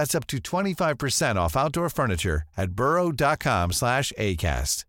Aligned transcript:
That's 0.00 0.14
up 0.14 0.26
to 0.28 0.38
25% 0.38 1.36
off 1.36 1.54
outdoor 1.58 1.90
furniture 1.90 2.42
at 2.56 2.70
burrow.com 2.70 3.72
slash 3.72 4.14
ACAST. 4.16 4.86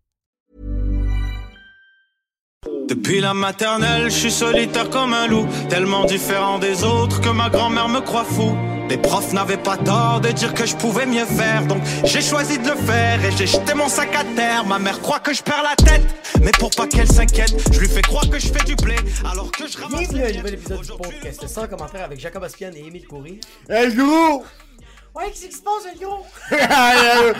Depuis 2.88 3.20
la 3.20 3.34
maternelle, 3.34 4.04
je 4.04 4.16
suis 4.16 4.30
solitaire 4.30 4.88
comme 4.88 5.12
un 5.12 5.26
loup, 5.26 5.46
tellement 5.68 6.06
différent 6.06 6.58
des 6.58 6.82
autres 6.82 7.20
que 7.20 7.28
ma 7.28 7.50
grand-mère 7.50 7.90
me 7.90 8.00
croit 8.00 8.24
fou. 8.24 8.56
Les 8.88 8.96
profs 8.96 9.34
n'avaient 9.34 9.58
pas 9.58 9.76
tort 9.76 10.22
de 10.22 10.30
dire 10.30 10.54
que 10.54 10.64
je 10.64 10.76
pouvais 10.76 11.04
mieux 11.04 11.26
faire, 11.26 11.66
donc 11.66 11.82
j'ai 12.04 12.22
choisi 12.22 12.58
de 12.58 12.70
le 12.70 12.76
faire 12.76 13.22
et 13.22 13.32
j'ai 13.32 13.46
jeté 13.46 13.74
mon 13.74 13.88
sac 13.88 14.14
à 14.14 14.24
terre. 14.34 14.64
Ma 14.64 14.78
mère 14.78 14.98
croit 15.02 15.20
que 15.20 15.34
je 15.34 15.42
perds 15.42 15.62
la 15.62 15.76
tête, 15.76 16.06
mais 16.40 16.52
pour 16.52 16.70
pas 16.70 16.86
qu'elle 16.86 17.12
s'inquiète, 17.12 17.54
je 17.70 17.80
lui 17.80 17.88
fais 17.88 18.00
croire 18.00 18.30
que 18.30 18.38
je 18.38 18.46
fais 18.46 18.64
du 18.64 18.76
blé 18.76 18.96
alors 19.30 19.52
que 19.52 19.66
je 19.66 19.76
ramasse. 19.76 20.08
Bienvenue 20.08 20.22
à 20.22 20.24
un 20.24 20.28
les 20.28 20.36
nouvel 20.38 20.54
épisode 20.54 20.80
du 20.80 20.88
podcast 20.88 21.46
sans 21.46 21.66
commentaire 21.66 22.04
avec 22.04 22.18
Jacob 22.18 22.42
Aspian 22.44 22.70
et 22.74 22.86
Émile 22.86 23.06
Coury. 23.06 23.40
Hey 23.68 23.94
gros! 23.94 24.44
Ouais, 25.14 25.30
qu'est-ce 25.30 25.46
qui 25.46 25.52
se 25.52 25.62
passe, 25.62 25.84
le 25.92 25.98
gros? 26.04 26.26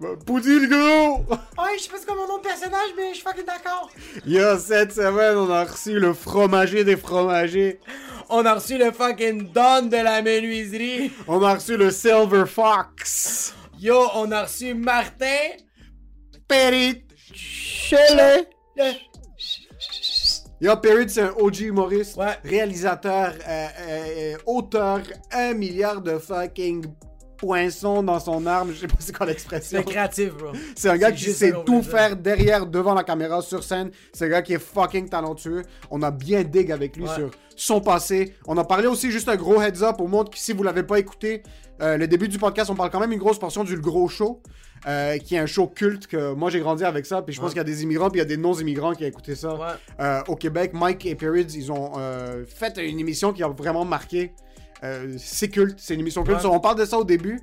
Euh, 0.00 0.14
Poudi 0.24 0.60
le 0.60 0.68
gros! 0.68 1.24
Ouais, 1.28 1.76
je 1.76 1.82
sais 1.82 1.88
pas 1.90 1.96
c'est 1.98 2.06
quoi 2.06 2.14
mon 2.14 2.28
nom 2.28 2.38
de 2.38 2.42
personnage, 2.42 2.90
mais 2.96 3.08
je 3.10 3.14
suis 3.14 3.24
fucking 3.24 3.44
d'accord. 3.44 3.90
Yo, 4.24 4.56
cette 4.56 4.92
semaine, 4.92 5.36
on 5.36 5.50
a 5.50 5.64
reçu 5.64 5.98
le 5.98 6.14
fromager 6.14 6.84
des 6.84 6.96
fromagers. 6.96 7.80
On 8.28 8.46
a 8.46 8.54
reçu 8.54 8.78
le 8.78 8.92
fucking 8.92 9.50
Don 9.52 9.86
de 9.86 9.96
la 9.96 10.22
menuiserie. 10.22 11.10
On 11.26 11.42
a 11.42 11.54
reçu 11.54 11.76
le 11.76 11.90
Silver 11.90 12.44
Fox. 12.46 13.54
Yo, 13.80 14.08
on 14.14 14.30
a 14.30 14.44
reçu 14.44 14.72
Martin. 14.72 15.56
Perry 16.46 17.04
Shelley. 17.34 18.48
Yo, 20.60 20.74
Perry, 20.76 21.08
c'est 21.08 21.22
un 21.22 21.32
OG 21.38 21.60
humoriste, 21.60 22.16
Ouais. 22.16 22.36
réalisateur, 22.44 23.32
euh, 23.48 23.66
euh, 23.88 24.36
auteur, 24.46 25.00
un 25.32 25.54
milliard 25.54 26.00
de 26.00 26.18
fucking 26.18 26.84
poinçons 27.36 28.02
dans 28.02 28.18
son 28.18 28.44
arme. 28.44 28.72
Je 28.72 28.80
sais 28.80 28.86
pas 28.88 28.96
c'est 28.98 29.16
quoi 29.16 29.26
l'expression. 29.26 29.78
C'est 29.78 29.84
créatif, 29.92 30.34
bro. 30.34 30.48
C'est 30.74 30.88
un 30.88 30.96
gars 30.96 31.12
qui 31.12 31.30
sait 31.32 31.52
tout 31.64 31.82
faire 31.84 32.16
derrière, 32.16 32.66
devant 32.66 32.94
la 32.94 33.04
caméra, 33.04 33.40
sur 33.40 33.62
scène. 33.62 33.92
C'est 34.12 34.24
un 34.24 34.28
gars 34.30 34.42
qui 34.42 34.54
est 34.54 34.58
fucking 34.58 35.08
talentueux. 35.08 35.62
On 35.92 36.02
a 36.02 36.10
bien 36.10 36.42
dig 36.42 36.72
avec 36.72 36.96
lui 36.96 37.04
Ouais. 37.04 37.14
sur 37.14 37.30
son 37.54 37.80
passé. 37.80 38.34
On 38.48 38.56
a 38.58 38.64
parlé 38.64 38.88
aussi 38.88 39.12
juste 39.12 39.28
un 39.28 39.36
gros 39.36 39.62
heads 39.62 39.84
up 39.84 40.00
au 40.00 40.08
monde 40.08 40.28
qui, 40.30 40.40
si 40.42 40.52
vous 40.52 40.64
l'avez 40.64 40.82
pas 40.82 40.98
écouté, 40.98 41.44
euh, 41.80 41.96
le 41.96 42.08
début 42.08 42.26
du 42.26 42.38
podcast, 42.38 42.68
on 42.70 42.74
parle 42.74 42.90
quand 42.90 42.98
même 42.98 43.12
une 43.12 43.20
grosse 43.20 43.38
portion 43.38 43.62
du 43.62 43.78
Gros 43.78 44.08
Show, 44.08 44.42
euh, 44.86 45.18
qui 45.18 45.34
est 45.34 45.38
un 45.38 45.46
show 45.46 45.66
culte 45.66 46.06
que 46.06 46.32
moi 46.34 46.50
j'ai 46.50 46.60
grandi 46.60 46.84
avec 46.84 47.06
ça. 47.06 47.22
Puis 47.22 47.34
je 47.34 47.40
pense 47.40 47.48
Ouais. 47.48 47.52
qu'il 47.54 47.58
y 47.58 47.60
a 47.60 47.64
des 47.64 47.82
immigrants, 47.82 48.10
puis 48.10 48.18
il 48.20 48.22
y 48.22 48.26
a 48.26 48.28
des 48.28 48.36
non-immigrants 48.36 48.94
qui 48.94 49.04
ont 49.04 49.08
écouté 49.08 49.34
ça. 49.34 49.54
Ouais. 49.54 49.66
Euh, 50.00 50.22
au 50.28 50.36
Québec, 50.36 50.72
Mike 50.74 51.04
et 51.06 51.14
Perrids, 51.14 51.54
ils 51.54 51.72
ont 51.72 51.92
euh, 51.98 52.44
fait 52.46 52.76
une 52.78 52.98
émission 53.00 53.32
qui 53.32 53.42
a 53.42 53.48
vraiment 53.48 53.84
marqué. 53.84 54.32
C'est 55.16 55.48
culte, 55.48 55.76
c'est 55.80 55.94
une 55.94 56.00
émission 56.00 56.22
culte. 56.22 56.44
Ouais. 56.44 56.50
On 56.52 56.60
parle 56.60 56.78
de 56.78 56.84
ça 56.84 56.98
au 56.98 57.04
début. 57.04 57.40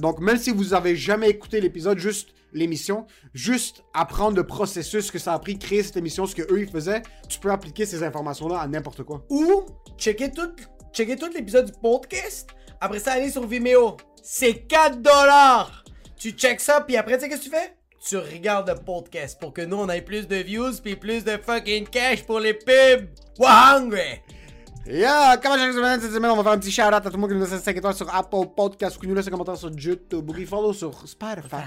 Donc, 0.00 0.18
même 0.18 0.38
si 0.38 0.50
vous 0.50 0.74
avez 0.74 0.96
jamais 0.96 1.28
écouté 1.30 1.60
l'épisode, 1.60 1.98
juste 1.98 2.30
l'émission, 2.52 3.06
juste 3.34 3.84
apprendre 3.94 4.36
le 4.36 4.44
processus 4.44 5.10
que 5.12 5.18
ça 5.18 5.34
a 5.34 5.38
pris 5.38 5.58
créer 5.58 5.82
cette 5.84 5.98
émission, 5.98 6.26
ce 6.26 6.34
que 6.34 6.42
eux 6.52 6.62
ils 6.62 6.68
faisaient, 6.68 7.02
tu 7.28 7.38
peux 7.38 7.52
appliquer 7.52 7.84
ces 7.86 8.02
informations-là 8.02 8.58
à 8.58 8.66
n'importe 8.66 9.02
quoi. 9.04 9.22
Ou, 9.30 9.66
checker 9.98 10.32
tout, 10.32 10.50
checker 10.92 11.14
tout 11.16 11.28
l'épisode 11.32 11.66
du 11.66 11.72
podcast. 11.80 12.48
Après 12.80 12.98
ça, 12.98 13.12
aller 13.12 13.30
sur 13.30 13.46
Vimeo. 13.46 13.96
C'est 14.22 14.66
4 14.66 15.00
dollars. 15.00 15.84
Tu 16.18 16.32
check 16.32 16.60
ça, 16.60 16.80
puis 16.80 16.96
après, 16.96 17.14
tu 17.14 17.20
sais 17.20 17.28
qu'est-ce 17.28 17.42
que 17.42 17.44
tu 17.44 17.50
fais? 17.50 17.76
Tu 18.04 18.16
regardes 18.16 18.68
le 18.68 18.74
podcast 18.74 19.38
pour 19.38 19.52
que 19.52 19.62
nous, 19.62 19.76
on 19.76 19.88
ait 19.88 20.02
plus 20.02 20.26
de 20.26 20.34
views, 20.34 20.72
puis 20.82 20.96
plus 20.96 21.22
de 21.22 21.36
fucking 21.36 21.86
cash 21.86 22.24
pour 22.24 22.40
les 22.40 22.54
pubs. 22.54 23.06
We're 23.38 23.48
hungry. 23.48 24.20
Yeah, 24.84 25.36
comment 25.40 25.56
chaque 25.56 25.72
semaine, 25.72 26.00
cette 26.00 26.12
semaine, 26.12 26.32
on 26.32 26.36
va 26.36 26.42
faire 26.42 26.52
un 26.52 26.58
petit 26.58 26.72
shout-out 26.72 26.94
à 26.94 27.00
tout 27.02 27.10
le 27.12 27.18
monde 27.18 27.30
qui 27.30 27.36
nous 27.36 27.44
laisse 27.44 27.62
5 27.62 27.76
étoiles 27.76 27.94
sur 27.94 28.12
Apple 28.12 28.48
Podcast 28.56 28.96
ou 28.96 29.00
qui 29.00 29.06
nous 29.06 29.14
laisse 29.14 29.28
un 29.28 29.30
commentaire 29.30 29.56
sur 29.56 29.70
YouTube 29.70 30.28
ou 30.28 30.46
follow 30.46 30.72
sur 30.72 31.06
Spotify. 31.06 31.62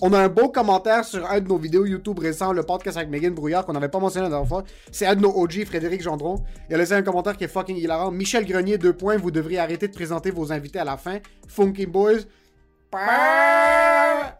On 0.00 0.12
a 0.14 0.18
un 0.18 0.28
beau 0.28 0.48
commentaire 0.48 1.04
sur 1.04 1.24
un 1.30 1.38
de 1.38 1.46
nos 1.46 1.58
vidéos 1.58 1.84
YouTube 1.84 2.18
récents, 2.18 2.52
le 2.52 2.64
podcast 2.64 2.96
avec 2.96 3.08
Megan 3.08 3.32
Brouillard, 3.34 3.64
qu'on 3.64 3.72
n'avait 3.72 3.88
pas 3.88 4.00
mentionné 4.00 4.24
la 4.24 4.30
dernière 4.30 4.48
fois. 4.48 4.64
C'est 4.90 5.06
un 5.06 5.14
de 5.14 5.20
nos 5.20 5.30
OG, 5.30 5.64
Frédéric 5.64 6.02
Gendron. 6.02 6.42
Il 6.68 6.74
a 6.74 6.78
laissé 6.78 6.94
un 6.94 7.02
commentaire 7.02 7.36
qui 7.36 7.44
est 7.44 7.48
fucking 7.48 7.76
hilarant. 7.76 8.10
Michel 8.10 8.44
Grenier, 8.44 8.78
deux 8.78 8.94
points, 8.94 9.16
vous 9.16 9.30
devriez 9.30 9.60
arrêter 9.60 9.86
de 9.86 9.92
présenter 9.92 10.32
vos 10.32 10.50
invités 10.50 10.80
à 10.80 10.84
la 10.84 10.96
fin. 10.96 11.18
Funky 11.46 11.86
Boys. 11.86 12.22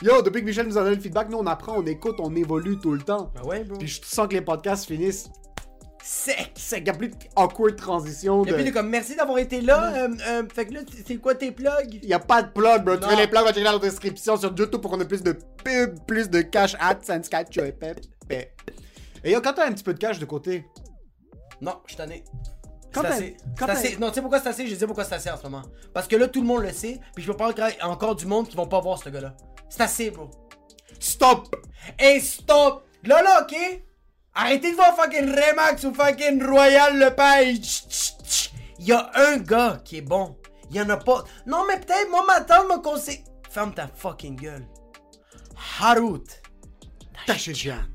Yo, 0.03 0.21
depuis 0.23 0.41
que 0.41 0.47
Michel 0.47 0.67
nous 0.67 0.77
a 0.79 0.83
donné 0.83 0.97
le 0.97 1.01
feedback, 1.03 1.29
nous 1.31 1.39
on 1.39 1.47
apprend, 1.47 1.79
on 1.79 1.87
écoute, 1.87 2.17
on 2.19 2.35
évolue 2.37 2.79
tout 2.79 2.93
le 2.93 3.01
temps. 3.01 3.31
Ben 3.35 3.43
ouais, 3.45 3.65
bro. 3.65 3.79
Puis 3.79 3.89
je 3.89 4.01
sens 4.05 4.29
que 4.29 4.35
les 4.35 4.41
podcasts 4.43 4.87
finissent 4.87 5.31
Sec. 6.05 6.51
c'est 6.57 6.77
qu'il 6.77 6.85
n'y 6.85 6.91
a 6.91 6.95
plus 6.95 7.09
de 7.11 7.15
awkward 7.37 7.77
transition. 7.77 8.45
Et 8.45 8.53
puis, 8.53 8.63
il 8.63 8.69
est 8.69 8.73
comme, 8.73 8.89
merci 8.89 9.15
d'avoir 9.15 9.39
été 9.39 9.61
là. 9.61 9.93
Euh, 9.95 10.09
euh, 10.27 10.43
fait 10.53 10.67
que 10.67 10.75
là, 10.75 10.81
c'est 11.07 11.17
quoi 11.17 11.37
tes 11.37 11.53
plugs? 11.53 12.01
Il 12.03 12.09
n'y 12.09 12.13
a 12.13 12.19
pas 12.19 12.43
de 12.43 12.49
plug, 12.51 12.83
bro. 12.85 12.97
Tu 12.97 13.03
Non. 13.03 13.09
fais 13.09 13.17
les 13.17 13.29
plugs, 13.29 13.45
va 13.45 13.53
checker 13.53 13.63
dans 13.65 13.73
la 13.73 13.79
description 13.79 14.37
sur 14.37 14.49
YouTube 14.57 14.81
pour 14.81 14.91
qu'on 14.91 15.01
ait 15.01 15.07
plus 15.07 15.23
de 15.23 15.33
pub, 15.65 16.01
plus 16.07 16.29
de 16.29 16.41
cash 16.43 16.75
AdSense, 16.81 17.29
catch, 17.29 17.57
et 17.59 17.71
pep, 17.73 18.01
pep. 18.29 18.51
Et 19.23 19.31
yo, 19.31 19.41
quand 19.41 19.53
t'as 19.53 19.69
un 19.69 19.73
petit 19.73 19.85
peu 19.85 19.95
de 19.95 19.99
cash 20.01 20.19
de 20.19 20.25
côté, 20.25 20.67
Non, 21.61 21.77
je 21.87 21.91
suis 21.93 21.97
tanné. 21.97 22.25
Quand 23.59 23.67
C'est 23.67 23.73
assez. 23.73 23.97
Non, 23.97 24.09
tu 24.09 24.15
sais 24.15 24.21
pourquoi 24.21 24.41
c'est 24.41 24.49
assez? 24.49 24.67
Je 24.67 24.75
dire 24.75 24.87
pourquoi 24.87 25.05
c'est 25.05 25.15
assez 25.15 25.31
en 25.31 25.37
ce 25.37 25.43
moment. 25.45 25.63
Parce 25.95 26.07
que 26.09 26.17
là, 26.17 26.29
tout 26.29 26.41
le 26.41 26.47
monde 26.47 26.63
le 26.63 26.73
sait, 26.73 27.01
puis 27.15 27.25
je 27.25 27.31
peux 27.31 27.37
pas 27.37 27.49
encore- 27.51 27.71
encore 27.83 28.17
du 28.17 28.27
monde 28.27 28.49
qui 28.49 28.57
vont 28.57 28.67
pas 28.67 28.81
voir 28.81 28.99
ce 29.03 29.09
gars-là. 29.09 29.35
C'est 29.69 29.83
assez, 29.83 30.11
bro. 30.11 30.31
stop! 30.99 31.55
Hey, 31.99 32.21
stop! 32.21 32.85
Là, 33.05 33.23
là, 33.23 33.43
ok? 33.43 33.57
Arrêtez 34.35 34.71
de 34.71 34.77
voir 34.77 34.95
fucking 34.97 35.29
Remax 35.31 35.85
ou 35.85 35.93
fucking 35.95 36.43
Royal 36.45 36.99
Lepage. 36.99 37.85
Il 38.79 38.87
y 38.87 38.93
a 38.93 39.11
un 39.15 39.37
gars 39.39 39.81
qui 39.85 39.99
est 39.99 40.03
bon. 40.03 40.37
Il 40.71 40.77
y 40.77 40.81
en 40.81 40.89
a 40.91 40.97
pas. 40.97 41.25
Non, 41.47 41.65
mais 41.69 41.79
peut-être, 41.81 42.11
moi, 42.11 42.25
ma 42.27 42.41
tante 42.41 42.69
m'a 42.69 42.79
conseillé. 42.79 43.25
Ferme 43.51 43.75
ta 43.75 43.89
fucking 43.89 44.37
gueule. 44.37 44.67
Harut. 45.81 46.25
T'achètes 47.27 47.57
Jeanne. 47.57 47.92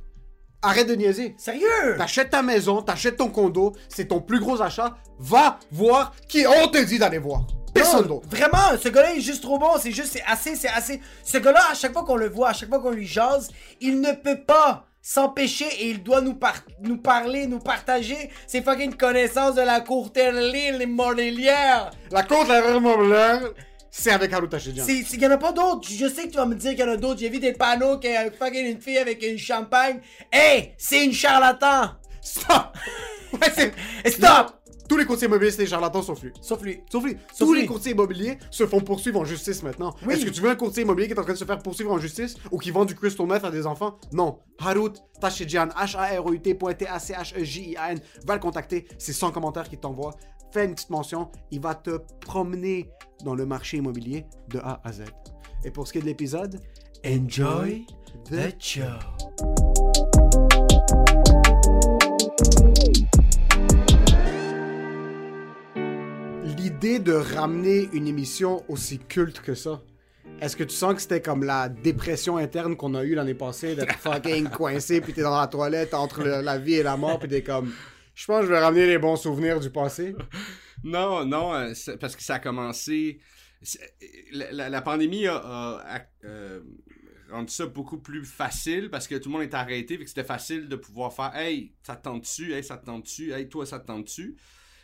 Arrête 0.68 0.88
de 0.88 0.96
niaiser. 0.96 1.34
Sérieux? 1.38 1.96
T'achètes 1.98 2.30
ta 2.30 2.42
maison, 2.42 2.82
t'achètes 2.82 3.18
ton 3.18 3.30
condo, 3.30 3.74
c'est 3.90 4.06
ton 4.10 4.20
plus 4.20 4.40
gros 4.40 4.62
achat. 4.62 4.98
Va 5.20 5.60
voir 5.72 6.14
qui 6.28 6.46
on 6.46 6.68
te 6.68 6.78
dit 6.84 7.00
d'aller 7.00 7.20
voir. 7.20 7.42
Personne 7.74 8.08
d'autre. 8.08 8.28
Vraiment, 8.30 8.78
ce 8.82 8.90
gars-là 8.90 9.16
est 9.16 9.22
juste 9.22 9.44
trop 9.44 9.58
bon. 9.60 9.70
C'est 9.80 9.92
juste, 9.92 10.10
c'est 10.14 10.24
assez, 10.28 10.56
c'est 10.56 10.68
assez. 10.70 11.00
Ce 11.24 11.38
gars-là, 11.38 11.62
à 11.72 11.76
chaque 11.76 11.94
fois 11.94 12.04
qu'on 12.04 12.16
le 12.16 12.28
voit, 12.28 12.50
à 12.50 12.54
chaque 12.54 12.70
fois 12.70 12.80
qu'on 12.80 12.90
lui 12.92 13.06
jase, 13.08 13.50
il 13.80 14.02
ne 14.02 14.12
peut 14.14 14.42
pas 14.46 14.86
s'empêcher 15.02 15.68
et 15.80 15.90
il 15.92 16.04
doit 16.04 16.20
nous, 16.22 16.34
par- 16.34 16.64
nous 16.82 16.98
parler, 16.98 17.48
nous 17.48 17.60
partager 17.60 18.30
ses 18.48 18.62
fucking 18.62 18.96
connaissances 18.96 19.56
de 19.56 19.62
la 19.62 19.80
courterline, 19.80 20.76
les 20.78 20.86
mordelières. 20.86 21.92
La 22.12 22.24
côte, 22.24 22.48
la 22.50 22.62
remobilière, 22.74 23.42
c'est 24.00 24.12
avec 24.12 24.32
Haru 24.32 24.48
Tachidjian. 24.48 24.84
C'est, 24.86 25.04
c'est, 25.04 25.18
y 25.18 25.26
en 25.26 25.32
a 25.32 25.38
pas 25.38 25.52
d'autres. 25.52 25.88
Je 25.90 26.08
sais 26.08 26.24
que 26.28 26.30
tu 26.32 26.38
vas 26.38 26.46
me 26.46 26.56
dire 26.56 26.72
qu'il 26.72 26.82
y 26.82 26.84
en 26.84 26.90
a 26.92 26.98
d'autres. 26.98 27.20
J'ai 27.20 27.30
vu 27.30 27.40
des 27.40 27.54
panneaux 27.54 27.98
qu'il 27.98 28.12
y 28.12 28.16
a 28.16 28.30
fucking 28.30 28.66
une 28.66 28.82
fille 28.82 28.98
avec 28.98 29.24
une 29.24 29.38
champagne. 29.38 30.00
Hey, 30.32 30.74
c'est 30.78 31.04
une 31.04 31.14
charlatan. 31.14 31.92
Stop! 32.22 32.78
Ouais, 33.34 33.52
c'est... 33.54 33.74
Stop! 34.10 34.58
Tous 34.88 34.96
les 34.96 35.06
courtiers 35.06 35.28
immobiliers, 35.28 35.52
c'est 35.52 35.64
des 35.64 35.68
charlatans 35.68 36.02
sauf 36.02 36.22
lui. 36.24 36.32
Sauf 36.42 36.62
lui. 36.62 36.80
Sauf 36.90 37.04
lui. 37.04 37.18
Sauf 37.34 37.40
Tous 37.40 37.54
lui. 37.54 37.62
les 37.62 37.68
courtiers 37.68 37.92
immobiliers 37.92 38.38
se 38.50 38.66
font 38.66 38.80
poursuivre 38.80 39.20
en 39.20 39.26
justice 39.26 39.62
maintenant. 39.62 39.94
Oui. 40.06 40.14
Est-ce 40.14 40.26
que 40.26 40.30
tu 40.30 40.40
veux 40.40 40.50
un 40.50 40.56
courtier 40.56 40.84
immobilier 40.84 41.08
qui 41.08 41.14
est 41.14 41.20
en 41.20 41.24
train 41.24 41.34
de 41.34 41.38
se 41.38 41.44
faire 41.44 41.60
poursuivre 41.60 41.92
en 41.92 41.98
justice 41.98 42.36
ou 42.52 42.58
qui 42.58 42.72
vend 42.72 42.86
du 42.86 42.96
crystal 42.96 43.28
meth 43.28 43.44
à 43.44 43.52
des 43.52 43.68
enfants? 43.68 44.00
Non. 44.14 44.40
Harut 44.60 44.94
Tachidjian, 45.20 45.68
H-A-R-O-U-T 45.76 46.58
T-A-C-H-E-J-I-A-N. 46.78 48.00
Va 48.26 48.36
le 48.36 48.40
contacter. 48.40 48.88
C'est 48.98 49.12
son 49.12 49.30
commentaire 49.32 49.68
qui 49.68 49.78
t'envoie 49.78 50.16
fais 50.52 50.66
une 50.66 50.76
petite 50.76 50.90
mention, 50.90 51.30
il 51.52 51.62
va 51.62 51.76
te 51.76 52.00
promener 52.22 52.90
dans 53.24 53.36
le 53.36 53.46
marché 53.46 53.78
immobilier 53.78 54.26
de 54.50 54.60
A 54.60 54.82
à 54.84 54.92
Z. 54.92 55.04
Et 55.64 55.72
pour 55.72 55.88
ce 55.88 55.94
qui 55.94 56.00
est 56.00 56.02
de 56.02 56.06
l'épisode, 56.06 56.60
enjoy 57.06 57.86
the 58.30 58.56
show. 58.60 58.84
L'idée 66.44 67.00
de 67.00 67.14
ramener 67.14 67.90
une 67.94 68.08
émission 68.08 68.64
aussi 68.68 69.00
culte 69.00 69.42
que 69.42 69.56
ça, 69.56 69.82
est-ce 70.40 70.56
que 70.56 70.64
tu 70.64 70.76
sens 70.76 70.94
que 70.94 71.02
c'était 71.02 71.22
comme 71.22 71.44
la 71.44 71.68
dépression 71.68 72.38
interne 72.38 72.76
qu'on 72.76 72.94
a 72.94 73.04
eue 73.04 73.16
l'année 73.16 73.34
passée 73.34 73.76
d'être 73.76 73.96
fucking 73.96 74.50
coincé, 74.50 75.02
puis 75.02 75.14
t'es 75.14 75.24
dans 75.24 75.38
la 75.38 75.48
toilette 75.48 75.96
entre 75.96 76.24
la 76.24 76.58
vie 76.60 76.76
et 76.76 76.84
la 76.84 76.96
mort, 76.96 77.18
puis 77.18 77.28
t'es 77.28 77.42
comme 77.42 77.72
je 78.18 78.26
pense 78.26 78.40
que 78.40 78.48
je 78.48 78.52
vais 78.52 78.60
ramener 78.60 78.88
les 78.88 78.98
bons 78.98 79.16
souvenirs 79.16 79.60
du 79.60 79.70
passé. 79.70 80.16
Non, 80.84 81.26
non, 81.26 81.56
euh, 81.56 81.74
parce 82.00 82.16
que 82.16 82.22
ça 82.22 82.36
a 82.36 82.40
commencé. 82.40 83.20
La, 84.32 84.82
pandémie 84.84 85.26
a, 85.26 86.08
euh, 86.24 86.62
rendu 87.32 87.52
ça 87.52 87.66
beaucoup 87.66 87.98
plus 87.98 88.24
facile 88.24 88.92
parce 88.92 89.08
que 89.08 89.16
tout 89.16 89.30
le 89.30 89.34
monde 89.34 89.42
est 89.42 89.56
arrêté, 89.56 89.98
fait 89.98 90.04
que 90.04 90.10
c'était 90.10 90.24
facile 90.24 90.70
de 90.70 90.76
pouvoir 90.76 91.12
faire 91.12 91.36
Hey, 91.36 91.74
ça 91.82 91.96
te 91.96 92.04
tente-tu? 92.04 92.54
Hey, 92.54 92.64
ça 92.64 92.78
te 92.78 92.86
tente-tu? 92.86 93.32
Hey, 93.34 93.50
toi, 93.50 93.66
ça 93.66 93.80
te 93.80 93.88
tente-tu? 93.88 94.38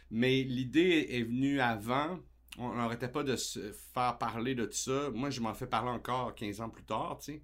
Mais 0.10 0.42
l'idée 0.42 1.10
est 1.12 1.22
venue 1.22 1.62
avant. 1.62 2.20
On 2.58 2.74
n'arrêtait 2.74 3.08
pas 3.08 3.24
de 3.24 3.36
se 3.36 3.72
faire 3.94 4.18
parler 4.18 4.56
de 4.56 4.66
tout 4.66 4.74
ça. 4.74 5.12
Moi, 5.14 5.30
je 5.30 5.42
m'en 5.42 5.54
fais 5.54 5.68
parler 5.68 5.92
encore 5.92 6.34
15 6.34 6.60
ans 6.62 6.70
plus 6.70 6.84
tard, 6.84 7.20
tu 7.20 7.34
sais, 7.34 7.42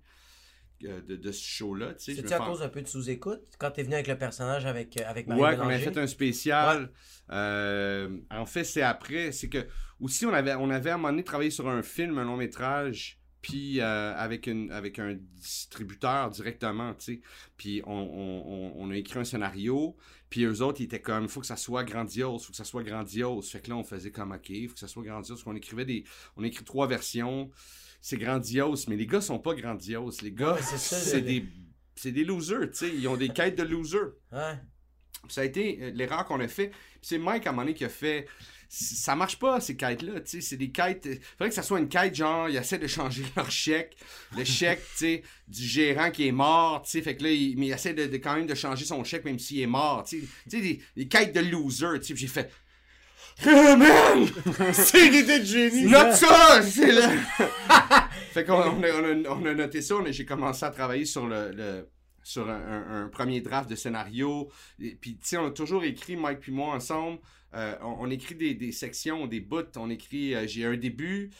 de, 0.81 1.15
de 1.15 1.31
ce 1.31 1.43
show-là. 1.43 1.93
tu 1.95 2.11
me 2.13 2.33
à 2.33 2.37
cause 2.39 2.61
un 2.61 2.69
peu 2.69 2.81
de 2.81 2.87
sous-écoute? 2.87 3.41
Quand 3.57 3.71
t'es 3.71 3.83
venu 3.83 3.95
avec 3.95 4.07
le 4.07 4.17
personnage 4.17 4.65
avec, 4.65 4.95
euh, 4.99 5.03
avec 5.05 5.27
Marie 5.27 5.41
Ouais, 5.41 5.49
qu'on 5.55 5.65
Bélanger? 5.67 5.75
avait 5.87 5.93
fait 5.93 5.99
un 5.99 6.07
spécial. 6.07 6.91
Euh, 7.31 8.17
en 8.31 8.45
fait, 8.45 8.63
c'est 8.63 8.81
après. 8.81 9.31
C'est 9.31 9.49
que 9.49 9.67
aussi, 9.99 10.25
on 10.25 10.33
avait, 10.33 10.55
on 10.55 10.69
avait 10.69 10.89
à 10.91 10.95
un 10.95 10.97
moment 10.97 11.09
donné 11.09 11.23
travaillé 11.23 11.51
sur 11.51 11.67
un 11.67 11.81
film, 11.83 12.17
un 12.17 12.23
long 12.25 12.37
métrage, 12.37 13.19
puis 13.41 13.79
euh, 13.81 14.13
avec, 14.15 14.47
une, 14.47 14.71
avec 14.71 14.99
un 14.99 15.13
distributeur 15.13 16.29
directement, 16.29 16.93
tu 16.93 17.15
sais. 17.15 17.21
Puis 17.57 17.81
on, 17.85 17.91
on- 17.93 18.43
on- 18.47 18.73
on 18.77 18.91
a 18.91 18.95
écrit 18.97 19.19
un 19.19 19.23
scénario, 19.23 19.95
puis 20.29 20.43
eux 20.43 20.61
autres, 20.61 20.81
ils 20.81 20.85
étaient 20.85 21.01
comme, 21.01 21.23
il 21.23 21.29
faut 21.29 21.39
que 21.41 21.45
ça 21.47 21.55
soit 21.55 21.83
grandiose, 21.83 22.41
il 22.41 22.45
faut 22.45 22.51
que 22.51 22.57
ça 22.57 22.63
soit 22.65 22.83
grandiose. 22.83 23.49
Fait 23.49 23.59
que 23.61 23.69
là, 23.69 23.77
on 23.77 23.83
faisait 23.83 24.11
comme, 24.11 24.31
OK, 24.31 24.49
il 24.49 24.67
faut 24.67 24.73
que 24.73 24.79
ça 24.79 24.87
soit 24.87 25.03
grandiose. 25.03 25.41
On 25.45 25.55
écrivait 25.55 25.85
des. 25.85 26.03
On 26.37 26.43
a 26.43 26.47
écrit 26.47 26.63
trois 26.63 26.87
versions. 26.87 27.49
C'est 28.01 28.17
grandiose, 28.17 28.87
mais 28.87 28.95
les 28.95 29.05
gars 29.07 29.21
sont 29.21 29.39
pas 29.39 29.53
grandioses. 29.55 30.21
Les 30.21 30.31
gars, 30.31 30.53
Ouais, 30.55 30.61
c'est 30.77 31.21
des. 31.21 31.45
C'est 31.95 32.11
des 32.13 32.23
losers, 32.23 32.69
tu 32.71 32.75
sais. 32.77 32.89
Ils 32.95 33.07
ont 33.09 33.17
des 33.17 33.27
quêtes 33.29 33.57
de 33.57 33.63
losers. 33.63 34.13
Ouais. 34.31 34.53
Ça 35.27 35.41
a 35.41 35.43
été 35.43 35.79
euh, 35.81 35.91
l'erreur 35.93 36.23
qu'on 36.25 36.39
a 36.39 36.47
fait. 36.47 36.71
C'est 37.01 37.17
Mike 37.17 37.45
à 37.45 37.49
un 37.49 37.51
moment 37.51 37.63
donné 37.63 37.73
qui 37.73 37.83
a 37.83 37.89
fait. 37.89 38.25
Ça 38.69 39.15
marche 39.17 39.37
pas, 39.37 39.59
ces 39.59 39.75
quêtes-là. 39.75 40.21
tu 40.21 40.29
sais, 40.29 40.41
C'est 40.41 40.55
des 40.55 40.69
quêtes. 40.71 41.05
Il 41.11 41.19
faudrait 41.37 41.49
que 41.49 41.55
ça 41.55 41.63
soit 41.63 41.79
une 41.79 41.89
quête 41.89 42.15
genre, 42.15 42.47
ils 42.47 42.55
essaient 42.55 42.77
de 42.77 42.87
changer 42.87 43.23
leur 43.35 43.51
chèque. 43.51 43.97
Le 44.37 44.45
chèque, 44.45 44.81
tu 44.91 44.97
sais, 44.97 45.23
du 45.47 45.63
gérant 45.65 46.09
qui 46.11 46.27
est 46.27 46.31
mort. 46.31 46.83
tu 46.83 46.91
sais, 46.91 47.01
Fait 47.01 47.17
que 47.17 47.23
là, 47.23 47.31
il, 47.31 47.57
mais 47.57 47.67
il 47.67 47.71
essaie 47.73 47.93
de, 47.93 48.05
de- 48.05 48.17
quand 48.17 48.35
même 48.35 48.47
de 48.47 48.55
changer 48.55 48.85
son 48.85 49.03
chèque 49.03 49.25
même 49.25 49.39
s'il 49.39 49.59
est 49.59 49.65
mort. 49.67 50.03
Tu 50.05 50.21
sais, 50.21 50.27
Tu 50.49 50.49
sais, 50.57 50.61
des, 50.61 50.81
des 50.95 51.07
quêtes 51.09 51.33
de 51.35 51.41
loser. 51.41 51.99
tu 51.99 52.05
sais, 52.05 52.15
J'ai 52.15 52.27
fait. 52.27 52.49
C'est 54.73 55.07
une 55.07 55.13
idée 55.13 55.39
de 55.39 55.45
génie. 55.45 55.83
Note 55.85 56.13
ça! 56.13 56.61
C'est 56.61 56.91
là! 56.91 57.09
fait 58.31 58.43
qu'on 58.45 58.53
on 58.55 58.83
a, 58.83 58.87
on 58.91 59.25
a- 59.25 59.29
on 59.29 59.45
a 59.45 59.53
noté 59.53 59.81
ça, 59.81 59.95
j'ai 60.09 60.25
commencé 60.25 60.65
à 60.65 60.69
travailler 60.71 61.05
sur 61.05 61.25
le, 61.27 61.51
le- 61.51 61.89
sur 62.23 62.49
un, 62.49 62.55
un- 62.55 63.03
un 63.05 63.07
premier 63.07 63.41
draft 63.41 63.69
de 63.69 63.75
scénario. 63.75 64.49
Et 64.81 64.95
Puis, 64.99 65.13
tu 65.13 65.19
sais, 65.23 65.37
on 65.37 65.47
a 65.47 65.51
toujours 65.51 65.83
écrit, 65.83 66.15
Mike 66.17 66.39
puis 66.39 66.51
moi, 66.51 66.73
ensemble. 66.75 67.19
euh, 67.55 67.75
on, 67.81 67.95
on 68.01 68.09
écrit 68.09 68.35
des, 68.35 68.53
des 68.55 68.71
sections, 68.71 69.25
des 69.25 69.39
bouts. 69.39 69.63
On 69.77 69.89
écrit, 69.89 70.35
euh, 70.35 70.45
j'ai 70.45 70.65
un 70.65 70.75
début, 70.77 71.31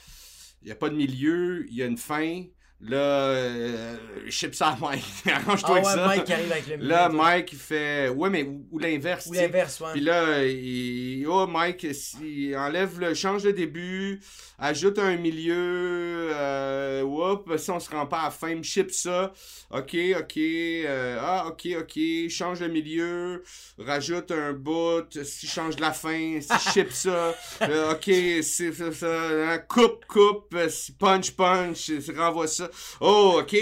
il 0.62 0.66
n'y 0.68 0.72
a 0.72 0.76
pas 0.76 0.90
de 0.90 0.96
milieu, 0.96 1.66
il 1.70 1.76
y 1.76 1.84
a 1.84 1.86
une 1.86 1.98
fin. 1.98 2.44
Là, 2.82 2.98
euh, 2.98 3.98
ship 4.30 4.56
ça 4.56 4.70
à 4.70 4.78
Mike. 4.82 5.04
Arrange-toi 5.26 5.70
Ah 5.70 5.74
avec 5.74 5.86
ouais, 5.86 5.94
ça. 5.94 6.08
Mike 6.08 6.30
arrive 6.30 6.52
avec 6.52 6.68
le 6.68 6.76
Là, 6.78 7.10
Mike, 7.10 7.52
il 7.52 7.58
fait. 7.58 8.10
Ouais, 8.10 8.30
mais 8.30 8.44
ou, 8.44 8.66
ou 8.72 8.80
l'inverse. 8.80 9.26
Ou 9.28 9.34
l'inverse, 9.34 9.82
ouais. 9.82 9.92
Puis 9.94 10.02
là, 10.02 10.46
il... 10.46 11.28
oh 11.28 11.46
Mike, 11.46 11.88
si... 11.94 12.54
enlève 12.56 13.00
le, 13.00 13.14
change 13.14 13.44
le 13.44 13.54
début, 13.54 14.22
ajoute 14.60 15.00
un 15.00 15.16
milieu, 15.16 16.30
euh, 16.32 17.02
whoop, 17.04 17.58
si 17.58 17.72
on 17.72 17.80
se 17.80 17.90
rend 17.90 18.06
pas 18.06 18.20
à 18.20 18.24
la 18.26 18.32
fin, 18.32 18.62
ship 18.62 18.92
ça, 18.92 19.32
ok, 19.70 19.96
ok, 20.20 20.38
euh, 20.38 21.18
ah, 21.22 21.48
ok, 21.48 21.68
ok, 21.80 22.30
change 22.30 22.60
le 22.60 22.68
milieu, 22.68 23.44
rajoute 23.78 24.32
un 24.32 24.54
bout, 24.54 25.24
si 25.24 25.48
change 25.48 25.80
la 25.80 25.94
fin, 25.94 26.40
si 26.42 26.70
ship 26.74 26.92
ça, 26.92 27.34
euh, 27.62 27.94
ok, 27.94 28.44
c'est 28.44 28.74
ça, 28.74 29.52
hein, 29.52 29.58
coupe, 29.60 30.06
coupe, 30.06 30.56
si 30.70 30.92
punch, 30.92 31.32
punch, 31.32 31.92
renvoie 32.16 32.48
ça, 32.48 32.69
oh, 33.02 33.40
ok, 33.42 33.56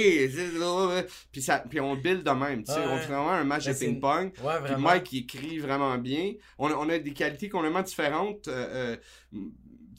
puis 1.31 1.41
ça, 1.41 1.63
puis 1.69 1.79
on 1.79 1.95
build 1.95 2.23
de 2.23 2.31
même, 2.31 2.63
tu 2.63 2.71
sais, 2.71 2.79
Ouais. 2.79 2.85
on 2.89 2.97
fait 2.97 3.07
vraiment 3.07 3.31
un 3.31 3.43
match 3.43 3.65
Ben, 3.65 3.73
de 3.73 3.79
ping-pong. 3.79 4.31
Ouais, 4.43 4.53
Puis. 4.63 4.75
Mike, 4.77 5.13
il 5.13 5.19
écrit 5.19 5.59
vraiment 5.59 5.97
bien. 5.97 6.33
On 6.57 6.67
a, 6.69 6.73
on 6.75 6.89
a 6.89 6.97
des 6.99 7.13
qualités 7.13 7.49
complètement 7.49 7.81
différentes. 7.81 8.47
Euh, 8.47 8.97
euh, 9.33 9.37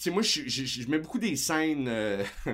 sais, 0.04 0.10
moi, 0.10 0.22
je, 0.22 0.42
je, 0.46 0.64
je 0.64 0.88
mets 0.88 0.98
beaucoup 0.98 1.18
des 1.18 1.36
scènes, 1.36 1.86
euh, 1.88 2.22
tu 2.46 2.52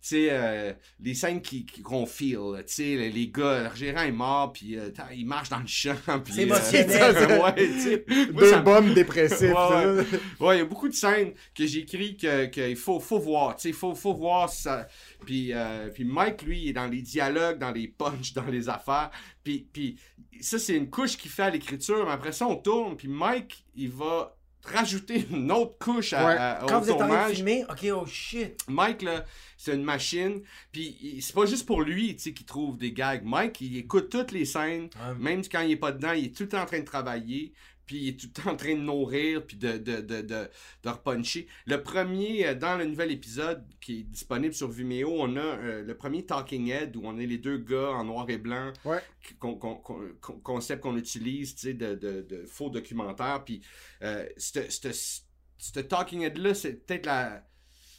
sais, 0.00 0.28
euh, 0.30 0.72
des 1.00 1.14
scènes 1.14 1.40
qui, 1.42 1.64
qui- 1.66 1.82
qu'on 1.82 2.06
feel. 2.06 2.38
Tu 2.66 2.74
sais, 2.74 2.82
les, 2.96 3.10
les 3.10 3.28
gars, 3.28 3.70
le 3.70 3.76
gérant 3.76 4.02
est 4.02 4.12
mort, 4.12 4.52
puis 4.52 4.76
euh, 4.78 4.90
il 5.14 5.26
marche 5.26 5.48
dans 5.48 5.60
le 5.60 5.66
champ. 5.66 5.94
puis, 6.24 6.32
C'est 6.34 6.42
euh, 6.42 6.46
émotionnel. 6.46 7.40
ouais, 7.42 7.54
tu 7.54 7.80
sais. 7.80 8.04
Deux 8.32 8.50
ça 8.50 8.60
bombes. 8.60 8.92
Ouais, 9.40 9.86
ouais. 9.86 10.06
Ouais, 10.40 10.56
il 10.56 10.58
y 10.58 10.62
a 10.62 10.64
beaucoup 10.66 10.88
de 10.88 10.94
scènes 10.94 11.32
que 11.54 11.66
j'écris 11.66 12.16
que 12.16 12.46
qu'il 12.46 12.76
faut 12.76 13.00
faut 13.00 13.18
voir, 13.18 13.56
tu 13.56 13.62
sais, 13.68 13.72
faut 13.72 13.94
faut 13.94 14.14
voir 14.14 14.48
ça. 14.48 14.86
Puis 15.24 15.52
euh, 15.52 15.88
puis 15.90 16.04
Mike 16.04 16.42
lui, 16.42 16.62
il 16.62 16.68
est 16.70 16.72
dans 16.74 16.86
les 16.86 17.02
dialogues, 17.02 17.58
dans 17.58 17.72
les 17.72 17.88
punchs, 17.88 18.32
dans 18.34 18.46
les 18.46 18.68
affaires. 18.68 19.10
Puis 19.42 19.66
puis 19.72 19.96
ça 20.40 20.58
c'est 20.58 20.76
une 20.76 20.90
couche 20.90 21.16
qu'il 21.16 21.30
fait 21.30 21.42
à 21.44 21.50
l'écriture, 21.50 22.04
mais 22.06 22.12
après 22.12 22.32
ça 22.32 22.46
on 22.46 22.56
tourne, 22.56 22.96
puis 22.96 23.08
Mike, 23.08 23.64
il 23.76 23.90
va 23.90 24.33
rajouter 24.64 25.26
une 25.30 25.50
autre 25.52 25.76
couche 25.78 26.12
à, 26.12 26.26
Ouais. 26.26 26.36
à- 26.36 26.64
Quand 26.68 26.80
vous 26.80 26.88
êtes 26.88 26.94
en 26.94 26.98
train 26.98 27.06
de 27.08 27.12
tournage. 27.12 27.34
filmer, 27.36 27.64
ok, 27.68 27.86
oh 27.94 28.06
shit. 28.06 28.58
Mike, 28.68 29.02
là, 29.02 29.24
c'est 29.56 29.74
une 29.74 29.84
machine. 29.84 30.42
Puis 30.72 31.18
c'est 31.20 31.34
pas 31.34 31.46
juste 31.46 31.66
pour 31.66 31.82
lui, 31.82 32.16
tu 32.16 32.22
sais, 32.22 32.32
qu'il 32.32 32.46
trouve 32.46 32.76
des 32.78 32.92
gags. 32.92 33.22
Mike, 33.24 33.60
il 33.60 33.76
écoute 33.76 34.08
toutes 34.10 34.32
les 34.32 34.44
scènes. 34.44 34.84
Ouais. 34.84 35.14
Même 35.18 35.42
quand 35.50 35.60
il 35.60 35.72
est 35.72 35.76
pas 35.76 35.92
dedans, 35.92 36.12
il 36.12 36.26
est 36.26 36.36
tout 36.36 36.44
le 36.44 36.48
temps 36.48 36.62
en 36.62 36.66
train 36.66 36.80
de 36.80 36.84
travailler. 36.84 37.52
Puis 37.86 37.96
il 37.98 38.08
est 38.08 38.18
tout 38.18 38.28
le 38.34 38.42
temps 38.42 38.50
en 38.52 38.56
train 38.56 38.74
de 38.74 38.80
nourrir, 38.80 39.44
puis 39.46 39.56
de, 39.56 39.72
de, 39.78 40.00
de, 40.00 40.22
de, 40.22 40.48
de 40.82 40.88
repuncher. 40.88 41.46
Le 41.66 41.82
premier, 41.82 42.46
euh, 42.46 42.54
dans 42.54 42.76
le 42.78 42.86
nouvel 42.86 43.10
épisode 43.10 43.64
qui 43.80 44.00
est 44.00 44.02
disponible 44.04 44.54
sur 44.54 44.70
Vimeo, 44.70 45.10
on 45.20 45.36
a 45.36 45.40
euh, 45.40 45.82
le 45.82 45.96
premier 45.96 46.24
Talking 46.24 46.68
Head 46.70 46.96
où 46.96 47.02
on 47.04 47.18
est 47.18 47.26
les 47.26 47.38
deux 47.38 47.58
gars 47.58 47.90
en 47.90 48.04
noir 48.04 48.28
et 48.30 48.38
blanc. 48.38 48.72
Ouais. 48.84 49.00
Con- 49.38 49.56
con- 49.56 49.76
con- 49.76 50.14
con- 50.20 50.40
concept 50.40 50.82
qu'on 50.82 50.96
utilise, 50.96 51.54
tu 51.54 51.60
sais, 51.68 51.74
de, 51.74 51.94
de, 51.94 52.22
de 52.22 52.46
faux 52.46 52.70
documentaires. 52.70 53.44
Puis 53.44 53.60
euh, 54.02 54.26
ce 54.36 55.80
Talking 55.80 56.22
Head-là, 56.22 56.54
c'est 56.54 56.86
peut-être 56.86 57.06
la 57.06 57.46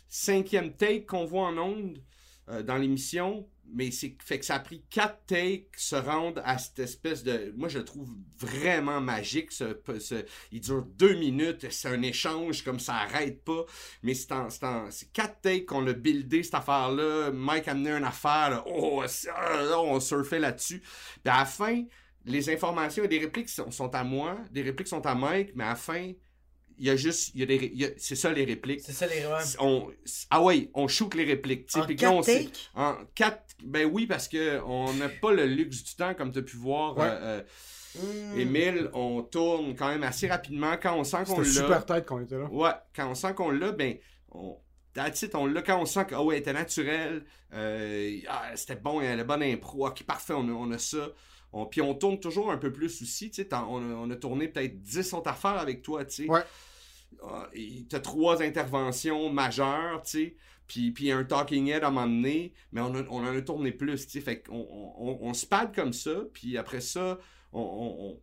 cinquième 0.08 0.74
take 0.76 1.06
qu'on 1.06 1.26
voit 1.26 1.48
en 1.48 1.58
ondes 1.58 2.02
euh, 2.50 2.64
dans 2.64 2.78
l'émission, 2.78 3.48
mais 3.74 3.92
c'est 3.92 4.16
fait 4.24 4.40
que 4.40 4.46
ça 4.46 4.56
a 4.56 4.60
pris 4.60 4.84
quatre 4.90 5.26
takes 5.26 5.68
se 5.78 5.96
rendre 5.96 6.42
à 6.46 6.58
cette 6.58 6.80
espèce 6.80 7.24
de... 7.24 7.54
Moi, 7.56 7.70
je 7.70 7.80
le 7.80 7.86
trouve 7.86 8.10
vraiment 8.38 9.02
magique. 9.02 9.52
Ce, 9.52 9.78
il 10.52 10.62
dure 10.62 10.86
deux 10.98 11.16
minutes, 11.16 11.70
c'est 11.72 11.90
un 11.90 12.02
échange 12.02 12.64
comme 12.64 12.80
ça 12.80 12.96
arrête 12.96 13.44
pas, 13.44 13.66
mais 14.04 14.14
c'est 14.14 14.32
en, 14.32 14.48
quatre 15.14 15.42
takes 15.42 15.66
qu'on 15.66 15.86
a 15.88 15.94
buildé 15.94 16.44
cette 16.44 16.56
affaire-là. 16.56 17.32
Mike 17.32 17.68
a 17.68 17.72
amené 17.72 17.92
une 17.92 18.04
affaire, 18.04 18.50
là, 18.50 18.64
oh, 18.68 19.04
là, 19.04 19.80
on 19.80 20.00
surfait 20.00 20.40
là-dessus. 20.40 20.80
Puis 20.80 21.34
à 21.34 21.40
la 21.40 21.46
fin, 21.46 21.84
les 22.26 22.50
informations 22.50 23.04
et 23.04 23.08
des 23.08 23.20
répliques 23.20 23.50
sont, 23.50 23.72
sont 23.72 23.94
à 23.94 24.04
moi, 24.04 24.38
des 24.52 24.62
répliques 24.62 24.88
sont 24.88 25.06
à 25.06 25.16
Mike, 25.16 25.52
mais 25.56 25.64
à 25.64 25.70
la 25.70 25.76
fin, 25.76 26.12
il 26.78 26.86
y 26.86 26.90
a 26.90 26.96
juste... 26.96 27.32
il 27.34 27.40
y 27.42 27.44
a 27.44 27.46
des 27.46 27.58
ré- 27.58 27.72
il 27.74 27.80
y 27.82 27.86
a- 27.86 27.90
C'est 27.98 28.16
ça 28.16 28.32
les 28.32 28.46
répliques. 28.46 28.82
C'est 28.82 28.92
ça 28.94 29.08
les 29.08 29.26
ouais. 29.26 29.42
On, 29.60 29.88
ah 30.30 30.42
ouais, 30.42 30.70
on 30.74 30.88
shoot 30.88 31.14
les 31.16 31.24
répliques. 31.26 31.70
En 31.76 31.82
on 31.82 31.86
quatre? 32.22 32.72
En 32.76 32.96
quatre. 33.16 33.44
Ben 33.64 33.90
oui, 33.92 34.06
parce 34.08 34.28
que 34.28 34.60
on 34.66 34.94
n'a 34.94 35.10
pas 35.10 35.32
le 35.32 35.46
luxe 35.46 35.84
du 35.84 35.96
temps, 35.96 36.14
comme 36.14 36.32
tu 36.32 36.40
as 36.40 36.44
pu 36.44 36.58
voir. 36.58 36.98
Ouais. 36.98 37.06
euh, 37.06 37.40
euh, 37.40 37.44
Hmm. 37.98 38.38
Émile, 38.38 38.90
on 38.94 39.22
tourne 39.22 39.74
quand 39.74 39.88
même 39.88 40.04
assez 40.04 40.28
rapidement. 40.28 40.76
Quand 40.76 40.98
on 40.98 41.06
sent 41.06 41.24
qu'on 41.26 41.40
l'a. 41.40 41.46
super 41.46 41.86
tête 41.86 42.06
quand 42.06 42.18
on 42.18 42.24
était 42.24 42.38
là. 42.38 42.50
Ouais, 42.52 42.72
quand 42.94 43.10
on 43.10 43.16
sent 43.16 43.34
qu'on 43.36 43.52
l'a, 43.52 43.72
ben. 43.72 43.96
On... 44.34 44.58
That's 44.94 45.22
it, 45.22 45.34
on 45.34 45.46
l'a 45.46 45.62
quand 45.62 45.80
on 45.82 45.86
sent 45.86 46.06
que, 46.08 46.16
ouais, 46.16 46.36
elle 46.36 46.42
était 46.42 46.52
naturelle, 46.52 47.24
euh, 47.54 48.18
ah, 48.28 48.52
c'était 48.56 48.76
bon, 48.76 49.00
il 49.00 49.06
y 49.06 49.08
a 49.08 49.16
la 49.16 49.24
bonne 49.24 49.44
impro, 49.44 49.88
ok, 49.88 50.04
parfait, 50.04 50.34
on 50.34 50.48
a, 50.50 50.52
on 50.52 50.72
a 50.72 50.78
ça. 50.78 51.08
On, 51.58 51.66
puis 51.66 51.80
on 51.82 51.94
tourne 51.96 52.20
toujours 52.20 52.52
un 52.52 52.58
peu 52.58 52.72
plus 52.74 53.02
aussi, 53.02 53.32
tu 53.32 53.42
sais, 53.44 53.48
on, 53.54 53.78
a- 53.78 53.96
on 53.96 54.10
a 54.10 54.16
tourné 54.18 54.50
peut-être 54.50 54.82
10 54.82 55.14
autres 55.14 55.30
affaires 55.30 55.58
avec 55.58 55.82
toi, 55.82 56.04
tu 56.04 56.24
sais. 56.26 56.30
Ouais. 56.30 56.42
Ah, 57.24 57.50
T'as 57.88 58.02
trois 58.02 58.42
interventions 58.44 59.30
majeures, 59.30 60.02
tu 60.04 60.10
sais, 60.12 60.36
puis, 60.68 60.92
puis 60.92 61.12
un 61.12 61.24
talking 61.24 61.68
head 61.70 61.84
à 61.84 61.88
un 61.88 61.92
moment 61.92 62.08
donné, 62.08 62.52
mais 62.74 62.82
on, 62.82 62.94
a- 62.94 63.04
on 63.10 63.20
en 63.26 63.36
a 63.36 63.42
tourné 63.42 63.72
plus, 63.72 64.06
tu 64.06 64.12
sais, 64.12 64.22
fait 64.22 64.42
qu'on 64.44 64.56
on, 64.70 64.96
on, 64.98 65.30
on 65.30 65.34
se 65.34 65.46
pad 65.46 65.74
comme 65.74 65.94
ça, 65.94 66.24
puis 66.34 66.58
après 66.58 66.82
ça, 66.82 67.18
on- 67.54 68.20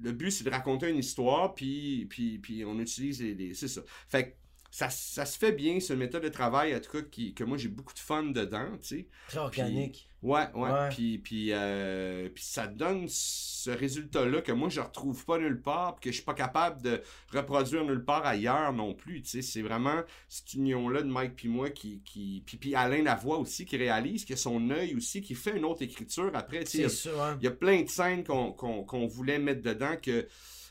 le 0.00 0.12
but 0.12 0.30
c'est 0.30 0.44
de 0.44 0.50
raconter 0.50 0.88
une 0.90 0.98
histoire, 0.98 1.54
puis, 1.56 2.06
puis, 2.08 2.38
puis 2.38 2.64
on 2.64 2.78
utilise 2.78 3.20
les, 3.20 3.34
les- 3.34 3.54
c'est 3.54 3.66
ça. 3.66 3.80
Fait 4.08 4.30
que 4.30 4.34
ça, 4.70 4.90
ça 4.90 5.24
se 5.24 5.38
fait 5.38 5.52
bien, 5.52 5.78
une 5.78 5.96
méthode 5.96 6.22
de 6.22 6.28
travail, 6.28 6.74
en 6.76 6.80
tout 6.80 6.90
cas, 6.92 7.02
qui, 7.02 7.32
que 7.34 7.44
moi 7.44 7.56
j'ai 7.56 7.68
beaucoup 7.68 7.94
de 7.94 7.98
fun 7.98 8.24
dedans, 8.24 8.68
tu 8.82 8.88
sais. 8.88 9.06
Très 9.28 9.38
organique. 9.38 10.04
Ouais, 10.20 10.48
ouais. 10.54 10.68
Ouais. 10.70 10.88
Puis, 10.90 11.18
puis, 11.18 11.52
euh, 11.52 12.28
puis 12.34 12.42
ça 12.42 12.66
donne 12.66 13.06
ce 13.08 13.70
résultat-là 13.70 14.42
que 14.42 14.50
moi 14.50 14.68
je 14.68 14.80
retrouve 14.80 15.24
pas 15.24 15.38
nulle 15.38 15.60
part, 15.62 15.94
puis 15.94 16.04
que 16.04 16.10
je 16.10 16.16
suis 16.16 16.24
pas 16.24 16.34
capable 16.34 16.82
de 16.82 17.00
reproduire 17.32 17.84
nulle 17.84 18.04
part 18.04 18.26
ailleurs 18.26 18.72
non 18.72 18.94
plus. 18.94 19.22
Tu 19.22 19.28
sais, 19.30 19.42
c'est 19.42 19.62
vraiment 19.62 20.02
cette 20.28 20.54
union-là 20.54 21.02
de 21.02 21.08
Mike 21.08 21.36
puis 21.36 21.48
moi 21.48 21.70
qui, 21.70 22.02
qui 22.04 22.42
puis, 22.44 22.56
puis 22.56 22.74
Alain 22.74 23.02
Lavoie 23.04 23.38
aussi 23.38 23.64
qui 23.64 23.76
réalise, 23.76 24.24
qui 24.24 24.32
a 24.32 24.36
son 24.36 24.70
œil 24.70 24.94
aussi, 24.96 25.20
qui 25.22 25.34
fait 25.36 25.56
une 25.56 25.64
autre 25.64 25.82
écriture 25.82 26.32
après. 26.34 26.64
Tu 26.64 26.78
sais, 26.78 26.88
C'est 26.88 27.08
ça, 27.10 27.28
hein. 27.30 27.38
il 27.40 27.44
y 27.44 27.48
a 27.48 27.52
plein 27.52 27.82
de 27.82 27.88
scènes 27.88 28.24
qu'on 28.24 28.52
qu'on- 28.52 28.82
qu'on 28.84 29.06
voulait 29.06 29.38
mettre 29.38 29.62
dedans 29.62 29.96
que 30.02 30.26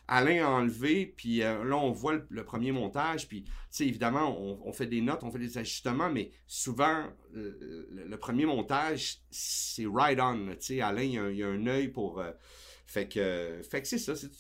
Alain 0.07 0.45
a 0.45 0.49
enlevé, 0.49 1.05
puis 1.17 1.43
euh, 1.43 1.63
là, 1.65 1.75
on 1.77 1.91
voit 1.91 2.13
le, 2.13 2.25
le 2.29 2.43
premier 2.45 2.71
montage, 2.71 3.27
puis, 3.27 3.43
tu 3.43 3.51
sais, 3.71 3.85
évidemment, 3.85 4.35
on, 4.39 4.59
on 4.65 4.71
fait 4.71 4.87
des 4.87 5.01
notes, 5.01 5.23
on 5.23 5.31
fait 5.31 5.39
des 5.39 5.57
ajustements, 5.57 6.09
mais 6.09 6.31
souvent, 6.47 7.03
le, 7.33 8.15
premier 8.17 8.45
montage, 8.45 9.17
c'est 9.29 9.85
right 9.85 10.19
on, 10.21 10.47
tu 10.51 10.55
sais, 10.59 10.81
Alain, 10.81 11.03
il 11.03 11.13
y 11.13 11.19
a, 11.19 11.29
il 11.29 11.43
a 11.43 11.47
un 11.47 11.67
œil 11.67 11.89
pour... 11.89 12.19
euh, 12.19 12.31
fait 12.85 13.09
que, 13.09 13.59
fait 13.69 13.81
que 13.81 13.87
c'est 13.87 13.97
ça, 13.97 14.13
c'est 14.15 14.31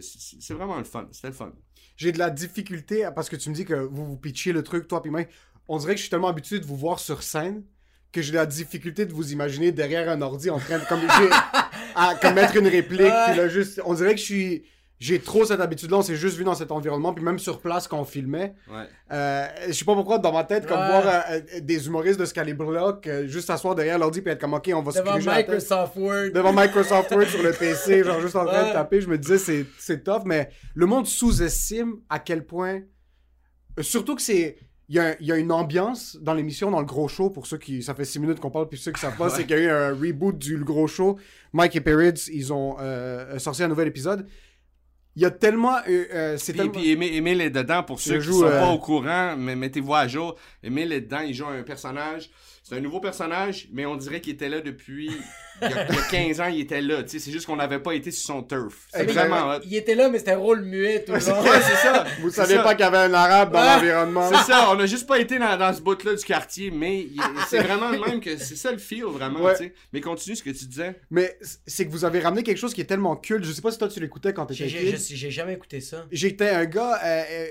c'est- 0.00 0.54
vraiment 0.54 0.78
le 0.78 0.84
fun, 0.84 1.08
c'était 1.10 1.26
le 1.28 1.34
fun. 1.34 1.52
J'ai 1.96 2.12
de 2.12 2.18
la 2.18 2.30
difficulté 2.30 3.08
parce 3.14 3.28
que 3.28 3.34
tu 3.34 3.50
me 3.50 3.54
dis 3.54 3.64
que 3.64 3.74
vous 3.74 4.06
vous 4.06 4.16
pitchez 4.16 4.52
le 4.52 4.62
truc, 4.62 4.86
toi 4.86 5.02
puis 5.02 5.10
moi. 5.10 5.22
On 5.66 5.76
dirait 5.78 5.94
que 5.94 5.98
je 5.98 6.02
suis 6.02 6.10
tellement 6.10 6.28
habitué 6.28 6.60
de 6.60 6.66
vous 6.66 6.76
voir 6.76 7.00
sur 7.00 7.22
scène 7.24 7.64
que 8.12 8.22
j'ai 8.22 8.30
de 8.30 8.36
la 8.36 8.46
difficulté 8.46 9.06
de 9.06 9.12
vous 9.12 9.32
imaginer 9.32 9.72
derrière 9.72 10.08
un 10.08 10.20
ordi 10.22 10.50
en 10.50 10.58
train 10.60 10.78
de 10.78 10.84
comme, 10.84 11.00
à, 11.96 12.14
comme 12.22 12.34
mettre 12.34 12.56
une 12.56 12.68
réplique. 12.68 13.00
Puis 13.00 13.36
là, 13.36 13.48
juste, 13.48 13.80
on 13.84 13.94
dirait 13.94 14.14
que 14.14 14.20
je 14.20 14.24
suis. 14.24 14.62
J'ai 15.00 15.18
trop 15.18 15.46
cette 15.46 15.60
habitude-là, 15.60 15.96
on 15.96 16.02
s'est 16.02 16.14
juste 16.14 16.36
vu 16.36 16.44
dans 16.44 16.54
cet 16.54 16.70
environnement, 16.70 17.14
puis 17.14 17.24
même 17.24 17.38
sur 17.38 17.60
place 17.62 17.88
quand 17.88 17.98
on 17.98 18.04
filmait. 18.04 18.52
Ouais. 18.70 18.84
Euh, 19.12 19.46
je 19.68 19.72
sais 19.72 19.84
pas 19.86 19.94
pourquoi, 19.94 20.18
dans 20.18 20.30
ma 20.30 20.44
tête, 20.44 20.66
comme 20.66 20.78
Ouais. 20.78 20.88
voir 20.88 21.06
euh, 21.06 21.40
euh, 21.56 21.60
des 21.62 21.86
humoristes 21.86 22.20
de 22.20 22.26
ce 22.26 22.34
calibre-là, 22.34 22.98
que 23.02 23.26
juste 23.26 23.46
s'asseoir 23.46 23.74
derrière 23.74 23.98
l'ordi 23.98 24.20
puis 24.20 24.30
être 24.30 24.40
comme, 24.42 24.52
ok, 24.52 24.70
on 24.74 24.82
va 24.82 24.92
se 24.92 24.98
Devant 24.98 25.14
la 25.16 25.36
tête 25.36 25.48
Microsoft 25.48 25.96
Word. 25.96 26.30
devant 26.34 26.52
Microsoft 26.52 27.10
Word 27.12 27.26
sur 27.28 27.42
le 27.42 27.52
PC, 27.58 28.04
genre 28.04 28.20
juste 28.20 28.36
en 28.36 28.44
train 28.44 28.68
de 28.68 28.72
taper, 28.74 29.00
je 29.00 29.08
me 29.08 29.16
disais 29.16 29.38
c'est 29.38 29.64
c'est 29.78 30.04
tough, 30.04 30.22
mais 30.26 30.50
le 30.74 30.84
monde 30.84 31.06
sous-estime 31.06 31.94
à 32.10 32.18
quel 32.18 32.44
point, 32.44 32.80
euh, 33.78 33.82
surtout 33.82 34.14
que 34.16 34.22
c'est, 34.22 34.58
il 34.90 34.96
y, 34.96 34.98
a 34.98 35.16
il 35.18 35.26
y 35.26 35.32
a 35.32 35.36
une 35.36 35.50
ambiance 35.52 36.18
dans 36.20 36.34
l'émission, 36.34 36.70
dans 36.70 36.80
le 36.80 36.84
gros 36.84 37.08
show, 37.08 37.30
pour 37.30 37.46
ceux 37.46 37.56
qui, 37.56 37.82
ça 37.82 37.94
fait 37.94 38.04
6 38.04 38.18
minutes 38.18 38.40
qu'on 38.40 38.50
parle, 38.50 38.68
puis 38.68 38.76
ceux 38.78 38.92
qui 38.92 39.00
savent 39.00 39.16
pas, 39.16 39.28
Ouais. 39.28 39.30
c'est 39.34 39.46
qu'il 39.46 39.56
y 39.56 39.60
a 39.60 39.62
eu 39.62 39.68
un 39.70 39.94
reboot 39.94 40.36
du 40.36 40.58
le 40.58 40.64
gros 40.64 40.86
show. 40.88 41.16
Mike 41.54 41.76
et 41.76 41.80
Perrids, 41.80 42.28
ils 42.30 42.52
ont 42.52 42.76
euh, 42.80 43.38
sorti 43.38 43.62
un 43.62 43.68
nouvel 43.68 43.88
épisode. 43.88 44.26
Il 45.16 45.22
y 45.22 45.24
a 45.24 45.30
tellement, 45.30 45.76
euh, 45.88 46.06
euh, 46.12 46.36
c'est 46.38 46.52
Puis, 46.52 46.70
tellement... 46.70 46.72
puis 46.72 47.40
est 47.40 47.50
dedans, 47.50 47.82
pour 47.82 48.00
ceux 48.00 48.18
qui 48.18 48.24
joue, 48.24 48.40
sont 48.40 48.46
euh, 48.46 48.60
pas 48.60 48.70
au 48.70 48.78
courant, 48.78 49.36
mais 49.36 49.56
mettez-vous 49.56 49.94
à 49.94 50.06
jour. 50.06 50.36
Émile 50.62 50.92
est 50.92 51.00
dedans, 51.00 51.20
il 51.20 51.34
joue 51.34 51.46
un 51.46 51.62
personnage. 51.62 52.30
C'est 52.70 52.76
un 52.76 52.80
nouveau 52.80 53.00
personnage, 53.00 53.66
mais 53.72 53.84
on 53.84 53.96
dirait 53.96 54.20
qu'il 54.20 54.32
était 54.34 54.48
là 54.48 54.60
depuis... 54.60 55.10
Il 55.62 55.68
y, 55.68 55.74
a, 55.74 55.86
il 55.90 55.94
y 55.94 55.98
a 55.98 56.02
15 56.02 56.40
ans, 56.40 56.46
il 56.46 56.60
était 56.60 56.80
là. 56.80 57.02
tu 57.02 57.10
sais, 57.10 57.18
C'est 57.18 57.32
juste 57.32 57.44
qu'on 57.46 57.56
n'avait 57.56 57.80
pas 57.80 57.92
été 57.94 58.10
sur 58.12 58.24
son 58.34 58.42
turf. 58.44 58.86
C'est 58.94 59.04
vraiment 59.04 59.50
hot. 59.56 59.60
Il 59.64 59.74
était 59.76 59.94
là, 59.96 60.08
mais 60.08 60.18
c'était 60.18 60.30
un 60.30 60.38
rôle 60.38 60.62
muet 60.62 61.04
tout 61.04 61.12
le 61.12 61.18
long. 61.18 61.42
Ouais, 61.42 61.60
c'est 61.60 61.74
ça. 61.86 62.06
Vous 62.22 62.30
saviez 62.30 62.56
ça. 62.56 62.62
pas 62.62 62.74
qu'il 62.76 62.84
y 62.84 62.88
avait 62.88 62.96
un 62.96 63.12
arabe 63.12 63.52
dans 63.52 63.58
Ouais. 63.60 63.66
l'environnement. 63.74 64.30
C'est 64.30 64.52
ça, 64.52 64.70
on 64.70 64.78
a 64.80 64.86
juste 64.86 65.06
pas 65.06 65.18
été 65.18 65.38
dans, 65.38 65.58
dans 65.58 65.74
ce 65.74 65.82
bout-là 65.82 66.14
du 66.14 66.24
quartier, 66.24 66.70
mais 66.70 67.00
il- 67.00 67.20
c'est 67.48 67.58
vraiment 67.60 67.90
le 67.90 67.98
même 68.00 68.20
que 68.20 68.38
c'est 68.38 68.56
ça 68.56 68.70
le 68.72 68.78
feel, 68.78 69.04
vraiment, 69.04 69.40
Ouais. 69.42 69.52
tu 69.58 69.64
sais. 69.64 69.74
Mais 69.92 70.00
continue 70.00 70.34
ce 70.36 70.42
que 70.42 70.48
tu 70.50 70.64
disais. 70.64 70.98
Mais 71.10 71.36
c'est 71.66 71.84
que 71.86 71.90
vous 71.90 72.06
avez 72.06 72.20
ramené 72.20 72.42
quelque 72.42 72.56
chose 72.56 72.72
qui 72.72 72.80
est 72.80 72.84
tellement 72.86 73.16
culte. 73.16 73.44
Je 73.44 73.52
sais 73.52 73.60
pas 73.60 73.72
si 73.72 73.78
toi 73.78 73.88
tu 73.88 74.00
l'écoutais 74.00 74.32
quand 74.32 74.46
t'étais 74.46 74.66
j'ai- 74.68 74.92
kid. 74.92 74.96
j'ai- 74.98 75.16
j'ai 75.16 75.30
jamais 75.30 75.54
écouté 75.54 75.80
ça. 75.82 76.06
J'étais 76.12 76.48
un 76.48 76.64
gars. 76.64 76.98
euh, 77.04 77.22
euh, 77.32 77.46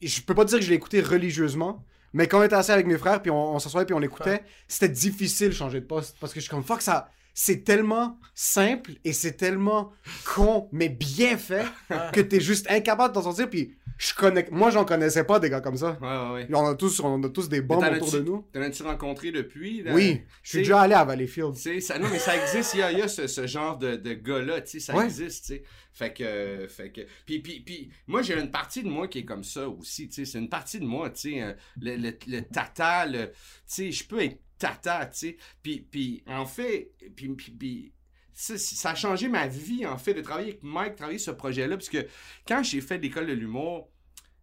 je 0.00 0.20
peux 0.22 0.34
pas 0.34 0.44
dire 0.46 0.58
que 0.58 0.64
je 0.64 0.70
l'ai 0.70 0.76
écouté 0.76 1.02
religieusement, 1.02 1.84
mais 2.12 2.26
quand 2.26 2.40
on 2.40 2.42
était 2.42 2.54
assis 2.54 2.72
avec 2.72 2.86
mes 2.86 2.98
frères, 2.98 3.22
puis 3.22 3.30
on, 3.30 3.54
on 3.54 3.58
s'assoyait, 3.58 3.86
puis 3.86 3.94
on 3.94 3.98
l'écoutait, 3.98 4.44
c'était 4.68 4.88
difficile 4.88 5.48
de 5.48 5.54
changer 5.54 5.80
de 5.80 5.86
poste. 5.86 6.16
Parce 6.20 6.32
que 6.32 6.40
je 6.40 6.44
suis 6.44 6.50
comme, 6.50 6.64
fuck, 6.64 6.82
ça. 6.82 7.10
C'est 7.34 7.64
tellement 7.64 8.18
simple 8.34 8.92
et 9.04 9.14
c'est 9.14 9.32
tellement 9.32 9.92
con, 10.26 10.68
mais 10.70 10.90
bien 10.90 11.38
fait, 11.38 11.64
que 12.12 12.20
t'es 12.20 12.40
juste 12.40 12.70
incapable 12.70 13.14
d'en 13.14 13.22
sortir. 13.22 13.48
Puis 13.48 13.74
je 13.98 14.14
connais. 14.14 14.46
Moi, 14.50 14.70
j'en 14.70 14.84
connaissais 14.84 15.24
pas 15.24 15.38
des 15.38 15.50
gars 15.50 15.60
comme 15.60 15.76
ça. 15.76 15.98
Ouais, 16.00 16.08
ouais, 16.08 16.32
ouais. 16.44 16.48
On 16.54 16.66
a 16.66 16.74
tous, 16.74 17.00
on 17.00 17.22
a 17.22 17.28
tous 17.28 17.48
des 17.48 17.60
bombes 17.60 17.84
autour 17.84 18.12
de 18.12 18.20
nous. 18.20 18.46
T'en 18.52 18.60
as-tu 18.62 18.82
rencontré 18.82 19.30
depuis? 19.32 19.82
là? 19.82 19.92
Oui, 19.94 20.22
je 20.42 20.48
suis 20.50 20.58
déjà 20.58 20.80
allé 20.82 20.94
à 20.94 21.04
Valleyfield. 21.04 21.54
Ça, 21.54 21.98
non, 21.98 22.08
mais 22.10 22.18
ça 22.18 22.36
existe, 22.36 22.74
il 22.74 22.80
y 22.80 22.82
a, 22.82 22.92
il 22.92 22.98
y 22.98 23.02
a 23.02 23.08
ce, 23.08 23.26
ce 23.26 23.46
genre 23.46 23.78
de, 23.78 23.96
de 23.96 24.14
gars-là, 24.14 24.60
tu 24.62 24.70
sais, 24.72 24.80
ça 24.80 24.96
Ouais. 24.96 25.04
existe, 25.04 25.46
tu 25.46 25.54
sais. 25.54 25.62
Fait 25.94 26.12
que, 26.14 26.66
fait 26.68 26.90
que, 26.90 27.02
puis, 27.26 27.40
puis, 27.40 27.60
puis, 27.60 27.90
moi, 28.06 28.22
j'ai 28.22 28.38
une 28.38 28.50
partie 28.50 28.82
de 28.82 28.88
moi 28.88 29.08
qui 29.08 29.18
est 29.20 29.24
comme 29.24 29.44
ça 29.44 29.68
aussi, 29.68 30.08
tu 30.08 30.14
sais, 30.14 30.24
c'est 30.32 30.38
une 30.38 30.48
partie 30.48 30.80
de 30.80 30.86
moi, 30.86 31.10
tu 31.10 31.32
sais, 31.32 31.42
euh, 31.42 31.52
le, 31.80 31.96
le, 31.96 32.16
le 32.28 32.40
tata, 32.42 33.04
le, 33.06 33.26
tu 33.28 33.34
sais, 33.66 33.92
je 33.92 34.04
peux 34.06 34.22
être 34.22 34.38
tata, 34.58 35.04
tu 35.06 35.18
sais, 35.18 35.36
puis, 35.62 35.86
puis, 35.90 36.22
en 36.26 36.46
fait, 36.46 36.92
puis, 37.14 37.28
puis, 37.28 37.50
puis, 37.52 37.92
ça, 38.34 38.58
ça 38.58 38.90
a 38.90 38.94
changé 38.94 39.28
ma 39.28 39.46
vie, 39.46 39.86
en 39.86 39.98
fait, 39.98 40.14
de 40.14 40.20
travailler 40.20 40.50
avec 40.50 40.62
Mike, 40.62 40.96
travailler 40.96 41.18
sur 41.18 41.32
ce 41.32 41.36
projet-là, 41.36 41.76
parce 41.76 41.88
que 41.88 42.06
quand 42.46 42.62
j'ai 42.62 42.80
fait 42.80 42.98
l'école 42.98 43.26
de 43.26 43.32
l'humour, 43.32 43.90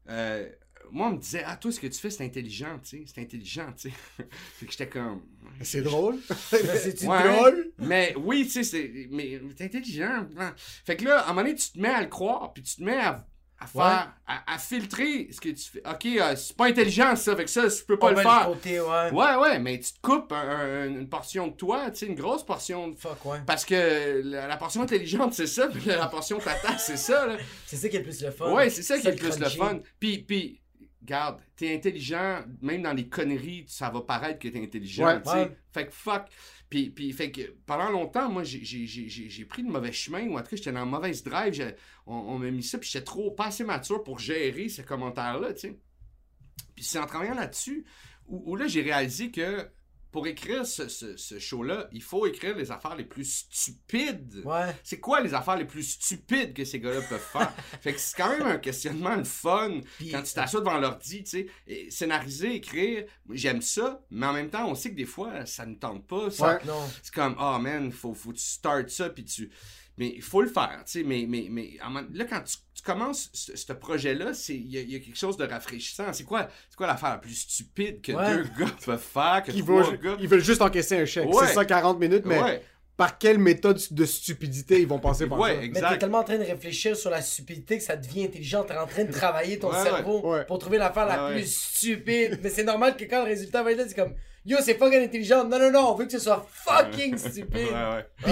euh, 0.10 0.48
moi, 0.92 1.10
on 1.10 1.12
me 1.12 1.18
disait, 1.18 1.44
ah, 1.46 1.56
toi, 1.56 1.72
ce 1.72 1.80
que 1.80 1.88
tu 1.88 2.00
fais, 2.00 2.10
c'est 2.10 2.24
intelligent, 2.26 2.80
tu 2.80 2.90
sais, 2.90 3.04
c'est 3.06 3.22
intelligent, 3.22 3.72
tu 3.74 3.90
sais. 3.90 3.96
fait 4.58 4.66
que 4.66 4.72
j'étais 4.72 4.90
comme... 4.90 5.22
C'est 5.62 5.82
drôle. 5.82 6.18
C'est-tu 6.50 7.06
Ouais. 7.08 7.24
drôle? 7.32 7.72
Mais 7.78 8.16
oui, 8.18 8.46
tu 8.46 8.52
sais, 8.52 8.64
c'est. 8.64 9.08
Mais 9.12 9.40
t'es 9.56 9.66
intelligent. 9.66 10.28
Fait 10.86 10.96
que 10.96 11.06
là, 11.06 11.20
à 11.20 11.26
un 11.26 11.28
moment 11.30 11.42
donné, 11.42 11.56
tu 11.56 11.72
te 11.72 11.80
mets 11.80 11.90
à 11.90 12.02
le 12.02 12.08
croire, 12.08 12.54
puis 12.54 12.64
tu 12.64 12.78
te 12.78 12.84
mets 12.84 12.98
à, 12.98 13.28
à 13.62 13.68
faire. 13.68 14.14
À, 14.28 14.54
à 14.54 14.58
filtrer 14.58 15.28
ce 15.32 15.42
que 15.42 15.50
tu 15.50 15.70
fais. 15.72 15.82
Ok, 15.90 16.06
euh, 16.06 16.36
c'est 16.36 16.56
pas 16.56 16.68
intelligent 16.68 17.16
ça, 17.16 17.36
que 17.36 17.48
ça, 17.48 17.68
je 17.68 17.84
peux 17.84 17.98
pas 17.98 18.08
On 18.08 18.10
le 18.12 18.16
faire. 18.18 18.46
côté, 18.48 18.80
ouais. 18.80 19.12
Ouais, 19.12 19.36
ouais, 19.36 19.60
mais 19.60 19.80
tu 19.80 19.92
te 19.94 20.00
coupes 20.02 20.32
un- 20.32 20.38
un- 20.50 20.88
une 20.88 21.10
portion 21.10 21.48
de 21.48 21.54
toi, 21.54 21.90
tu 21.92 22.00
sais, 22.00 22.06
une 22.06 22.16
grosse 22.16 22.46
portion. 22.46 22.90
de- 22.90 22.96
Fuck, 22.96 23.26
ouais. 23.26 23.40
Parce 23.46 23.66
que 23.66 24.22
la, 24.24 24.48
la 24.48 24.58
portion 24.58 24.82
intelligente, 24.84 25.34
c'est 25.34 25.48
ça, 25.48 25.68
puis 25.68 25.82
la 25.86 26.08
portion 26.08 26.38
tata, 26.40 26.78
c'est 26.78 26.98
ça, 26.98 27.26
là. 27.28 27.38
C'est 27.66 27.76
ça 27.78 27.90
qui 27.90 27.96
est 27.96 28.00
le 28.00 28.06
plus 28.06 28.22
le 28.22 28.32
fun. 28.32 28.54
Ouais, 28.54 28.70
c'est 28.70 28.84
ça 28.84 28.98
qui 29.00 29.08
est 29.08 29.12
le 29.12 29.18
plus 29.18 29.40
le 29.40 29.50
fun. 29.50 29.80
Puis, 30.00 30.20
puis, 30.20 30.62
garde, 31.04 31.40
t'es 31.56 31.74
intelligent, 31.74 32.44
même 32.62 32.82
dans 32.84 32.94
les 32.94 33.08
conneries, 33.08 33.66
ça 33.68 33.90
va 33.90 34.02
paraître 34.02 34.40
que 34.40 34.48
t'es 34.48 34.62
intelligent, 34.62 35.06
Ouais. 35.06 35.22
tu 35.22 35.30
sais. 35.30 35.36
Ouais. 35.44 35.58
Fait 35.74 35.86
que 35.88 35.92
fuck. 35.92 36.24
Puis, 36.70 36.90
puis, 36.90 37.12
fait 37.14 37.32
que 37.32 37.42
pendant 37.66 37.90
longtemps, 37.90 38.30
moi, 38.30 38.44
j'ai- 38.44 38.64
j'ai 38.64 38.86
j'ai- 38.86 39.10
j'ai- 39.10 39.30
j'ai 39.30 39.46
pris 39.46 39.64
le 39.64 39.70
mauvais 39.72 39.92
chemin, 39.92 40.28
ou 40.28 40.38
en 40.38 40.42
tout 40.42 40.50
cas, 40.50 40.56
j'étais 40.58 40.72
dans 40.72 40.86
le 40.86 40.92
mauvaise 40.92 41.24
drive. 41.24 41.76
On, 42.06 42.14
on 42.16 42.38
m'a 42.40 42.52
mis 42.52 42.62
ça, 42.64 42.78
puis 42.78 42.90
j'étais 42.92 43.06
trop, 43.06 43.32
pas 43.32 43.46
assez 43.48 43.64
mature 43.64 44.04
pour 44.04 44.20
gérer 44.20 44.70
ces 44.70 44.84
commentaires-là, 44.84 45.54
tu 45.54 45.60
sais. 45.62 45.80
Puis 46.76 46.84
c'est 46.84 47.00
en 47.00 47.06
travaillant 47.08 47.36
là-dessus 47.36 47.86
où, 48.28 48.52
où 48.52 48.56
là, 48.56 48.68
j'ai 48.68 48.82
réalisé 48.82 49.32
que 49.32 49.68
pour 50.12 50.26
écrire 50.28 50.66
ce, 50.66 50.88
ce- 50.88 51.16
ce 51.18 51.38
show-là, 51.40 51.88
il 51.92 52.02
faut 52.02 52.26
écrire 52.26 52.56
les 52.58 52.72
affaires 52.72 52.96
les 52.96 53.04
plus 53.04 53.46
stupides. 53.50 54.42
Ouais. 54.44 54.76
C'est 54.84 55.00
quoi 55.00 55.22
les 55.22 55.34
affaires 55.34 55.56
les 55.58 55.66
plus 55.66 55.84
stupides 55.84 56.54
que 56.54 56.66
ces 56.66 56.80
gars-là 56.80 57.02
peuvent 57.02 57.20
faire? 57.32 57.52
fait 57.82 57.94
que 57.94 58.00
c'est 58.00 58.18
quand 58.18 58.30
même 58.30 58.48
un 58.48 58.58
questionnement 58.58 59.16
le 59.16 59.24
fun 59.24 59.82
quand 60.12 60.24
tu 60.24 60.34
t'assois 60.34 60.62
devant 60.62 60.78
l'ordi, 60.80 61.24
tu 61.24 61.30
sais. 61.30 61.48
Et 61.68 61.92
Scénariser, 61.92 62.56
écrire, 62.56 63.06
j'aime 63.32 63.62
ça, 63.62 64.02
mais 64.10 64.26
en 64.26 64.34
même 64.34 64.50
temps, 64.50 64.68
on 64.70 64.76
sait 64.76 64.90
que 64.92 64.96
des 64.96 65.06
fois, 65.06 65.46
ça 65.46 65.66
ne 65.66 65.76
tente 65.76 66.08
pas. 66.08 66.32
ça- 66.32 66.56
Ouais. 66.56 66.66
Non. 66.66 66.90
C'est 67.04 67.14
comme, 67.14 67.36
oh 67.40 67.60
man, 67.60 67.92
faut, 67.92 68.14
faut 68.14 68.32
que 68.32 68.38
tu 68.38 68.44
startes 68.44 68.90
ça, 68.90 69.10
puis 69.10 69.26
tu. 69.26 69.52
Mais 70.00 70.14
il 70.16 70.22
faut 70.24 70.42
le 70.42 70.48
faire, 70.50 70.82
tu 70.86 71.00
sais. 71.00 71.04
Mais, 71.04 71.26
mais, 71.28 71.48
mais 71.52 71.72
là, 72.14 72.24
quand 72.24 72.42
tu, 72.42 72.56
tu 72.74 72.82
commences 72.82 73.30
ce, 73.34 73.56
ce 73.56 73.74
projet-là, 73.74 74.34
c'est- 74.34 74.56
il 74.56 74.72
y, 74.72 74.78
a- 74.78 74.82
il 74.82 74.92
y 74.92 74.96
a 74.96 75.00
quelque 75.00 75.18
chose 75.18 75.36
de 75.38 75.46
rafraîchissant. 75.46 76.12
C'est 76.14 76.24
quoi, 76.24 76.48
c'est 76.70 76.78
quoi 76.78 76.88
l'affaire 76.88 77.10
la 77.10 77.18
plus 77.18 77.36
stupide 77.36 78.02
que 78.02 78.14
Ouais. 78.14 78.36
deux 78.38 78.44
gars 78.58 78.72
peuvent 78.86 78.98
faire, 78.98 79.44
que 79.46 79.52
Ils 79.52 79.62
trois 79.64 79.84
veulent, 79.84 80.00
gars. 80.00 80.18
ils 80.22 80.28
veulent 80.28 80.44
juste 80.44 80.62
encaisser 80.62 80.98
un 80.98 81.06
chèque. 81.06 81.28
Ouais. 81.28 81.48
C'est 81.48 81.54
ça 81.54 81.66
40 81.66 82.00
minutes, 82.00 82.24
mais 82.26 82.42
Ouais, 82.42 82.62
par 82.96 83.18
quelle 83.18 83.40
méthode 83.40 83.78
de 83.92 84.06
stupidité 84.06 84.80
ils 84.82 84.88
vont 84.88 85.00
passer 85.00 85.28
par 85.28 85.38
ouais, 85.40 85.56
ça? 85.56 85.62
Mais 85.82 85.82
t'es 85.90 85.98
tellement 85.98 86.20
en 86.20 86.24
train 86.24 86.38
de 86.38 86.44
réfléchir 86.44 86.96
sur 86.96 87.10
la 87.10 87.22
stupidité 87.22 87.78
que 87.78 87.84
ça 87.84 87.98
devient 87.98 88.24
intelligent. 88.26 88.64
T'es 88.64 88.78
en 88.78 88.88
train 88.88 89.04
de 89.04 89.12
travailler 89.12 89.60
ton 89.60 89.70
Ouais, 89.72 89.84
cerveau 89.84 90.32
ouais. 90.32 90.46
Pour 90.46 90.60
trouver 90.60 90.78
l'affaire 90.78 91.06
la 91.08 91.32
plus 91.34 91.46
stupide. 91.54 92.40
Mais 92.42 92.50
c'est 92.50 92.64
normal 92.64 92.96
que 92.98 93.04
quand 93.04 93.20
le 93.24 93.30
résultat 93.30 93.64
va 93.64 93.72
être 93.74 93.78
là, 93.80 93.84
c'est 93.88 93.96
comme 93.96 94.16
Yo, 94.46 94.58
c'est 94.62 94.76
fucking 94.76 95.04
intelligent. 95.04 95.44
Non, 95.46 95.60
non, 95.60 95.70
non, 95.70 95.92
on 95.92 95.96
veut 95.96 96.06
que 96.06 96.12
ce 96.14 96.20
soit 96.20 96.48
fucking 96.54 97.18
stupide. 97.18 97.68
Ouais, 97.68 97.90
ouais. 97.96 98.06
Puis, 98.24 98.32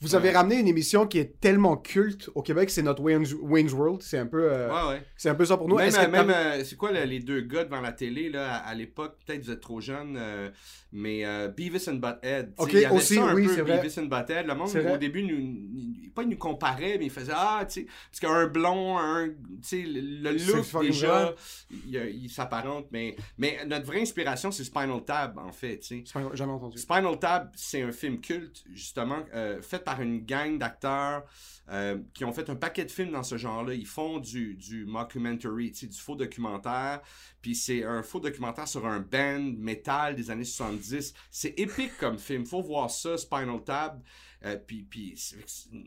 Vous 0.00 0.14
avez 0.14 0.30
ramené 0.30 0.56
une 0.60 0.68
émission 0.68 1.06
qui 1.06 1.18
est 1.18 1.40
tellement 1.40 1.76
culte 1.76 2.30
au 2.34 2.42
Québec, 2.42 2.70
c'est 2.70 2.82
notre 2.82 3.02
Wayne's, 3.02 3.34
Wayne's 3.42 3.72
World. 3.72 4.00
C'est 4.02 4.18
un 4.18 4.26
peu, 4.26 4.44
euh, 4.52 4.68
Ouais, 4.68 4.94
ouais. 4.94 5.02
c'est 5.16 5.28
un 5.28 5.34
peu 5.34 5.44
ça 5.44 5.56
pour 5.56 5.68
nous. 5.68 5.76
Même, 5.76 5.90
euh, 5.94 6.32
euh, 6.32 6.64
c'est 6.64 6.76
quoi 6.76 6.92
le- 6.92 7.02
les 7.04 7.18
deux 7.20 7.40
gars 7.40 7.64
devant 7.64 7.80
la 7.80 7.90
télé 7.92 8.28
là, 8.30 8.54
à, 8.54 8.68
à 8.68 8.74
l'époque, 8.74 9.16
peut-être 9.26 9.44
vous 9.44 9.50
êtes 9.50 9.60
trop 9.60 9.80
jeunes, 9.80 10.16
euh, 10.16 10.50
mais 10.92 11.24
euh, 11.24 11.48
Beavis 11.48 11.88
and 11.88 11.96
Butthead. 11.96 12.54
Ok, 12.56 12.70
il 12.72 12.80
y 12.80 12.84
avait 12.84 12.96
aussi, 12.96 13.14
ça 13.16 13.24
un 13.26 13.34
oui, 13.34 13.46
peu, 13.46 13.54
c'est 13.54 13.62
vrai. 13.62 13.80
Beavis 13.80 13.98
and 14.00 14.06
Butthead. 14.06 14.46
Le 14.46 14.54
monde 14.54 14.74
au 14.74 14.96
début, 14.96 15.22
nous, 15.22 15.38
nous- 15.38 16.10
pas 16.14 16.22
il 16.22 16.30
nous 16.30 16.36
comparait, 16.36 16.96
mais 16.98 17.06
il 17.06 17.10
faisait 17.10 17.32
ah, 17.34 17.64
tu 17.68 17.82
sais, 17.82 17.86
parce 18.10 18.20
qu'un 18.20 18.46
blond, 18.48 18.98
un, 18.98 19.28
tu 19.28 19.34
sais, 19.62 19.82
le, 19.82 20.32
look 20.32 20.82
déjà, 20.82 21.34
il, 21.70 21.94
il 21.94 22.30
s'apparente, 22.30 22.86
mais, 22.90 23.14
mais 23.36 23.58
notre 23.66 23.86
vraie 23.86 24.00
inspiration 24.00 24.50
c'est 24.50 24.64
Spinal 24.64 25.04
Tap 25.04 25.36
en 25.38 25.52
fait, 25.52 25.78
tu 25.78 26.04
sais. 26.04 26.20
Jamais 26.34 26.52
entendu. 26.52 26.78
Spinal 26.78 27.18
Tap, 27.18 27.52
c'est 27.54 27.82
un 27.82 27.92
film 27.92 28.20
culte, 28.20 28.64
justement, 28.72 29.20
euh, 29.34 29.62
fait 29.62 29.84
par 29.84 30.00
une 30.02 30.24
gang 30.24 30.58
d'acteurs 30.58 31.24
euh, 31.70 31.98
qui 32.14 32.24
ont 32.24 32.32
fait 32.32 32.48
un 32.50 32.56
paquet 32.56 32.84
de 32.84 32.90
films 32.90 33.12
dans 33.12 33.22
ce 33.22 33.36
genre-là. 33.36 33.74
Ils 33.74 33.86
font 33.86 34.18
du, 34.18 34.54
du 34.54 34.86
mockumentary, 34.86 35.70
tu 35.72 35.80
sais, 35.80 35.86
du 35.86 35.98
faux 35.98 36.16
documentaire. 36.16 37.00
Puis 37.40 37.54
c'est 37.54 37.84
un 37.84 38.02
faux 38.02 38.20
documentaire 38.20 38.66
sur 38.66 38.86
un 38.86 39.00
band 39.00 39.40
metal 39.58 40.14
des 40.16 40.30
années 40.30 40.44
70. 40.44 41.14
C'est 41.30 41.54
épique 41.58 41.96
comme 41.98 42.18
film. 42.18 42.44
Faut 42.44 42.62
voir 42.62 42.90
ça, 42.90 43.16
Spinal 43.16 43.62
Tap. 43.64 44.02
Euh, 44.44 44.56
puis 44.56 44.82
puis 44.82 45.14
c'est- 45.16 45.36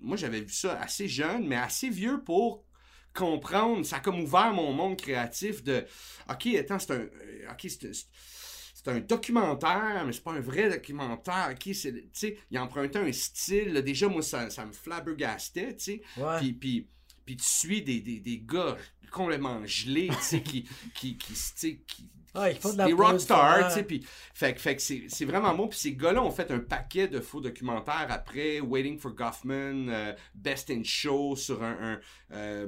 moi, 0.02 0.18
j'avais 0.18 0.42
vu 0.42 0.54
ça 0.54 0.80
assez 0.80 1.08
jeune, 1.08 1.48
mais 1.48 1.56
assez 1.58 1.90
vieux 1.90 2.22
pour 2.24 2.64
comprendre. 3.14 3.86
Ça 3.86 3.98
a 3.98 4.00
comme 4.00 4.22
ouvert 4.22 4.54
mon 4.54 4.72
monde 4.74 4.98
créatif 4.98 5.64
de... 5.64 5.86
OK, 6.30 6.48
attends, 6.56 6.80
c'est 6.80 6.92
un... 6.92 7.00
euh, 7.00 7.52
OK, 7.52 7.60
c'est... 7.70 7.94
c'est- 7.94 8.08
c'est 8.84 8.90
un 8.90 9.00
documentaire, 9.00 10.04
mais 10.08 10.12
c'est 10.12 10.24
pas 10.24 10.32
un 10.32 10.40
vrai 10.40 10.68
documentaire. 10.68 11.50
Ok, 11.52 11.70
c'est, 11.76 11.94
tu 11.94 12.10
sais, 12.14 12.38
il 12.50 12.58
empruntait 12.58 12.98
un 12.98 13.12
style. 13.12 13.74
là, 13.74 13.82
déjà, 13.84 14.08
moi, 14.08 14.24
ça, 14.24 14.50
ça 14.50 14.66
me 14.66 14.72
flabbergastait, 14.72 15.76
tu 15.76 15.84
sais. 15.84 16.02
Ouais. 16.18 16.38
Puis, 16.40 16.54
puis, 16.54 16.88
puis 17.32 17.38
tu 17.38 17.46
suis 17.46 17.82
des, 17.82 18.02
des, 18.02 18.20
des 18.20 18.40
gars 18.46 18.76
complètement 19.12 19.66
gelés, 19.66 20.08
tu 20.10 20.16
sais, 20.22 20.42
qui, 20.42 20.64
qui, 20.94 21.18
qui, 21.18 21.34
qui, 21.86 22.10
ils 22.50 22.56
font 22.56 22.72
de 22.74 22.78
la 22.78 22.86
des 22.88 22.94
rockstars, 22.94 23.68
tu 23.70 23.74
sais, 23.76 23.84
puis 23.84 24.06
fait, 24.34 24.54
que- 24.54 24.60
fait 24.62 24.76
que 24.76 24.82
c'est 24.82 25.04
c'est 25.10 25.26
vraiment 25.26 25.54
bon. 25.54 25.68
Puis 25.68 25.80
ces 25.80 25.96
gars-là 25.96 26.22
ont 26.24 26.32
fait 26.32 26.50
un 26.52 26.60
paquet 26.60 27.08
de 27.08 27.20
faux 27.20 27.42
documentaires 27.42 28.08
après, 28.10 28.60
Waiting 28.62 28.98
for 29.00 29.12
Goffman, 29.14 29.88
euh, 29.90 30.14
Best 30.36 30.70
in 30.70 30.82
Show 30.84 31.36
sur 31.36 31.62
un, 31.64 31.94
un, 31.94 32.00
euh, 32.34 32.68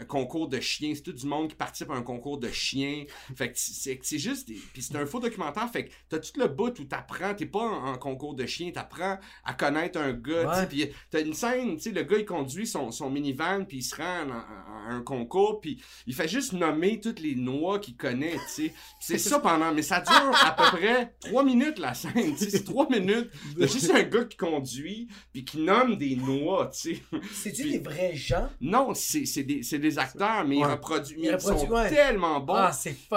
un 0.00 0.04
concours 0.04 0.48
de 0.48 0.60
chiens. 0.60 0.92
C'est 0.94 1.02
tout 1.02 1.12
du 1.12 1.26
monde 1.26 1.48
qui 1.48 1.56
participe 1.56 1.90
à 1.90 1.94
un 1.94 2.02
concours 2.02 2.38
de 2.38 2.48
chiens. 2.50 3.04
Fait 3.36 3.48
que 3.52 3.58
c'est 3.58 3.98
c'est 4.02 4.18
juste... 4.18 4.48
des- 4.48 4.60
Puis 4.72 4.82
c'est 4.82 4.96
un 4.96 5.06
faux 5.06 5.20
documentaire, 5.20 5.68
fait 5.70 5.86
que 5.86 5.92
t'as 6.08 6.18
tout 6.18 6.38
le 6.38 6.48
bout 6.48 6.78
où 6.78 6.84
t'apprends, 6.84 7.34
t'es 7.34 7.46
pas 7.46 7.60
en, 7.60 7.92
en 7.92 7.98
concours 7.98 8.34
de 8.34 8.46
chiens, 8.46 8.70
t'apprends 8.72 9.18
à 9.44 9.54
connaître 9.54 9.98
un 9.98 10.12
gars, 10.12 10.66
puis 10.66 10.86
t'as 11.10 11.20
une 11.22 11.34
scène, 11.34 11.76
tu 11.76 11.82
sais, 11.84 11.90
le 11.92 12.02
gars, 12.02 12.18
il 12.18 12.24
conduit 12.24 12.66
son, 12.66 12.90
son 12.90 13.10
minivan, 13.10 13.64
puis 13.66 13.78
il 13.78 13.82
se 13.82 13.94
rend 13.96 14.02
à, 14.30 14.36
à- 14.36 14.88
à 14.90 14.92
un 14.92 15.02
concours, 15.02 15.60
puis 15.60 15.82
il 16.06 16.14
fait 16.14 16.28
juste 16.28 16.52
nommer 16.52 17.00
toutes 17.00 17.20
les 17.20 17.34
noix 17.34 17.78
qu'il 17.78 17.96
connaît, 17.96 18.32
tu 18.54 18.68
sais. 18.68 18.72
C'est 19.00 19.18
ça 19.18 19.38
pendant, 19.38 19.72
mais 19.72 19.82
ça 19.82 20.00
dure 20.00 20.32
à 20.44 20.52
peu 20.52 20.76
près 20.76 21.14
trois 21.20 21.44
minutes 21.44 21.78
la 21.78 21.94
scène. 21.94 22.36
C'est 22.36 22.64
trois 22.64 22.88
minutes 22.90 23.30
de 23.56 23.66
juste 23.66 23.90
un 23.90 24.02
gars 24.02 24.24
qui 24.24 24.36
conduit, 24.36 25.08
puis 25.32 25.44
qui 25.44 25.58
nomme 25.58 25.96
des 25.96 26.16
noix, 26.16 26.70
tu 26.72 26.94
sais. 26.96 27.02
C'est-tu 27.32 27.70
des 27.70 27.78
vrais 27.78 28.14
gens? 28.14 28.48
Non, 28.60 28.92
c'est 28.94 29.42
des, 29.42 29.62
c'est 29.62 29.78
des 29.84 29.98
acteurs, 29.98 30.44
mais 30.46 30.56
ils 30.56 30.64
Ouais. 30.64 30.72
reproduisent, 30.72 31.18
Ils 31.18 31.24
ils 31.26 31.32
reproduisent, 31.34 31.68
sont 31.68 31.72
ouais. 31.74 31.88
tellement 31.90 32.40
bons 32.40 32.54
ah, 32.56 32.72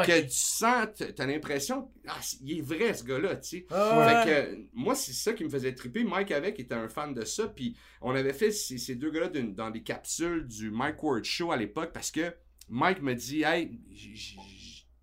que 0.05 0.21
tu 0.21 0.29
sens, 0.29 0.87
t'as 1.15 1.25
l'impression, 1.25 1.89
ah, 2.07 2.19
il 2.43 2.59
est 2.59 2.61
vrai 2.61 2.93
ce 2.93 3.03
gars-là, 3.03 3.35
tu 3.37 3.49
sais. 3.49 3.65
Ah, 3.71 3.97
ouais. 3.99 4.23
Fait 4.23 4.29
que, 4.29 4.57
moi, 4.73 4.93
c'est 4.95 5.13
ça 5.13 5.33
qui 5.33 5.43
me 5.43 5.49
faisait 5.49 5.73
triper. 5.73 6.03
Mike 6.03 6.31
avec 6.31 6.59
était 6.59 6.75
un 6.75 6.89
fan 6.89 7.13
de 7.13 7.25
ça. 7.25 7.47
Puis 7.47 7.75
on 8.01 8.13
avait 8.15 8.33
fait 8.33 8.51
ces, 8.51 8.77
ces 8.77 8.95
deux 8.95 9.09
gars-là 9.11 9.29
dans 9.29 9.69
des 9.71 9.81
capsules 9.83 10.45
du 10.47 10.69
Mike 10.69 11.01
Ward 11.01 11.23
Show 11.23 11.51
à 11.51 11.57
l'époque 11.57 11.91
parce 11.93 12.11
que 12.11 12.33
Mike 12.69 13.01
me 13.01 13.13
dit 13.15 13.43
Hey, 13.43 13.79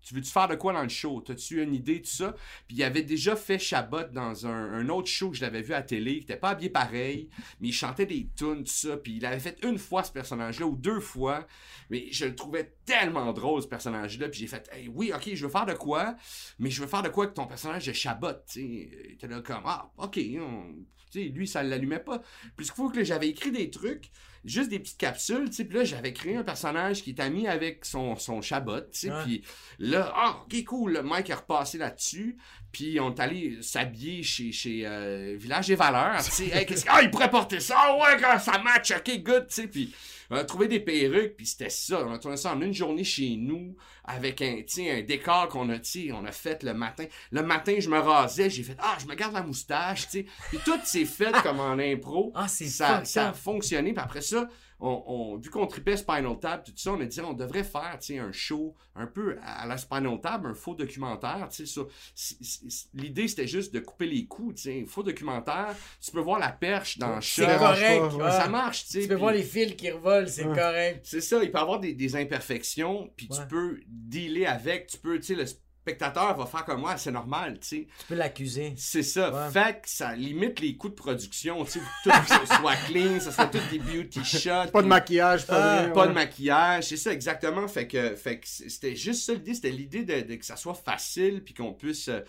tu 0.05 0.13
veux-tu 0.13 0.29
faire 0.31 0.47
de 0.47 0.55
quoi 0.55 0.71
dans 0.71 0.83
le 0.83 0.89
show? 0.89 1.19
T'as-tu 1.21 1.63
une 1.63 1.73
idée, 1.73 2.01
tout 2.01 2.11
ça? 2.11 2.35
Puis 2.67 2.77
il 2.77 2.83
avait 2.83 3.01
déjà 3.01 3.35
fait 3.35 3.57
Chabot 3.57 4.03
dans 4.13 4.45
un, 4.45 4.87
autre 4.89 5.07
show 5.07 5.31
que 5.31 5.37
je 5.37 5.41
l'avais 5.41 5.63
vu 5.63 5.73
à 5.73 5.81
télé, 5.81 6.17
qui 6.17 6.23
était 6.25 6.37
pas 6.37 6.49
habillé 6.49 6.69
pareil, 6.69 7.27
mais 7.59 7.69
il 7.69 7.73
chantait 7.73 8.05
des 8.05 8.29
tunes, 8.35 8.63
tout 8.63 8.71
ça. 8.71 8.97
Puis 8.97 9.17
il 9.17 9.25
avait 9.25 9.39
fait 9.39 9.57
une 9.63 9.79
fois 9.79 10.03
ce 10.03 10.11
personnage-là 10.11 10.67
ou 10.67 10.75
deux 10.75 10.99
fois. 10.99 11.47
Mais 11.89 12.05
je 12.11 12.25
le 12.25 12.35
trouvais 12.35 12.75
tellement 12.85 13.33
drôle, 13.33 13.63
ce 13.63 13.67
personnage-là. 13.67 14.29
Puis 14.29 14.41
j'ai 14.41 14.47
fait, 14.47 14.69
oui, 14.93 15.11
ok, 15.13 15.31
je 15.33 15.45
veux 15.45 15.51
faire 15.51 15.65
de 15.65 15.73
quoi, 15.73 16.15
mais 16.59 16.69
je 16.69 16.81
veux 16.81 16.87
faire 16.87 17.01
de 17.01 17.09
quoi 17.09 17.23
avec 17.25 17.35
ton 17.35 17.47
personnage 17.47 17.87
de 17.87 17.93
Chabot, 17.93 18.33
tu 18.47 19.17
sais? 19.19 19.27
Là 19.27 19.41
comme, 19.41 19.63
ah, 19.65 19.91
ok, 19.97 20.19
on- 20.39 20.85
lui, 21.23 21.47
ça 21.47 21.63
l'allumait 21.63 21.99
pas. 21.99 22.21
Puis 22.55 22.67
faut 22.67 22.89
que 22.89 23.03
j'avais 23.03 23.29
écrit 23.29 23.51
des 23.51 23.69
trucs, 23.69 24.11
juste 24.43 24.69
des 24.69 24.79
petites 24.79 24.97
capsules, 24.97 25.49
tu 25.49 25.53
sais. 25.55 25.65
Puis 25.65 25.77
là, 25.77 25.83
j'avais 25.83 26.13
créé 26.13 26.35
un 26.35 26.43
personnage 26.43 27.03
qui 27.03 27.11
est 27.11 27.19
ami 27.19 27.47
avec 27.47 27.85
son, 27.85 28.15
son 28.15 28.41
Chabot, 28.41 28.81
tu 28.81 28.87
sais. 28.91 29.11
Puis 29.23 29.43
là, 29.79 30.11
ah, 30.15 30.43
ok, 30.45 30.63
cool, 30.65 30.93
le 30.93 31.03
Mike 31.03 31.29
est 31.29 31.35
repassé 31.35 31.77
là-dessus. 31.77 32.37
Puis 32.75 32.99
on 32.99 33.15
est 33.15 33.19
allé 33.21 33.57
s'habiller 33.61 34.21
chez, 34.21 34.51
chez 34.51 34.85
euh, 34.85 35.37
Village 35.39 35.67
des 35.67 35.75
Valeurs, 35.75 36.21
tu 36.21 36.29
sais. 36.29 36.47
Hey, 36.47 36.67
ah, 36.89 37.01
il 37.01 37.09
pourrait 37.09 37.29
porter 37.29 37.61
ça, 37.61 37.73
ah 37.77 37.95
ouais, 37.95 38.37
ça 38.37 38.57
match, 38.57 38.91
ok, 38.91 39.23
good, 39.23 39.47
tu 39.47 39.53
sais. 39.53 39.67
Puis 39.69 39.95
on 40.29 40.35
a 40.35 40.43
trouvé 40.43 40.67
des 40.67 40.81
perruques, 40.81 41.37
puis 41.37 41.45
c'était 41.45 41.69
ça. 41.69 42.05
On 42.05 42.11
a 42.11 42.19
tourné 42.19 42.35
ça 42.35 42.53
en 42.53 42.59
une 42.59 42.73
journée 42.73 43.05
chez 43.05 43.37
nous, 43.37 43.77
avec 44.03 44.41
un, 44.41 44.57
un 44.57 45.01
décor 45.03 45.47
qu'on 45.47 45.69
a, 45.69 45.77
on 46.11 46.25
a 46.25 46.31
fait 46.33 46.63
le 46.63 46.73
matin. 46.73 47.05
Le 47.31 47.43
matin, 47.43 47.77
je 47.79 47.89
me 47.89 47.97
rasais, 47.97 48.49
j'ai 48.49 48.63
fait, 48.63 48.75
ah, 48.79 48.97
je 48.99 49.05
me 49.05 49.15
garde 49.15 49.35
la 49.35 49.43
moustache, 49.43 50.09
tu 50.09 50.09
sais. 50.09 50.25
Puis 50.49 50.59
tout 50.65 50.77
s'est 50.83 51.05
fait 51.05 51.31
comme 51.43 51.61
en 51.61 51.79
impro. 51.79 52.33
Ah, 52.35 52.49
c'est 52.49 52.65
ça, 52.65 52.95
fucked 52.95 53.05
ça 53.05 53.29
a 53.29 53.33
fonctionné. 53.33 53.93
Puis 53.93 54.03
après 54.03 54.21
ça, 54.21 54.49
on, 54.79 55.03
on- 55.07 55.37
vu 55.37 55.49
qu'on 55.49 55.67
tripait 55.67 55.95
Spinal 55.97 56.37
Tap, 56.39 56.65
tout 56.65 56.73
ça, 56.75 56.91
on 56.93 56.99
a 56.99 57.05
dit, 57.05 57.21
on 57.21 57.33
devrait 57.33 57.63
faire, 57.63 57.97
tu 57.99 58.07
sais, 58.13 58.19
un 58.19 58.31
show 58.31 58.75
un 58.95 59.07
peu 59.07 59.37
à 59.43 59.65
la 59.65 59.77
Spinal 59.77 60.19
Tap, 60.21 60.45
un 60.45 60.53
faux 60.53 60.75
documentaire, 60.75 61.47
tu 61.49 61.65
sais, 61.65 61.73
ça. 61.73 61.81
C'est- 62.13 62.37
c'est- 62.43 62.89
L'idée, 62.93 63.27
c'était 63.27 63.47
juste 63.47 63.73
de 63.73 63.79
couper 63.79 64.05
les 64.07 64.25
coups, 64.25 64.55
tu 64.55 64.61
sais. 64.63 64.81
Un 64.81 64.85
faux 64.85 65.03
documentaire, 65.03 65.75
tu 66.01 66.11
peux 66.11 66.19
voir 66.19 66.39
la 66.39 66.51
perche 66.51 66.97
dans 66.97 67.15
le 67.15 67.21
C'est 67.21 67.45
chat. 67.45 67.57
correct. 67.57 67.99
pas, 67.99 68.07
ouais. 68.15 68.23
ouais. 68.23 68.31
Ça 68.31 68.47
marche, 68.49 68.85
tu 68.87 69.07
peux 69.07 69.15
voir 69.15 69.31
les 69.33 69.43
fils 69.43 69.75
qui 69.75 69.89
revolent, 69.91 70.27
c'est 70.29 70.45
Ouais. 70.45 70.55
correct. 70.55 71.01
c'est 71.03 71.21
ça, 71.21 71.41
il 71.41 71.51
peut 71.51 71.57
y 71.57 71.61
avoir 71.61 71.79
des, 71.79 71.93
des 71.93 72.15
imperfections, 72.15 73.09
puis 73.15 73.27
Ouais. 73.31 73.37
tu 73.39 73.47
peux 73.47 73.79
dealer 73.87 74.45
avec, 74.45 74.87
tu 74.87 74.97
peux, 74.97 75.17
tu 75.19 75.23
sais, 75.27 75.35
le 75.35 75.45
spectateur 75.89 76.35
va 76.35 76.45
faire 76.47 76.65
comme 76.65 76.81
moi, 76.81 76.97
c'est 76.97 77.11
normal, 77.11 77.59
tu 77.59 77.67
sais. 77.67 77.87
Tu 77.99 78.05
peux 78.07 78.15
l'accuser. 78.15 78.73
C'est 78.75 79.03
ça, 79.03 79.29
Ouais. 79.31 79.51
fait 79.51 79.81
que 79.83 79.87
ça 79.89 80.15
limite 80.15 80.59
les 80.59 80.75
coûts 80.75 80.89
de 80.89 80.95
production, 80.95 81.63
tu 81.63 81.73
sais, 81.73 81.79
tout 82.03 82.09
que 82.09 82.15
ce 82.47 82.55
soit 82.55 82.75
clean, 82.87 83.19
ça 83.19 83.31
soit 83.31 83.45
tout 83.47 83.59
des 83.69 83.77
beauty 83.77 84.23
shots. 84.25 84.71
Pas 84.73 84.81
de 84.81 84.87
maquillage, 84.87 85.45
pas 85.45 85.55
Ah, 85.55 85.77
de 85.81 85.83
rien, 85.85 85.93
pas 85.93 86.07
de 86.07 86.13
maquillage, 86.13 86.87
c'est 86.87 86.97
ça 86.97 87.13
exactement. 87.13 87.67
Fait 87.67 87.87
que, 87.87 88.15
fait 88.15 88.39
que 88.39 88.47
c'était 88.47 88.95
juste 88.95 89.25
ça 89.25 89.33
l'idée, 89.33 89.53
c'était 89.53 89.69
l'idée 89.69 90.03
de, 90.03 90.21
de 90.27 90.35
que 90.35 90.45
ça 90.45 90.55
soit 90.55 90.73
facile 90.73 91.43
puis 91.43 91.53
qu'on 91.53 91.73
puisse. 91.73 92.07
euh, 92.07 92.21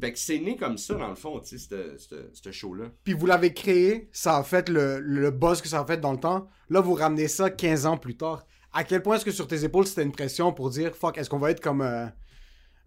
fait 0.00 0.12
que 0.12 0.18
c'est 0.18 0.38
né 0.40 0.56
comme 0.56 0.76
ça 0.76 0.94
dans 0.94 1.08
le 1.08 1.14
fond, 1.14 1.38
tu 1.38 1.56
sais, 1.56 1.68
ce 2.32 2.50
show-là. 2.50 2.86
Puis 3.04 3.12
vous 3.12 3.26
l'avez 3.26 3.52
créé, 3.54 4.08
ça 4.12 4.38
a 4.38 4.42
fait 4.42 4.68
le, 4.68 4.98
le 4.98 5.30
buzz 5.30 5.62
que 5.62 5.68
ça 5.68 5.80
a 5.80 5.86
fait 5.86 5.98
dans 6.00 6.12
le 6.12 6.18
temps. 6.18 6.48
Là, 6.68 6.80
vous 6.80 6.94
ramenez 6.94 7.28
ça 7.28 7.48
15 7.48 7.86
ans 7.86 7.96
plus 7.96 8.16
tard. 8.16 8.44
À 8.72 8.82
quel 8.82 9.02
point 9.02 9.14
est-ce 9.16 9.24
que 9.24 9.30
sur 9.30 9.46
tes 9.46 9.62
épaules, 9.62 9.86
c'était 9.86 10.02
une 10.02 10.10
pression 10.10 10.52
pour 10.52 10.68
dire, 10.70 10.96
fuck, 10.96 11.16
est-ce 11.16 11.30
qu'on 11.30 11.38
va 11.38 11.52
être 11.52 11.60
comme 11.60 11.80
euh, 11.80 12.06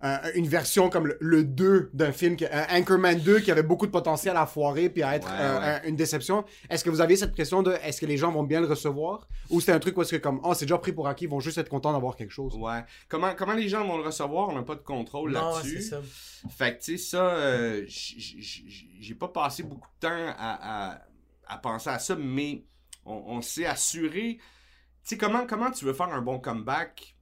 un- 0.01 0.19
une 0.35 0.47
version 0.47 0.89
comme 0.91 1.07
le, 1.07 1.17
le 1.19 1.43
2 1.43 1.89
d'un 1.93 2.11
film, 2.11 2.35
qui- 2.35 2.45
un 2.45 2.65
Anchorman 2.69 3.17
2 3.19 3.39
qui 3.39 3.49
avait 3.51 3.63
beaucoup 3.63 3.87
de 3.87 3.91
potentiel 3.91 4.37
à 4.37 4.45
foirer 4.45 4.89
puis 4.89 5.01
à 5.01 5.15
être 5.15 5.27
Ouais, 5.27 5.33
euh, 5.39 5.59
ouais. 5.59 5.65
un- 5.65 5.83
une 5.89 5.95
déception. 5.95 6.45
Est-ce 6.69 6.83
que 6.83 6.89
vous 6.91 7.01
aviez 7.01 7.15
cette 7.17 7.31
pression 7.33 7.63
de, 7.63 7.73
est-ce 7.83 7.99
que 7.99 8.05
les 8.05 8.15
gens 8.17 8.31
vont 8.31 8.43
bien 8.43 8.61
le 8.61 8.67
recevoir? 8.67 9.27
Ou 9.49 9.59
c'était 9.59 9.71
un 9.71 9.79
truc 9.79 9.97
où 9.97 10.03
est-ce 10.03 10.11
que 10.15 10.21
comme, 10.21 10.39
oh, 10.43 10.53
c'est 10.53 10.65
déjà 10.65 10.77
pris 10.77 10.91
pour 10.93 11.07
acquis, 11.07 11.23
ils 11.25 11.29
vont 11.29 11.39
juste 11.39 11.57
être 11.57 11.69
contents 11.69 11.93
d'avoir 11.93 12.15
quelque 12.15 12.31
chose? 12.33 12.55
Ouais. 12.57 12.83
Comment, 13.09 13.33
comment 13.35 13.53
les 13.53 13.69
gens 13.69 13.85
vont 13.87 13.97
le 13.97 14.03
recevoir, 14.03 14.49
on 14.49 14.53
n'a 14.53 14.61
pas 14.63 14.75
de 14.75 14.81
contrôle 14.81 15.31
Non, 15.31 15.55
là-dessus. 15.55 15.81
c'est 15.81 15.89
ça. 15.89 16.01
Fait 16.49 16.77
que, 16.77 16.83
tu 16.83 16.97
sais, 16.97 17.03
ça, 17.09 17.29
euh, 17.31 17.83
j'ai 17.87 19.15
pas 19.15 19.27
passé 19.29 19.63
beaucoup 19.63 19.87
de 19.99 20.07
temps 20.07 20.33
à, 20.37 20.91
à- 20.93 21.01
à 21.47 21.57
penser 21.57 21.89
à 21.89 21.97
ça, 21.97 22.15
mais 22.15 22.63
on, 23.05 23.15
on 23.27 23.41
s'est 23.41 23.65
assuré. 23.65 24.37
Tu 24.37 24.41
sais, 25.03 25.17
comment, 25.17 25.47
comment 25.47 25.71
tu 25.71 25.85
veux 25.85 25.93
faire 25.93 26.09
un 26.13 26.21
bon 26.21 26.39
comeback? 26.39 27.15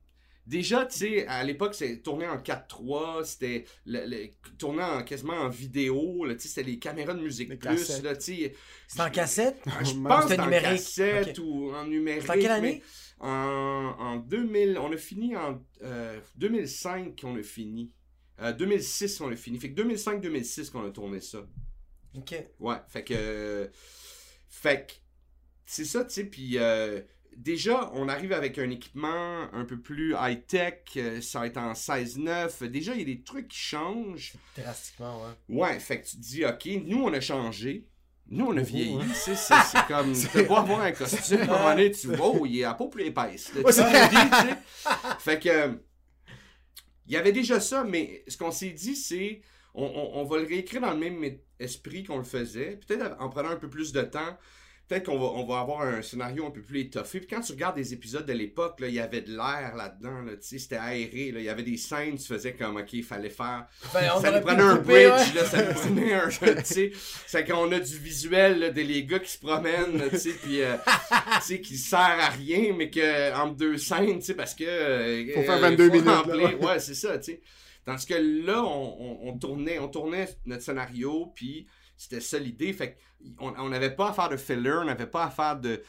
Déjà, 0.46 0.86
tu 0.86 0.98
sais, 1.00 1.28
à 1.28 1.44
l'époque, 1.44 1.74
c'est 1.74 2.02
tourné 2.04 2.28
en 2.28 2.38
4-3, 2.38 3.24
c'était 3.26 3.66
le, 3.86 4.06
le- 4.06 4.30
tourné 4.60 4.84
en, 4.84 5.04
quasiment 5.04 5.34
en 5.34 5.50
vidéo, 5.50 6.24
là, 6.26 6.36
tu 6.36 6.42
sais, 6.42 6.50
c'était 6.50 6.70
les 6.70 6.78
caméras 6.78 7.16
de 7.16 7.22
musique 7.22 7.50
Les 7.50 7.58
plus, 7.58 7.70
cassettes. 7.70 8.04
là, 8.04 8.16
tu 8.16 8.36
sais. 8.36 8.54
C'est 8.88 9.02
en 9.02 9.10
cassette? 9.10 9.58
Je 9.84 9.94
man. 9.96 10.04
pense 10.14 10.26
que 10.26 10.30
C'était 10.30 10.36
c'est 10.36 10.42
en 10.42 10.46
numérique. 10.46 10.68
cassette 10.78 11.40
ou 11.40 11.72
en 11.74 11.86
numérique. 11.88 12.30
En 12.30 12.34
quelle 12.34 12.52
année? 12.52 12.84
En, 13.20 13.28
en 13.98 14.16
2000, 14.18 14.78
on 14.78 14.92
a 14.94 14.98
fini 14.98 15.36
en 15.36 15.60
euh, 15.82 16.20
2005 16.36 17.20
qu'on 17.20 17.36
a 17.38 17.42
fini. 17.44 17.92
Euh, 18.42 18.52
2006 18.52 19.22
on 19.22 19.32
a 19.32 19.36
fini. 19.36 19.58
Fait 19.58 19.72
que 19.72 19.82
2005-2006 19.82 20.70
qu'on 20.70 20.86
a 20.86 20.92
tourné 20.92 21.22
ça. 21.22 21.48
Ok. 22.14 22.36
Ouais, 22.60 22.76
fait 22.88 23.04
que... 23.04 23.14
euh, 23.18 23.68
fait 24.50 24.88
que... 24.88 24.94
C'est 25.66 25.86
ça, 25.86 26.04
tu 26.06 26.14
sais, 26.14 26.26
puis... 26.26 26.58
euh, 26.60 27.02
déjà, 27.36 27.92
on 27.94 28.08
arrive 28.08 28.32
avec 28.34 28.58
un 28.60 28.70
équipement 28.70 29.48
un 29.54 29.66
peu 29.66 29.80
plus 29.80 30.14
high-tech. 30.20 30.84
euh, 30.98 31.22
ça 31.22 31.40
va 31.40 31.48
être 31.48 31.58
en 31.58 31.74
16-9. 31.74 32.66
Déjà, 32.68 32.94
il 32.94 33.00
y 33.00 33.02
a 33.02 33.06
des 33.06 33.22
trucs 33.22 33.48
qui 33.50 33.58
changent. 33.60 34.34
Drastiquement, 34.58 35.22
ouais. 35.24 35.58
Ouais, 35.58 35.80
fait 35.80 36.02
que 36.02 36.08
tu 36.08 36.16
te 36.18 36.22
dis, 36.22 36.46
OK, 36.46 36.66
nous, 36.86 37.04
on 37.04 37.14
a 37.14 37.20
changé. 37.22 37.88
Nous, 38.28 38.46
on 38.46 38.58
a 38.58 38.62
vieilli. 38.62 38.96
ouais. 38.96 39.04
C'est, 39.14 39.36
c'est, 39.36 39.54
c'est 39.72 39.86
comme, 39.88 40.14
tu 40.14 40.40
avoir 40.40 40.82
un 40.82 40.92
costume, 40.94 41.42
à 41.42 41.44
un 41.44 41.48
moment 41.48 41.70
donné, 41.76 41.92
tu 41.92 42.08
vois, 42.08 42.28
oh, 42.34 42.46
il 42.46 42.60
est 42.60 42.64
à 42.64 42.74
peau 42.74 42.88
plus 42.90 43.06
épaisse. 43.06 43.54
là. 43.54 43.62
Ouais, 43.62 43.72
Tu 43.72 43.78
sais. 43.80 44.58
Fait 45.20 45.40
que, 45.40 45.80
il 47.08 47.14
y 47.14 47.18
avait 47.18 47.32
déjà 47.32 47.60
ça, 47.60 47.84
mais 47.84 48.24
ce 48.28 48.36
qu'on 48.38 48.52
s'est 48.52 48.72
dit, 48.72 48.96
c'est, 48.96 49.42
on, 49.76 49.84
on- 49.86 50.20
on 50.22 50.24
va 50.24 50.38
le 50.40 50.46
réécrire 50.48 50.82
dans 50.82 50.92
le 50.92 50.98
même 50.98 51.24
esprit 51.60 52.04
qu'on 52.04 52.18
le 52.18 52.24
faisait, 52.24 52.80
peut-être 52.88 53.16
en 53.20 53.30
prenant 53.30 53.50
un 53.50 53.56
peu 53.58 53.70
plus 53.70 53.92
de 53.94 54.02
temps, 54.02 54.38
peut-être 54.88 55.06
qu'on 55.06 55.18
va, 55.20 55.26
on 55.40 55.46
va 55.46 55.60
avoir 55.62 55.82
un 55.82 56.02
scénario 56.02 56.46
un 56.46 56.52
peu 56.52 56.62
plus 56.62 56.82
étoffé. 56.82 57.20
Puis 57.20 57.28
quand 57.28 57.42
tu 57.42 57.52
regardes 57.54 57.76
des 57.76 57.94
épisodes 57.94 58.26
de 58.26 58.34
l'époque, 58.34 58.80
là, 58.80 58.88
il 58.88 58.94
y 58.94 59.00
avait 59.00 59.22
de 59.22 59.32
l'air 59.32 59.74
là-dedans, 59.76 60.22
là, 60.22 60.34
tu 60.34 60.40
sais, 60.42 60.60
c'était 60.60 60.78
aéré, 60.78 61.32
là. 61.32 61.40
il 61.40 61.46
y 61.46 61.50
avait 61.50 61.64
des 61.64 61.78
scènes, 61.78 62.18
tu 62.18 62.26
faisais 62.26 62.54
comme, 62.54 62.78
ok, 62.78 62.94
il 62.94 63.04
fallait 63.04 63.30
faire... 63.30 63.66
Ben, 63.94 64.10
ça 64.22 64.32
nous 64.32 64.42
prenait 64.46 64.62
un 64.62 64.78
couper, 64.78 65.10
bridge, 65.10 65.34
ouais. 65.34 65.42
là, 65.42 65.46
ça 65.46 65.64
nous 65.66 65.74
prenait 65.74 66.14
un... 66.14 66.30
tu 66.30 66.36
sais, 66.66 66.92
c'est 67.26 67.46
qu'on 67.46 67.72
a 67.72 67.80
du 67.80 67.98
visuel, 67.98 68.60
là, 68.60 68.70
des 68.70 68.84
les 68.84 69.04
gars 69.06 69.20
qui 69.20 69.32
se 69.32 69.40
promènent, 69.40 70.10
tu 70.12 70.18
sais, 70.20 70.34
puis, 70.34 70.62
euh, 70.62 70.76
tu 71.38 71.42
sais, 71.42 71.62
qui 71.62 71.78
sert 71.78 72.00
à 72.00 72.30
rien, 72.30 72.74
mais 72.78 72.90
que 72.90 73.34
entre 73.36 73.56
deux 73.56 73.78
scènes, 73.78 74.20
tu 74.20 74.26
sais, 74.26 74.34
parce 74.36 74.54
que... 74.54 74.64
euh, 74.68 75.34
Faut 75.34 75.42
faire 75.44 75.58
euh, 75.58 75.62
22 75.62 75.90
minutes, 75.90 76.06
là, 76.06 76.22
remplir- 76.22 76.60
ouais. 76.60 76.66
ouais, 76.66 76.80
c'est 76.80 76.96
ça, 76.96 77.18
tu 77.18 77.32
sais. 77.34 77.42
Tandis 77.86 78.06
que 78.06 78.16
là, 78.46 78.64
on, 78.64 78.96
on- 79.00 79.30
on 79.30 79.38
tournait, 79.38 79.78
on 79.80 79.88
tournait 79.88 80.28
notre 80.46 80.64
scénario, 80.64 81.32
puis 81.36 81.68
c'était 81.98 82.22
ça 82.22 82.40
l'idée. 82.40 82.74
Fait 82.74 82.98
on 83.40 83.70
n'avait 83.70 83.96
pas 83.96 84.10
à 84.10 84.14
faire 84.14 84.30
de 84.30 84.38
filler, 84.38 84.74
on 84.82 84.86
n'avait 84.86 85.08
pas 85.08 85.26
à 85.26 85.30
faire 85.30 85.60
de. 85.60 85.82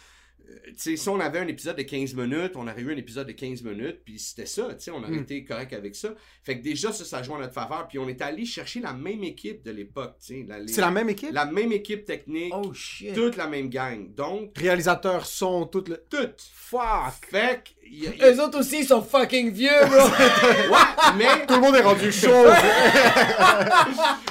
Euh, 0.48 0.70
sais, 0.76 0.96
si 0.96 1.08
on 1.08 1.18
avait 1.20 1.38
un 1.40 1.46
épisode 1.48 1.76
de 1.76 1.82
15 1.82 2.14
minutes, 2.14 2.52
on 2.56 2.62
aurait 2.68 2.80
eu 2.80 2.92
un 2.92 2.96
épisode 2.96 3.26
de 3.26 3.32
15 3.32 3.62
minutes, 3.62 4.00
puis 4.04 4.18
c'était 4.18 4.46
ça, 4.46 4.66
tu 4.74 4.84
sais, 4.84 4.90
on 4.90 4.98
aurait 4.98 5.10
Mm. 5.10 5.22
été 5.22 5.44
correct 5.44 5.72
avec 5.72 5.94
ça. 5.96 6.10
Fait 6.44 6.58
que 6.58 6.62
déjà, 6.62 6.92
ça, 6.92 7.04
ça 7.04 7.22
joue 7.22 7.32
en 7.32 7.38
notre 7.38 7.54
faveur, 7.54 7.88
puis 7.88 7.98
on 7.98 8.08
est 8.08 8.20
allé 8.22 8.44
chercher 8.44 8.80
la 8.80 8.92
même 8.92 9.24
équipe 9.24 9.64
de 9.64 9.70
l'époque, 9.70 10.16
tu 10.24 10.46
sais. 10.46 10.66
C'est 10.68 10.80
la 10.80 10.90
même 10.90 11.08
équipe? 11.08 11.30
la 11.32 11.46
même 11.46 11.72
équipe 11.72 12.04
technique, 12.04 12.52
Oh 12.56 12.72
shit. 12.72 13.14
toute 13.14 13.36
la 13.36 13.48
même 13.48 13.68
gang. 13.68 14.14
Donc, 14.14 14.52
Réalisateur, 14.56 15.26
son, 15.26 15.66
tout 15.66 15.84
le... 15.88 15.96
toute. 16.08 16.40
Fuck! 16.52 17.26
Fait 17.30 17.62
que. 17.64 17.70
il 17.88 18.02
y 18.02 18.06
a- 18.08 18.10
il 18.14 18.18
y 18.18 18.22
a- 18.22 18.32
Eux 18.32 18.40
autres 18.42 18.58
aussi, 18.60 18.80
ils 18.80 18.86
sont 18.86 19.02
fucking 19.02 19.52
vieux, 19.52 19.70
bro. 19.88 20.08
Ouais, 20.70 21.14
mais. 21.16 21.46
Tout 21.46 21.54
le 21.54 21.60
monde 21.60 21.76
est 21.76 21.82
rendu 21.82 22.10
chaud! 22.12 22.28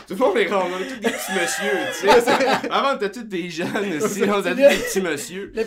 Tout 0.08 0.14
le 0.14 0.20
monde 0.20 0.38
est 0.38 0.48
rond, 0.48 0.66
on 0.72 0.80
est 0.80 0.88
tous 0.88 1.00
des 1.00 1.10
petits 1.10 1.32
messieurs, 1.34 1.80
tu 2.00 2.08
sais. 2.08 2.68
Avant, 2.70 2.94
on 2.94 2.96
était 2.98 3.12
tous 3.12 3.24
des 3.24 3.50
jeunes 3.50 3.94
aussi, 4.04 4.22
on 4.24 4.40
était 4.40 4.50
tous 4.52 4.56
des 4.56 4.78
petits 4.84 5.02
messieurs. 5.02 5.52
Le 5.56 5.64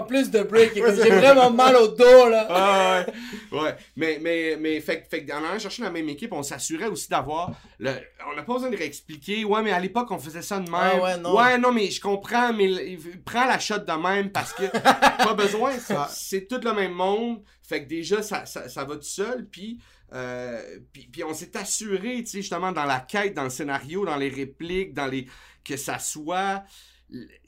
prend 0.00 0.02
plus 0.02 0.30
de 0.30 0.42
break. 0.42 0.74
J'ai 0.74 1.10
vraiment 1.10 1.50
mal 1.50 1.76
au 1.76 1.88
dos, 1.88 2.28
là. 2.28 2.46
Ah 2.48 3.04
ouais, 3.52 3.60
ouais. 3.60 3.76
Mais, 3.96 4.18
mais, 4.20 4.56
mais, 4.58 4.80
fait, 4.80 5.06
en 5.32 5.44
allant 5.44 5.58
chercher 5.58 5.82
la 5.82 5.90
même 5.90 6.08
équipe, 6.08 6.32
on 6.32 6.42
s'assurait 6.42 6.86
aussi 6.86 7.08
d'avoir 7.08 7.52
le. 7.78 7.90
On 8.30 8.36
n'a 8.36 8.42
pas 8.42 8.54
besoin 8.54 8.70
de 8.70 8.76
réexpliquer. 8.76 9.44
Ouais, 9.44 9.62
mais 9.62 9.72
à 9.72 9.80
l'époque, 9.80 10.10
on 10.10 10.18
faisait 10.18 10.42
ça 10.42 10.58
de 10.58 10.70
même. 10.70 10.80
Ah 10.80 11.00
ouais, 11.34 11.58
non. 11.58 11.72
mais 11.72 11.90
je 11.90 12.00
comprends, 12.00 12.52
mais 12.52 12.98
prends 13.24 13.46
la 13.46 13.58
shot 13.58 13.78
de 13.78 13.92
même 13.92 14.30
parce 14.30 14.52
que 14.52 14.64
pas 15.24 15.34
besoin. 15.34 15.72
ça- 15.78 16.08
C'est 16.12 16.46
tout 16.46 16.60
le 16.62 16.72
même 16.72 16.92
monde. 16.92 17.42
Fait 17.62 17.82
que 17.84 17.88
déjà, 17.88 18.22
ça, 18.22 18.44
ça, 18.46 18.68
ça 18.68 18.84
va 18.84 18.96
tout 18.96 19.02
seul. 19.02 19.46
Puis. 19.50 19.78
euh, 20.12 20.60
puis, 20.92 21.08
puis 21.10 21.24
on 21.24 21.32
s'est 21.32 21.56
assuré, 21.56 22.16
tu 22.22 22.26
sais, 22.26 22.38
justement, 22.38 22.70
dans 22.72 22.84
la 22.84 23.00
quête, 23.00 23.34
dans 23.34 23.44
le 23.44 23.50
scénario, 23.50 24.04
dans 24.04 24.16
les 24.16 24.28
répliques, 24.28 24.92
dans 24.94 25.06
les. 25.06 25.26
que 25.64 25.76
ça 25.76 25.98
soit. 25.98 26.64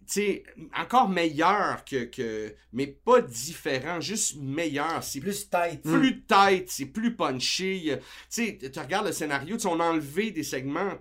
Tu 0.06 0.12
sais, 0.12 0.44
encore 0.76 1.08
meilleur 1.08 1.84
que, 1.84 2.04
que. 2.04 2.54
Mais 2.72 2.86
pas 2.86 3.20
différent, 3.20 4.00
juste 4.00 4.36
meilleur. 4.40 5.02
C'est 5.02 5.20
Plus 5.20 5.48
tight. 5.48 5.82
plus 5.82 6.24
tight, 6.24 6.70
c'est 6.70 6.86
plus 6.86 7.14
punché. 7.16 7.76
il 7.76 7.84
y 7.84 7.92
a- 7.92 7.96
Tu 7.98 8.04
sais, 8.28 8.58
tu 8.72 8.78
regardes 8.78 9.06
le 9.06 9.12
scénario, 9.12 9.56
tu 9.56 9.62
sais, 9.62 9.68
on 9.68 9.80
a 9.80 9.84
enlevé 9.84 10.30
des 10.30 10.42
segments 10.42 10.98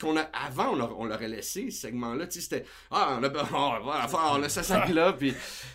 qu'on 0.00 0.16
a 0.16 0.22
avant 0.32 0.72
on 0.72 0.76
leur- 0.76 0.98
on 0.98 1.04
l'aurait 1.04 1.28
laissé 1.28 1.70
ce 1.70 1.82
segment 1.82 2.14
là 2.14 2.26
tu 2.26 2.40
sais 2.40 2.40
c'était 2.40 2.64
ah 2.90 3.18
on 3.20 3.22
a 3.22 4.38
on 4.40 4.48
ça 4.48 4.62
ça 4.64 4.84
là 4.86 5.12
puis 5.18 5.32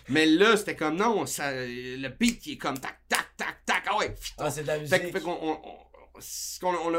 mais 0.08 0.26
là 0.26 0.56
c'était 0.56 0.74
comme 0.76 0.96
non 0.96 1.24
ça 1.24 1.50
le 1.54 2.08
beat 2.08 2.40
qui 2.40 2.52
est 2.54 2.56
comme 2.58 2.78
tac 2.78 2.98
tac 3.08 3.28
tac 3.38 3.64
tac 3.64 3.84
ah 3.88 3.96
ouais 3.98 4.14
Ah, 4.36 4.50
c'est 4.50 4.62
de 4.62 4.66
la 4.66 4.78
musique. 4.80 5.00
que- 5.02 5.12
fait 5.12 5.20
qu'on 5.20 5.38
on, 5.40 5.56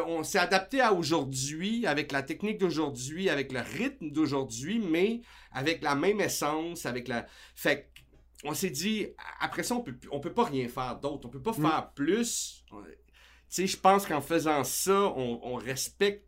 on 0.08 0.24
s'est 0.24 0.40
adapté 0.40 0.82
à 0.82 0.92
aujourd'hui, 0.94 1.86
avec 1.86 2.12
la 2.12 2.24
technique 2.24 2.58
d'aujourd'hui, 2.58 3.30
avec 3.30 3.52
le 3.52 3.60
rythme 3.60 4.10
d'aujourd'hui, 4.10 4.80
mais 4.80 5.22
avec 5.54 5.82
la 5.84 5.96
même 5.96 6.20
essence, 6.22 6.86
avec 6.86 7.08
la. 7.08 7.26
Fait 7.56 7.90
on 8.46 8.54
s'est 8.54 8.70
dit, 8.72 9.08
après 9.40 9.64
ça, 9.64 9.76
on 9.76 9.82
peut, 9.82 9.96
on 10.12 10.20
peut 10.20 10.34
pas 10.34 10.44
rien 10.46 10.68
faire 10.68 11.00
d'autre. 11.00 11.28
On 11.28 11.30
peut 11.30 11.42
pas 11.42 11.54
faire 11.54 11.92
plus. 11.94 12.66
Tu 12.70 12.76
sais, 13.48 13.68
je 13.68 13.78
pense 13.78 14.06
qu'en 14.06 14.22
faisant 14.22 14.64
ça, 14.64 14.94
on, 15.16 15.40
on 15.44 15.56
respecte. 15.56 16.26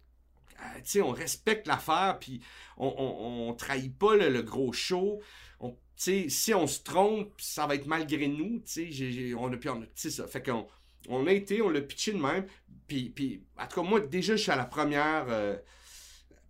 euh, 0.96 1.02
on 1.02 1.12
respecte 1.12 1.68
l'affaire, 1.68 2.18
puis 2.20 2.42
on, 2.78 2.88
on, 2.88 3.50
on 3.50 3.54
trahit 3.54 3.98
pas 3.98 4.16
le, 4.16 4.30
le 4.30 4.42
gros 4.44 4.72
show. 4.74 5.20
On, 5.60 5.72
tu 5.72 5.78
sais, 5.98 6.30
si 6.30 6.54
on 6.54 6.68
se 6.68 6.82
trompe, 6.84 7.34
ça 7.40 7.68
va 7.68 7.76
être 7.76 7.88
malgré 7.88 8.28
nous. 8.28 8.60
Tu 8.60 8.72
sais, 8.72 8.92
j'ai- 8.92 9.12
j'ai- 9.12 9.36
on 9.36 9.52
a, 9.52 9.58
on 9.70 9.86
ça. 9.96 10.28
Fait 10.28 10.44
qu'on 10.44 10.68
on 11.10 11.28
a 11.28 11.32
été, 11.34 11.62
on 11.62 11.70
l'a 11.70 11.82
pitché 11.82 12.14
de 12.14 12.18
même. 12.20 12.46
Puis, 12.88 13.10
puis, 13.10 13.44
en 13.58 13.68
tout 13.68 13.82
cas, 13.82 13.88
moi, 13.88 14.00
déjà, 14.00 14.36
je 14.36 14.42
suis 14.42 14.52
à 14.52 14.56
la 14.56 14.66
première. 14.66 15.26
euh, 15.30 15.58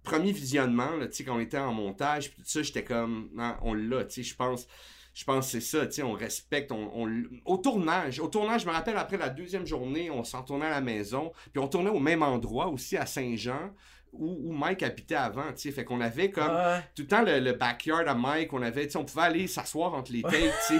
premier 0.05 0.31
visionnement, 0.31 0.91
quand 1.25 1.35
on 1.35 1.39
était 1.39 1.57
en 1.57 1.73
montage, 1.73 2.31
puis 2.31 2.41
tout 2.41 2.49
ça, 2.49 2.63
j'étais 2.63 2.83
comme, 2.83 3.29
non, 3.33 3.55
on 3.61 3.73
l'a, 3.73 4.05
je 4.07 4.35
pense. 4.35 4.67
Je 5.13 5.23
pense 5.23 5.45
que 5.45 5.51
c'est 5.53 5.61
ça, 5.61 5.87
tu 5.87 6.03
on 6.03 6.11
respecte, 6.11 6.73
on, 6.73 6.91
on 6.93 7.09
au 7.45 7.55
tournage, 7.55 8.19
au 8.19 8.27
tournage, 8.27 8.63
je 8.63 8.67
me 8.67 8.73
rappelle 8.73 8.97
après 8.97 9.15
la 9.15 9.29
deuxième 9.29 9.65
journée, 9.65 10.11
on 10.11 10.25
s'en 10.25 10.43
tournait 10.43 10.65
à 10.65 10.71
la 10.71 10.81
maison, 10.81 11.31
puis 11.53 11.59
on 11.63 11.69
tournait 11.69 11.89
au 11.89 11.99
même 11.99 12.21
endroit 12.21 12.67
aussi 12.67 12.97
à 12.97 13.05
Saint-Jean, 13.05 13.71
où, 14.17 14.49
où 14.49 14.51
Mike 14.53 14.83
habitait 14.83 15.15
avant, 15.15 15.43
tu 15.53 15.61
sais, 15.63 15.71
fait 15.71 15.83
qu'on 15.85 16.01
avait 16.01 16.31
comme, 16.31 16.47
Ouais. 16.53 16.79
tout 16.95 17.03
le 17.03 17.07
temps 17.07 17.21
le, 17.23 17.39
le 17.39 17.53
backyard 17.53 18.07
à 18.07 18.15
Mike, 18.15 18.53
on 18.53 18.61
avait, 18.61 18.85
tu 18.85 18.91
sais, 18.91 18.97
on 18.97 19.05
pouvait 19.05 19.23
aller 19.23 19.47
s'asseoir 19.47 19.93
entre 19.93 20.11
les 20.11 20.21
takes, 20.21 20.33
tu 20.67 20.77
sais, 20.77 20.79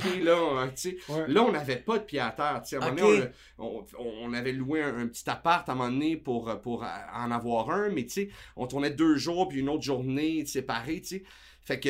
puis 0.00 0.22
là, 0.24 0.36
on- 0.40 0.66
tu 0.68 0.72
sais, 0.76 0.96
Ouais. 1.08 1.24
là, 1.28 1.42
on 1.42 1.52
n'avait 1.52 1.76
pas 1.76 1.98
de 1.98 2.04
pied 2.04 2.20
à 2.20 2.30
terre, 2.30 2.60
tu 2.62 2.70
sais, 2.70 2.76
à 2.76 2.78
un 2.86 2.90
moment 2.90 3.08
donné, 3.08 3.24
on, 3.58 3.84
on- 3.98 4.12
on 4.24 4.32
avait 4.32 4.52
loué 4.52 4.82
un, 4.82 4.98
un 4.98 5.06
petit 5.06 5.28
appart 5.28 5.68
à 5.68 5.72
un 5.72 5.74
moment 5.74 5.90
donné 5.90 6.16
pour, 6.16 6.60
pour 6.60 6.84
en 7.14 7.30
avoir 7.30 7.70
un, 7.70 7.88
mais 7.90 8.04
tu 8.04 8.10
sais, 8.10 8.28
on 8.56 8.66
tournait 8.66 8.90
deux 8.90 9.16
jours, 9.16 9.48
puis 9.48 9.60
une 9.60 9.68
autre 9.68 9.82
journée 9.82 10.44
séparée, 10.46 11.00
tu 11.00 11.08
sais, 11.18 11.22
fait 11.64 11.80
que, 11.80 11.88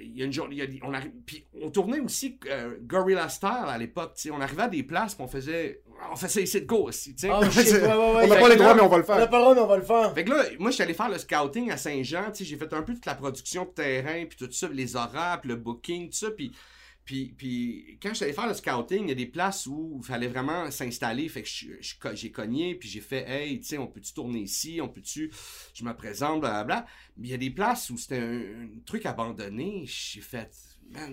il 0.00 0.16
y 0.16 0.22
a 0.22 0.24
une 0.24 0.32
journée, 0.32 0.62
a 0.62 0.64
on 0.82 0.92
puis 1.26 1.44
on 1.62 1.70
tournait 1.70 2.00
aussi 2.00 2.38
euh, 2.48 2.76
Gorilla 2.80 3.28
Style 3.28 3.50
à 3.50 3.76
l'époque, 3.76 4.14
tu 4.16 4.22
sais, 4.22 4.30
on 4.30 4.40
arrivait 4.40 4.62
à 4.62 4.68
des 4.68 4.82
places, 4.82 5.14
puis 5.14 5.22
on 5.22 5.28
faisait, 5.28 5.82
on 6.10 6.16
faisait 6.16 6.44
ici 6.44 6.62
de 6.62 6.66
go 6.66 6.88
aussi, 6.88 7.14
tu 7.14 7.26
sais. 7.26 7.30
Oh 7.30 7.44
shit, 7.44 7.72
ouais, 7.72 7.80
ouais, 7.82 7.88
ouais. 7.88 8.22
on 8.24 8.26
n'a 8.26 8.36
pas 8.36 8.48
les 8.48 8.56
droits, 8.56 8.74
mais 8.74 8.80
on 8.80 8.88
va 8.88 8.96
le 8.96 9.04
On 9.04 9.08
n'a 9.08 9.18
faire. 9.18 9.28
pas 9.28 9.36
le 9.36 9.42
droit, 9.42 9.54
mais 9.54 9.60
on 9.60 9.66
va 9.66 9.76
le 9.76 9.82
faire. 9.82 10.14
Fait 10.14 10.24
que 10.24 10.30
là, 10.30 10.44
moi, 10.58 10.70
je 10.70 10.76
suis 10.76 10.82
allé 10.82 10.94
faire 10.94 11.10
le 11.10 11.18
scouting 11.18 11.70
à 11.70 11.76
Saint-Jean, 11.76 12.30
tu 12.30 12.38
sais, 12.38 12.44
j'ai 12.44 12.56
fait 12.56 12.72
un 12.72 12.80
peu 12.80 12.94
toute 12.94 13.04
la 13.04 13.14
production 13.14 13.64
de 13.64 13.70
terrain, 13.70 14.24
puis 14.24 14.38
tout 14.38 14.50
ça, 14.50 14.66
les 14.72 14.96
horaires, 14.96 15.40
puis 15.42 15.50
le 15.50 15.56
booking, 15.56 16.06
tout 16.08 16.16
ça, 16.16 16.30
puis... 16.30 16.52
Puis, 17.06 17.34
puis 17.38 17.98
quand 18.02 18.10
allé 18.20 18.32
faire 18.32 18.48
le 18.48 18.54
scouting, 18.54 19.04
il 19.04 19.08
y 19.10 19.12
a 19.12 19.14
des 19.14 19.26
places 19.26 19.66
où 19.68 20.00
il 20.02 20.04
fallait 20.04 20.26
vraiment 20.26 20.68
s'installer. 20.72 21.28
Fait 21.28 21.44
que 21.44 22.14
j'ai 22.14 22.32
cogné, 22.32 22.74
puis 22.74 22.88
j'ai 22.88 23.00
fait 23.00 23.24
Hey, 23.28 23.60
tu 23.60 23.68
sais, 23.68 23.78
on 23.78 23.86
peut-tu 23.86 24.12
tourner 24.12 24.40
ici? 24.40 24.80
On 24.82 24.88
peut-tu. 24.88 25.30
Je 25.72 25.84
me 25.84 25.94
présente, 25.94 26.40
blablabla. 26.40 26.84
Mais 27.16 27.28
il 27.28 27.30
y 27.30 27.34
a 27.34 27.38
des 27.38 27.50
places 27.50 27.90
où 27.90 27.96
c'était 27.96 28.18
un, 28.18 28.68
truc 28.84 29.06
abandonné. 29.06 29.84
J'ai 29.86 30.20
fait 30.20 30.50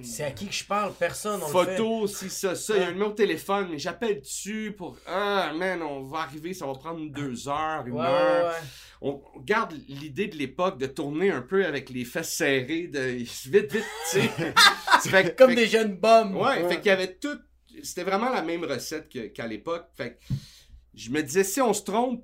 C'est 0.03 0.23
à 0.23 0.31
qui 0.31 0.47
que 0.47 0.53
je 0.53 0.63
parle? 0.63 0.93
Personne, 0.93 1.41
on 1.43 1.47
le 1.59 1.65
fait. 1.65 1.75
photo, 1.77 2.07
si 2.07 2.29
ça, 2.29 2.55
ça. 2.55 2.75
Il 2.75 2.81
y 2.81 2.83
a 2.83 2.87
un 2.87 2.91
numéro 2.93 3.09
de 3.11 3.15
téléphone, 3.15 3.67
mais 3.71 3.79
j'appelle 3.79 4.21
dessus 4.21 4.73
pour. 4.77 4.97
Ah, 5.05 5.51
man, 5.55 5.81
on 5.81 6.03
va 6.03 6.19
arriver, 6.19 6.53
ça 6.53 6.65
va 6.65 6.73
prendre 6.73 7.05
deux 7.11 7.47
heures, 7.49 7.85
une 7.85 7.93
Ouais, 7.93 8.01
heure 8.05 8.45
ouais, 8.45 8.51
ouais. 8.51 8.63
on 9.01 9.21
garde 9.41 9.73
l'idée 9.89 10.27
de 10.27 10.37
l'époque 10.37 10.77
de 10.77 10.85
tourner 10.85 11.31
un 11.31 11.41
peu 11.41 11.65
avec 11.65 11.89
les 11.89 12.05
fesses 12.05 12.33
serrées, 12.33 12.87
de 12.87 12.99
vite, 13.49 13.73
vite, 13.73 13.85
tu 14.11 14.19
sais. 14.19 15.33
Comme 15.37 15.49
fait 15.49 15.55
des 15.55 15.67
jeunes 15.67 15.95
bums. 15.97 16.33
que- 16.33 16.37
Ouais, 16.37 16.69
fait 16.69 16.77
qu'il 16.77 16.87
y 16.87 16.91
avait 16.91 17.15
tout. 17.15 17.39
C'était 17.81 18.03
vraiment 18.03 18.29
la 18.29 18.41
même 18.43 18.63
recette 18.63 19.09
qu'à 19.33 19.47
l'époque. 19.47 19.87
Fait 19.97 20.11
que 20.29 20.33
je 20.93 21.09
me 21.09 21.21
disais, 21.23 21.43
si 21.43 21.59
on 21.59 21.73
se 21.73 21.81
trompe, 21.83 22.23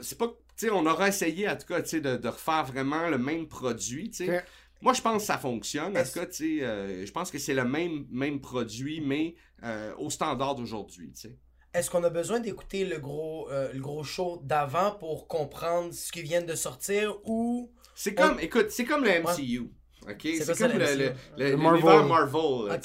c'est 0.00 0.18
pas. 0.18 0.28
Tu 0.58 0.66
sais, 0.66 0.70
on 0.70 0.84
aura 0.86 1.08
essayé, 1.08 1.48
en 1.48 1.56
tout 1.56 1.66
cas, 1.66 1.80
tu 1.80 1.88
sais, 1.88 2.00
de, 2.00 2.16
de 2.16 2.28
refaire 2.28 2.64
vraiment 2.66 3.08
le 3.08 3.16
même 3.18 3.48
produit, 3.48 4.10
tu 4.10 4.26
sais. 4.26 4.44
Moi, 4.82 4.92
je 4.92 5.00
pense 5.00 5.22
que 5.22 5.26
ça 5.26 5.38
fonctionne. 5.38 5.96
En 5.96 6.00
Est-ce- 6.00 6.12
tout 6.12 6.18
cas, 6.18 6.26
tu 6.26 6.58
sais, 6.58 6.64
euh, 6.64 7.06
je 7.06 7.12
pense 7.12 7.30
que 7.30 7.38
c'est 7.38 7.54
le 7.54 7.64
même, 7.64 8.06
même 8.10 8.40
produit, 8.40 9.00
mais 9.00 9.34
euh, 9.62 9.94
au 9.96 10.10
standard 10.10 10.54
d'aujourd'hui, 10.56 11.12
tu 11.12 11.20
sais. 11.28 11.38
Est-ce 11.72 11.88
qu'on 11.90 12.04
a 12.04 12.10
besoin 12.10 12.40
d'écouter 12.40 12.84
le 12.84 12.98
gros, 12.98 13.48
euh, 13.50 13.72
le 13.72 13.80
gros 13.80 14.02
show 14.04 14.40
d'avant 14.44 14.92
pour 14.98 15.26
comprendre 15.28 15.94
ce 15.94 16.12
qui 16.12 16.20
vient 16.22 16.42
de 16.42 16.54
sortir 16.54 17.16
ou. 17.24 17.72
C'est 17.94 18.14
comme, 18.14 18.38
écoute, 18.40 18.66
c'est 18.70 18.84
comme 18.84 19.04
le 19.04 19.10
MCU. 19.10 19.70
OK? 20.08 20.16
C'est 20.22 20.36
C'est 20.38 20.44
quoi 20.46 20.54
ça, 20.54 20.68
comme 20.68 20.78
le 20.78 20.84
le, 20.84 20.90
le, 20.96 21.04
le- 21.04 21.12
Le 21.38 21.44
l'univers 21.56 22.04
Marvel. 22.04 22.08
Marvel. 22.08 22.80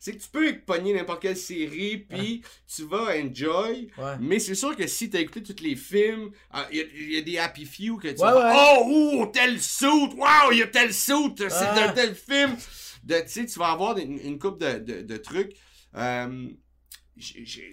C'est 0.00 0.12
que 0.12 0.22
tu 0.22 0.28
peux 0.30 0.58
pogner 0.66 0.92
n'importe 0.94 1.22
quelle 1.22 1.36
série, 1.36 1.98
puis 1.98 2.42
tu 2.66 2.82
vas 2.84 3.14
enjoy. 3.16 3.88
Ouais. 3.98 4.16
Mais 4.20 4.38
c'est 4.38 4.54
sûr 4.54 4.74
que 4.76 4.86
si 4.86 5.08
tu 5.10 5.16
as 5.16 5.20
écouté 5.20 5.42
tous 5.54 5.62
les 5.62 5.76
films, 5.76 6.30
ah, 6.50 6.66
il 6.70 6.78
y, 6.78 6.80
a- 6.80 6.84
il 6.94 7.12
y 7.12 7.18
a 7.18 7.22
des 7.22 7.38
happy 7.38 7.64
few 7.64 7.96
que 7.98 8.08
tu 8.08 8.20
Ouais, 8.22 8.32
vas 8.32 8.54
Oh, 8.78 8.84
ouh, 9.22 9.26
tel 9.26 9.60
suit! 9.60 9.86
Wow, 10.16 10.50
il 10.52 10.58
y 10.58 10.62
a 10.62 10.66
tel 10.66 10.92
suit! 10.92 11.34
C'est 11.36 11.48
Ah. 11.52 11.88
un 11.90 11.92
tel 11.92 12.14
film! 12.14 12.56
De- 13.04 13.20
Tu 13.20 13.28
sais, 13.28 13.46
tu 13.46 13.58
vas 13.58 13.68
avoir 13.70 13.96
une, 13.98 14.18
une 14.18 14.38
coupe 14.38 14.60
de, 14.60 14.78
de, 14.78 15.02
de 15.02 15.16
trucs. 15.18 15.52
Euh, 15.96 16.48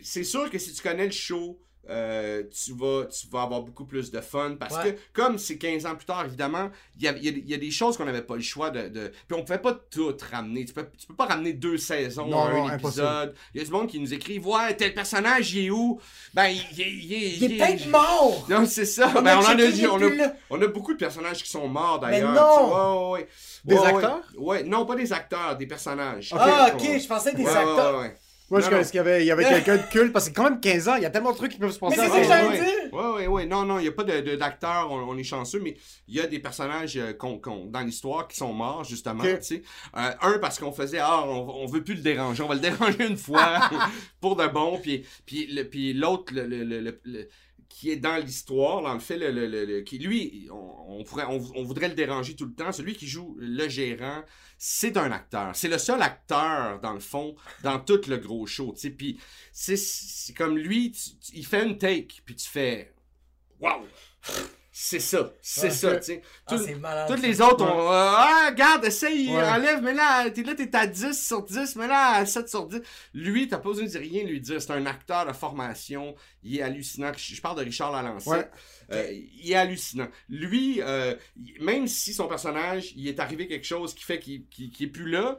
c'est 0.01 0.23
sûr 0.23 0.49
que 0.49 0.57
si 0.57 0.73
tu 0.73 0.81
connais 0.81 1.05
le 1.05 1.11
show, 1.11 1.59
euh, 1.89 2.43
tu, 2.51 2.73
vas, 2.73 3.05
tu 3.05 3.27
vas 3.29 3.41
avoir 3.43 3.61
beaucoup 3.61 3.85
plus 3.85 4.09
de 4.11 4.21
fun 4.21 4.55
parce 4.59 4.75
Ouais. 4.77 4.93
que, 4.95 4.99
comme 5.13 5.37
c'est 5.37 5.57
15 5.57 5.85
ans 5.85 5.95
plus 5.95 6.05
tard, 6.05 6.25
évidemment, 6.25 6.69
il 6.97 7.03
y 7.03 7.07
a, 7.07 7.11
il 7.17 7.23
y 7.25 7.29
a- 7.29 7.43
y 7.45 7.53
a 7.53 7.57
des 7.57 7.71
choses 7.71 7.97
qu'on 7.97 8.05
n'avait 8.05 8.21
pas 8.21 8.35
le 8.35 8.41
choix 8.41 8.69
de, 8.69 8.87
de- 8.87 9.11
Puis 9.27 9.37
on 9.37 9.43
pouvait 9.43 9.57
pas 9.59 9.73
tout 9.91 10.15
ramener. 10.31 10.65
Tu 10.65 10.73
peux, 10.73 10.85
tu 10.97 11.05
peux 11.07 11.13
pas 11.15 11.25
ramener 11.25 11.53
deux 11.53 11.77
saisons 11.77 12.27
Non, 12.27 12.43
un 12.45 12.53
non, 12.53 12.73
épisode. 12.73 13.35
Il 13.53 13.59
y 13.59 13.63
a 13.63 13.65
du 13.65 13.71
monde 13.71 13.87
qui 13.87 13.99
nous 13.99 14.13
écrit 14.13 14.39
Ouais, 14.39 14.75
tel 14.75 14.93
personnage, 14.93 15.53
il 15.53 15.65
est 15.65 15.69
où 15.69 15.99
Ben, 16.33 16.47
il, 16.47 16.61
il- 16.79 17.03
il 17.05 17.13
est. 17.13 17.29
Il 17.37 17.43
est 17.53 17.57
peut-être 17.57 17.87
mort! 17.89 18.45
Non, 18.49 18.65
c'est 18.65 18.85
ça. 18.85 19.11
On 19.15 19.21
Ben, 19.21 19.37
a 19.37 19.39
on, 19.39 19.43
en 19.43 19.45
a, 19.49 19.55
dit- 19.55 19.85
on, 19.87 20.01
a, 20.01 20.09
on 20.49 20.57
beaucoup 20.69 20.93
de 20.93 20.99
personnages 20.99 21.43
qui 21.43 21.49
sont 21.49 21.67
morts 21.67 21.99
Mais 22.03 22.21
d'ailleurs. 22.21 22.33
non! 22.33 22.39
tu 22.43 22.63
sais. 22.63 22.75
Ouais, 22.75 23.11
ouais, 23.11 23.11
ouais. 23.11 23.27
Des 23.65 23.77
acteurs? 23.77 24.21
Ouais, 24.37 24.63
non, 24.63 24.85
pas 24.85 24.95
des 24.95 25.11
acteurs, 25.13 25.57
des 25.57 25.67
personnages. 25.67 26.33
Ah, 26.37 26.71
ok, 26.73 26.81
je 26.99 27.07
pensais 27.07 27.33
des 27.33 27.43
Ouais, 27.43 27.51
ouais, 27.51 27.57
acteurs. 27.57 28.11
Moi, 28.53 28.59
Non, 28.59 28.65
je 28.67 28.71
non. 28.71 28.77
connais 28.77 28.85
qu'il 28.89 28.97
y 28.97 28.99
avait, 28.99 29.23
il 29.23 29.25
y 29.25 29.31
avait 29.31 29.43
quelqu'un 29.45 29.77
de 29.77 29.81
culte 29.91 30.13
parce 30.13 30.29
que 30.29 30.35
quand 30.35 30.43
même 30.43 30.59
15 30.59 30.87
ans, 30.87 30.95
il 30.97 31.01
y 31.01 31.05
a 31.07 31.09
tellement 31.09 31.31
de 31.31 31.37
trucs 31.37 31.53
qui 31.53 31.57
peuvent 31.57 31.71
se 31.71 31.79
passer. 31.79 31.97
Mais 31.99 32.03
c'est 32.07 32.11
ça 32.11 32.19
que 32.21 32.27
j'allais 32.27 32.59
dire. 32.59 32.93
Ouais, 32.93 33.05
ouais, 33.15 33.27
ouais. 33.27 33.45
Non, 33.47 33.63
non, 33.65 33.79
il 33.79 33.81
n'y 33.81 33.87
a 33.87 33.91
pas 33.91 34.03
de- 34.03 34.21
de- 34.21 34.35
d'acteurs, 34.35 34.91
on, 34.91 34.99
on 35.09 35.17
est 35.17 35.23
chanceux, 35.23 35.59
mais 35.59 35.75
il 36.07 36.13
y 36.15 36.19
a 36.19 36.27
des 36.27 36.37
personnages 36.37 36.95
euh, 36.97 37.13
qu'on- 37.13 37.39
qu'on- 37.39 37.65
dans 37.65 37.79
l'histoire 37.79 38.27
qui 38.27 38.37
sont 38.37 38.53
morts, 38.53 38.83
justement, 38.83 39.23
Ok. 39.23 39.39
tu 39.39 39.43
sais. 39.43 39.63
Euh, 39.97 40.11
un, 40.21 40.37
parce 40.37 40.59
qu'on 40.59 40.71
faisait, 40.71 40.99
ah, 40.99 41.23
on, 41.25 41.63
on 41.63 41.65
veut 41.65 41.83
plus 41.83 41.95
le 41.95 42.01
déranger, 42.01 42.43
on 42.43 42.47
va 42.47 42.53
le 42.53 42.59
déranger 42.99 43.07
une 43.07 43.17
fois, 43.17 43.61
pour 44.21 44.35
de 44.35 44.45
bon, 44.45 44.77
puis, 44.77 45.03
puis, 45.25 45.47
le- 45.47 45.63
puis 45.67 45.93
l'autre, 45.93 46.31
le, 46.35 46.45
le- 46.45 46.63
le- 46.63 46.79
le- 46.81 46.99
le- 47.05 47.27
qui 47.75 47.89
est 47.89 47.95
dans 47.97 48.17
l'histoire, 48.23 48.83
dans 48.83 48.93
le 48.93 48.99
fait, 48.99 49.17
le, 49.17 49.31
le- 49.31 49.65
le- 49.65 49.81
qui, 49.81 49.97
lui, 49.97 50.47
on, 50.51 51.03
on 51.55 51.63
voudrait 51.63 51.89
le 51.89 51.95
déranger 51.95 52.35
tout 52.35 52.45
le 52.45 52.53
temps, 52.53 52.71
celui 52.71 52.93
qui 52.93 53.07
joue 53.07 53.35
le 53.39 53.67
gérant, 53.67 54.21
c'est 54.59 54.95
un 54.95 55.11
acteur. 55.11 55.55
C'est 55.55 55.69
le 55.69 55.79
seul 55.79 55.99
acteur, 56.03 56.79
dans 56.81 56.93
le 56.93 56.99
fond, 56.99 57.35
dans 57.63 57.79
tout 57.79 57.99
le 58.07 58.17
gros 58.17 58.45
show. 58.45 58.75
Puis 58.95 59.19
c'est- 59.51 60.33
comme 60.37 60.55
lui, 60.55 60.95
il 61.33 61.45
fait 61.47 61.65
une 61.65 61.79
take, 61.79 62.21
puis 62.23 62.35
tu 62.35 62.47
fais 62.47 62.93
Waouh! 63.59 63.87
C'est 64.75 64.99
ça, 64.99 65.31
c'est 65.39 65.69
ça, 65.69 65.97
tu 65.97 66.03
sais. 66.05 66.21
Ah, 66.47 67.05
toutes 67.07 67.21
les 67.21 67.39
autres, 67.41 67.63
on, 67.63 67.91
euh, 67.91 67.91
ah, 68.17 68.47
regarde, 68.49 68.83
essaye, 68.83 69.29
Ouais. 69.29 69.43
enlève, 69.43 69.83
mais 69.83 69.93
là, 69.93 70.27
t'es 70.31 70.41
là, 70.41 70.55
t'es 70.55 70.75
à 70.75 70.87
10 70.87 71.13
sur 71.27 71.43
10, 71.43 71.75
mais 71.75 71.87
là, 71.87 72.13
à 72.15 72.25
7 72.25 72.49
sur 72.49 72.65
10. 72.65 72.81
Lui, 73.13 73.47
t'as 73.47 73.57
pas 73.59 73.69
besoin 73.69 73.85
de 73.85 73.89
dire 73.91 74.01
rien 74.01 74.23
lui 74.23 74.41
dire. 74.41 74.59
C'est 74.59 74.71
un 74.71 74.87
acteur 74.87 75.27
de 75.27 75.33
formation. 75.33 76.15
Il 76.41 76.57
est 76.57 76.63
hallucinant. 76.63 77.11
Je 77.15 77.35
je 77.35 77.41
parle 77.41 77.59
de 77.59 77.63
Richard 77.65 77.91
Lalancet. 77.91 78.29
Ouais. 78.31 78.49
Euh, 78.91 79.11
il 79.11 79.51
est 79.51 79.55
hallucinant. 79.55 80.07
Lui, 80.27 80.81
euh, 80.81 81.13
même 81.61 81.87
si 81.87 82.11
son 82.11 82.27
personnage, 82.27 82.93
il 82.95 83.07
est 83.07 83.19
arrivé 83.19 83.47
quelque 83.47 83.67
chose 83.67 83.93
qui 83.93 84.03
fait 84.03 84.17
qu'il 84.17 84.43
est 84.81 84.87
plus 84.87 85.07
là, 85.11 85.37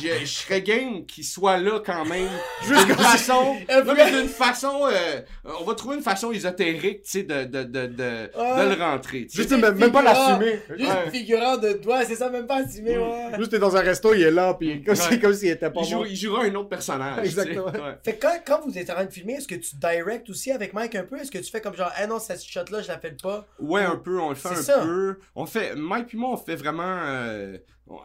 je, 0.00 0.08
je 0.20 0.24
serais 0.26 0.62
game 0.62 1.04
qu'il 1.06 1.24
soit 1.24 1.58
là 1.58 1.80
quand 1.84 2.04
même. 2.04 2.28
Juste 2.62 2.86
d'une 2.86 2.94
façon. 2.96 3.56
Un 3.68 3.80
non, 3.80 3.84
peu. 3.84 3.94
mais 3.96 4.10
d'une 4.10 4.28
façon. 4.28 4.86
euh, 4.90 5.20
on 5.60 5.64
va 5.64 5.74
trouver 5.74 5.96
une 5.96 6.02
façon 6.02 6.32
ésotérique, 6.32 7.02
tu 7.02 7.10
sais, 7.10 7.22
de, 7.22 7.44
de, 7.44 7.62
de, 7.64 7.86
de, 7.86 8.30
Ouais. 8.36 8.64
de 8.64 8.74
le 8.74 8.82
rentrer. 8.82 9.26
Juste 9.32 9.50
même, 9.52 9.76
même 9.76 9.92
pas 9.92 10.02
l'assumer. 10.02 10.60
Juste 10.76 10.90
Ouais. 10.90 11.10
figurant 11.10 11.56
de 11.56 11.72
toi, 11.74 12.04
c'est 12.04 12.14
ça, 12.16 12.30
même 12.30 12.46
pas 12.46 12.62
assumé, 12.64 12.96
ouais. 12.98 13.30
Juste 13.38 13.50
t'es 13.50 13.58
dans 13.58 13.76
un 13.76 13.80
resto, 13.80 14.14
il 14.14 14.22
est 14.22 14.30
là, 14.30 14.54
puis 14.54 14.82
comme, 14.82 14.94
Ouais. 14.94 15.00
c'est 15.08 15.18
comme 15.20 15.34
s'il 15.34 15.48
était 15.50 15.70
pas 15.70 15.80
Il, 15.82 15.88
joue- 15.88 16.04
il 16.06 16.16
jouera 16.16 16.44
un 16.44 16.54
autre 16.54 16.68
personnage. 16.68 17.24
Exactement. 17.24 17.66
Ouais. 17.66 17.98
Fait 18.04 18.14
que 18.16 18.22
quand, 18.26 18.34
quand 18.46 18.60
vous 18.66 18.76
êtes 18.78 18.90
en 18.90 18.94
train 18.94 19.04
de 19.04 19.12
filmer, 19.12 19.34
est-ce 19.34 19.48
que 19.48 19.54
tu 19.56 19.76
direct 19.76 20.28
aussi 20.30 20.50
avec 20.52 20.72
Mike 20.74 20.94
un 20.94 21.04
peu? 21.04 21.16
Est-ce 21.18 21.30
que 21.30 21.38
tu 21.38 21.50
fais 21.50 21.60
comme 21.60 21.74
genre, 21.76 21.92
ah 21.96 22.06
non, 22.06 22.18
cette 22.18 22.42
shot-là, 22.44 22.82
je 22.82 22.88
la 22.88 22.98
fais 22.98 23.14
pas? 23.22 23.46
Ouais, 23.58 23.82
un 23.82 23.96
peu, 23.96 24.18
on 24.20 24.30
le 24.30 24.34
fait 24.34 24.48
un 24.48 24.54
ça. 24.56 24.78
peu. 24.80 25.18
On 25.34 25.46
fait, 25.46 25.74
Mike 25.76 26.06
puis 26.08 26.18
moi, 26.18 26.30
on 26.32 26.36
fait 26.36 26.56
vraiment, 26.56 26.98
euh, 27.04 27.56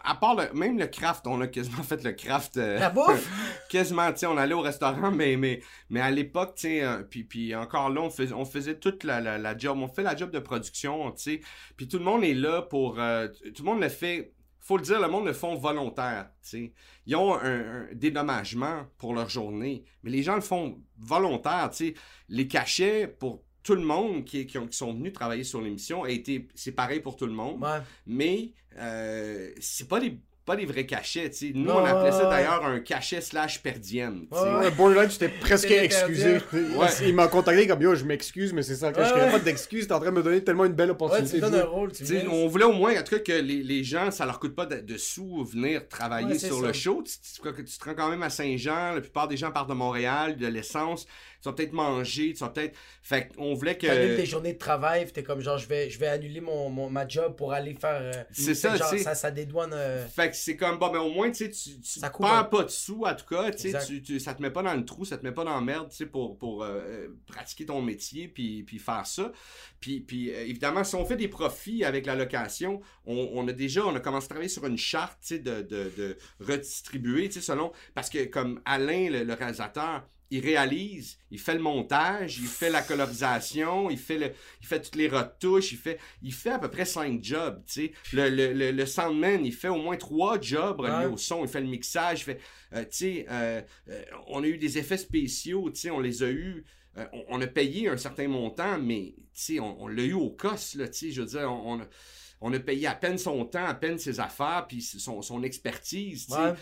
à 0.03 0.15
part 0.15 0.35
le, 0.35 0.51
même 0.53 0.77
le 0.79 0.87
craft, 0.87 1.27
on 1.27 1.39
a 1.41 1.47
quasiment 1.47 1.83
fait 1.83 2.03
le 2.03 2.11
craft. 2.13 2.57
euh, 2.57 2.79
La 2.79 2.89
bouffe? 2.89 3.29
quasiment, 3.69 4.11
tu 4.11 4.19
sais, 4.19 4.25
on 4.25 4.37
allait 4.37 4.53
au 4.53 4.61
restaurant, 4.61 5.11
mais, 5.11 5.37
mais, 5.37 5.61
mais 5.89 6.01
à 6.01 6.11
l'époque, 6.11 6.55
tu 6.55 6.61
sais, 6.63 6.83
euh, 6.83 7.03
puis, 7.03 7.23
puis 7.23 7.55
encore 7.55 7.89
là, 7.89 8.01
on 8.01 8.09
faisait, 8.09 8.33
on 8.33 8.45
faisait 8.45 8.79
toute 8.79 9.03
la, 9.03 9.21
la, 9.21 9.37
la 9.37 9.57
job, 9.57 9.77
on 9.79 9.87
fait 9.87 10.03
la 10.03 10.15
job 10.15 10.31
de 10.31 10.39
production, 10.39 11.11
tu 11.11 11.21
sais, 11.23 11.41
puis 11.77 11.87
tout 11.87 11.97
le 11.99 12.03
monde 12.03 12.23
est 12.23 12.33
là 12.33 12.61
pour, 12.63 12.99
euh, 12.99 13.27
tout 13.55 13.63
le 13.63 13.71
monde 13.71 13.81
le 13.81 13.89
fait, 13.89 14.33
faut 14.59 14.77
le 14.77 14.83
dire, 14.83 14.99
le 14.99 15.07
monde 15.07 15.25
le 15.27 15.33
font 15.33 15.55
volontaire, 15.55 16.29
tu 16.41 16.49
sais. 16.49 16.73
Ils 17.05 17.15
ont 17.15 17.35
un, 17.35 17.83
un 17.83 17.87
dédommagement 17.93 18.87
pour 18.97 19.13
leur 19.13 19.29
journée, 19.29 19.83
mais 20.01 20.09
les 20.09 20.23
gens 20.23 20.33
le 20.35 20.41
font 20.41 20.81
volontaire, 20.97 21.69
tu 21.69 21.89
sais. 21.89 21.93
Les 22.29 22.47
cachets 22.47 23.07
pour 23.07 23.43
tout 23.65 23.75
le 23.75 23.81
monde 23.81 24.23
qui, 24.23 24.45
qui, 24.45 24.57
ont- 24.57 24.67
qui 24.67 24.77
sont 24.77 24.93
venus 24.93 25.11
travailler 25.11 25.43
sur 25.43 25.59
l'émission 25.59 26.03
a 26.03 26.09
été, 26.09 26.47
c'est 26.55 26.71
pareil 26.71 26.99
pour 27.01 27.15
tout 27.17 27.25
le 27.25 27.33
monde 27.33 27.61
Ouais. 27.61 27.79
mais 28.07 28.51
euh, 28.79 29.49
c'est 29.59 29.87
pas 29.87 29.99
des 29.99 30.17
pas 30.45 30.55
des 30.55 30.67
vrais 30.67 30.85
cachets, 30.85 31.27
tu 31.31 31.37
sais. 31.47 31.51
Nous, 31.55 31.63
Non, 31.65 31.77
on 31.77 31.85
appelait 31.85 32.11
ça 32.11 32.29
d'ailleurs 32.29 32.63
un 32.63 32.79
cachet 32.79 33.19
slash 33.19 33.63
per 33.63 33.79
diem, 33.79 34.27
tu 34.31 34.37
sais. 34.37 34.43
Ouais, 34.43 34.69
Borderline, 34.69 35.09
tu 35.09 35.17
t'es 35.17 35.27
presque 35.27 35.71
excusé. 35.71 36.37
Ouais. 36.53 36.85
Il 37.01 37.15
m'a 37.15 37.27
contacté 37.27 37.65
comme 37.65 37.81
yo, 37.81 37.95
je 37.95 38.03
m'excuse, 38.05 38.53
mais 38.53 38.61
c'est 38.61 38.75
ça. 38.75 38.91
que 38.93 38.99
Ouais, 38.99 39.07
je 39.07 39.13
connais 39.15 39.31
pas 39.31 39.39
d'excuses. 39.39 39.87
T'es 39.87 39.93
en 39.93 39.99
train 39.99 40.11
de 40.11 40.17
me 40.17 40.21
donner 40.21 40.43
tellement 40.43 40.65
une 40.65 40.73
belle 40.73 40.89
Ouais, 40.89 40.91
opportunité. 40.91 41.41
tu 41.41 41.49
de 41.49 41.61
rôle, 41.61 41.91
tu 41.93 42.05
sais, 42.05 42.27
on 42.27 42.47
voulait 42.47 42.65
au 42.65 42.73
moins, 42.73 42.93
en 42.93 43.01
tout 43.01 43.15
cas, 43.15 43.21
que 43.21 43.31
les, 43.41 43.63
les 43.63 43.83
gens, 43.83 44.11
ça 44.11 44.27
leur 44.27 44.39
coûte 44.39 44.53
pas 44.53 44.67
de, 44.67 44.81
de 44.81 44.97
sous 44.99 45.43
venir 45.45 45.87
travailler 45.87 46.37
sur 46.37 46.59
ça. 46.61 46.67
le 46.67 46.73
show. 46.73 47.01
Tu- 47.03 47.17
tu 47.41 47.41
te 47.79 47.83
rends 47.83 47.95
quand 47.95 48.09
même 48.11 48.21
à 48.21 48.29
Saint-Jean, 48.29 48.93
la 48.93 49.01
plupart 49.01 49.27
des 49.27 49.37
gens 49.37 49.49
partent 49.51 49.69
de 49.69 49.73
Montréal, 49.73 50.37
de 50.37 50.45
l'essence. 50.45 51.07
Tu 51.41 51.49
vas 51.49 51.53
peut-être 51.53 51.73
manger, 51.73 52.33
tu 52.33 52.39
vas 52.39 52.49
peut-être... 52.49 52.77
Fait 53.01 53.29
qu'on 53.35 53.53
voulait 53.53 53.77
que... 53.77 53.87
T'annules 53.87 54.15
tes 54.15 54.25
journées 54.25 54.53
de 54.53 54.57
travail, 54.57 55.05
t'es 55.11 55.23
comme 55.23 55.41
genre, 55.41 55.57
je 55.57 55.67
vais, 55.67 55.89
je 55.89 55.99
vais 55.99 56.07
annuler 56.07 56.41
mon, 56.41 56.69
mon- 56.69 56.89
ma 56.89 57.07
job 57.07 57.35
pour 57.35 57.53
aller 57.53 57.73
faire. 57.73 58.01
euh, 58.01 58.23
C'est 58.31 58.55
ça, 58.55 58.75
genre, 58.75 58.89
ça, 59.03 59.15
ça 59.15 59.31
dédouane. 59.31 59.71
euh, 59.73 60.07
Fait 60.07 60.29
que 60.29 60.35
c'est 60.35 60.55
comme, 60.55 60.77
bon, 60.79 60.91
mais 60.91 60.97
au 60.99 61.09
moins, 61.11 61.29
tu 61.29 61.45
sais, 61.45 61.49
tu, 61.49 61.79
tu 61.79 61.99
Ça 61.99 62.09
perds 62.09 62.49
pas 62.49 62.63
de 62.63 62.69
sous, 62.69 63.03
en 63.05 63.15
tout 63.15 63.25
cas, 63.25 63.51
tu 63.51 63.71
tu, 64.01 64.19
ça 64.19 64.33
te 64.33 64.41
met 64.41 64.49
pas 64.51 64.63
dans 64.63 64.73
le 64.73 64.85
trou, 64.85 65.05
ça 65.05 65.17
te 65.17 65.23
met 65.25 65.31
pas 65.31 65.43
dans 65.43 65.55
la 65.55 65.61
merde, 65.61 65.89
tu 65.89 65.97
sais, 65.97 66.05
pour, 66.05 66.37
pour 66.37 66.63
euh, 66.63 67.07
pratiquer 67.27 67.65
ton 67.65 67.81
métier, 67.81 68.27
puis, 68.27 68.63
puis 68.63 68.79
faire 68.79 69.05
ça. 69.05 69.31
Puis, 69.79 69.99
puis 70.01 70.29
évidemment, 70.29 70.83
si 70.83 70.95
on 70.95 71.05
fait 71.05 71.15
des 71.17 71.27
profits 71.27 71.83
avec 71.83 72.05
la 72.05 72.15
location, 72.15 72.81
on, 73.05 73.29
on 73.33 73.47
a 73.47 73.53
déjà, 73.53 73.85
on 73.85 73.95
a 73.95 73.99
commencé 73.99 74.25
à 74.25 74.29
travailler 74.29 74.49
sur 74.49 74.65
une 74.65 74.77
charte, 74.77 75.19
tu 75.21 75.35
sais, 75.35 75.39
de, 75.39 75.61
de, 75.61 75.91
de 75.97 76.17
redistribuer, 76.39 77.27
tu 77.27 77.33
sais, 77.35 77.41
selon, 77.41 77.71
parce 77.93 78.09
que 78.09 78.25
comme 78.25 78.61
Alain, 78.65 79.09
le, 79.09 79.23
le 79.23 79.33
réalisateur, 79.33 80.07
il 80.31 80.39
réalise, 80.43 81.17
il 81.31 81.39
fait 81.39 81.53
le 81.53 81.59
montage, 81.61 82.39
il 82.39 82.47
fait 82.47 82.69
la 82.69 82.81
colorisation, 82.81 83.89
il 83.89 83.97
fait 83.97 84.17
le, 84.17 84.31
il 84.61 84.67
fait 84.67 84.81
toutes 84.81 84.95
les 84.95 85.07
retouches, 85.07 85.71
il 85.71 85.77
fait, 85.77 85.99
il 86.21 86.33
fait 86.33 86.51
à 86.51 86.59
peu 86.59 86.69
près 86.69 86.85
cinq 86.85 87.23
jobs, 87.23 87.63
tu 87.65 87.73
sais. 87.73 87.91
Le, 88.11 88.29
le, 88.29 88.53
le, 88.53 88.71
le 88.71 88.85
soundman, 88.85 89.45
il 89.45 89.53
fait 89.53 89.69
au 89.69 89.77
moins 89.77 89.97
trois 89.97 90.39
jobs 90.41 90.79
reliés 90.79 91.05
Ouais. 91.05 91.05
au 91.05 91.17
son, 91.17 91.43
il 91.43 91.47
fait 91.49 91.61
le 91.61 91.67
mixage, 91.67 92.21
il 92.21 92.23
fait, 92.23 92.39
euh, 92.73 92.81
tu 92.83 92.89
sais, 92.91 93.25
euh, 93.29 93.61
euh, 93.89 94.03
on 94.27 94.43
a 94.43 94.47
eu 94.47 94.57
des 94.57 94.77
effets 94.77 94.97
spéciaux, 94.97 95.69
tu 95.71 95.81
sais, 95.81 95.91
on 95.91 95.99
les 95.99 96.23
a 96.23 96.29
eus. 96.29 96.65
euh, 96.97 97.05
on, 97.13 97.25
on 97.29 97.41
a 97.41 97.47
payé 97.47 97.89
un 97.89 97.97
certain 97.97 98.27
montant, 98.27 98.77
mais 98.79 99.13
tu 99.33 99.55
sais, 99.55 99.59
on, 99.59 99.81
on 99.83 99.87
l'a 99.87 100.03
eu 100.03 100.13
au 100.13 100.29
cost, 100.31 100.75
là, 100.75 100.87
tu 100.87 100.97
sais, 101.07 101.11
je 101.11 101.21
veux 101.21 101.27
dire, 101.27 101.51
on, 101.51 101.73
on 101.73 101.81
a, 101.81 101.85
on 102.47 102.53
a 102.53 102.59
payé 102.59 102.85
à 102.85 102.93
peine 102.93 103.17
son 103.17 103.43
temps, 103.45 103.65
à 103.65 103.73
peine 103.73 103.97
ses 103.97 104.19
affaires, 104.19 104.65
puis 104.69 104.79
son, 104.81 105.23
son 105.23 105.41
expertise. 105.41 106.27
Ouais. 106.29 106.53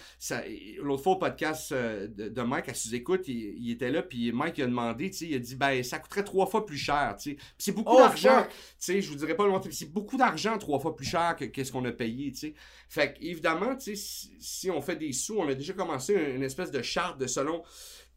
L'autre 0.81 1.03
fois 1.03 1.13
au 1.13 1.17
podcast 1.17 1.73
euh, 1.73 2.07
de, 2.07 2.29
de 2.29 2.41
Mike 2.41 2.69
à 2.69 2.73
sous-écoute, 2.73 3.27
il, 3.27 3.55
il 3.57 3.71
était 3.71 3.91
là, 3.91 4.01
puis 4.01 4.31
Mike 4.31 4.59
il 4.59 4.63
a 4.63 4.67
demandé, 4.67 5.11
il 5.21 5.35
a 5.35 5.39
dit, 5.39 5.55
ben, 5.55 5.83
ça 5.83 5.99
coûterait 5.99 6.23
trois 6.23 6.45
fois 6.47 6.65
plus 6.65 6.77
cher, 6.77 7.17
c'est 7.57 7.71
beaucoup 7.73 7.95
Oh, 7.95 7.99
d'argent, 7.99 8.43
fuck. 8.43 8.49
tu 8.49 8.55
sais, 8.79 9.01
je 9.01 9.09
vous 9.09 9.15
dirais 9.15 9.35
pas 9.35 9.43
le 9.43 9.51
montant, 9.51 9.65
mais 9.67 9.73
c'est 9.75 9.91
beaucoup 9.91 10.15
d'argent 10.15 10.57
trois 10.57 10.79
fois 10.79 10.95
plus 10.95 11.05
cher 11.05 11.35
que 11.37 11.43
qu'est-ce 11.45 11.71
qu'on 11.73 11.83
a 11.83 11.91
payé, 11.91 12.31
tu 12.31 12.37
sais. 12.39 12.53
Fait 12.87 13.17
évidemment, 13.19 13.75
si, 13.77 13.97
si 14.39 14.71
on 14.71 14.81
fait 14.81 14.95
des 14.95 15.11
sous, 15.11 15.37
on 15.37 15.49
a 15.49 15.53
déjà 15.53 15.73
commencé 15.73 16.13
une, 16.13 16.37
une 16.37 16.43
espèce 16.43 16.71
de 16.71 16.81
charte 16.81 17.19
de 17.19 17.27
selon 17.27 17.61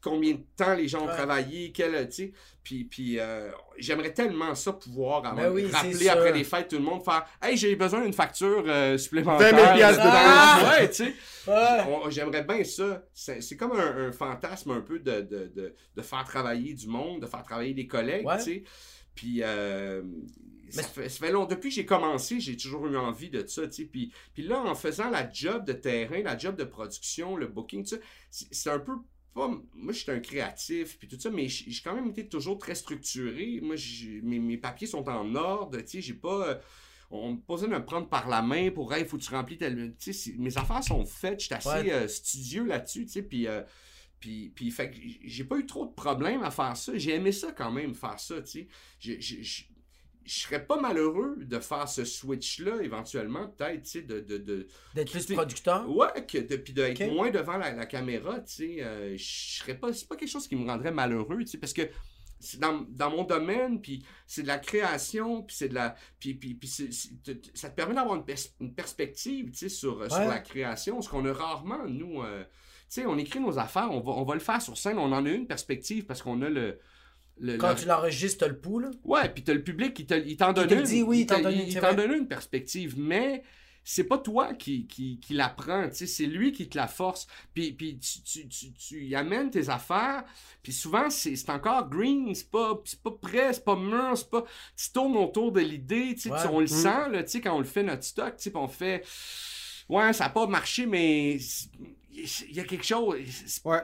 combien 0.09 0.33
de 0.35 0.41
temps 0.57 0.75
les 0.75 0.89
gens 0.89 1.03
ont 1.03 1.07
Ouais. 1.09 1.15
travaillé, 1.17 1.73
quel, 1.73 2.09
tu 2.09 2.15
sais. 2.15 2.33
Puis, 2.63 2.85
puis 2.85 3.19
euh, 3.19 3.51
j'aimerais 3.79 4.13
tellement 4.13 4.55
ça 4.55 4.73
pouvoir 4.73 5.25
avant, 5.27 5.37
Ben 5.37 5.53
oui, 5.53 5.67
rappeler 5.71 6.09
après 6.09 6.33
les 6.33 6.45
fêtes 6.45 6.69
tout 6.69 6.77
le 6.77 6.83
monde, 6.83 7.05
faire 7.05 7.25
«Hey, 7.43 7.57
j'ai 7.57 7.77
besoin 7.77 8.03
d'une 8.03 8.13
facture 8.13 8.65
euh, 8.67 8.97
supplémentaire.» 8.99 9.51
20 9.53 9.57
000 9.65 9.75
piastres 9.77 10.03
de 10.03 10.09
Ah! 10.13 10.71
Ouais, 10.79 10.89
tu 10.89 10.95
sais. 10.95 11.15
Ouais. 11.47 12.11
J'aimerais 12.11 12.43
bien 12.45 12.65
ça. 12.65 13.03
C'est 13.15 13.41
c'est 13.41 13.57
comme 13.57 13.73
un, 13.73 14.09
un 14.09 14.13
fantasme 14.13 14.71
un 14.73 14.81
peu 14.81 14.99
de, 14.99 15.21
de, 15.21 15.51
de, 15.55 15.75
de 15.97 16.03
faire 16.03 16.25
travailler 16.25 16.75
du 16.75 16.87
monde, 16.89 17.23
de 17.23 17.27
faire 17.27 17.43
travailler 17.43 17.75
des 17.75 17.87
collègues, 17.87 18.27
Ouais. 18.27 18.39
tu 18.39 18.43
sais. 18.45 18.65
Puis, 19.15 19.43
euh, 19.43 20.03
ça, 20.69 20.83
fait, 20.83 21.09
ça 21.09 21.25
fait 21.25 21.33
long. 21.33 21.45
Depuis 21.47 21.69
que 21.71 21.75
j'ai 21.77 21.87
commencé, 21.87 22.41
j'ai 22.41 22.57
toujours 22.57 22.87
eu 22.89 22.97
envie 22.97 23.31
de 23.31 23.47
ça, 23.47 23.67
tu 23.69 23.73
sais. 23.73 23.85
Puis, 23.85 24.13
puis 24.35 24.43
là, 24.43 24.59
en 24.61 24.75
faisant 24.75 25.09
la 25.09 25.31
job 25.33 25.65
de 25.65 25.73
terrain, 25.73 26.21
la 26.23 26.37
job 26.37 26.57
de 26.57 26.65
production, 26.65 27.37
le 27.37 27.47
booking, 27.47 27.87
c'est 28.31 28.71
un 28.71 28.81
peu 28.81 28.95
pas... 29.37 29.49
Moi, 29.75 29.93
je 29.93 29.99
suis 30.01 30.11
un 30.11 30.19
créatif, 30.21 30.99
puis 30.99 31.07
tout 31.07 31.21
ça, 31.21 31.31
mais 31.31 31.47
j'ai 31.49 31.81
quand 31.85 31.95
même 31.95 32.09
été 32.09 32.27
toujours 32.29 32.59
très 32.59 32.75
structuré. 32.75 33.61
Moi, 33.63 33.77
mes, 34.25 34.39
mes 34.41 34.57
papiers 34.59 34.89
sont 34.89 35.09
en 35.09 35.35
ordre, 35.37 35.79
tu 35.83 35.87
sais. 35.89 36.01
J'ai 36.01 36.15
pas... 36.15 36.49
euh, 36.49 36.55
on 37.11 37.35
me 37.35 37.39
posait 37.39 37.69
de 37.69 37.73
me 37.73 37.85
prendre 37.85 38.09
par 38.09 38.29
la 38.29 38.43
main 38.43 38.71
pour 38.73 38.93
hey, 38.93 39.05
faut 39.05 39.17
que 39.17 39.23
tu 39.23 39.31
remplis 39.31 39.59
tel. 39.59 39.95
Tu 39.99 40.13
sais, 40.13 40.13
c'est- 40.13 40.37
mes 40.39 40.59
affaires 40.59 40.83
sont 40.83 41.05
faites, 41.07 41.39
je 41.41 41.47
suis 41.47 41.55
assez 41.55 41.69
Ouais. 41.69 41.93
euh, 41.93 42.09
studieux 42.09 42.65
là-dessus, 42.67 43.07
tu 43.07 43.13
sais, 43.13 43.23
puis. 43.23 43.47
euh, 43.47 43.63
puis, 44.19 44.49
puis, 44.49 44.71
fait 44.71 44.91
que 44.91 44.97
j'ai 45.25 45.45
pas 45.45 45.59
eu 45.59 45.67
trop 45.67 45.87
de 45.87 45.93
problèmes 45.93 46.43
à 46.43 46.51
faire 46.51 46.75
ça. 46.77 46.97
J'ai 46.97 47.15
aimé 47.15 47.33
ça 47.33 47.53
quand 47.53 47.71
même, 47.71 47.95
faire 47.95 48.19
ça, 48.19 48.41
tu 48.43 48.67
sais. 48.99 49.67
Je- 50.27 50.41
serais 50.41 50.65
pas 50.67 50.81
malheureux 50.81 51.37
de 51.39 51.59
faire 51.61 51.89
ce 51.89 52.05
switch-là, 52.05 52.83
éventuellement, 52.83 53.49
peut-être, 53.49 53.83
tu 53.85 53.91
sais, 53.91 54.03
de, 54.03 54.21
de, 54.21 54.39
de, 54.39 54.67
D'être 54.95 55.11
plus 55.13 55.27
producteur? 55.27 55.89
Ouais, 55.89 56.27
que 56.27 56.39
de, 56.39 56.57
puis 56.57 56.73
d'être 56.73 57.03
moins 57.13 57.31
devant 57.31 57.57
la, 57.57 57.73
la 57.73 57.87
caméra, 57.87 58.41
tu 58.41 58.53
sais. 58.55 58.83
euh, 58.83 59.17
je 59.17 59.59
serais 59.59 59.79
pas. 59.79 59.93
C'est 59.93 60.09
pas 60.09 60.17
quelque 60.17 60.29
chose 60.31 60.49
qui 60.49 60.57
me 60.57 60.67
rendrait 60.69 60.91
malheureux, 60.93 61.39
tu 61.41 61.47
sais, 61.47 61.59
parce 61.59 61.73
que 61.73 61.83
c'est 62.39 62.61
dans, 62.61 62.85
dans 62.91 63.11
mon 63.11 63.25
domaine, 63.25 63.81
puis 63.81 64.05
c'est 64.27 64.43
de 64.43 64.47
la 64.49 64.59
création, 64.59 65.43
puis 65.43 65.57
c'est 65.57 65.69
de 65.69 65.75
la. 65.75 65.95
Puis, 66.21 66.35
puis, 66.35 66.55
puis 66.55 66.69
c'est- 66.69 66.93
c'est- 66.93 67.57
ça 67.57 67.71
te 67.71 67.75
permet 67.77 67.95
d'avoir 67.95 68.17
une, 68.17 68.25
pers- 68.25 68.37
une 68.61 68.75
perspective, 68.75 69.51
tu 69.53 69.57
sais, 69.59 69.69
sur, 69.69 70.05
sur 70.11 70.19
Ouais. 70.21 70.29
la 70.29 70.39
création, 70.41 71.01
ce 71.01 71.09
qu'on 71.09 71.25
a 71.25 71.33
rarement, 71.33 71.87
nous. 71.87 72.23
euh, 72.23 72.43
tu 72.45 73.01
sais, 73.01 73.07
on 73.07 73.17
écrit 73.19 73.41
nos 73.41 73.59
affaires, 73.59 73.91
on 73.91 74.01
va, 74.01 74.13
on 74.13 74.25
va 74.25 74.35
le 74.35 74.41
faire 74.41 74.61
sur 74.63 74.77
scène, 74.77 74.99
on 74.99 75.13
en 75.13 75.25
a 75.25 75.31
une 75.31 75.47
perspective 75.47 76.05
parce 76.05 76.21
qu'on 76.23 76.43
a 76.43 76.49
le. 76.51 76.79
Le- 77.39 77.57
Quand 77.59 77.71
le- 77.71 77.77
tu 77.77 77.87
l'enregistres, 77.87 78.41
t'as 78.41 78.49
le 78.49 78.59
pouls, 78.59 78.79
là. 78.81 78.91
Ouais, 79.05 79.29
puis 79.29 79.43
t'as 79.45 79.55
le 79.55 79.63
public 79.63 79.93
qui 79.95 80.07
te- 80.07 80.15
il 80.15 80.37
t'en 80.37 80.53
donne 80.53 80.71
une. 80.73 80.83
dit, 80.83 81.03
oui, 81.03 81.21
il 81.21 81.27
t'en 81.27 81.39
te- 81.39 81.43
donne 81.43 81.55
une, 81.55 81.61
il 81.67 81.73
c'est 81.73 81.81
t'en 81.81 81.93
vrai. 81.93 81.97
donne 81.97 82.13
une 82.19 82.29
perspective, 82.29 82.95
mais 82.99 83.43
c'est 83.89 84.05
pas 84.05 84.19
toi 84.19 84.53
qui, 84.55 84.87
qui, 84.89 85.21
qui 85.21 85.33
l'apprends, 85.35 85.89
tu 85.89 85.95
sais, 85.95 86.07
c'est 86.09 86.27
lui 86.27 86.51
qui 86.51 86.69
te 86.69 86.77
la 86.77 86.89
force. 86.89 87.29
Puis, 87.55 87.71
puis 87.73 87.99
tu, 87.99 88.21
tu, 88.23 88.49
tu, 88.49 88.73
tu 88.73 89.05
y 89.05 89.15
amènes 89.15 89.49
tes 89.51 89.69
affaires, 89.69 90.25
puis 90.63 90.73
souvent 90.73 91.09
c'est 91.09 91.51
encore 91.51 91.89
green, 91.89 92.35
c'est 92.35 92.51
pas, 92.51 92.81
c'est 92.85 93.01
pas 93.01 93.13
prêt, 93.13 93.53
c'est 93.53 93.65
pas 93.65 93.77
mûr, 93.77 94.17
c'est 94.17 94.29
pas... 94.29 94.45
Tu 94.77 94.91
tournes 94.93 95.17
autour 95.17 95.53
de 95.53 95.61
l'idée, 95.61 96.15
tu 96.15 96.23
sais, 96.23 96.31
Ouais. 96.33 96.39
tu- 96.43 96.49
on 96.49 96.59
le 96.59 96.65
Mm. 96.65 96.69
sent, 96.69 97.09
là, 97.13 97.23
tu 97.23 97.31
sais, 97.31 97.41
quand 97.41 97.55
on 97.55 97.61
le 97.61 97.65
fait 97.65 97.85
notre 97.85 98.03
stock, 98.03 98.37
tu 98.37 98.43
sais, 98.45 98.51
puis 98.51 98.59
on 98.61 98.67
fait... 98.67 99.05
Ouais, 99.89 100.13
ça 100.13 100.25
a 100.25 100.31
pas 100.31 100.49
marché, 100.49 100.85
mais 100.85 101.39
il 102.17 102.55
y 102.57 102.61
a 102.61 102.65
quelque 102.65 102.85
chose... 102.85 103.17
Ouais. 103.65 103.83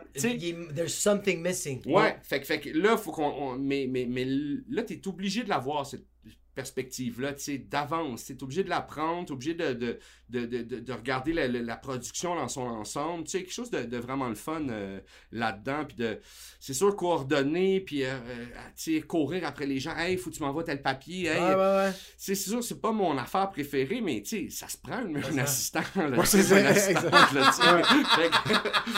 There's 0.74 0.94
something 0.94 1.40
missing. 1.42 1.82
Ouais, 1.86 2.16
fait, 2.22 2.40
que- 2.40 2.46
fait 2.46 2.60
que 2.60 2.70
là, 2.70 2.96
faut 2.96 3.12
qu'on. 3.12 3.24
on- 3.24 3.58
mais, 3.58 3.86
mais, 3.88 4.06
mais 4.06 4.24
là, 4.68 4.82
t'es 4.82 5.06
obligé 5.06 5.44
de 5.44 5.48
l'avoir, 5.48 5.86
cette 5.86 6.06
perspective-là, 6.54 7.32
tu 7.34 7.42
sais, 7.42 7.58
d'avance. 7.58 8.26
T'es 8.26 8.42
obligé 8.42 8.62
de 8.64 8.68
la 8.68 8.80
prendre, 8.82 9.26
t'es 9.26 9.32
obligé 9.32 9.54
de, 9.54 9.72
de, 9.72 9.98
de, 10.32 10.46
de, 10.46 10.62
de- 10.62 10.80
de 10.80 10.92
regarder 10.92 11.32
la, 11.32 11.76
production 11.76 12.34
dans 12.34 12.48
son 12.48 12.62
ensemble. 12.62 13.24
Tu 13.24 13.30
sais, 13.30 13.38
quelque 13.42 13.52
chose 13.52 13.70
de, 13.70 13.82
de 13.82 13.98
vraiment 13.98 14.28
le 14.28 14.34
fun 14.34 14.62
euh, 14.70 14.98
là-dedans. 15.30 15.84
Puis 15.86 15.96
de. 15.96 16.18
C'est 16.58 16.74
sûr, 16.74 16.94
coordonner, 16.96 17.80
puis, 17.80 18.04
euh, 18.04 18.08
euh, 18.12 18.44
tu 18.76 18.94
sais, 18.94 19.00
courir 19.02 19.46
après 19.46 19.66
les 19.66 19.78
gens. 19.80 19.96
Hey, 19.96 20.16
faut 20.16 20.30
que 20.30 20.36
tu 20.36 20.42
m'envoies 20.42 20.64
tel 20.64 20.80
papier. 20.80 21.26
Hey, 21.26 21.54
ouais. 21.54 21.90
c'est 22.16 22.34
sûr, 22.34 22.62
c'est 22.64 22.80
pas 22.80 22.92
mon 22.92 23.16
affaire 23.18 23.50
préférée, 23.50 24.00
mais 24.00 24.22
tu 24.22 24.48
sais, 24.48 24.50
ça 24.50 24.68
se 24.68 24.76
prend 24.76 24.94
un, 24.94 25.14
un 25.16 25.38
assistant. 25.38 25.80
Là, 25.96 26.16
Ouais, 26.16 26.24
c'est 26.26 26.52
un 26.52 26.62
là, 26.62 26.72
que- 26.72 26.78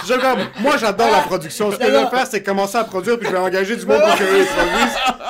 Je- 0.07 0.21
comme, 0.21 0.63
moi, 0.63 0.77
j'adore 0.77 1.11
la 1.11 1.23
production. 1.23 1.73
Ce 1.73 1.77
que 1.79 1.87
je 1.87 1.91
vais 1.91 2.11
faire, 2.11 2.27
c'est 2.27 2.43
commencer 2.43 2.77
à 2.77 2.85
produire, 2.85 3.19
puis 3.19 3.27
je 3.29 3.33
vais 3.33 3.39
engager 3.39 3.77
du 3.77 3.87
monde 3.87 4.01
pour 4.01 4.15
produisent, 4.17 4.49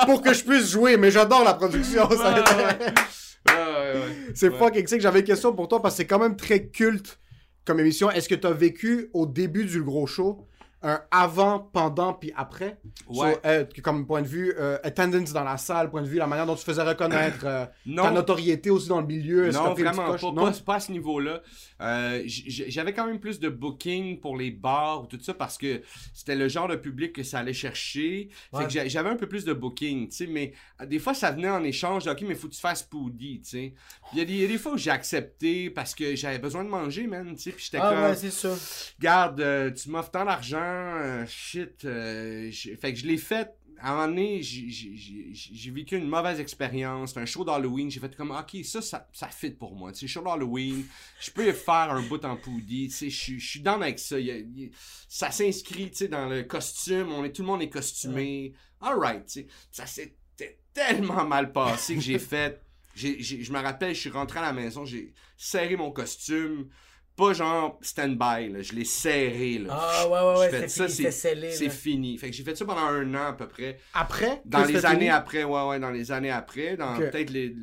pour 0.05 0.21
que 0.21 0.33
je 0.33 0.43
puisse 0.43 0.71
jouer. 0.71 0.97
Mais 0.97 1.11
j'adore 1.11 1.43
la 1.43 1.53
production. 1.53 2.09
ça- 2.09 2.33
Ouais, 2.33 2.41
ouais. 2.41 2.93
Ouais, 3.47 3.53
ouais, 3.53 3.99
ouais. 3.99 4.14
C'est 4.33 4.49
Ouais. 4.49 4.57
fucking 4.57 4.87
sick. 4.87 5.01
J'avais 5.01 5.19
une 5.19 5.25
question 5.25 5.53
pour 5.53 5.67
toi, 5.67 5.81
parce 5.81 5.95
que 5.95 5.97
c'est 5.97 6.07
quand 6.07 6.19
même 6.19 6.35
très 6.35 6.67
culte 6.67 7.19
comme 7.65 7.79
émission. 7.79 8.09
Est-ce 8.11 8.29
que 8.29 8.35
tu 8.35 8.47
as 8.47 8.51
vécu 8.51 9.09
au 9.13 9.25
début 9.25 9.65
du 9.65 9.81
gros 9.83 10.07
show? 10.07 10.47
Un 10.87 11.01
avant, 11.09 11.59
pendant, 11.59 12.13
puis 12.13 12.31
après? 12.35 12.77
Ouais. 13.07 13.33
So, 13.33 13.39
euh, 13.45 13.65
comme 13.83 14.05
point 14.05 14.21
de 14.21 14.27
vue 14.27 14.53
euh, 14.57 14.77
attendance 14.83 15.33
dans 15.33 15.43
la 15.43 15.57
salle, 15.57 15.89
point 15.89 16.03
de 16.03 16.07
vue 16.07 16.17
la 16.17 16.27
manière 16.27 16.45
dont 16.45 16.55
tu 16.55 16.63
faisais 16.63 16.83
reconnaître 16.83 17.43
euh, 17.45 17.65
ta 17.95 18.11
notoriété 18.11 18.69
aussi 18.69 18.87
dans 18.89 19.01
le 19.01 19.07
milieu. 19.07 19.49
non 19.49 19.73
vraiment 19.73 20.15
pas, 20.15 20.17
Non? 20.31 20.33
pas, 20.35 20.51
pas 20.65 20.75
à 20.75 20.79
ce 20.79 20.91
niveau-là. 20.91 21.41
Euh, 21.81 22.21
J'avais 22.27 22.93
quand 22.93 23.07
même 23.07 23.19
plus 23.19 23.39
de 23.39 23.49
booking 23.49 24.19
pour 24.19 24.37
les 24.37 24.51
bars 24.51 25.01
ou 25.03 25.07
tout 25.07 25.19
ça 25.21 25.33
parce 25.33 25.57
que 25.57 25.81
c'était 26.13 26.35
le 26.35 26.47
genre 26.47 26.67
de 26.67 26.75
public 26.75 27.13
que 27.13 27.23
ça 27.23 27.39
allait 27.39 27.51
chercher. 27.53 28.29
Ouais. 28.53 28.65
j'avais 28.69 29.09
un 29.09 29.15
peu 29.15 29.27
plus 29.27 29.43
de 29.43 29.53
booking, 29.53 30.09
tu 30.09 30.15
sais, 30.15 30.27
mais 30.27 30.53
des 30.85 30.99
fois 30.99 31.13
ça 31.15 31.31
venait 31.31 31.49
en 31.49 31.63
échange 31.63 32.05
de 32.05 32.11
OK, 32.11 32.21
mais 32.27 32.35
faut 32.35 32.47
que 32.47 32.53
tu 32.53 32.61
fasses 32.61 32.83
Poody, 32.83 33.41
tu 33.41 33.49
sais. 33.49 33.73
Il 34.13 34.19
y, 34.19 34.21
a 34.21 34.25
des- 34.25 34.33
il 34.33 34.39
y 34.41 34.45
a 34.45 34.47
des 34.47 34.57
fois 34.59 34.73
où 34.73 34.77
j'ai 34.77 34.91
accepté 34.91 35.69
parce 35.71 35.95
que 35.95 36.15
j'avais 36.15 36.37
besoin 36.39 36.63
de 36.63 36.69
manger, 36.69 37.07
man, 37.07 37.33
tu 37.35 37.41
sais. 37.41 37.51
Puis 37.51 37.65
j'étais 37.65 37.79
Ah 37.81 37.89
comme, 37.89 38.03
ouais, 38.03 38.15
c'est 38.15 38.29
ça. 38.31 38.49
Garde, 38.99 39.73
tu 39.75 39.89
m'offres 39.89 40.11
tant 40.11 40.25
d'argent, 40.25 40.74
euh, 40.75 41.25
shit. 41.27 41.85
euh, 41.85 42.51
fait 42.51 42.93
que 42.93 42.99
je 42.99 43.05
l'ai 43.07 43.17
fait. 43.17 43.49
À 43.79 43.91
un 43.91 43.95
moment 43.95 44.07
donné, 44.07 44.41
j'ai- 44.41 45.71
vécu 45.71 45.97
une 45.97 46.07
mauvaise 46.07 46.39
expérience. 46.39 47.09
C'était 47.09 47.19
un 47.21 47.25
show 47.25 47.43
d'Halloween. 47.43 47.91
J'ai 47.91 47.99
fait 47.99 48.15
comme, 48.15 48.31
OK, 48.31 48.63
ça, 48.63 48.81
ça, 48.81 49.09
ça 49.11 49.27
fit 49.27 49.49
pour 49.51 49.75
moi. 49.75 49.91
Tu 49.91 49.99
sais, 49.99 50.07
show 50.07 50.21
d'Halloween, 50.23 50.85
je 51.19 51.29
peux 51.31 51.51
faire 51.51 51.91
un 51.91 52.01
bout 52.03 52.23
en 52.23 52.37
poudi. 52.37 52.87
Tu 52.87 52.93
sais, 52.95 53.09
je 53.09 53.17
suis- 53.19 53.39
je 53.39 53.49
suis 53.49 53.59
down 53.59 53.83
avec 53.83 53.99
ça. 53.99 54.17
Il 54.17 54.25
y 54.27 54.31
a- 54.31 54.37
il 54.37 54.59
y 54.59 54.65
a- 54.67 54.69
ça 55.09 55.29
s'inscrit, 55.29 55.91
tu 55.91 55.97
sais, 55.97 56.07
dans 56.07 56.27
le 56.29 56.43
costume. 56.43 57.11
On 57.11 57.25
est, 57.25 57.33
tout 57.33 57.41
le 57.41 57.47
monde 57.47 57.61
est 57.61 57.69
costumé. 57.69 58.53
Alright, 58.79 59.25
tu 59.25 59.31
sais. 59.41 59.47
Ça 59.71 59.85
s'était 59.85 60.59
tellement 60.73 61.25
mal 61.25 61.51
passé 61.51 61.95
que 61.95 62.01
j'ai 62.01 62.19
fait. 62.19 62.61
je 62.95 63.51
me 63.51 63.59
rappelle, 63.59 63.93
je 63.93 63.99
suis 63.99 64.09
rentré 64.09 64.39
à 64.39 64.43
la 64.43 64.53
maison, 64.53 64.85
j'ai 64.85 65.13
serré 65.35 65.75
mon 65.75 65.91
costume. 65.91 66.69
Pas 67.15 67.31
genre 67.33 67.79
stand-by, 67.81 68.49
là. 68.51 68.61
Je 68.61 68.73
l'ai 68.73 68.83
serré, 68.83 69.59
là. 69.59 69.69
Ah 69.79 70.07
ouais, 70.07 70.19
ouais, 70.19 70.39
ouais, 70.39 70.49
J'ai 70.51 70.57
fait 70.59 70.67
c'est 70.67 70.87
ça, 70.87 70.87
fini. 70.89 71.11
C'est 71.53 71.65
là. 71.65 71.69
fini. 71.71 72.17
Fait 72.17 72.29
que 72.29 72.35
j'ai 72.35 72.43
fait 72.43 72.55
ça 72.55 72.65
pendant 72.65 72.81
un 72.81 73.15
an 73.15 73.27
à 73.29 73.33
peu 73.33 73.47
près. 73.47 73.77
Après? 73.93 74.41
Dans 74.43 74.65
les 74.65 74.85
années 74.85 74.97
fini? 74.99 75.09
après, 75.09 75.43
ouais, 75.45 75.67
ouais, 75.67 75.79
dans 75.79 75.91
les 75.91 76.11
années 76.11 76.31
après. 76.31 76.75
Dans 76.75 76.97
peut-être 76.97 77.29
les, 77.29 77.47
le- 77.47 77.53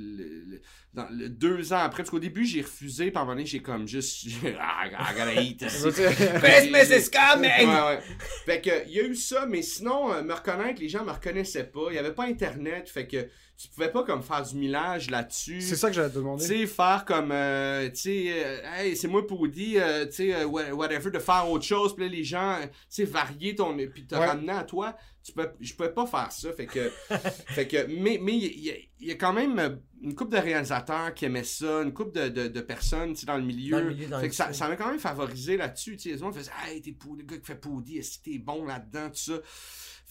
le- 0.49 0.61
dans 0.95 1.07
le 1.11 1.29
deux 1.29 1.73
ans 1.73 1.79
après. 1.79 2.03
Parce 2.03 2.11
qu'au 2.11 2.19
début, 2.19 2.45
j'ai 2.45 2.63
refusé. 2.63 3.11
Un 3.15 3.21
moment 3.21 3.33
donné, 3.33 3.47
j'ai 3.47 3.61
comme 3.63 3.87
juste. 3.89 4.27
ah, 4.61 4.87
I 4.87 5.15
gotta 5.15 5.41
eat. 5.41 5.59
Christmas 6.43 6.91
is 6.97 7.11
coming! 7.11 7.69
Ouais, 7.69 7.81
ouais. 7.87 8.01
Fait 8.45 8.61
que, 8.61 8.87
il 8.87 8.93
y 8.93 9.01
a 9.01 9.05
eu 9.05 9.15
ça, 9.15 9.47
mais 9.47 9.63
sinon, 9.63 10.13
euh, 10.13 10.23
me 10.23 10.33
reconnaître, 10.35 10.81
les 10.81 10.89
gens 10.89 11.05
me 11.05 11.11
reconnaissaient 11.13 11.65
pas. 11.65 11.87
Il 11.91 11.95
y 11.95 11.99
avait 11.99 12.13
pas 12.13 12.25
Internet. 12.25 12.89
Fait 12.89 13.07
que 13.07 13.29
tu 13.57 13.69
pouvais 13.69 13.91
pas 13.91 14.03
comme 14.03 14.23
faire 14.23 14.43
du 14.43 14.57
millage 14.57 15.09
là-dessus. 15.11 15.61
C'est 15.61 15.77
ça 15.77 15.89
que 15.89 15.95
j'allais 15.95 16.11
te 16.11 16.39
Tu 16.39 16.45
sais, 16.45 16.67
faire 16.67 17.05
comme, 17.07 17.31
euh, 17.33 17.89
tu 17.91 17.97
sais, 17.97 18.25
euh, 18.45 18.59
hey, 18.77 18.97
c'est 18.97 19.07
moi 19.09 19.25
pour 19.27 19.47
dire, 19.47 19.83
euh, 19.85 20.07
tu 20.07 20.13
sais, 20.13 20.35
euh, 20.35 20.47
wha- 20.47 20.73
whatever, 20.73 21.11
de 21.11 21.19
faire 21.21 21.49
autre 21.49 21.65
chose, 21.65 21.95
puis 21.95 22.05
là, 22.05 22.11
les 22.11 22.25
gens, 22.25 22.59
tu 22.63 22.69
sais, 22.89 23.05
varier 23.05 23.55
ton, 23.55 23.77
puis 23.77 24.05
te 24.07 24.17
Ouais. 24.17 24.27
ramener 24.27 24.53
à 24.53 24.65
toi, 24.65 24.97
tu 25.23 25.33
peux, 25.33 25.49
je 25.61 25.75
pouvais 25.75 25.93
pas 25.93 26.07
faire 26.07 26.33
ça, 26.33 26.53
fait 26.53 26.67
que, 26.67 26.91
fait 27.09 27.69
que, 27.69 27.87
mais, 27.87 28.19
mais 28.21 28.37
il 28.37 28.61
y, 28.61 28.71
a- 28.71 28.77
il 29.01 29.09
y 29.09 29.11
a 29.13 29.15
quand 29.15 29.33
même 29.33 29.81
une 30.03 30.15
couple 30.15 30.33
de 30.37 30.41
réalisateurs 30.43 31.15
qui 31.15 31.25
aimaient 31.25 31.45
ça, 31.45 31.83
une 31.83 31.93
couple 31.93 32.13
de, 32.13 32.29
de, 32.29 32.49
de 32.49 32.61
personnes, 32.61 33.15
dans 33.27 33.37
le 33.37 33.45
milieu, 33.45 33.73
Dans 33.81 33.85
le 33.85 33.95
milieu, 33.95 34.09
dans 34.09 34.21
fait 34.21 34.29
que 34.29 34.35
ça, 34.35 34.53
m'a 34.69 34.77
quand 34.77 34.89
même 34.91 34.99
favorisé 34.99 35.57
là-dessus, 35.57 35.97
tu 35.97 36.03
sais, 36.05 36.09
les 36.11 36.19
gens 36.19 36.33
faisaient, 36.33 36.51
hey, 36.67 36.81
t'es 36.83 36.95
le 37.17 37.23
gars 37.25 37.39
qui 37.39 37.45
fait 37.47 37.55
Poudi, 37.61 37.99
est-ce 37.99 38.19
que 38.19 38.25
t'es 38.25 38.39
bon 38.39 38.65
là-dedans, 38.65 39.09
tout 39.11 39.17
ça. 39.17 39.35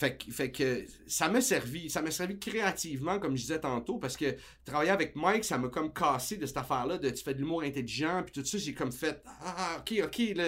Fait 0.02 0.18
que, 0.18 0.32
fait 0.32 0.50
que 0.52 0.84
ça 1.06 1.30
m'a 1.30 1.42
servi, 1.42 1.88
ça 1.92 2.02
m'a 2.02 2.10
servi 2.10 2.40
créativement, 2.40 3.20
comme 3.20 3.36
je 3.38 3.42
disais 3.44 3.60
tantôt, 3.60 4.00
parce 4.00 4.18
que 4.18 4.36
travailler 4.66 4.90
avec 4.90 5.16
Mike, 5.16 5.46
ça 5.46 5.60
m'a 5.60 5.68
comme 5.68 5.94
cassé 5.94 6.38
de 6.38 6.48
cette 6.48 6.58
affaire-là, 6.58 6.98
de 6.98 7.08
tu 7.12 7.24
fais 7.24 7.36
de 7.36 7.40
l'humour 7.40 7.62
intelligent, 7.62 8.24
puis 8.26 8.34
tout 8.34 8.44
ça, 8.44 8.58
j'ai 8.58 8.74
comme 8.74 8.92
fait, 8.92 9.22
ah, 9.46 9.78
ok, 9.78 10.02
ok, 10.06 10.18
là, 10.36 10.46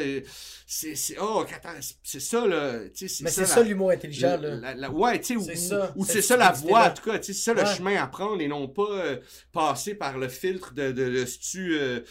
c'est, 0.65 0.95
c'est, 0.95 1.17
oh, 1.21 1.45
c'est- 2.01 2.19
ça, 2.19 2.47
là, 2.47 2.79
tu 2.89 3.07
sais, 3.07 3.23
Mais 3.23 3.29
c'est 3.29 3.45
ça 3.45 3.61
l'humour 3.61 3.91
intelligent, 3.91 4.29
la- 4.29 4.37
là. 4.37 4.55
la- 4.55 4.73
la- 4.73 4.89
ouais, 4.91 5.19
tu 5.19 5.25
sais, 5.25 5.35
ou, 5.35 5.43
C'est 5.45 5.55
ça, 5.55 5.93
ou 5.95 6.03
c'est 6.03 6.23
ça 6.23 6.35
la 6.35 6.51
voie, 6.51 6.87
en 6.89 6.93
tout 6.95 7.03
cas, 7.03 7.19
tu 7.19 7.25
sais, 7.25 7.33
c'est 7.33 7.43
ça 7.43 7.53
le 7.53 7.63
chemin 7.75 8.01
à 8.01 8.07
prendre 8.07 8.41
et 8.41 8.47
non 8.47 8.67
pas 8.67 8.89
euh, 8.89 9.17
passer 9.51 9.93
par 9.93 10.17
le 10.17 10.29
filtre 10.29 10.73
de, 10.73 10.91
de, 10.91 11.09
de 11.11 11.25
sais, 11.25 12.03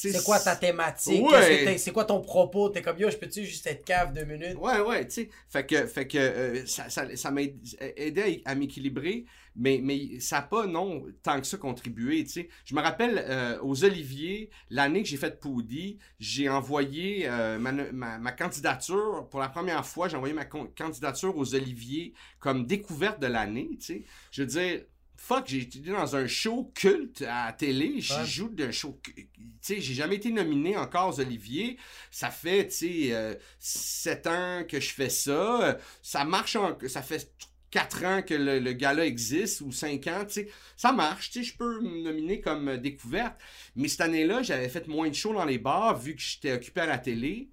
C'est 0.00 0.24
quoi 0.24 0.40
ta 0.40 0.56
thématique? 0.56 1.22
Ouais. 1.22 1.76
C'est 1.78 1.92
quoi 1.92 2.04
ton 2.04 2.20
propos? 2.20 2.70
T'es 2.70 2.82
comme, 2.82 2.98
yo, 2.98 3.10
je 3.10 3.16
peux-tu 3.16 3.44
juste 3.44 3.66
être 3.66 3.84
cave 3.84 4.12
deux 4.12 4.24
minutes? 4.24 4.56
Ouais, 4.58 4.80
ouais, 4.80 5.06
tu 5.06 5.14
sais. 5.14 5.30
Fait 5.48 5.66
que, 5.66 5.86
fait 5.86 6.06
que 6.06 6.18
euh, 6.18 6.66
ça, 6.66 6.88
ça, 6.88 7.14
ça 7.16 7.30
m'a 7.30 7.42
aidé 7.42 8.42
à, 8.44 8.50
à 8.50 8.54
m'équilibrer, 8.54 9.26
mais, 9.56 9.80
mais 9.82 10.18
ça 10.20 10.36
n'a 10.36 10.42
pas, 10.42 10.66
non, 10.66 11.04
tant 11.22 11.40
que 11.40 11.46
ça 11.46 11.58
contribué, 11.58 12.24
tu 12.24 12.30
sais. 12.30 12.48
Je 12.64 12.74
me 12.74 12.80
rappelle 12.80 13.24
euh, 13.28 13.58
aux 13.62 13.84
Oliviers, 13.84 14.50
l'année 14.70 15.02
que 15.02 15.08
j'ai 15.08 15.16
fait 15.16 15.38
Poudi, 15.38 15.98
j'ai 16.18 16.48
envoyé 16.48 17.28
euh, 17.28 17.58
ma, 17.58 17.72
ma, 17.72 18.18
ma 18.18 18.32
candidature, 18.32 19.28
pour 19.30 19.40
la 19.40 19.48
première 19.48 19.84
fois, 19.84 20.08
j'ai 20.08 20.16
envoyé 20.16 20.34
ma 20.34 20.44
candidature 20.44 21.36
aux 21.36 21.54
Oliviers 21.54 22.14
comme 22.38 22.66
découverte 22.66 23.20
de 23.20 23.26
l'année, 23.26 23.70
tu 23.78 23.84
sais. 23.86 24.02
Je 24.30 24.42
veux 24.42 24.48
dire, 24.48 24.82
fuck, 25.30 25.46
j'ai 25.46 25.58
été 25.58 25.78
dans 25.78 26.16
un 26.16 26.26
show 26.26 26.72
culte 26.74 27.22
à 27.22 27.46
la 27.46 27.52
télé, 27.52 28.00
je 28.00 28.14
Ouais. 28.14 28.24
joue 28.26 28.48
d'un 28.48 28.72
show, 28.72 28.98
tu 29.04 29.28
sais, 29.60 29.80
j'ai 29.80 29.94
jamais 29.94 30.16
été 30.16 30.32
nominé 30.32 30.76
encore 30.76 31.10
aux 31.10 31.20
Oliviers, 31.20 31.78
ça 32.10 32.30
fait, 32.32 32.66
tu 32.66 32.74
sais, 32.74 33.12
euh, 33.12 33.34
sept 33.60 34.26
ans 34.26 34.64
que 34.68 34.80
je 34.80 34.92
fais 34.92 35.08
ça, 35.08 35.78
ça 36.02 36.24
marche, 36.24 36.56
en- 36.56 36.76
ça 36.88 37.02
fait 37.02 37.30
quatre 37.70 38.04
ans 38.04 38.22
que 38.22 38.34
le, 38.34 38.58
le 38.58 38.72
gars-là 38.72 39.06
existe, 39.06 39.60
ou 39.60 39.70
cinq 39.70 40.08
ans, 40.08 40.24
tu 40.26 40.32
sais, 40.34 40.48
ça 40.76 40.90
marche, 40.90 41.30
tu 41.30 41.44
sais, 41.44 41.50
je 41.52 41.56
peux 41.56 41.80
me 41.80 42.02
nominer 42.02 42.40
comme 42.40 42.76
découverte, 42.78 43.40
mais 43.76 43.86
cette 43.86 44.00
année-là, 44.00 44.42
j'avais 44.42 44.68
fait 44.68 44.88
moins 44.88 45.08
de 45.08 45.14
shows 45.14 45.34
dans 45.34 45.44
les 45.44 45.58
bars, 45.58 45.96
vu 45.96 46.16
que 46.16 46.20
j'étais 46.20 46.52
occupé 46.54 46.80
à 46.80 46.86
la 46.86 46.98
télé, 46.98 47.50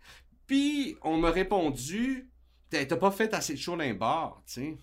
puis 0.48 0.96
on 1.04 1.18
m'a 1.18 1.30
répondu, 1.30 2.28
t'as 2.72 2.86
pas 2.88 3.12
fait 3.12 3.36
assez 3.36 3.54
de 3.54 3.60
shows 3.60 3.78
dans 3.78 3.84
les 3.84 3.94
bars, 3.94 4.42
tu 4.48 4.54
sais. 4.54 4.78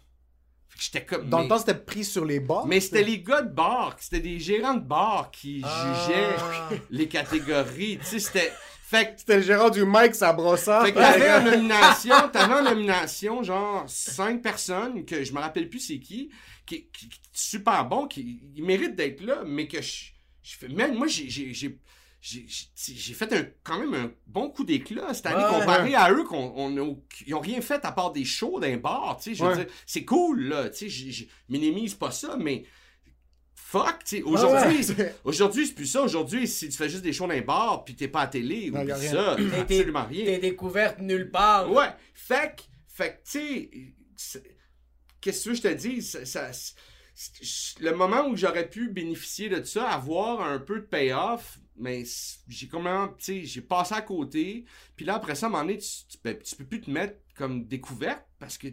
J'étais 0.78 1.04
comme... 1.04 1.28
Dans 1.28 1.38
mais- 1.38 1.42
le 1.44 1.48
temps, 1.48 1.58
c'était 1.58 1.74
pris 1.74 2.04
sur 2.04 2.24
les 2.24 2.40
bords. 2.40 2.66
mais 2.66 2.80
c'était 2.80 3.02
les 3.04 3.20
gars 3.20 3.42
de 3.42 3.52
bar, 3.54 3.96
c'était 4.00 4.20
des 4.20 4.38
gérants 4.40 4.74
de 4.74 4.84
bar 4.84 5.30
qui 5.30 5.56
jugeaient 5.58 6.34
Ah. 6.38 6.68
les 6.90 7.08
catégories. 7.08 7.98
Tu 7.98 8.04
sais, 8.06 8.18
c'était. 8.18 8.52
Fait 8.82 9.06
que. 9.14 9.20
C'était 9.20 9.36
le 9.36 9.42
gérant 9.42 9.70
du 9.70 9.84
Mike, 9.84 10.14
ça 10.14 10.32
brossard. 10.32 10.84
Fait 10.84 10.92
que 10.92 10.98
t'avais 10.98 11.32
en 11.32 11.42
nomination, 11.42 12.14
t'avais 12.32 12.54
en 12.54 12.62
nomination, 12.62 13.42
genre, 13.42 13.84
cinq 13.86 14.42
personnes, 14.42 15.04
que 15.04 15.22
je 15.24 15.32
me 15.32 15.38
rappelle 15.38 15.68
plus 15.68 15.80
c'est 15.80 15.98
qui, 16.00 16.30
qui, 16.66 16.86
qui, 16.92 17.08
qui- 17.08 17.20
super 17.32 17.84
bon, 17.86 18.06
qui 18.06 18.40
ils 18.54 18.64
méritent 18.64 18.94
d'être 18.96 19.20
là, 19.22 19.42
mais 19.46 19.66
que 19.68 19.80
je, 19.80 20.06
je 20.42 20.56
fais, 20.56 20.68
man, 20.68 20.94
moi, 20.94 21.06
j'ai, 21.06 21.78
j'ai, 22.26 23.12
fait 23.12 23.30
un, 23.34 23.46
quand 23.62 23.78
même 23.78 23.92
un 23.92 24.10
bon 24.26 24.48
coup 24.48 24.64
d'éclat 24.64 25.12
cette 25.12 25.26
année 25.26 25.44
Ouais. 25.44 25.60
comparé 25.60 25.94
à 25.94 26.10
eux 26.10 26.24
qu'on 26.24 26.54
on 26.56 27.02
ils 27.26 27.34
ont 27.34 27.40
rien 27.40 27.60
fait 27.60 27.84
à 27.84 27.92
part 27.92 28.12
des 28.12 28.24
shows 28.24 28.58
d'un 28.60 28.78
bar, 28.78 29.18
tu 29.22 29.36
sais, 29.36 29.42
Ouais. 29.44 29.66
c'est 29.84 30.06
cool 30.06 30.44
là, 30.48 30.70
tu 30.70 30.88
sais, 30.88 31.10
je- 31.10 31.24
minimise 31.50 31.94
pas 31.94 32.10
ça, 32.10 32.38
mais 32.40 32.64
fuck, 33.54 34.04
tu 34.04 34.16
sais, 34.18 34.22
aujourd'hui, 34.22 34.86
aujourd'hui 35.24 35.66
c'est 35.66 35.74
plus 35.74 35.84
ça, 35.86 36.00
aujourd'hui 36.02 36.48
si 36.48 36.70
tu 36.70 36.76
fais 36.78 36.88
juste 36.88 37.02
des 37.02 37.12
shows 37.12 37.26
d'un 37.26 37.42
bar 37.42 37.84
puis 37.84 37.94
t'es 37.94 38.08
pas 38.08 38.22
à 38.22 38.26
télé, 38.26 38.70
Non, 38.70 38.88
a 38.88 38.94
rien. 38.94 38.96
ça, 39.12 39.32
absolument 39.60 40.04
rien. 40.04 40.24
T'es 40.24 40.38
découverte 40.38 41.00
nulle 41.00 41.30
part. 41.30 41.70
Ouais, 41.70 41.90
fait 42.14 42.56
que, 42.56 42.62
fait 42.88 43.20
tu 43.30 43.68
sais, 44.16 44.40
qu'est-ce 45.20 45.50
que 45.50 45.54
je 45.54 45.60
te 45.60 45.68
dis, 45.74 46.00
ça, 46.00 46.50
le 47.80 47.92
moment 47.94 48.26
où 48.28 48.34
j'aurais 48.36 48.68
pu 48.68 48.88
bénéficier 48.88 49.50
de 49.50 49.62
ça, 49.62 49.90
avoir 49.90 50.40
un 50.40 50.58
peu 50.58 50.76
de 50.80 50.86
payoff, 50.86 51.58
mais 51.76 52.04
j'ai 52.48 52.68
comment, 52.68 53.08
tu 53.08 53.24
sais, 53.24 53.44
j'ai 53.44 53.62
passé 53.62 53.94
à 53.94 54.02
côté, 54.02 54.64
puis 54.96 55.04
là, 55.04 55.14
après 55.16 55.34
ça, 55.34 55.46
à 55.46 55.48
un 55.48 55.52
moment 55.52 55.64
donné, 55.64 55.78
tu, 55.78 55.88
tu 56.08 56.18
peux, 56.18 56.38
tu 56.38 56.56
peux 56.56 56.66
plus 56.66 56.80
te 56.80 56.90
mettre 56.90 57.18
comme 57.36 57.66
découverte, 57.66 58.24
parce 58.38 58.58
que, 58.58 58.68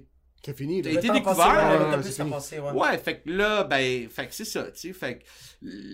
C'est 0.45 0.57
fini. 0.57 0.81
T'as 0.81 0.91
été 0.91 1.09
découvert, 1.11 1.35
passé, 1.35 1.67
ouais, 1.67 1.77
ouais, 1.77 1.85
ouais, 1.85 1.99
plus 2.01 2.11
c'est 2.11 2.19
à 2.19 2.25
fini. 2.25 2.29
passer, 2.29 2.59
ouais. 2.59 2.71
ouais, 2.71 2.97
fait 2.97 3.21
que 3.21 3.29
là, 3.29 3.63
ben, 3.63 4.09
fait 4.09 4.27
que 4.27 4.33
c'est 4.33 4.45
ça, 4.45 4.71
tu 4.71 4.79
sais, 4.79 4.93
fait 4.93 5.19
que 5.19 5.25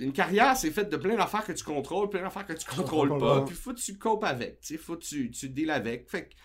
une 0.03 0.14
carrière, 0.14 0.55
c'est 0.58 0.72
faite 0.72 0.89
de 0.89 0.97
plein 0.97 1.16
d'affaires 1.16 1.43
que 1.45 1.51
tu 1.53 1.64
contrôles, 1.64 2.10
plein 2.10 2.22
d'affaires 2.22 2.45
que 2.45 2.53
tu 2.53 2.66
contrôles 2.66 3.10
contrôles 3.10 3.18
pas, 3.20 3.39
pas. 3.41 3.45
puis 3.45 3.55
faut 3.55 3.74
que 3.74 3.80
tu 3.80 3.97
copes 3.97 4.24
avec, 4.24 4.62
tu 4.62 4.68
sais, 4.68 4.78
faut 4.78 4.95
que 4.97 5.03
tu, 5.03 5.32
tu 5.32 5.49
deals 5.49 5.72
avec, 5.72 6.10
fait 6.10 6.30
que 6.30 6.36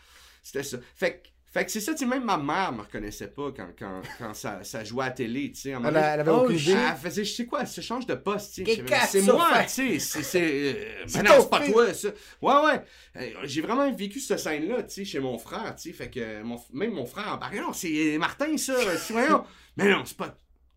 c'était 0.43 0.65
ça. 0.65 0.79
Fait 0.97 1.23
que, 1.23 1.29
fait 1.53 1.67
que 1.67 1.71
c'est 1.71 1.81
ça, 1.81 1.93
tu 1.93 1.99
sais, 1.99 2.07
même 2.07 2.25
ma 2.25 2.39
mère 2.39 2.73
me 2.73 2.81
reconnaissait 2.81 3.29
pas 3.29 3.53
quand, 3.55 3.69
quand, 3.79 4.01
quand 4.19 4.33
ça, 4.33 4.65
ça 4.65 4.83
jouait 4.85 5.05
à 5.05 5.09
la 5.09 5.13
télé, 5.13 5.53
tu 5.53 5.61
sais. 5.61 5.71
Elle, 5.71 5.87
elle 5.87 5.97
avait 5.97 6.31
Oh, 6.31 6.45
aucune 6.45 6.59
shit. 6.59 6.69
idée. 6.71 6.79
elle 6.91 6.97
faisait, 6.97 7.25
je 7.25 7.35
sais 7.35 7.45
quoi, 7.47 7.67
se 7.67 7.81
change 7.83 8.07
de 8.07 8.15
poste, 8.15 8.55
tu 8.55 8.65
sais. 8.65 8.85
C'est 9.09 9.21
moi, 9.23 9.51
tu 9.65 9.69
sais, 9.69 9.99
c'est, 9.99 10.23
c'est, 10.23 11.07
euh, 11.19 11.43
pas 11.51 11.61
toi, 11.67 11.93
ça. 11.93 12.09
Ouais, 12.41 12.55
ouais. 12.65 12.83
Euh, 13.17 13.31
J'ai 13.45 13.61
vraiment 13.61 13.93
vécu 13.93 14.19
cette 14.19 14.39
scène-là, 14.39 14.83
tu 14.85 14.95
sais, 14.95 15.05
chez 15.05 15.21
mon 15.21 15.37
frère, 15.37 15.75
tu 15.77 15.91
sais, 15.91 15.93
fait 15.93 16.09
que 16.11 16.43
mon, 16.43 16.59
même 16.73 16.93
mon 16.93 17.05
frère 17.05 17.35
en 17.35 17.39
parlait, 17.39 17.61
non, 17.61 17.73
c'est 17.75 18.17
Martin, 18.19 18.57
ça, 18.57 18.75
c'est 18.97 19.13
voyons. 19.13 19.45
Mais 19.77 19.91
non, 19.91 20.05
c'est 20.07 20.17
pas, 20.17 20.35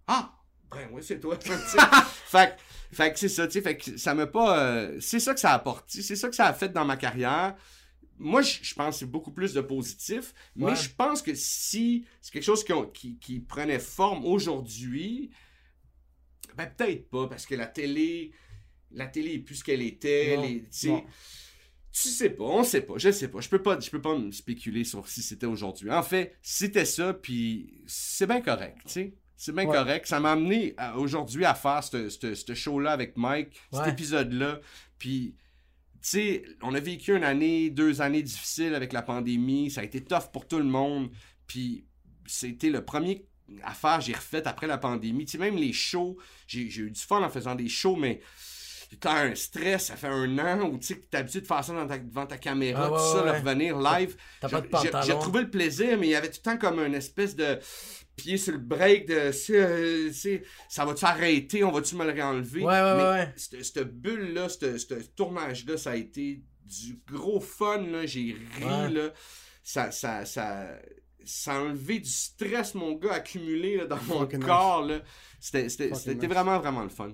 ah, 0.08 0.34
ben 0.72 0.90
oui, 0.92 1.02
c'est 1.02 1.20
toi, 1.22 1.38
fait 1.42 2.48
que, 2.58 2.96
fait 2.96 3.14
que 3.14 3.20
c'est 3.20 3.30
ça, 3.30 3.48
tu 3.48 3.54
sais, 3.54 3.62
fait 3.62 3.78
que 3.78 3.98
ça 3.98 4.14
m'a 4.14 4.28
pas, 4.28 4.60
euh, 4.60 4.98
c'est 5.00 5.22
ça 5.22 5.34
que 5.34 5.40
ça 5.40 5.52
a 5.52 5.56
apporté, 5.56 6.02
c'est 6.02 6.18
ça 6.18 6.28
que 6.28 6.36
ça 6.36 6.48
a 6.48 6.54
fait 6.54 6.70
dans 6.70 6.84
ma 6.84 6.98
carrière. 6.98 7.56
Moi, 8.18 8.42
je 8.42 8.74
pense 8.74 8.96
que 8.96 9.00
c'est 9.00 9.06
beaucoup 9.12 9.32
plus 9.32 9.54
de 9.54 9.62
positif, 9.62 10.34
mais 10.56 10.66
Ouais. 10.68 10.76
je 10.76 10.90
pense 10.90 11.22
que 11.22 11.34
si 11.36 12.06
c'est 12.22 12.32
quelque 12.32 12.44
chose 12.44 12.64
qui, 12.64 12.72
ont- 12.74 12.88
qui, 12.88 13.18
qui 13.20 13.40
prenait 13.40 13.80
forme 13.80 14.26
aujourd'hui, 14.26 15.32
ben 16.56 16.68
peut-être 16.68 17.10
pas, 17.10 17.28
parce 17.28 17.46
que 17.46 17.56
la 17.56 17.68
télé, 17.68 18.32
la 18.92 19.08
télé 19.08 19.34
est 19.34 19.40
plus 19.40 19.56
ce 19.56 19.64
qu'elle 19.64 19.82
était. 19.82 20.38
Non, 20.38 20.44
les- 20.44 20.62
tu 20.62 20.68
sais, 20.72 20.88
non. 20.90 21.04
tu 21.92 22.08
sais 22.10 22.30
pas, 22.30 22.44
on 22.46 22.64
sait 22.64 22.82
pas, 22.82 22.94
je 22.98 23.12
sais 23.12 23.28
pas. 23.28 23.42
Je 23.42 23.50
peux 23.50 23.62
pas, 23.62 23.80
je 23.80 23.90
peux 23.90 24.02
pas 24.02 24.18
me 24.18 24.32
spéculer 24.32 24.84
sur 24.86 25.08
si 25.10 25.22
c'était 25.22 25.46
aujourd'hui. 25.46 25.92
En 25.92 26.04
fait, 26.04 26.38
c'était 26.42 26.86
ça, 26.86 27.14
puis 27.14 27.82
c'est 27.88 28.28
bien 28.28 28.42
correct, 28.42 28.78
tu 28.86 28.92
sais. 28.92 29.14
C'est 29.38 29.54
bien 29.54 29.66
Ouais. 29.66 29.76
correct. 29.76 30.06
Ça 30.08 30.22
m'a 30.22 30.32
amené 30.32 30.74
aujourd'hui 30.96 31.44
à 31.44 31.54
faire 31.54 31.84
ce 31.84 32.54
show-là 32.54 32.92
avec 32.94 33.18
Mike, 33.18 33.50
cet 33.74 33.88
épisode-là. 33.90 34.62
Puis, 34.98 35.36
sais, 36.10 36.44
on 36.62 36.74
a 36.74 36.80
vécu 36.80 37.16
une 37.16 37.24
année, 37.24 37.70
deux 37.70 38.02
années 38.02 38.22
difficiles 38.24 38.76
avec 38.76 38.94
la 38.94 39.02
pandémie. 39.02 39.70
Ça 39.72 39.82
a 39.82 39.84
été 39.84 40.04
tough 40.04 40.32
pour 40.32 40.48
tout 40.48 40.58
le 40.58 40.64
monde. 40.66 41.10
Puis, 41.48 41.86
c'était 42.26 42.70
le 42.70 42.84
premier 42.84 43.26
affaire 43.64 44.00
que 44.00 44.06
j'ai 44.06 44.14
refait 44.14 44.46
après 44.48 44.68
la 44.68 44.78
pandémie. 44.78 45.26
Tu 45.26 45.34
sais, 45.34 45.38
même 45.38 45.56
les 45.58 45.74
shows, 45.74 46.18
j'ai 46.48 46.62
eu 46.62 46.92
du 46.92 47.00
fun 47.02 47.22
en 47.24 47.30
faisant 47.30 47.56
des 47.56 47.70
shows, 47.70 47.96
mais 47.96 48.22
t'as 49.00 49.26
un 49.26 49.36
stress, 49.36 49.88
ça 49.88 49.96
fait 49.96 50.08
un 50.08 50.38
an 50.40 50.70
où 50.70 50.78
tu 50.78 50.86
sais 50.88 50.96
que 51.00 51.06
t'es 51.10 51.18
habitué 51.18 51.42
de 51.42 51.48
faire 51.48 51.64
ça 51.64 51.74
dans 51.74 51.86
ta- 51.88 51.98
devant 51.98 52.26
ta 52.26 52.38
caméra, 52.38 52.86
Ah 52.86 52.92
ouais, 52.92 52.98
tout 52.98 53.18
ça, 53.18 53.24
ouais, 53.26 53.40
revenir 53.40 53.78
live. 53.78 54.16
T'as 54.40 54.48
pas 54.50 54.62
de 54.62 54.68
J'ai- 55.06 55.12
retrouvé 55.14 55.42
le 55.42 55.50
plaisir, 55.50 55.98
mais 56.00 56.08
il 56.08 56.12
y 56.12 56.16
avait 56.16 56.30
tout 56.30 56.40
le 56.46 56.52
temps 56.52 56.58
comme 56.58 56.80
une 56.80 56.94
espèce 56.96 57.36
de 57.36 57.60
pied 58.16 58.38
sur 58.38 58.54
le 58.54 58.60
break 58.60 59.08
de 59.08 59.32
euh, 59.52 60.42
ça 60.70 60.86
va-tu 60.86 61.06
arrêter, 61.06 61.64
on 61.64 61.72
va-tu 61.72 61.96
me 61.96 62.06
le 62.06 62.12
réenlever? 62.12 62.62
Ouais, 62.62 62.82
ouais, 62.82 62.96
mais 62.98 63.04
ouais. 63.04 63.34
Cette, 63.36 63.84
bulle-là, 63.92 64.50
ce 64.50 64.94
tournage-là, 65.16 65.78
ça 65.78 65.92
a 65.92 65.96
été 65.96 66.42
du 66.66 67.00
gros 67.12 67.40
fun, 67.40 67.82
là. 67.88 68.06
J'ai 68.06 68.36
ri, 68.58 68.64
Ouais. 68.64 68.90
là. 68.90 69.14
Ça, 69.64 69.92
ça, 69.92 70.26
ça, 70.26 70.68
ça 71.24 71.56
a 71.56 71.60
enlevé 71.60 72.00
du 72.00 72.10
stress, 72.10 72.76
mon 72.76 72.94
gars, 72.94 73.14
accumulé 73.14 73.78
là, 73.78 73.86
dans 73.86 74.02
mon 74.04 74.20
Fucking 74.22 74.40
nice. 74.40 74.48
corps, 74.48 74.86
là. 74.86 75.02
C'était, 75.40 75.68
vraiment, 76.28 76.60
vraiment 76.60 76.84
le 76.84 76.90
fun. 76.90 77.10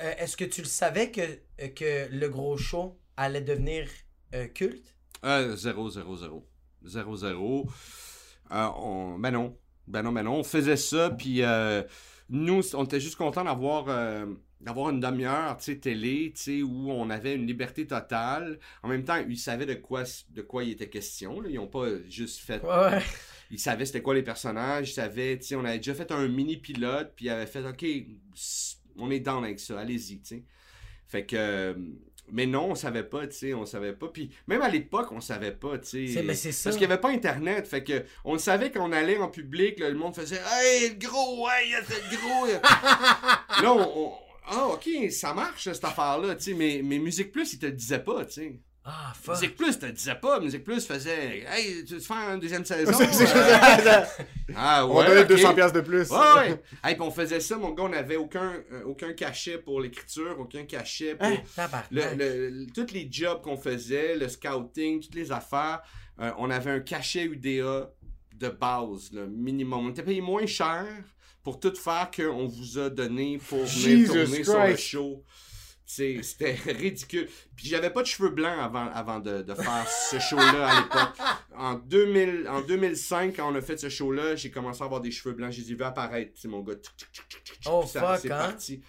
Euh, 0.00 0.14
Est-ce 0.18 0.36
que 0.36 0.44
tu 0.44 0.60
le 0.60 0.66
savais 0.66 1.10
que, 1.10 1.20
euh, 1.22 1.68
que 1.68 2.08
le 2.12 2.28
gros 2.28 2.56
show 2.56 2.98
allait 3.16 3.40
devenir 3.40 3.88
euh, 4.34 4.46
culte? 4.48 4.94
Euh, 5.24 5.56
0, 5.56 5.90
0, 5.90 6.16
0. 6.16 6.48
0, 6.84 7.16
0. 7.16 7.66
Euh, 8.50 8.68
on... 8.76 9.18
Ben 9.18 9.30
non. 9.30 9.56
Ben 9.88 10.02
non, 10.02 10.12
ben 10.12 10.22
non. 10.22 10.36
On 10.36 10.44
faisait 10.44 10.76
ça, 10.76 11.10
puis 11.10 11.42
euh, 11.42 11.82
nous, 12.28 12.62
on 12.74 12.84
était 12.84 13.00
juste 13.00 13.16
contents 13.16 13.44
d'avoir 13.44 13.86
euh, 13.88 14.26
d'avoir 14.60 14.90
une 14.90 15.00
demi-heure, 15.00 15.56
tu 15.56 15.64
sais, 15.64 15.78
télé, 15.78 16.32
tu 16.34 16.42
sais, 16.42 16.62
où 16.62 16.90
on 16.90 17.10
avait 17.10 17.34
une 17.34 17.46
liberté 17.46 17.86
totale. 17.86 18.58
En 18.82 18.88
même 18.88 19.04
temps, 19.04 19.16
ils 19.28 19.38
savaient 19.38 19.66
de 19.66 19.74
quoi, 19.74 20.02
de 20.30 20.42
quoi 20.42 20.64
il 20.64 20.70
était 20.72 20.88
question. 20.88 21.40
Là. 21.40 21.48
Ils 21.48 21.56
n'ont 21.56 21.68
pas 21.68 21.86
juste 22.08 22.40
fait... 22.40 22.62
Ouais. 22.62 23.00
Ils 23.50 23.58
savaient 23.58 23.86
c'était 23.86 24.02
quoi 24.02 24.14
les 24.14 24.22
personnages. 24.22 24.90
Ils 24.90 24.94
savaient, 24.94 25.38
tu 25.38 25.46
sais, 25.46 25.54
on 25.54 25.64
avait 25.64 25.78
déjà 25.78 25.94
fait 25.94 26.10
un 26.12 26.28
mini-pilote, 26.28 27.12
puis 27.16 27.26
ils 27.26 27.30
avaient 27.30 27.46
fait, 27.46 27.64
OK, 27.64 27.86
on 28.98 29.10
est 29.10 29.20
down 29.20 29.44
avec 29.44 29.60
ça, 29.60 29.78
allez-y, 29.78 30.20
tu 30.20 30.26
sais. 30.26 30.44
Fait 31.06 31.24
que... 31.24 31.74
mais 32.30 32.46
non, 32.46 32.70
on 32.70 32.74
savait 32.74 33.04
pas, 33.04 33.26
tu 33.26 33.36
sais, 33.36 33.54
on 33.54 33.64
savait 33.64 33.92
pas. 33.92 34.08
Puis 34.08 34.30
même 34.46 34.62
à 34.62 34.68
l'époque, 34.68 35.12
on 35.12 35.20
savait 35.20 35.52
pas, 35.52 35.78
tu 35.78 36.08
sais. 36.08 36.22
Parce 36.22 36.76
qu'il 36.76 36.82
y 36.82 36.84
avait 36.84 37.00
pas 37.00 37.10
Internet, 37.10 37.66
fait 37.66 37.84
que 37.84 38.04
on 38.24 38.38
savait 38.38 38.70
qu'on 38.70 38.92
allait 38.92 39.18
en 39.18 39.28
public, 39.28 39.78
là, 39.78 39.88
le 39.90 39.96
monde 39.96 40.14
faisait 40.14 40.40
«Hey, 40.60 40.90
le 40.90 41.06
gros, 41.06 41.48
hey, 41.48 41.72
le 41.72 42.16
gros!» 42.16 42.46
Là, 43.62 43.72
on... 43.72 44.12
Ah, 44.50 44.68
OK, 44.68 44.88
ça 45.10 45.34
marche, 45.34 45.64
cette 45.64 45.84
affaire-là, 45.84 46.34
tu 46.34 46.44
sais, 46.44 46.54
mais, 46.54 46.80
mais 46.82 46.98
Musique 46.98 47.32
Plus, 47.32 47.52
ils 47.52 47.58
te 47.58 47.66
le 47.66 47.72
disaient 47.72 48.02
pas, 48.02 48.24
tu 48.24 48.32
sais. 48.32 48.60
Ah, 48.90 49.12
fuck. 49.20 49.34
Musique 49.34 49.56
Plus 49.56 49.78
te 49.78 49.84
disait 49.86 50.14
pas. 50.14 50.40
Musique 50.40 50.64
Plus 50.64 50.86
faisait 50.86 51.44
«Hey, 51.52 51.84
tu 51.84 51.94
veux 51.94 52.00
faire 52.00 52.32
une 52.32 52.40
deuxième 52.40 52.64
saison? 52.64 52.92
Euh, 52.98 54.04
Ah 54.56 54.86
On 54.86 54.96
ouais, 54.96 55.06
donnait 55.06 55.20
ok. 55.22 55.28
200 55.28 55.54
pièces 55.54 55.72
de 55.74 55.80
plus. 55.82 56.08
Ouais, 56.10 56.16
ouais. 56.36 56.62
Hey, 56.84 56.94
puis 56.94 57.02
on 57.02 57.10
faisait 57.10 57.40
ça, 57.40 57.56
mon 57.58 57.70
gars, 57.72 57.82
on 57.84 57.88
n'avait 57.90 58.16
aucun, 58.16 58.54
euh, 58.72 58.82
aucun 58.86 59.12
cachet 59.12 59.58
pour 59.58 59.80
l'écriture, 59.82 60.36
aucun 60.38 60.64
cachet 60.64 61.14
pour 61.16 61.26
Hein, 61.26 61.36
le, 61.90 62.02
le- 62.16 62.48
le- 62.50 62.66
tous 62.74 62.92
les 62.94 63.06
jobs 63.10 63.42
qu'on 63.42 63.58
faisait, 63.58 64.16
le 64.16 64.26
scouting, 64.28 65.00
toutes 65.02 65.14
les 65.16 65.30
affaires. 65.32 65.80
euh, 66.20 66.30
on 66.38 66.48
avait 66.50 66.70
un 66.70 66.80
cachet 66.80 67.24
UDA 67.24 67.90
de 68.36 68.48
base, 68.48 69.10
le 69.12 69.26
minimum. 69.26 69.86
On 69.86 69.90
était 69.90 70.02
payé 70.02 70.20
moins 70.22 70.46
cher 70.46 70.86
pour 71.44 71.60
tout 71.60 71.74
faire 71.74 72.10
qu'on 72.14 72.46
vous 72.46 72.78
a 72.78 72.88
donné 72.88 73.38
pour 73.48 73.58
venir 73.58 73.68
Jesus 73.68 74.06
tourner 74.06 74.44
sur 74.44 74.64
le 74.64 74.76
show. 74.76 75.24
C'était 76.22 76.52
ridicule. 76.66 77.28
Puis 77.56 77.66
j'avais 77.66 77.88
pas 77.90 78.02
de 78.02 78.06
cheveux 78.06 78.28
blancs 78.28 78.58
avant, 78.60 78.90
avant 78.92 79.20
de, 79.20 79.40
de 79.40 79.54
faire 79.54 79.86
ce 79.88 80.18
show-là 80.18 80.68
à 80.68 80.80
l'époque. 80.82 81.16
En, 81.56 81.74
2000, 81.74 82.46
en 82.48 82.60
2005, 82.60 83.34
quand 83.36 83.50
on 83.50 83.54
a 83.56 83.62
fait 83.62 83.78
ce 83.78 83.88
show-là, 83.88 84.36
j'ai 84.36 84.50
commencé 84.50 84.82
à 84.82 84.84
avoir 84.84 85.00
des 85.00 85.10
cheveux 85.10 85.34
blancs. 85.34 85.50
Je 85.50 85.62
les 85.62 85.72
ai 85.72 85.74
vus 85.74 85.82
apparaître, 85.84 86.32
c'est 86.34 86.46
mon 86.48 86.60
gars. 86.60 86.74
Oh, 87.66 87.80
puis 87.80 87.88
ça- 87.88 88.00
fuck, 88.00 88.20
c'est 88.20 88.30
hein? 88.30 88.38
parti. 88.38 88.82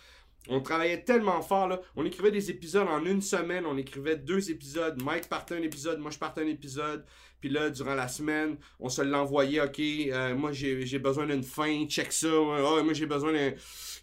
On 0.50 0.60
travaillait 0.62 1.04
tellement 1.04 1.42
fort, 1.42 1.68
là. 1.68 1.80
On 1.96 2.06
écrivait 2.06 2.32
des 2.32 2.50
épisodes 2.50 2.88
en 2.88 3.06
une 3.06 3.22
semaine. 3.22 3.66
On 3.66 3.78
écrivait 3.78 4.18
deux 4.18 4.52
épisodes. 4.52 5.02
Mike 5.02 5.30
partait 5.30 5.56
un 5.56 5.62
épisode, 5.62 6.00
moi 6.00 6.12
je 6.12 6.18
partais 6.18 6.42
un 6.42 6.48
épisode. 6.48 7.06
Puis 7.40 7.50
là, 7.50 7.70
durant 7.70 7.96
la 7.96 8.08
semaine, 8.10 8.58
on 8.80 8.90
se 8.90 9.02
l'envoyait. 9.02 9.62
OK, 9.62 9.80
euh, 9.80 10.36
moi 10.36 10.52
j'ai 10.52 10.86
j'ai 10.86 11.00
besoin 11.00 11.26
d'une 11.28 11.44
fin, 11.44 11.86
check 11.88 12.12
ça. 12.12 12.28
Ah, 12.28 12.84
moi 12.84 12.94
j'ai 12.94 13.06
besoin 13.06 13.32
d'un. 13.32 13.54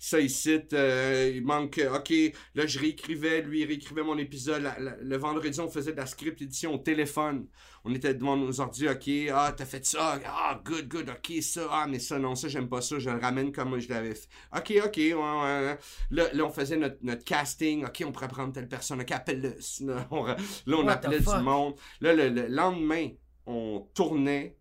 Ça 0.00 0.20
ici, 0.20 0.58
euh, 0.72 1.32
il 1.34 1.44
manque. 1.44 1.80
OK, 1.94 2.12
là 2.54 2.66
je 2.66 2.78
réécrivais, 2.78 3.42
lui 3.42 3.60
il 3.60 3.66
réécrivait 3.66 4.02
mon 4.02 4.18
épisode. 4.18 4.62
La- 4.62 4.78
la- 4.78 4.96
le 5.00 5.16
vendredi, 5.16 5.60
on 5.60 5.68
faisait 5.68 5.92
de 5.92 5.96
la 5.96 6.06
script 6.06 6.40
édition 6.42 6.74
au 6.74 6.78
téléphone. 6.78 7.46
On 7.88 7.94
était 7.94 8.14
devant 8.14 8.36
nos 8.36 8.60
ordi, 8.60 8.88
OK, 8.88 9.08
ah, 9.32 9.54
t'as 9.56 9.64
fait 9.64 9.86
ça, 9.86 10.18
ah, 10.26 10.60
good, 10.64 10.88
good, 10.88 11.08
OK, 11.08 11.40
ça, 11.40 11.68
ah, 11.70 11.86
mais 11.88 12.00
ça, 12.00 12.18
non, 12.18 12.34
ça, 12.34 12.48
j'aime 12.48 12.68
pas 12.68 12.80
ça, 12.80 12.98
je 12.98 13.08
le 13.08 13.18
ramène 13.18 13.52
comme 13.52 13.78
je 13.78 13.88
l'avais 13.88 14.16
fait. 14.16 14.28
OK, 14.56 14.72
OK, 14.84 14.96
ouais, 14.96 15.12
ouais. 15.14 15.78
Là, 16.10 16.24
là, 16.32 16.44
on 16.44 16.50
faisait 16.50 16.76
notre, 16.76 16.96
notre 17.02 17.22
casting, 17.22 17.84
OK, 17.84 18.02
on 18.04 18.10
pourrait 18.10 18.26
prendre 18.26 18.52
telle 18.52 18.68
personne, 18.68 19.00
OK, 19.00 19.12
appelle-le. 19.12 19.56
Là, 19.86 20.06
on, 20.10 20.24
là, 20.24 20.36
on 20.68 20.84
What 20.84 20.92
appelait 20.94 21.20
du 21.20 21.44
monde. 21.44 21.74
Là, 22.00 22.12
le, 22.12 22.28
le 22.28 22.48
lendemain, 22.48 23.10
on 23.46 23.86
tournait 23.94 24.56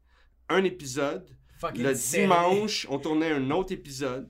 un 0.49 0.63
épisode. 0.63 1.27
Fucking 1.59 1.83
Le 1.83 1.93
dimanche, 1.93 2.85
on 2.91 2.99
tournait 2.99 3.31
un 3.31 3.49
autre 3.49 3.73
épisode. 3.73 4.29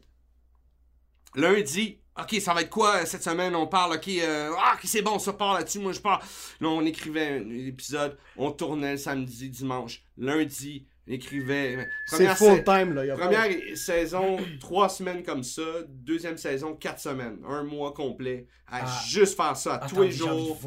Lundi, 1.36 2.00
OK, 2.20 2.36
ça 2.40 2.54
va 2.54 2.62
être 2.62 2.70
quoi 2.70 3.06
cette 3.06 3.24
semaine? 3.24 3.56
On 3.56 3.68
parle, 3.68 3.96
OK, 3.96 4.08
euh, 4.08 4.52
ah, 4.58 4.78
c'est 4.84 5.02
bon, 5.02 5.20
ça 5.20 5.34
part 5.34 5.54
là-dessus, 5.56 5.80
moi 5.80 5.92
je 5.92 6.00
pars. 6.00 6.22
Là, 6.62 6.70
on 6.70 6.86
écrivait 6.86 7.40
un 7.40 7.50
épisode, 7.68 8.18
on 8.38 8.52
tournait 8.52 8.94
le 8.94 8.98
samedi, 8.98 9.50
dimanche. 9.50 10.02
Lundi, 10.18 10.86
Écrivais. 11.08 11.88
C'est 12.08 12.16
Première 12.16 12.36
full 12.36 12.64
sa- 12.66 12.80
time, 12.80 12.96
là. 12.96 13.06
y 13.06 13.12
a 13.12 13.16
pas- 13.16 13.28
Première 13.28 13.78
saison, 13.78 14.38
trois 14.60 14.90
semaines 14.90 15.22
comme 15.22 15.44
ça. 15.44 15.62
Deuxième 15.88 16.36
saison, 16.36 16.74
quatre 16.74 17.00
semaines. 17.00 17.38
Un 17.48 17.62
mois 17.64 17.94
complet. 17.94 18.48
À 18.66 18.80
Ah. 18.86 19.02
juste 19.08 19.38
faire 19.38 19.56
ça, 19.56 19.74
à 19.76 19.86
Attends, 19.86 19.96
tous 19.98 20.02
les 20.02 20.10
jours. 20.10 20.58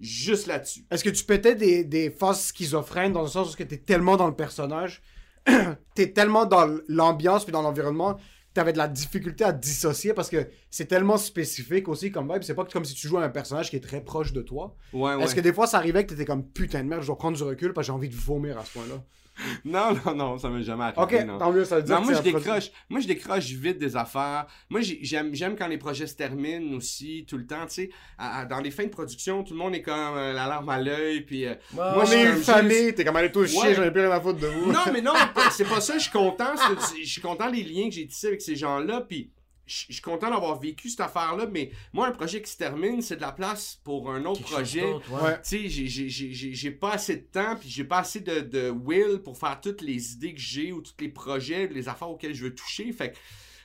Juste 0.00 0.46
là-dessus. 0.46 0.86
Est-ce 0.90 1.04
que 1.04 1.10
tu 1.10 1.22
pétais 1.24 1.54
des, 1.54 1.84
des 1.84 2.10
phases 2.10 2.42
schizophrènes 2.46 3.12
dans 3.12 3.20
le 3.20 3.28
sens 3.28 3.52
où 3.52 3.56
tu 3.56 3.62
es 3.64 3.76
tellement 3.76 4.16
dans 4.16 4.28
le 4.28 4.34
personnage, 4.34 5.02
tu 5.46 6.00
es 6.02 6.10
tellement 6.12 6.46
dans 6.46 6.74
l'ambiance 6.88 7.44
puis 7.44 7.52
dans 7.52 7.60
l'environnement, 7.60 8.16
tu 8.54 8.60
avais 8.60 8.72
de 8.72 8.78
la 8.78 8.88
difficulté 8.88 9.44
à 9.44 9.52
dissocier 9.52 10.12
parce 10.12 10.28
que 10.28 10.48
c'est 10.70 10.86
tellement 10.86 11.16
spécifique 11.16 11.88
aussi 11.88 12.10
comme 12.10 12.32
vibe. 12.32 12.42
C'est 12.42 12.54
pas 12.54 12.64
comme 12.64 12.84
si 12.84 12.94
tu 12.94 13.08
jouais 13.08 13.22
un 13.22 13.28
personnage 13.30 13.70
qui 13.70 13.76
est 13.76 13.80
très 13.80 14.02
proche 14.02 14.32
de 14.32 14.42
toi. 14.42 14.76
Ouais, 14.92 15.14
ouais. 15.14 15.24
Est-ce 15.24 15.34
que 15.34 15.40
des 15.40 15.52
fois 15.52 15.66
ça 15.66 15.78
arrivait 15.78 16.04
que 16.04 16.08
tu 16.08 16.14
étais 16.14 16.24
comme 16.24 16.44
putain 16.44 16.82
de 16.82 16.88
merde, 16.88 17.02
je 17.02 17.06
dois 17.06 17.18
prendre 17.18 17.36
du 17.36 17.42
recul 17.42 17.72
parce 17.72 17.86
que 17.86 17.92
j'ai 17.92 17.96
envie 17.96 18.08
de 18.08 18.14
vomir 18.14 18.58
à 18.58 18.64
ce 18.64 18.72
point-là? 18.72 19.02
Non, 19.64 19.94
non, 20.06 20.14
non, 20.14 20.38
ça 20.38 20.48
m'est 20.50 20.62
jamais 20.62 20.84
arrivé. 20.84 21.00
Ok, 21.02 21.26
non. 21.26 21.38
tant 21.38 21.52
mieux, 21.52 21.64
ça 21.64 21.76
veut 21.76 21.82
dire 21.82 21.94
Non, 21.96 22.02
que 22.02 22.10
moi 22.10 22.14
je 22.18 22.22
décroche. 22.22 22.70
Moi 22.90 23.00
je 23.00 23.06
décroche 23.06 23.46
vite 23.46 23.78
des 23.78 23.96
affaires. 23.96 24.46
Moi 24.68 24.80
j'ai- 24.82 24.98
j'aime 25.02 25.34
j'aime 25.34 25.56
quand 25.56 25.68
les 25.68 25.78
projets 25.78 26.06
se 26.06 26.14
terminent 26.14 26.76
aussi 26.76 27.24
tout 27.28 27.38
le 27.38 27.46
temps, 27.46 27.64
tu 27.66 27.74
sais. 27.74 27.90
À- 28.18 28.40
à- 28.40 28.44
Dans 28.44 28.60
les 28.60 28.70
fins 28.70 28.84
de 28.84 28.88
production, 28.90 29.42
tout 29.42 29.54
le 29.54 29.58
monde 29.58 29.74
est 29.74 29.82
comme 29.82 29.94
euh, 30.16 30.32
la 30.32 30.46
larme 30.46 30.68
à 30.68 30.78
l'œil 30.78 31.22
puis 31.22 31.46
euh, 31.46 31.54
Moi, 31.72 31.92
Moi, 31.94 32.02
On 32.02 32.06
je 32.06 32.10
suis 32.10 32.20
est 32.20 32.26
une 32.30 32.42
famille, 32.42 32.94
t'es 32.94 33.04
comme 33.04 33.16
allé 33.16 33.32
tous 33.32 33.46
chier, 33.46 33.74
j'en 33.74 33.82
ai 33.84 33.90
plus 33.90 34.00
rien 34.02 34.10
à 34.10 34.20
foutre 34.20 34.38
de 34.40 34.46
vous. 34.48 34.70
Non, 34.70 34.80
mais 34.92 35.00
non, 35.00 35.12
c'est 35.52 35.68
pas 35.68 35.80
ça. 35.80 35.94
Je 35.96 36.02
suis 36.02 36.10
content. 36.12 36.52
Je 37.00 37.04
suis 37.08 37.20
content 37.22 37.50
des 37.50 37.62
liens 37.62 37.88
que 37.88 37.94
j'ai 37.94 38.06
tissés 38.06 38.28
avec 38.28 38.42
ces 38.42 38.56
gens-là. 38.56 39.00
Puis 39.08 39.30
je 39.88 39.92
suis 39.94 40.02
content 40.02 40.30
d'avoir 40.30 40.58
vécu 40.60 40.88
cette 40.88 41.00
affaire-là. 41.00 41.46
Mais 41.50 41.70
moi, 41.92 42.06
un 42.08 42.12
projet 42.12 42.42
qui 42.42 42.50
se 42.50 42.56
termine, 42.56 43.00
c'est 43.02 43.16
de 43.16 43.20
la 43.22 43.32
place 43.32 43.80
pour 43.84 44.10
un 44.10 44.24
autre 44.24 44.40
quelque 44.40 44.52
projet. 44.54 44.84
ouais. 44.84 45.34
Tu 45.36 45.40
sais, 45.42 45.68
j'ai- 45.68 45.86
j'ai- 45.86 46.08
j'ai 46.08 46.32
j'ai- 46.32 46.54
j'ai 46.54 46.70
pas 46.70 46.92
assez 46.92 47.16
de 47.16 47.22
temps, 47.26 47.56
puis 47.58 47.68
j'ai 47.68 47.84
pas 47.84 47.98
assez 47.98 48.20
de, 48.20 48.40
de 48.40 48.70
will 48.70 49.20
pour 49.24 49.36
faire 49.38 49.60
toutes 49.60 49.80
les 49.82 50.12
idées 50.12 50.34
que 50.34 50.40
j'ai 50.40 50.72
ou 50.72 50.80
tous 50.82 50.94
les 51.00 51.08
projets, 51.08 51.66
les 51.68 51.88
affaires 51.88 52.10
auxquelles 52.10 52.34
je 52.34 52.44
veux 52.44 52.54
toucher. 52.54 52.92
Fait 52.92 53.12
que 53.12 53.16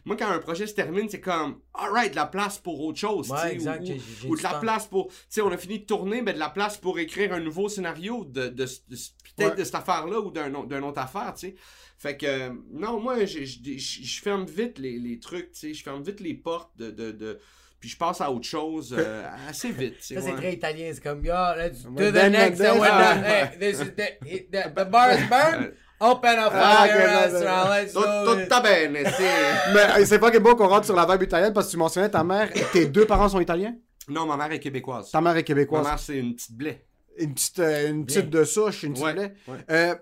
moi, 0.06 0.16
quand 0.16 0.30
un 0.30 0.40
projet 0.40 0.68
se 0.68 0.74
termine, 0.74 1.10
c'est 1.10 1.20
comme, 1.20 1.60
alright, 1.74 2.12
de 2.12 2.16
la 2.16 2.26
place 2.28 2.58
pour 2.60 2.80
autre 2.82 2.98
chose. 2.98 3.30
Ouais, 3.30 3.52
exact, 3.52 3.84
Ou, 4.26 4.38
de 4.38 4.42
la 4.44 4.52
temps. 4.52 4.60
place 4.62 4.88
pour. 4.88 5.08
Tu 5.10 5.14
sais, 5.28 5.42
on 5.42 5.52
a 5.52 5.58
fini 5.58 5.80
de 5.80 5.86
tourner, 5.86 6.22
mais 6.22 6.32
de 6.34 6.40
la 6.40 6.50
place 6.50 6.78
pour 6.78 6.98
écrire 6.98 7.34
un 7.34 7.42
nouveau 7.42 7.68
scénario 7.68 8.24
de, 8.24 8.48
de, 8.48 8.64
de- 8.64 8.66
peut-être 8.66 9.50
Ouais. 9.52 9.56
de 9.58 9.64
cette 9.66 9.76
affaire-là 9.76 10.20
ou 10.22 10.32
d'une 10.32 10.84
autre 10.86 11.02
affaire, 11.02 11.34
tu 11.34 11.48
sais. 11.48 11.56
Fait 11.98 12.16
que, 12.18 12.50
non, 12.72 13.00
moi, 13.00 13.26
je, 13.26 13.40
je, 13.46 13.58
je- 13.78 14.04
je 14.04 14.22
ferme 14.22 14.46
vite 14.46 14.78
les, 14.78 15.00
les 15.00 15.20
trucs, 15.20 15.52
tu 15.52 15.60
sais. 15.60 15.74
Je 15.74 15.84
ferme 15.84 16.04
vite 16.04 16.20
les 16.20 16.36
portes 16.36 16.72
de. 16.78 16.92
de, 16.92 17.12
de- 17.12 17.40
puis 17.80 17.90
je 17.90 17.98
passe 17.98 18.22
à 18.22 18.32
autre 18.32 18.48
chose 18.48 18.96
euh, 18.98 19.24
assez 19.50 19.72
vite, 19.72 19.98
tu 20.00 20.04
sais. 20.04 20.16
Ça, 20.16 20.22
c'est 20.22 20.32
ouais. 20.32 20.36
très 20.38 20.54
italien. 20.54 20.92
C'est 20.94 21.02
comme, 21.04 21.24
yo, 21.26 21.34
let's 21.58 21.84
do 21.84 22.12
the 22.12 22.30
next. 22.30 22.62
ah. 22.62 22.76
done. 23.16 23.24
Hey, 23.24 23.60
this 23.60 23.80
is 23.80 23.92
the, 23.96 24.52
the, 24.52 24.74
the 24.76 24.90
bar 24.90 25.12
is 25.14 25.28
burned. 25.30 25.74
Open 26.00 26.38
up 26.38 26.52
Ah, 26.54 26.84
restaurant. 26.88 27.70
Let's 27.74 27.94
Tout, 27.94 28.02
do 28.02 28.36
tout 28.44 28.48
ta 28.50 28.62
bene. 28.62 28.92
Mais 28.94 29.04
c'est 30.06 30.20
pas 30.20 30.30
que 30.30 30.38
beau 30.38 30.56
qu'on 30.56 30.68
rentre 30.68 30.86
sur 30.86 30.96
la 30.96 31.08
vibe 31.08 31.24
italienne 31.24 31.54
parce 31.54 31.66
que 31.66 31.72
tu 31.72 31.78
mentionnais 31.78 32.10
ta 32.10 32.24
mère, 32.24 32.52
tes 32.72 32.86
deux 32.86 33.06
parents 33.06 33.30
sont 33.30 33.40
italiens? 33.40 33.76
Non, 34.08 34.28
ma 34.28 34.38
mère 34.38 34.52
est 34.52 34.60
québécoise. 34.60 35.10
Ta 35.10 35.22
mère 35.22 35.32
est 35.34 35.38
Ma 35.38 35.42
québécoise. 35.44 35.84
mère, 35.88 35.98
c'est 35.98 36.18
une 36.20 36.36
petite 36.36 36.56
blé. 36.56 36.82
Une 37.18 37.34
petite, 37.34 37.58
euh, 37.60 37.90
une 37.90 38.06
petite 38.06 38.30
de 38.30 38.44
souche, 38.44 38.84
une 38.84 38.94
petite 38.94 39.06
Ouais, 39.06 39.16
lait. 39.16 39.34
ouais. 39.48 39.58
Euh, 39.72 39.96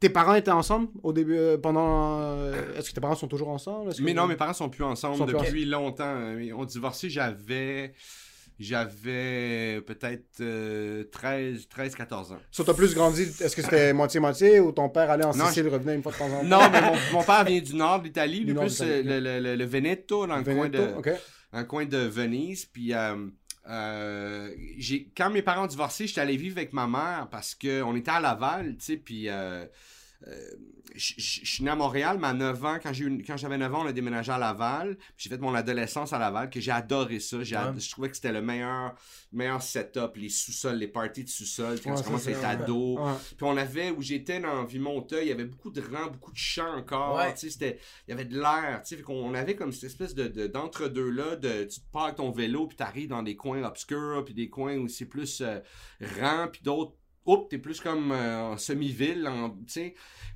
tes 0.00 0.08
parents 0.10 0.34
étaient 0.34 0.50
ensemble 0.50 0.88
au 1.02 1.12
début, 1.12 1.36
euh, 1.36 1.58
pendant. 1.58 2.20
euh, 2.20 2.76
Est-ce 2.76 2.90
que 2.90 2.94
tes 2.94 3.00
parents 3.00 3.14
sont 3.14 3.28
toujours 3.28 3.48
ensemble? 3.48 3.94
Que- 3.94 4.02
Mais 4.02 4.14
non, 4.14 4.26
mes 4.26 4.36
parents 4.36 4.52
sont 4.54 4.68
plus 4.68 4.84
ensemble 4.84 5.16
Sont 5.18 5.26
plus 5.26 5.34
depuis 5.38 5.64
longtemps. 5.64 6.04
Euh, 6.16 6.42
Ils 6.42 6.52
ont 6.54 6.64
divorcé, 6.64 7.08
j'avais. 7.10 7.92
J'avais 8.58 9.82
peut-être 9.86 10.40
euh, 10.40 11.04
13, 11.12 11.68
13, 11.68 11.94
14 11.94 12.32
ans. 12.32 12.38
So, 12.50 12.64
t'as 12.64 12.72
plus 12.72 12.94
grandi, 12.94 13.22
est-ce 13.22 13.54
que 13.54 13.60
c'était 13.62 13.92
moitié-moitié 13.92 14.60
ou 14.60 14.72
ton 14.72 14.88
père 14.88 15.10
allait 15.10 15.26
en 15.26 15.34
Non, 15.34 15.46
Sicile, 15.46 15.68
revenait 15.68 15.94
une 15.96 16.02
fois 16.02 16.12
de 16.12 16.16
temps 16.16 16.24
en 16.26 16.40
temps? 16.40 16.44
Non, 16.44 16.70
mais 16.72 16.80
mon, 16.80 16.94
mon 17.12 17.22
père 17.22 17.44
vient 17.44 17.60
du 17.60 17.74
nord 17.74 18.00
de 18.00 18.04
l'Italie, 18.04 18.46
plus 18.46 18.80
euh, 18.80 19.02
le, 19.02 19.40
le, 19.40 19.56
le, 19.56 19.64
Veneto, 19.66 20.26
dans 20.26 20.36
le, 20.38 20.42
coin 20.42 20.68
de, 20.70 20.78
dans 21.52 21.58
le 21.58 21.64
coin 21.64 21.84
de 21.84 21.98
Venise. 21.98 22.64
Puis 22.64 22.92
euh, 23.68 24.50
quand 25.16 25.30
mes 25.30 25.42
parents 25.42 25.64
ont 25.64 25.68
divorcé, 25.68 26.06
j'étais 26.06 26.20
allé 26.20 26.36
vivre 26.36 26.58
avec 26.58 26.72
ma 26.72 26.86
mère 26.86 27.28
parce 27.30 27.54
qu'on 27.54 27.96
était 27.96 28.10
à 28.10 28.20
Laval, 28.20 28.76
tu 28.76 28.84
sais, 28.84 28.96
puis 28.96 29.28
euh, 29.28 29.66
je 30.94 31.14
je- 31.18 31.40
je 31.44 31.50
suis 31.54 31.62
né 31.64 31.70
à 31.70 31.76
Montréal, 31.76 32.16
mais 32.20 32.28
à 32.28 32.32
9 32.32 32.64
ans, 32.64 32.78
quand, 32.82 32.92
j'ai 32.92 33.04
eu- 33.04 33.22
quand 33.22 33.36
j'avais 33.36 33.58
9 33.58 33.74
ans, 33.74 33.82
on 33.84 33.86
a 33.86 33.92
déménagé 33.92 34.32
à 34.32 34.38
Laval. 34.38 34.96
Puis 34.96 35.24
J'ai 35.24 35.30
fait 35.30 35.38
mon 35.38 35.54
adolescence 35.54 36.12
à 36.12 36.18
Laval, 36.18 36.48
que 36.48 36.58
j'ai 36.60 36.70
adoré 36.70 37.20
ça. 37.20 37.42
J'ai 37.42 37.56
ad- 37.56 37.74
Ouais. 37.74 37.80
Je 37.80 37.90
trouvais 37.90 38.08
que 38.08 38.16
c'était 38.16 38.32
le 38.32 38.40
meilleur, 38.40 38.94
meilleur 39.32 39.60
setup, 39.62 40.12
les 40.16 40.28
sous-sols, 40.30 40.76
les 40.78 40.88
parties 40.88 41.24
de 41.24 41.28
sous-sol, 41.28 41.78
quand 41.82 41.94
Ouais, 41.94 42.02
commences 42.02 42.26
à 42.28 42.30
être 42.30 42.44
ado. 42.44 42.98
Ouais. 42.98 43.12
Puis 43.36 43.42
on 43.46 43.56
avait, 43.56 43.90
où 43.90 44.00
j'étais 44.00 44.40
dans 44.40 44.64
Vimonta, 44.64 45.20
il 45.22 45.28
y 45.28 45.32
avait 45.32 45.44
beaucoup 45.44 45.70
de 45.70 45.80
rangs, 45.82 46.10
beaucoup 46.10 46.32
de 46.32 46.38
champs 46.38 46.76
encore. 46.78 47.20
C'était, 47.36 47.78
il 48.06 48.10
y 48.10 48.14
avait 48.14 48.24
de 48.24 48.38
l'air. 48.40 48.82
On 49.08 49.34
avait 49.34 49.54
comme 49.56 49.72
cette 49.72 49.84
espèce 49.84 50.14
de, 50.14 50.28
de- 50.28 50.46
d'entre-deux-là, 50.46 51.36
de, 51.36 51.64
tu 51.64 51.80
te 51.80 51.86
pars 51.92 52.04
avec 52.04 52.16
ton 52.16 52.30
vélo, 52.30 52.66
puis 52.68 52.76
t'arrives 52.76 53.08
dans 53.08 53.22
des 53.22 53.36
coins 53.36 53.62
obscurs, 53.64 54.22
puis 54.24 54.32
des 54.34 54.48
coins 54.48 54.76
où 54.78 54.88
c'est 54.88 55.04
plus 55.06 55.42
euh, 55.42 55.60
rang, 56.20 56.48
puis 56.50 56.62
d'autres, 56.62 56.94
oups, 57.26 57.48
t'es 57.50 57.58
plus 57.58 57.80
comme 57.80 58.12
euh, 58.12 58.42
en 58.52 58.56
semi-ville, 58.56 59.26
en-. 59.28 59.56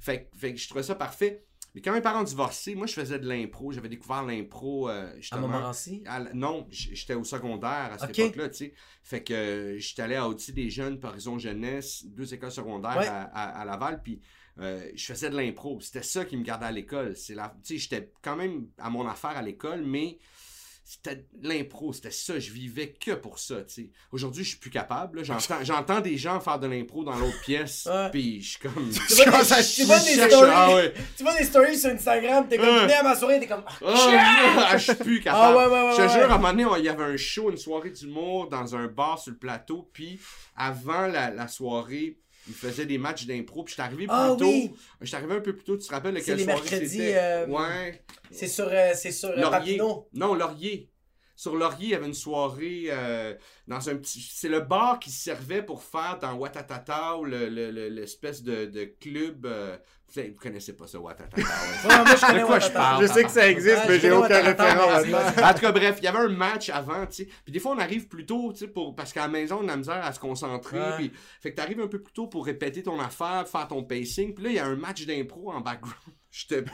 Fait, 0.00 0.24
que- 0.30 0.38
fait 0.38 0.52
que 0.54 0.58
je 0.60 0.68
trouvais 0.68 0.82
ça 0.82 0.94
parfait. 0.94 1.44
Mais 1.74 1.80
quand 1.82 1.92
mes 1.92 2.00
parents 2.00 2.22
ont 2.22 2.24
divorcé, 2.24 2.74
moi, 2.74 2.86
je 2.88 2.94
faisais 2.94 3.20
de 3.20 3.28
l'impro. 3.28 3.70
J'avais 3.70 3.88
découvert 3.88 4.24
l'impro, 4.24 4.88
euh, 4.90 5.08
À. 5.30 5.36
Montmorency? 5.38 6.02
À 6.04 6.18
non, 6.34 6.66
j'étais 6.68 7.14
au 7.14 7.22
secondaire 7.22 7.90
à 7.92 7.98
cette 7.98 8.18
époque-là, 8.18 8.48
tu 8.48 8.56
sais. 8.56 8.74
Fait 9.04 9.22
que 9.22 9.32
euh, 9.32 9.78
j'étais 9.78 10.02
allé 10.02 10.16
à 10.16 10.28
Outil 10.28 10.52
des 10.52 10.68
Jeunes, 10.68 10.98
par 10.98 11.12
Horizon 11.12 11.38
Jeunesse, 11.38 12.04
deux 12.06 12.34
écoles 12.34 12.50
secondaires 12.50 12.96
Ouais. 12.98 13.06
à, 13.06 13.22
à- 13.22 13.60
à 13.60 13.64
Laval, 13.64 14.02
puis 14.02 14.20
euh, 14.58 14.90
je 14.96 15.06
faisais 15.12 15.30
de 15.30 15.36
l'impro. 15.36 15.78
C'était 15.80 16.02
ça 16.02 16.24
qui 16.24 16.36
me 16.36 16.42
gardait 16.42 16.66
à 16.66 16.72
l'école. 16.72 17.14
C'est 17.16 17.36
la, 17.36 17.50
tu 17.62 17.74
sais, 17.74 17.78
j'étais 17.78 18.12
quand 18.20 18.34
même 18.34 18.66
à 18.76 18.90
mon 18.90 19.06
affaire 19.06 19.36
à 19.36 19.42
l'école, 19.42 19.84
mais 19.84 20.18
c'était 20.92 21.24
l'impro, 21.40 21.92
c'était 21.92 22.10
ça. 22.10 22.36
Je 22.40 22.50
vivais 22.50 22.88
que 22.92 23.12
pour 23.12 23.38
ça, 23.38 23.62
tu 23.62 23.72
sais. 23.74 23.90
Aujourd'hui, 24.10 24.42
je 24.42 24.48
suis 24.50 24.58
plus 24.58 24.70
capable. 24.70 25.24
J'entends, 25.24 25.58
j'entends 25.62 26.00
des 26.00 26.16
gens 26.16 26.40
faire 26.40 26.58
de 26.58 26.66
l'impro 26.66 27.04
dans 27.04 27.14
l'autre 27.14 27.40
pièce, 27.42 27.86
puis 28.10 28.42
je 28.42 28.50
suis 28.50 28.58
comme... 28.58 28.90
Tu 28.90 29.14
vois, 29.14 29.24
commence 29.26 29.52
à 29.52 29.60
des, 29.62 29.66
tu 29.68 29.84
vois 29.84 29.98
des 30.00 30.14
cherche- 30.16 30.30
stories, 30.32 30.50
ah 30.52 30.74
ouais. 30.74 30.94
tu 31.16 31.22
vois 31.22 31.38
des 31.38 31.44
stories 31.44 31.78
sur 31.78 31.90
Instagram, 31.90 32.46
t'es 32.48 32.56
comme 32.56 32.66
venu 32.66 32.92
à 32.92 33.02
ma 33.04 33.14
soirée, 33.14 33.38
t'es 33.38 33.46
comme 33.46 33.62
ah, 33.86 34.66
Ah, 34.72 34.76
je 34.76 34.82
suis 34.82 34.94
plus 34.96 35.20
capable. 35.22 35.56
Ah, 35.60 35.68
ouais, 35.68 35.72
ouais, 35.72 35.82
ouais, 35.90 35.92
je 35.96 36.02
te 36.02 36.12
jure, 36.12 36.22
à 36.30 36.34
un 36.34 36.38
moment 36.38 36.50
donné, 36.50 36.64
on- 36.64 36.76
il 36.76 36.84
y 36.84 36.88
avait 36.88 37.04
un 37.04 37.16
show, 37.16 37.50
une 37.50 37.56
soirée 37.56 37.90
d'humour 37.90 38.48
dans 38.48 38.74
un 38.74 38.88
bar 38.88 39.18
sur 39.20 39.30
le 39.30 39.38
plateau. 39.38 39.88
Puis 39.92 40.18
avant 40.56 41.06
la, 41.06 41.30
la 41.30 41.46
soirée, 41.46 42.18
ils 42.50 42.54
faisaient 42.54 42.86
des 42.86 42.98
matchs 42.98 43.26
d'impro. 43.26 43.62
Puis 43.64 43.72
j'étais 43.72 43.82
arrivé 43.82 44.04
plus 44.06 44.12
Ah 44.14 44.34
tôt. 44.38 44.44
oui. 44.44 44.72
J'étais 45.00 45.16
arrivé 45.16 45.34
un 45.34 45.40
peu 45.40 45.54
plus 45.54 45.64
tôt. 45.64 45.76
Tu 45.78 45.86
te 45.86 45.92
rappelles 45.94 46.14
de 46.14 46.18
C'est 46.18 46.24
quelle 46.26 46.36
les 46.38 46.44
soirée 46.44 46.60
mercredis, 46.60 46.88
c'était? 46.88 47.14
euh, 47.16 47.46
Ouais. 47.46 48.04
c'est 48.30 48.48
sur 48.48 48.68
euh, 48.68 48.90
c'est 48.94 49.12
sur 49.12 49.28
euh, 49.30 49.36
Laurier. 49.36 49.50
Papineau. 49.78 50.08
Non, 50.14 50.34
Laurier. 50.34 50.89
Sur 51.40 51.56
Laurier, 51.56 51.86
il 51.86 51.90
y 51.92 51.94
avait 51.94 52.06
une 52.06 52.12
soirée 52.12 52.88
euh, 52.90 53.34
dans 53.66 53.88
un 53.88 53.96
petit. 53.96 54.20
C'est 54.20 54.50
le 54.50 54.60
bar 54.60 54.98
qui 54.98 55.10
servait 55.10 55.62
pour 55.62 55.82
faire 55.82 56.18
dans 56.20 56.34
Watatata 56.34 57.16
ou 57.16 57.24
le- 57.24 57.48
le- 57.48 57.70
le- 57.70 57.88
l'espèce 57.88 58.42
de, 58.42 58.66
de 58.66 58.84
club. 59.00 59.46
euh, 59.46 59.78
Vous, 60.14 60.20
connaissez 60.38 60.76
pas 60.76 60.86
ça, 60.86 61.00
Watatata. 61.00 61.38
ouais. 61.38 61.42
Ouais, 61.88 62.04
moi 62.04 62.14
je 62.14 62.40
De 62.40 62.44
quoi 62.44 62.58
je 62.58 62.68
parle? 62.70 63.06
Je 63.06 63.10
sais 63.10 63.24
que 63.24 63.30
ça 63.30 63.48
existe, 63.48 63.78
Ah, 63.84 63.86
mais 63.88 63.94
je 63.96 64.00
j'ai 64.02 64.10
aucun 64.12 64.42
référent. 64.42 65.42
En 65.42 65.54
tout 65.54 65.60
cas, 65.60 65.72
bref, 65.72 65.94
il 66.00 66.04
y 66.04 66.08
avait 66.08 66.18
un 66.18 66.28
match 66.28 66.68
avant, 66.68 67.06
tu 67.06 67.24
sais. 67.24 67.28
Puis 67.42 67.52
des 67.54 67.58
fois, 67.58 67.72
on 67.72 67.78
arrive 67.78 68.06
plus 68.06 68.26
tôt, 68.26 68.52
tu 68.52 68.58
sais, 68.58 68.68
pour... 68.68 68.94
parce 68.94 69.14
qu'à 69.14 69.22
la 69.22 69.28
maison, 69.28 69.60
on 69.62 69.68
a 69.68 69.68
la 69.68 69.76
misère 69.78 70.04
à 70.04 70.12
se 70.12 70.20
concentrer. 70.20 70.78
Ouais. 70.78 70.96
Puis... 70.98 71.12
Fait 71.40 71.52
que 71.52 71.56
t'arrives 71.56 71.80
un 71.80 71.88
peu 71.88 72.02
plus 72.02 72.12
tôt 72.12 72.26
pour 72.26 72.44
répéter 72.44 72.82
ton 72.82 73.00
affaire, 73.00 73.48
faire 73.48 73.66
ton 73.66 73.82
pacing. 73.82 74.34
Puis 74.34 74.44
là, 74.44 74.50
il 74.50 74.56
y 74.56 74.58
a 74.58 74.66
un 74.66 74.76
match 74.76 75.06
d'impro 75.06 75.52
en 75.52 75.62
background. 75.62 75.96
J'étais... 76.30 76.64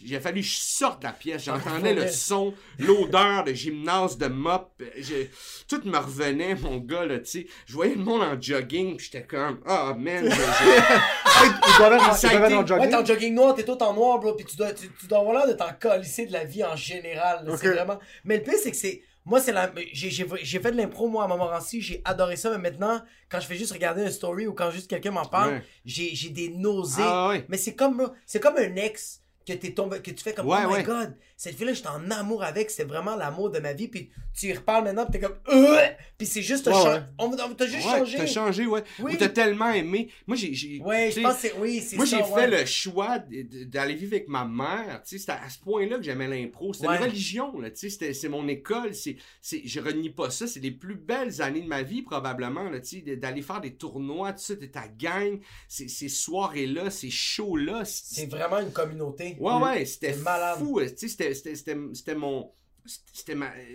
Il 0.00 0.14
a 0.14 0.20
fallu 0.20 0.40
que 0.40 0.46
je 0.46 0.56
sorte 0.56 1.00
de 1.02 1.06
la 1.06 1.12
pièce. 1.12 1.44
J'entendais 1.44 1.94
le 1.94 2.06
son, 2.08 2.54
l'odeur 2.78 3.44
de 3.44 3.52
gymnase, 3.52 4.16
de 4.18 4.26
mop. 4.26 4.70
J'ai- 4.96 5.30
Tout 5.68 5.80
me 5.84 5.98
revenait, 5.98 6.54
mon 6.54 6.78
gars, 6.78 7.04
là, 7.04 7.18
tu 7.18 7.26
sais. 7.26 7.46
Je 7.66 7.72
voyais 7.74 7.94
le 7.94 8.02
monde 8.02 8.22
en 8.22 8.40
jogging, 8.40 8.96
puis 8.96 9.06
j'étais 9.12 9.26
comme, 9.26 9.60
ah, 9.66 9.94
man, 9.98 10.24
j'ai- 10.24 10.30
j'ai- 10.30 10.38
Ils 10.38 11.76
doivent 11.78 11.92
être 11.94 12.02
en- 12.02 12.08
en 12.08 12.60
Ouais, 12.60 12.66
jogging. 12.66 12.88
t'es 12.90 12.94
en 12.96 13.04
jogging 13.04 13.34
noir, 13.34 13.54
t'es 13.54 13.64
tout 13.64 13.82
en 13.82 13.92
noir, 13.92 14.18
bro, 14.18 14.34
pis 14.34 14.44
tu 14.44 14.56
dois, 14.56 14.72
tu, 14.72 14.88
tu 14.98 15.06
dois 15.06 15.18
avoir 15.18 15.34
l'air 15.34 15.48
de 15.48 15.52
t'en 15.58 15.72
colisser 15.80 16.26
de 16.26 16.32
la 16.32 16.44
vie 16.44 16.64
en 16.64 16.76
général. 16.76 17.44
là. 17.46 17.56
C'est 17.56 17.68
vraiment. 17.70 17.98
Mais 18.24 18.38
le 18.38 18.42
pire, 18.42 18.54
c'est 18.62 18.70
que 18.70 18.76
c'est. 18.76 19.02
Moi, 19.24 19.40
c'est 19.42 19.52
la. 19.52 19.70
J'ai, 19.92 20.10
fait 20.58 20.70
de 20.72 20.76
l'impro, 20.76 21.06
moi, 21.06 21.24
à 21.24 21.26
Montmorency, 21.26 21.82
j'ai 21.82 22.00
adoré 22.06 22.36
ça, 22.36 22.50
mais 22.50 22.70
maintenant, 22.70 23.02
quand 23.28 23.40
je 23.40 23.46
fais 23.46 23.56
juste 23.56 23.72
regarder 23.72 24.02
une 24.02 24.10
story 24.10 24.46
ou 24.46 24.54
quand 24.54 24.70
juste 24.70 24.88
quelqu'un 24.88 25.10
m'en 25.10 25.26
parle, 25.26 25.54
Ouais. 25.54 25.62
j'ai, 25.84 26.14
j'ai 26.14 26.30
des 26.30 26.48
nausées. 26.48 27.02
Ah 27.04 27.28
ouais. 27.28 27.44
Mais 27.50 27.58
c'est 27.58 27.74
comme, 27.74 27.98
bro, 27.98 28.06
c'est 28.24 28.40
comme 28.40 28.56
un 28.56 28.74
ex 28.76 29.20
que, 29.48 29.60
t'es 29.60 29.72
tombé, 29.72 30.00
que 30.00 30.10
tu 30.10 30.22
fais 30.22 30.32
comme 30.34 30.46
Ouais, 30.46 30.58
Oh 30.64 30.68
my 30.68 30.74
ouais. 30.76 30.82
god, 30.84 31.14
cette 31.36 31.56
fille-là, 31.56 31.72
j'étais 31.72 31.88
en 31.88 32.10
amour 32.10 32.42
avec, 32.44 32.70
c'est 32.70 32.84
vraiment 32.84 33.16
l'amour 33.16 33.50
de 33.50 33.58
ma 33.58 33.72
vie. 33.72 33.88
Puis 33.88 34.10
tu 34.34 34.46
y 34.46 34.52
reparles 34.52 34.84
maintenant, 34.84 35.04
puis 35.06 35.18
t'es 35.20 35.26
comme 35.26 35.36
Euh! 35.52 35.76
Puis 36.16 36.26
c'est 36.26 36.42
juste, 36.42 36.66
Ouais, 36.66 36.72
on, 37.18 37.26
on 37.32 37.54
t'a 37.54 37.66
juste 37.66 37.86
Ouais, 37.86 37.98
changé. 37.98 38.18
T'as 38.18 38.26
changé, 38.26 38.66
ouais. 38.66 38.82
Oui. 39.00 39.14
Ou 39.14 39.16
t'as 39.16 39.28
tellement 39.28 39.70
aimé. 39.70 40.08
Moi, 40.26 40.36
j'ai. 40.36 40.52
j'ai- 40.54 40.80
Ouais, 40.80 41.06
tu 41.08 41.10
je 41.10 41.14
sais, 41.16 41.22
pense 41.22 41.34
que 41.36 41.40
c'est. 41.40 41.54
Oui, 41.58 41.80
c'est 41.80 41.96
Moi, 41.96 42.04
j'ai 42.06 42.16
ouais. 42.16 42.24
fait 42.34 42.46
le 42.48 42.64
choix 42.66 43.18
d'aller 43.66 43.94
vivre 43.94 44.14
avec 44.14 44.28
ma 44.28 44.44
mère. 44.44 45.02
Tu 45.04 45.10
sais, 45.10 45.18
c'était 45.18 45.32
à 45.32 45.48
ce 45.48 45.58
point-là 45.60 45.96
que 45.98 46.02
j'aimais 46.02 46.26
l'impro. 46.28 46.72
C'était 46.72 46.88
Ouais. 46.88 46.96
une 46.98 47.02
religion, 47.04 47.58
là. 47.60 47.70
Tu 47.70 47.76
sais, 47.76 47.90
c'était- 47.90 48.14
c'est 48.14 48.28
mon 48.28 48.46
école. 48.48 48.94
C'est, 48.94 49.16
c'est, 49.40 49.62
je 49.64 49.80
renie 49.80 50.10
pas 50.10 50.30
ça. 50.30 50.46
C'est 50.46 50.60
les 50.60 50.70
plus 50.72 50.96
belles 50.96 51.40
années 51.40 51.62
de 51.62 51.68
ma 51.68 51.82
vie, 51.82 52.02
probablement, 52.02 52.68
là. 52.68 52.80
Tu 52.80 53.02
sais, 53.04 53.16
d'aller 53.16 53.42
faire 53.42 53.60
des 53.60 53.74
tournois, 53.74 54.32
tout 54.32 54.40
ça, 54.42 54.54
de 54.56 54.66
ta 54.66 54.88
gang. 54.88 55.38
Ces, 55.68 55.88
ces 55.88 56.08
soirées-là, 56.08 56.90
ces 56.90 57.10
shows-là. 57.10 57.82
C'est 57.84 58.26
vraiment 58.26 58.58
une 58.58 58.72
communauté. 58.72 59.36
Ouais, 59.40 59.54
ouais, 59.62 59.84
c'était 59.84 60.12
fou. 60.12 60.80
Tu 60.80 60.88
sais, 60.96 61.08
c'était- 61.08 61.34
c'était- 61.34 61.54
c'était 61.56 61.76
c'était 61.94 62.14
mon. 62.14 62.52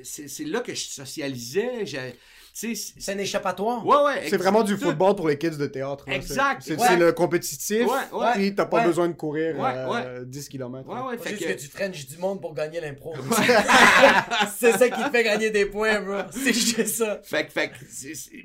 C'est 0.03 0.45
là 0.45 0.61
que 0.61 0.73
je 0.73 0.83
socialisais. 0.85 1.85
j'ai- 1.85 2.15
Tu 2.55 2.75
sais, 2.75 2.93
c'est- 2.99 3.11
un 3.11 3.17
échappatoire. 3.17 3.83
Ouais, 3.85 3.95
ouais. 4.05 4.27
C'est 4.29 4.37
vraiment 4.37 4.61
du 4.63 4.73
tout. 4.77 4.85
football 4.85 5.15
pour 5.15 5.27
les 5.27 5.39
kids 5.39 5.57
de 5.57 5.65
théâtre. 5.65 6.03
là. 6.07 6.15
Exact, 6.15 6.61
C'est 6.63 6.79
ouais. 6.79 6.97
le 6.97 7.11
compétitif. 7.11 7.87
Ouais, 7.87 8.17
ouais. 8.19 8.31
Puis 8.35 8.53
t'as 8.55 8.67
pas 8.67 8.77
Ouais. 8.81 8.85
besoin 8.85 9.07
de 9.07 9.13
courir 9.13 9.57
Ouais, 9.57 9.71
euh, 9.75 10.23
10 10.23 10.47
km. 10.49 10.87
Ouais, 10.87 11.01
ouais. 11.01 11.17
Fait 11.17 11.29
Juste 11.31 11.43
que... 11.47 11.53
que 11.53 11.59
tu 11.59 11.67
frenches 11.67 12.05
du 12.05 12.17
monde 12.17 12.41
pour 12.41 12.53
gagner 12.53 12.79
l'impro. 12.79 13.15
c'est 14.57 14.73
ça 14.77 14.89
qui 14.89 15.03
te 15.03 15.09
fait 15.09 15.23
gagner 15.23 15.49
des 15.49 15.65
points, 15.65 15.99
bro. 16.01 16.21
C'est 16.31 16.53
juste 16.53 16.87
ça. 16.87 17.19
Fait 17.23 17.45
que, 17.45 17.51
fait 17.51 17.71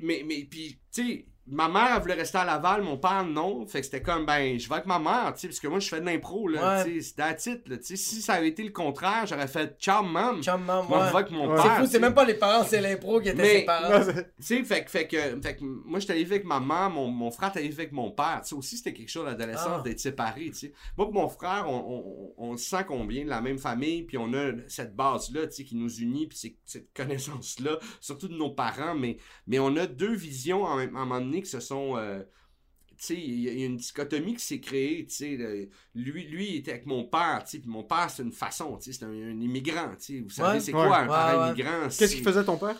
mais, 0.01 0.23
mais, 0.25 0.47
puis, 0.49 0.79
tu 0.93 1.05
sais, 1.07 1.25
ma 1.49 1.67
mère, 1.67 1.89
elle 1.95 2.01
voulait 2.01 2.13
rester 2.13 2.37
à 2.37 2.45
Laval, 2.45 2.81
mon 2.83 2.97
père, 2.97 3.25
non. 3.25 3.65
Fait 3.67 3.79
que 3.79 3.85
c'était 3.85 4.01
comme, 4.01 4.25
ben, 4.25 4.59
je 4.59 4.67
vais 4.69 4.75
avec 4.75 4.85
ma 4.85 4.99
mère, 4.99 5.33
tu 5.33 5.41
sais, 5.41 5.47
parce 5.47 5.59
que 5.59 5.67
moi, 5.67 5.79
je 5.79 5.89
fais 5.89 5.99
de 5.99 6.05
l'impro, 6.05 6.47
là, 6.47 6.77
Ouais. 6.77 6.83
tu 6.85 7.01
sais, 7.01 7.13
c'est 7.15 7.21
à 7.21 7.33
titre, 7.33 7.63
là, 7.69 7.77
tu 7.77 7.83
sais. 7.85 7.95
Si 7.95 8.21
ça 8.21 8.33
avait 8.33 8.49
été 8.49 8.63
le 8.63 8.71
contraire, 8.71 9.25
j'aurais 9.25 9.47
fait, 9.47 9.75
ciao, 9.79 10.03
mam. 10.03 10.41
Chum, 10.43 10.63
maman, 10.63 10.83
Moi, 10.87 11.05
je 11.07 11.11
vais 11.11 11.17
avec 11.17 11.31
mon 11.31 11.47
Ouais. 11.49 11.55
père. 11.55 11.63
C'est 11.75 11.81
fou, 11.81 11.87
c'est 11.91 11.99
même 11.99 12.13
pas 12.13 12.25
les 12.25 12.33
parents, 12.35 12.63
c'est 12.63 12.81
l'impro 12.81 13.19
qui 13.19 13.29
était 13.29 13.41
Mais- 13.41 13.59
ses 13.59 13.65
parents. 13.65 14.05
Tu 14.05 14.23
sais, 14.39 14.63
fait, 14.63 14.83
que- 14.85 14.89
fait 14.91 15.07
que, 15.07 15.17
fait 15.41 15.55
que 15.57 15.63
moi, 15.63 15.99
j'étais 15.99 16.13
arrivé 16.13 16.35
avec 16.35 16.45
ma 16.45 16.59
mère, 16.59 16.89
mon, 16.89 17.07
mon 17.07 17.31
frère 17.31 17.49
était 17.49 17.59
arrivé 17.59 17.81
avec 17.83 17.91
mon 17.93 18.11
père. 18.11 18.41
Tu 18.43 18.49
sais, 18.49 18.55
aussi, 18.55 18.77
c'était 18.77 18.93
quelque 18.93 19.09
chose 19.09 19.25
l'adolescence 19.25 19.67
Ah. 19.79 19.81
d'être 19.83 19.99
séparé, 19.99 20.45
tu 20.51 20.53
sais. 20.55 20.73
Moi 20.97 21.07
et 21.09 21.13
mon 21.13 21.27
frère, 21.29 21.65
on, 21.67 22.33
on, 22.37 22.51
on 22.51 22.57
sent 22.57 22.83
qu'on 22.87 23.05
vient 23.05 23.23
de 23.23 23.29
la 23.29 23.41
même 23.41 23.57
famille, 23.57 24.03
puis 24.03 24.17
on 24.17 24.33
a 24.33 24.51
cette 24.67 24.95
base-là, 24.95 25.47
tu 25.47 25.55
sais, 25.55 25.63
qui 25.63 25.75
nous 25.75 25.93
unit, 25.99 26.27
puis 26.27 26.37
c'est- 26.37 26.55
cette 26.65 26.93
connaissance-là, 26.93 27.79
surtout 27.99 28.27
de 28.27 28.35
nos 28.35 28.49
parents, 28.51 28.95
mais, 28.95 29.17
mais 29.47 29.59
on 29.59 29.75
a 29.77 29.85
deux 29.87 30.13
visions 30.13 30.63
en 30.63 30.75
même- 30.77 30.95
à 30.95 30.99
un 30.99 31.05
moment 31.05 31.21
donné 31.21 31.38
qui 31.41 31.49
se 31.49 31.59
sont... 31.59 31.97
euh, 31.97 32.21
tu 32.97 33.05
sais, 33.05 33.15
il 33.15 33.39
y 33.39 33.63
a 33.63 33.65
une 33.65 33.77
dichotomie 33.77 34.35
qui 34.35 34.43
s'est 34.43 34.59
créée, 34.59 35.05
tu 35.05 35.15
sais, 35.15 35.37
le- 35.37 35.69
lui, 35.95 36.27
lui, 36.27 36.49
il 36.49 36.55
était 36.57 36.71
avec 36.71 36.85
mon 36.85 37.05
père, 37.05 37.41
tu 37.45 37.51
sais, 37.51 37.59
puis 37.59 37.69
mon 37.69 37.83
père, 37.83 38.09
c'est 38.09 38.23
une 38.23 38.33
façon, 38.33 38.75
tu 38.77 38.91
sais, 38.91 38.99
c'est 38.99 39.05
un, 39.05 39.09
un 39.11 39.39
immigrant, 39.39 39.89
tu 39.97 40.17
sais, 40.17 40.19
vous 40.19 40.29
savez, 40.29 40.55
Ouais. 40.55 40.59
c'est 40.59 40.73
Ouais. 40.73 40.85
quoi 40.85 40.97
un 40.97 41.01
Ouais, 41.03 41.07
parent 41.07 41.41
ouais. 41.43 41.47
immigrant? 41.53 41.83
Qu'est-ce 41.85 42.07
c'est- 42.07 42.15
qu'il 42.15 42.23
faisait 42.25 42.43
ton 42.43 42.57
père? 42.57 42.75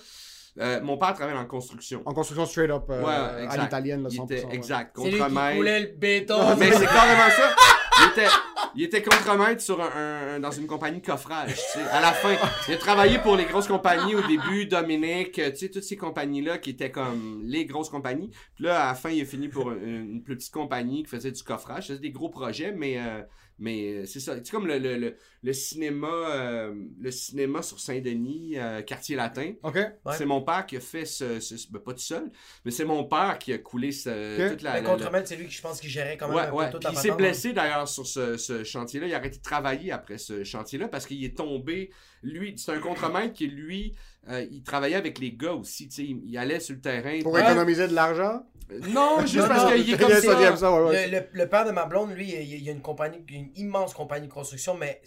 Euh, 0.59 0.81
mon 0.81 0.97
père 0.97 1.13
travaille 1.13 1.37
en 1.37 1.45
construction. 1.45 2.01
En 2.05 2.13
construction 2.13 2.45
straight 2.45 2.69
up 2.69 2.83
euh, 2.89 3.01
Ouais, 3.01 3.13
à 3.13 3.43
exact. 3.45 3.61
l'italienne, 3.63 4.03
là, 4.03 4.09
Il 4.11 4.17
100%. 4.19 4.25
était, 4.25 4.45
ouais. 4.45 4.55
exact, 4.55 4.97
C'est 5.01 5.09
lui 5.11 5.19
qui 5.21 5.55
coulait 5.57 5.79
le 5.79 5.87
béton. 5.95 6.57
Mais 6.57 6.71
c'est 6.73 6.85
carrément 6.85 7.29
ça. 7.29 7.55
Il 8.01 8.11
était, 8.11 8.27
il 8.75 8.83
était 8.83 9.01
contremaître 9.01 9.61
sur 9.61 9.77
dans 9.77 10.51
une 10.51 10.67
compagnie 10.67 11.01
coffrage, 11.01 11.55
tu 11.55 11.79
sais. 11.79 11.81
À 11.91 12.01
la 12.01 12.11
fin, 12.11 12.35
il 12.67 12.73
a 12.73 12.77
travaillé 12.77 13.19
pour 13.19 13.35
les 13.35 13.45
grosses 13.45 13.67
compagnies 13.67 14.15
au 14.15 14.21
début, 14.27 14.65
Dominique, 14.65 15.33
tu 15.33 15.55
sais, 15.55 15.69
toutes 15.69 15.83
ces 15.83 15.97
compagnies-là 15.97 16.57
qui 16.57 16.71
étaient 16.71 16.91
comme 16.91 17.41
les 17.43 17.65
grosses 17.65 17.89
compagnies. 17.89 18.29
Puis 18.55 18.65
là, 18.65 18.83
à 18.83 18.87
la 18.87 18.95
fin, 18.95 19.09
il 19.09 19.21
a 19.21 19.25
fini 19.25 19.47
pour 19.47 19.71
une, 19.71 20.13
une 20.13 20.23
plus 20.23 20.35
petite 20.35 20.53
compagnie 20.53 21.03
qui 21.03 21.09
faisait 21.09 21.31
du 21.31 21.43
coffrage. 21.43 21.87
C'était 21.87 21.99
des 21.99 22.11
gros 22.11 22.29
projets, 22.29 22.71
mais, 22.71 22.97
euh, 22.97 23.21
mais 23.59 23.93
euh, 23.93 24.05
c'est 24.05 24.19
ça. 24.19 24.35
C'est 24.37 24.49
comme 24.51 24.65
le, 24.67 24.79
le, 24.79 24.97
le, 24.97 25.15
le 25.43 25.53
cinéma, 25.53 26.07
euh, 26.07 26.73
le 26.99 27.11
cinéma 27.11 27.61
sur 27.61 27.79
Saint-Denis, 27.79 28.53
euh, 28.57 28.81
quartier 28.81 29.15
latin. 29.15 29.53
Ok. 29.63 29.75
Ouais. 29.75 29.91
C'est 30.17 30.25
mon 30.25 30.41
père 30.41 30.65
qui 30.65 30.77
a 30.77 30.79
fait 30.79 31.05
ce, 31.05 31.39
ce- 31.39 31.69
ben, 31.71 31.79
pas 31.79 31.93
tout 31.93 31.99
seul, 31.99 32.31
mais 32.65 32.71
c'est 32.71 32.85
mon 32.85 33.03
père 33.03 33.37
qui 33.39 33.53
a 33.53 33.57
coulé 33.57 33.91
ce, 33.91 34.49
toute 34.51 34.61
la, 34.61 34.73
Mais 34.73 34.81
la- 34.81 34.89
contre 34.89 35.11
c'est 35.25 35.35
lui 35.35 35.45
qui 35.47 35.51
je 35.53 35.61
pense 35.61 35.79
qu'il 35.79 35.89
gérait 35.89 36.17
quand 36.17 36.27
même 36.27 36.37
Ouais, 36.37 36.43
un 36.43 36.49
peu 36.49 36.55
ouais. 36.55 36.69
toute 36.71 36.81
Puis 36.81 36.85
la 36.93 36.99
il 36.99 37.01
s'est 37.01 37.07
patente. 37.09 37.17
blessé 37.19 37.53
d'ailleurs 37.53 37.87
sur 37.87 38.07
ce, 38.07 38.37
ce 38.37 38.63
chantier-là. 38.63 39.07
Il 39.07 39.13
a 39.13 39.17
arrêté 39.17 39.37
de 39.37 39.43
travailler 39.43 39.91
après 39.91 40.17
ce 40.17 40.43
chantier-là 40.43 40.87
parce 40.87 41.05
qu'il 41.05 41.23
est 41.23 41.37
tombé. 41.37 41.91
Lui, 42.23 42.55
c'est 42.57 42.71
un 42.73 42.79
contremaître 42.79 43.33
qui, 43.33 43.47
lui, 43.47 43.95
euh, 44.29 44.45
il 44.51 44.63
travaillait 44.63 44.95
avec 44.95 45.19
les 45.19 45.31
gars 45.31 45.53
aussi. 45.53 45.87
tu 45.87 45.95
sais, 45.95 46.03
Il, 46.03 46.21
il 46.25 46.37
allait 46.37 46.59
sur 46.59 46.75
le 46.75 46.81
terrain. 46.81 47.19
Pour 47.23 47.33
Ouais. 47.33 47.41
économiser 47.41 47.87
de 47.87 47.93
l'argent? 47.93 48.43
Euh, 48.71 48.79
Non, 48.89 49.19
juste 49.25 49.47
parce 49.47 49.71
qu'il 49.71 49.81
est 49.81 49.93
il 49.93 49.97
comme 49.97 50.09
y 50.09 50.13
a 50.13 50.55
ça, 50.55 50.71
ouais, 50.73 50.89
ouais. 50.89 51.07
Le, 51.07 51.17
le- 51.19 51.25
le 51.31 51.49
père 51.49 51.65
de 51.65 51.71
ma 51.71 51.85
blonde, 51.85 52.11
lui, 52.11 52.29
il, 52.33 52.53
il 52.53 52.63
y 52.63 52.69
a 52.69 52.71
une 52.71 52.81
compagnie, 52.81 53.23
une 53.29 53.49
immense 53.55 53.93
compagnie 53.93 54.27
de 54.27 54.31
construction, 54.33 54.75
mais 54.75 55.01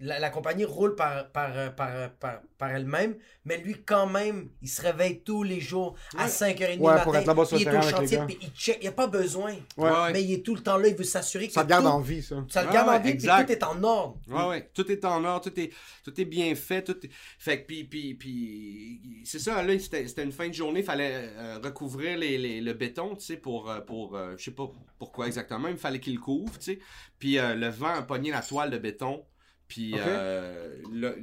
la, 0.00 0.18
la 0.18 0.28
compagnie 0.30 0.64
roule 0.64 0.96
par, 0.96 1.30
par, 1.30 1.74
par, 1.74 2.10
par, 2.14 2.40
par 2.58 2.70
elle-même, 2.70 3.16
mais 3.44 3.58
lui, 3.58 3.76
quand 3.86 4.06
même, 4.06 4.50
il 4.60 4.68
se 4.68 4.82
réveille 4.82 5.20
tous 5.22 5.42
les 5.44 5.60
jours 5.60 5.94
à 6.18 6.24
Ouais. 6.24 6.28
5h30 6.30 6.58
Ouais, 6.60 6.74
du 6.76 6.78
pour 6.78 7.12
matin. 7.12 7.12
être 7.20 7.26
là-bas 7.26 7.44
sur 7.44 7.58
il 7.60 7.68
est 7.68 7.76
au 7.78 7.82
chantier, 7.82 8.18
puis 8.26 8.38
il 8.42 8.48
check. 8.50 8.78
Il 8.80 8.82
n'y 8.82 8.88
a 8.88 8.92
pas 8.92 9.06
besoin. 9.06 9.54
Ouais. 9.76 10.12
Mais 10.12 10.22
il 10.24 10.32
est 10.32 10.42
tout 10.44 10.54
le 10.56 10.62
temps 10.62 10.76
là, 10.76 10.88
il 10.88 10.96
veut 10.96 11.04
s'assurer 11.04 11.46
que 11.46 11.52
Ça 11.52 11.64
garde 11.64 11.84
tout, 11.84 11.90
en 11.90 12.00
vie, 12.00 12.22
ça. 12.22 12.36
ça 12.48 12.64
le 12.64 12.72
garde 12.72 12.88
ouais, 12.88 12.94
en 12.96 13.00
vie, 13.00 13.14
puis 13.14 13.26
tout 13.28 13.52
est 13.52 13.62
en 13.62 13.82
ordre. 13.84 14.18
Ouais, 14.28 14.46
ouais. 14.48 14.70
Tout 14.74 14.90
est 14.90 15.04
en 15.04 15.24
ordre, 15.24 15.48
tout 15.50 15.60
est, 15.60 15.70
tout 16.04 16.20
est 16.20 16.24
bien 16.24 16.54
fait. 16.54 16.82
Tout 16.82 16.96
est... 17.06 17.10
Fait 17.38 17.62
que, 17.62 17.66
puis, 17.66 17.84
puis, 17.84 18.14
puis 18.14 19.22
c'est 19.24 19.38
ça, 19.38 19.62
là, 19.62 19.78
c'était 19.78 20.06
c'était 20.08 20.24
une 20.24 20.32
fin 20.32 20.48
de 20.48 20.54
journée, 20.54 20.80
il 20.80 20.86
fallait 20.86 21.30
euh, 21.36 21.58
recouvrir 21.62 22.18
les, 22.18 22.36
les- 22.38 22.60
le 22.60 22.72
béton, 22.72 23.14
tu 23.16 23.24
sais, 23.24 23.36
pour, 23.36 23.70
euh, 23.70 23.80
pour 23.80 24.16
euh, 24.16 24.34
je 24.36 24.44
sais 24.44 24.50
pas 24.50 24.70
pourquoi 24.98 25.26
exactement, 25.26 25.68
il 25.68 25.76
fallait 25.76 26.00
qu'il 26.00 26.14
le 26.14 26.20
couvre, 26.20 26.52
tu 26.58 26.64
sais. 26.64 26.78
Puis 27.18 27.38
euh, 27.38 27.54
le 27.54 27.68
vent 27.68 27.94
a 27.94 28.02
pogné 28.02 28.30
la 28.30 28.42
toile 28.42 28.70
de 28.70 28.78
béton, 28.78 29.24
puis 29.68 29.94
euh, 29.96 30.76
le, 30.92 31.16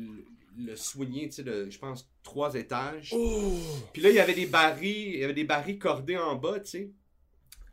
le, 0.58 0.76
soigné, 0.76 1.30
tu 1.30 1.36
sais, 1.36 1.44
de, 1.44 1.70
je 1.70 1.80
pense, 1.80 2.10
trois 2.24 2.56
étages. 2.56 3.14
Oh! 3.16 3.58
Puis 3.94 4.02
là, 4.02 4.10
il 4.10 4.16
y 4.16 4.20
avait 4.20 4.34
des 4.34 4.46
barils, 4.46 5.14
il 5.14 5.20
y 5.20 5.24
avait 5.24 5.34
des 5.34 5.44
barils 5.44 5.80
cordés 5.80 6.18
en 6.18 6.36
bas, 6.36 6.60
tu 6.60 6.70
sais. 6.70 6.92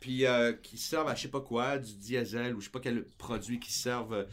Puis 0.00 0.26
euh, 0.26 0.52
qui 0.52 0.78
servent 0.78 1.08
à 1.08 1.14
je 1.14 1.22
sais 1.22 1.28
pas 1.28 1.40
quoi, 1.40 1.78
du 1.78 1.94
diesel 1.94 2.54
ou 2.54 2.60
je 2.60 2.66
sais 2.66 2.70
pas 2.70 2.80
quel 2.80 3.04
produit 3.18 3.58
qui 3.58 3.72
servent. 3.72 4.26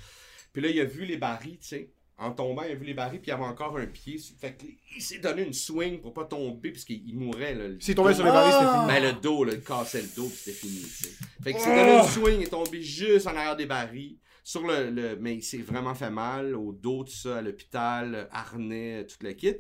Puis 0.54 0.62
là, 0.62 0.70
il 0.70 0.80
a 0.80 0.86
vu 0.86 1.06
les 1.06 1.18
barils, 1.18 1.58
tu 1.58 1.68
sais. 1.68 1.92
En 2.18 2.32
tombant, 2.32 2.64
il 2.64 2.72
a 2.72 2.76
vu 2.76 2.86
les 2.86 2.94
barils, 2.94 3.20
puis 3.20 3.28
il 3.28 3.34
y 3.34 3.34
avait 3.34 3.44
encore 3.44 3.78
un 3.78 3.88
pied. 3.88 4.18
Fait 4.40 4.54
que 4.54 4.64
il 4.96 5.02
s'est 5.02 5.20
donné 5.20 5.44
une 5.44 5.54
swing 5.54 6.00
pour 6.00 6.14
pas 6.14 6.24
tomber, 6.24 6.72
puisqu'il 6.72 7.04
il 7.06 7.16
mourait, 7.16 7.54
là. 7.54 7.76
S'il 7.80 7.94
tombait 7.94 8.14
sur 8.14 8.24
les 8.24 8.32
barils, 8.32 8.54
c'était 8.54 8.72
fini. 8.72 8.88
Ben, 8.88 9.04
le 9.04 9.22
dos, 9.22 9.44
là, 9.44 9.54
il 9.54 9.62
cassait 9.62 10.02
le 10.02 10.08
dos, 10.16 10.28
puis 10.30 10.38
c'était 10.38 10.58
fini, 10.58 10.80
tu 10.80 10.88
sais. 10.88 11.10
Fait 11.44 11.54
que 11.54 11.60
c'est 11.60 11.76
donné 11.76 11.98
une 11.98 12.08
swing, 12.08 12.40
il 12.40 12.44
est 12.44 12.50
tombé 12.50 12.82
juste 12.82 13.28
en 13.28 13.36
arrière 13.36 13.58
des 13.58 13.66
barils. 13.66 14.18
Sur 14.48 14.62
le, 14.68 14.92
le- 14.92 15.16
mais 15.20 15.34
il 15.38 15.42
s'est 15.44 15.58
vraiment 15.58 15.96
fait 15.96 16.12
mal 16.12 16.56
au 16.56 16.72
dos, 16.72 17.04
tout 17.04 17.12
ça, 17.12 17.38
à 17.38 17.42
l'hôpital, 17.42 18.28
harnais, 18.32 19.08
tout 19.08 19.18
le 19.22 19.34
kit. 19.34 19.56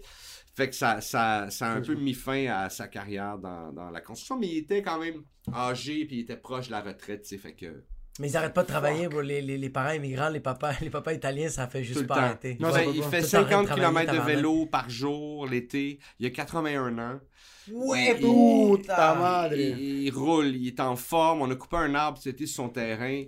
Fait 0.55 0.69
que 0.69 0.75
ça, 0.75 1.01
ça, 1.01 1.49
ça 1.49 1.71
a 1.71 1.75
un 1.75 1.81
peu 1.81 1.95
mis 1.95 2.13
fin 2.13 2.45
à 2.45 2.69
sa 2.69 2.87
carrière 2.87 3.39
dans, 3.39 3.73
dans 3.73 3.89
la 3.89 3.99
construction, 3.99 4.37
mais 4.37 4.47
il 4.47 4.57
était 4.59 4.83
quand 4.83 4.99
même 4.99 5.23
âgé, 5.51 6.05
puis 6.05 6.17
il 6.17 6.19
était 6.19 6.37
proche 6.37 6.67
de 6.67 6.71
la 6.71 6.81
retraite, 6.81 7.25
fait 7.25 7.53
que... 7.55 7.83
Mais 8.19 8.29
ils 8.29 8.37
arrêtent 8.37 8.53
pas 8.53 8.61
de 8.61 8.67
travailler. 8.67 9.09
Les, 9.23 9.41
les, 9.41 9.57
les 9.57 9.69
parents 9.71 9.91
immigrants, 9.91 10.29
les 10.29 10.39
papas, 10.39 10.73
les 10.81 10.91
papas 10.91 11.13
italiens, 11.13 11.49
ça 11.49 11.67
fait 11.67 11.79
Tout 11.81 11.87
juste 11.87 12.01
le 12.01 12.07
pas 12.07 12.15
temps. 12.15 12.21
arrêter. 12.21 12.55
Non, 12.59 12.71
Ouais, 12.71 12.85
il 12.93 13.01
fait 13.03 13.21
Tout 13.23 13.25
le 13.25 13.31
temps 13.31 13.39
en 13.39 13.43
train 13.43 13.49
50 13.49 13.61
de 13.63 13.67
travailler, 13.81 14.07
km 14.07 14.13
de 14.13 14.31
vélo 14.35 14.65
par 14.67 14.87
jour 14.89 15.47
l'été. 15.47 15.99
Il 16.19 16.27
a 16.27 16.29
81 16.29 16.97
ans. 16.99 17.19
Ouais, 17.71 18.13
Puta 18.15 19.15
putain. 19.15 19.49
Il, 19.55 20.03
il 20.03 20.11
roule, 20.11 20.55
il 20.55 20.67
est 20.67 20.79
en 20.79 20.95
forme. 20.95 21.41
On 21.41 21.49
a 21.51 21.55
coupé 21.55 21.75
un 21.77 21.93
arbre 21.95 22.19
été 22.25 22.45
sur 22.45 22.55
son 22.63 22.69
terrain. 22.69 23.23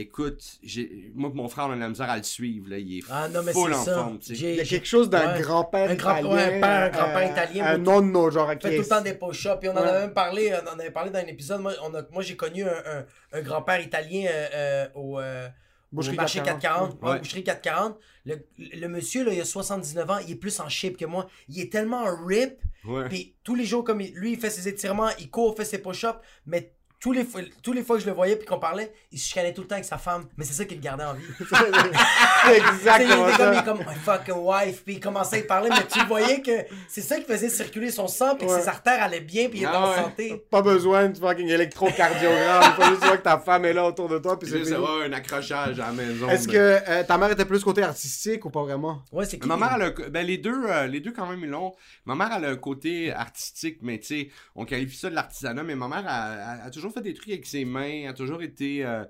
Écoute, 0.00 0.42
j'ai, 0.62 1.10
moi 1.16 1.28
et 1.28 1.36
mon 1.36 1.48
frère, 1.48 1.66
on 1.66 1.72
a 1.72 1.74
de 1.74 1.80
la 1.80 1.88
misère 1.88 2.08
à 2.08 2.16
le 2.16 2.22
suivre. 2.22 2.70
Là. 2.70 2.78
Il 2.78 2.98
est 2.98 3.02
Ah 3.10 3.28
non, 3.28 3.42
mais 3.42 3.52
full 3.52 3.74
en 3.74 3.82
ça. 3.84 3.94
forme. 3.94 4.20
Il 4.28 4.54
y 4.54 4.60
a 4.60 4.64
quelque 4.64 4.86
chose 4.86 5.10
d'un 5.10 5.34
Ouais. 5.34 5.40
grand-père 5.40 5.96
grand- 5.96 6.18
italien. 6.18 6.34
ouais, 6.34 6.56
un 6.56 6.60
père, 6.60 6.82
un 6.84 6.88
grand-père 6.90 7.18
euh, 7.28 7.32
italien, 7.32 7.64
Un 7.66 7.78
moi, 7.78 7.94
nonno, 8.00 8.30
genre, 8.30 8.56
qui 8.56 8.68
fait 8.68 8.76
tout 8.76 8.82
le 8.82 8.88
temps 8.88 9.00
des 9.00 9.14
push-ups. 9.14 9.58
Puis 9.58 9.68
on 9.68 9.72
en 9.72 9.76
avait 9.78 10.00
même 10.02 10.14
parlé, 10.14 10.54
on 10.54 10.68
en 10.68 10.78
avait 10.78 10.92
parlé 10.92 11.10
dans 11.10 11.18
un 11.18 11.26
épisode. 11.26 11.60
Moi, 11.62 11.72
on 11.82 11.92
a- 11.94 12.02
moi 12.12 12.22
j'ai 12.22 12.36
connu 12.36 12.62
un, 12.62 12.68
un- 12.68 13.06
un 13.32 13.42
grand-père 13.42 13.80
italien 13.80 14.26
euh, 14.30 14.48
euh, 14.54 14.88
au, 14.94 15.18
euh, 15.18 15.48
Boucherie 15.90 16.14
au 16.14 16.16
marché 16.18 16.38
440. 16.42 16.90
440. 17.00 17.02
Ouais, 17.02 17.10
Ouais. 17.10 17.18
boucherie 17.18 17.42
440. 17.44 17.98
Le, 18.24 18.36
le 18.78 18.86
monsieur, 18.88 19.24
là, 19.24 19.32
il 19.32 19.40
a 19.40 19.44
79 19.44 20.08
ans, 20.10 20.18
il 20.18 20.30
est 20.32 20.36
plus 20.36 20.60
en 20.60 20.68
shape 20.68 20.96
que 20.96 21.06
moi. 21.06 21.26
Il 21.48 21.58
est 21.60 21.72
tellement 21.72 22.02
en 22.04 22.24
rip. 22.24 22.60
Ouais. 22.84 23.08
Puis 23.08 23.34
tous 23.42 23.56
les 23.56 23.64
jours, 23.64 23.82
comme 23.82 24.00
il- 24.00 24.12
lui, 24.14 24.32
il 24.34 24.38
fait 24.38 24.50
ses 24.50 24.68
étirements, 24.68 25.08
il 25.18 25.28
court, 25.28 25.56
fait 25.56 25.64
ses 25.64 25.78
push-ups. 25.78 26.18
Mais 26.46 26.72
tous 27.00 27.12
les, 27.12 27.24
fois, 27.24 27.40
tous 27.62 27.72
les 27.72 27.84
fois 27.84 27.96
que 27.96 28.02
je 28.02 28.08
le 28.08 28.12
voyais 28.12 28.34
puis 28.36 28.44
qu'on 28.46 28.58
parlait, 28.58 28.92
il 29.12 29.18
se 29.18 29.28
chicanait 29.28 29.54
tout 29.54 29.60
le 29.62 29.68
temps 29.68 29.74
avec 29.76 29.84
sa 29.84 29.98
femme. 29.98 30.26
Mais 30.36 30.44
c'est 30.44 30.52
ça 30.54 30.64
qui 30.64 30.74
le 30.74 30.80
gardait 30.80 31.04
en 31.04 31.14
vie. 31.14 31.22
Sais, 31.38 32.56
il 32.56 32.56
exactement 32.56 33.28
était 33.28 33.36
comme, 33.36 33.54
il 33.54 33.64
comme, 33.64 33.78
my 33.78 33.94
fucking 34.04 34.34
wife, 34.36 34.84
puis 34.84 34.94
il 34.94 35.00
commençait 35.00 35.36
à 35.36 35.38
y 35.40 35.42
parler, 35.46 35.70
mais 35.70 35.86
tu 35.86 36.04
voyais 36.06 36.40
que 36.42 36.50
c'est 36.88 37.00
ça 37.02 37.16
qui 37.18 37.24
faisait 37.24 37.48
circuler 37.48 37.90
son 37.90 38.08
sang, 38.08 38.36
puis 38.36 38.46
que 38.46 38.52
ses 38.60 38.68
artères 38.68 39.02
allaient 39.02 39.20
bien, 39.20 39.48
puis 39.48 39.58
il 39.60 39.62
était 39.62 39.72
Ah 39.74 39.86
en 39.86 39.90
ouais. 39.90 39.96
santé. 39.96 40.44
Pas 40.50 40.62
besoin 40.62 41.08
de 41.08 41.18
fucking 41.18 41.48
électrocardiogramme. 41.48 42.72
Il 42.78 42.82
faut 42.82 42.90
juste 42.90 43.04
voir 43.04 43.16
que 43.18 43.22
ta 43.22 43.38
femme 43.38 43.64
est 43.64 43.72
là 43.72 43.86
autour 43.86 44.08
de 44.08 44.18
toi, 44.18 44.38
puis 44.38 44.48
c'est 44.48 44.58
va, 44.74 44.88
un 45.04 45.12
accrochage 45.12 45.78
à 45.80 45.86
la 45.86 45.92
maison. 45.92 46.28
Est-ce 46.28 46.46
mais- 46.48 46.52
que 46.54 46.58
euh, 46.88 47.04
ta 47.04 47.18
mère 47.18 47.30
était 47.30 47.44
plus 47.44 47.62
côté 47.62 47.82
artistique 47.82 48.44
ou 48.44 48.50
pas 48.50 48.62
vraiment? 48.62 49.02
Ouais, 49.12 49.24
c'est? 49.26 49.44
Ma 49.44 49.56
mère, 49.56 49.72
elle 49.76 49.82
a- 49.82 50.08
ben, 50.10 50.26
les 50.26 50.38
deux, 50.38 50.64
euh, 50.68 50.86
les 50.86 51.00
deux 51.00 51.12
quand 51.12 51.26
même 51.26 51.40
ils 51.42 51.50
l'ont. 51.50 51.74
Ma 52.06 52.14
mère, 52.14 52.30
elle 52.36 52.44
a 52.44 52.48
un 52.50 52.56
côté 52.56 53.12
artistique, 53.12 53.78
mais 53.82 53.98
tu 53.98 54.06
sais, 54.06 54.28
on 54.54 54.64
qualifie 54.64 54.96
ça 54.96 55.10
de 55.10 55.14
l'artisanat, 55.14 55.62
mais 55.62 55.74
ma 55.74 55.88
mère 55.88 56.04
a, 56.06 56.32
a- 56.62 56.64
a 56.66 56.70
toujours 56.70 56.87
fait 56.90 57.02
des 57.02 57.14
trucs 57.14 57.30
avec 57.30 57.46
ses 57.46 57.64
mains, 57.64 58.08
a 58.08 58.12
toujours 58.12 58.42
été, 58.42 58.84
euh, 58.84 59.04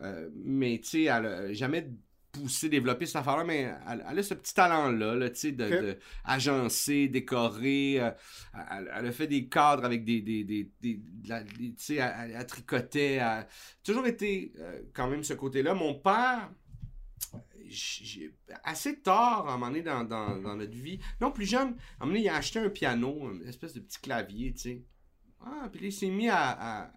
euh, 0.00 0.28
mais 0.34 0.80
tu 0.82 0.88
sais, 0.88 1.02
elle 1.04 1.26
a 1.26 1.52
jamais 1.52 1.90
pousser, 2.32 2.68
développer 2.70 3.04
cette 3.04 3.16
affaire-là, 3.16 3.44
mais 3.44 3.74
elle, 3.88 4.04
elle 4.08 4.18
a 4.18 4.22
ce 4.22 4.34
petit 4.34 4.54
talent-là, 4.54 5.14
là, 5.14 5.28
tu 5.30 5.36
sais, 5.38 5.52
de, 5.52 5.98
agencer, 6.24 7.08
décorer. 7.08 8.00
euh, 8.00 8.10
elle, 8.70 8.90
elle 8.96 9.06
a 9.06 9.12
fait 9.12 9.26
des 9.26 9.48
cadres 9.48 9.84
avec 9.84 10.04
des. 10.04 10.22
des, 10.22 10.44
des, 10.44 10.70
tu 10.80 11.74
sais, 11.76 11.96
elle, 11.96 12.34
elle 12.34 12.46
tricotait. 12.46 13.14
Elle 13.14 13.20
a 13.22 13.46
toujours 13.84 14.06
été 14.06 14.52
quand 14.94 15.08
même 15.08 15.24
ce 15.24 15.34
côté-là. 15.34 15.74
Mon 15.74 15.94
père. 15.94 16.50
assez 18.64 19.00
tard, 19.00 19.48
à 19.48 19.54
un 19.54 19.58
moment 19.58 19.68
donné, 19.68 19.82
dans, 19.82 20.04
dans, 20.04 20.36
dans 20.36 20.56
notre 20.56 20.76
vie. 20.76 20.98
Non, 21.20 21.30
plus 21.32 21.46
jeune, 21.46 21.68
à 21.68 21.70
un 21.70 22.06
moment 22.06 22.12
donné, 22.12 22.20
il 22.20 22.28
a 22.28 22.36
acheté 22.36 22.58
un 22.58 22.68
piano, 22.70 23.30
une 23.32 23.46
espèce 23.48 23.72
de 23.74 23.80
petit 23.80 24.00
clavier, 24.00 24.52
tu 24.52 24.60
sais. 24.60 24.82
Ah, 25.44 25.68
puis 25.72 25.86
il 25.86 25.92
s'est 25.92 26.08
mis 26.08 26.28
à, 26.28 26.82
à 26.82 26.92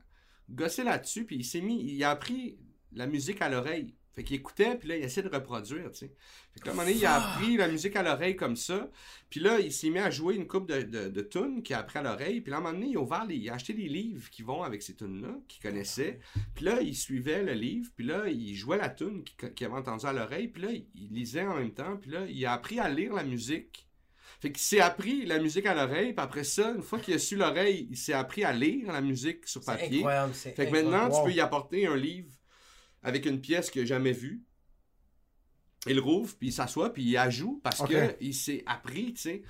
gosser 0.50 0.84
là-dessus, 0.84 1.26
puis 1.26 1.38
il 1.38 1.46
s'est 1.46 1.62
mis, 1.62 1.84
il 1.84 2.04
a 2.04 2.12
appris 2.12 2.58
la 2.94 3.08
musique 3.08 3.42
à 3.42 3.50
l'oreille. 3.50 3.94
Fait 4.14 4.24
qu'il 4.24 4.38
écoutait, 4.38 4.78
puis 4.78 4.88
là, 4.88 4.96
il 4.96 5.04
essayait 5.04 5.28
de 5.28 5.36
reproduire, 5.36 5.92
tu 5.92 5.98
sais. 5.98 6.14
Fait 6.54 6.62
que 6.62 6.66
là, 6.68 6.72
à 6.72 6.74
un 6.74 6.78
moment 6.78 6.88
donné, 6.88 6.98
il 6.98 7.06
a 7.06 7.16
appris 7.16 7.58
la 7.58 7.68
musique 7.68 7.98
à 7.98 8.02
l'oreille 8.02 8.38
comme 8.38 8.56
ça. 8.56 8.90
Puis 9.30 9.42
là, 9.42 9.60
il 9.60 9.74
s'est 9.74 9.90
mis 9.90 10.00
à 10.00 10.10
jouer 10.10 10.36
une 10.36 10.48
coupe 10.48 10.70
de, 10.72 10.84
de, 10.84 11.10
de 11.10 11.22
tunes 11.22 11.62
qu'il 11.62 11.76
a 11.76 11.80
appris 11.80 12.00
à 12.00 12.04
l'oreille. 12.04 12.40
Puis 12.40 12.50
là, 12.50 12.56
à 12.56 12.60
un 12.62 12.64
moment 12.64 12.74
donné, 12.80 12.92
il 12.92 12.96
a 12.96 13.02
ouvert 13.02 13.26
les- 13.26 13.36
il 13.36 13.50
a 13.50 13.56
acheté 13.56 13.74
des 13.74 13.90
livres 13.90 14.30
qui 14.30 14.42
vont 14.42 14.64
avec 14.64 14.82
ces 14.84 14.96
tunes-là, 14.96 15.36
qu'il 15.50 15.62
connaissait. 15.62 16.20
Puis 16.54 16.64
là, 16.64 16.80
il 16.82 16.96
suivait 16.96 17.44
le 17.44 17.52
livre. 17.56 17.92
Puis 17.94 18.06
là, 18.06 18.30
il 18.30 18.56
jouait 18.56 18.78
la 18.78 18.88
tune 18.88 19.26
qu'il 19.26 19.54
qu'il 19.54 19.68
avait 19.68 19.76
entendue 19.76 20.06
à 20.06 20.14
l'oreille. 20.14 20.48
Puis 20.48 20.62
là, 20.64 20.70
il 20.72 21.10
lisait 21.12 21.46
en 21.46 21.56
même 21.58 21.74
temps. 21.74 21.98
Puis 21.98 22.12
là, 22.12 22.26
il 22.26 22.46
a 22.46 22.54
appris 22.54 22.80
à 22.80 22.88
lire 22.88 23.14
la 23.14 23.24
musique. 23.26 23.85
Fait 24.42 24.52
qu'il 24.52 24.62
s'est 24.62 24.80
appris 24.82 25.26
la 25.26 25.40
musique 25.40 25.66
à 25.66 25.74
l'oreille. 25.74 26.14
Puis 26.14 26.24
après 26.24 26.44
ça, 26.44 26.72
une 26.76 26.82
fois 26.84 27.00
qu'il 27.00 27.14
a 27.14 27.20
su 27.20 27.36
l'oreille, 27.36 27.88
il 27.90 27.98
s'est 27.98 28.14
appris 28.14 28.44
à 28.44 28.52
lire 28.54 28.92
la 28.92 29.02
musique 29.02 29.48
sur 29.48 29.64
papier. 29.64 29.98
incroyable, 30.00 30.34
c'est 30.36 30.50
Fait 30.56 30.64
que 30.66 30.76
incroyable. 30.76 30.90
maintenant, 30.92 31.10
Wow. 31.18 31.26
tu 31.26 31.32
peux 31.32 31.36
y 31.38 31.40
apporter 31.42 31.88
un 31.88 31.96
livre 31.96 32.32
avec 33.04 33.26
une 33.26 33.40
pièce 33.42 33.70
qu'il 33.72 33.82
n'a 33.82 33.88
jamais 33.88 34.12
vue. 34.12 34.44
Il 35.88 36.00
rouvre, 36.00 36.36
puis 36.38 36.48
il 36.50 36.52
s'assoit, 36.54 36.92
puis 36.92 37.04
il 37.04 37.18
ajoute 37.18 37.62
parce 37.62 37.80
Ok. 37.82 37.90
que 37.90 38.16
il 38.20 38.34
s'est 38.34 38.64
appris, 38.66 39.14
tu 39.14 39.22
sais. 39.22 39.44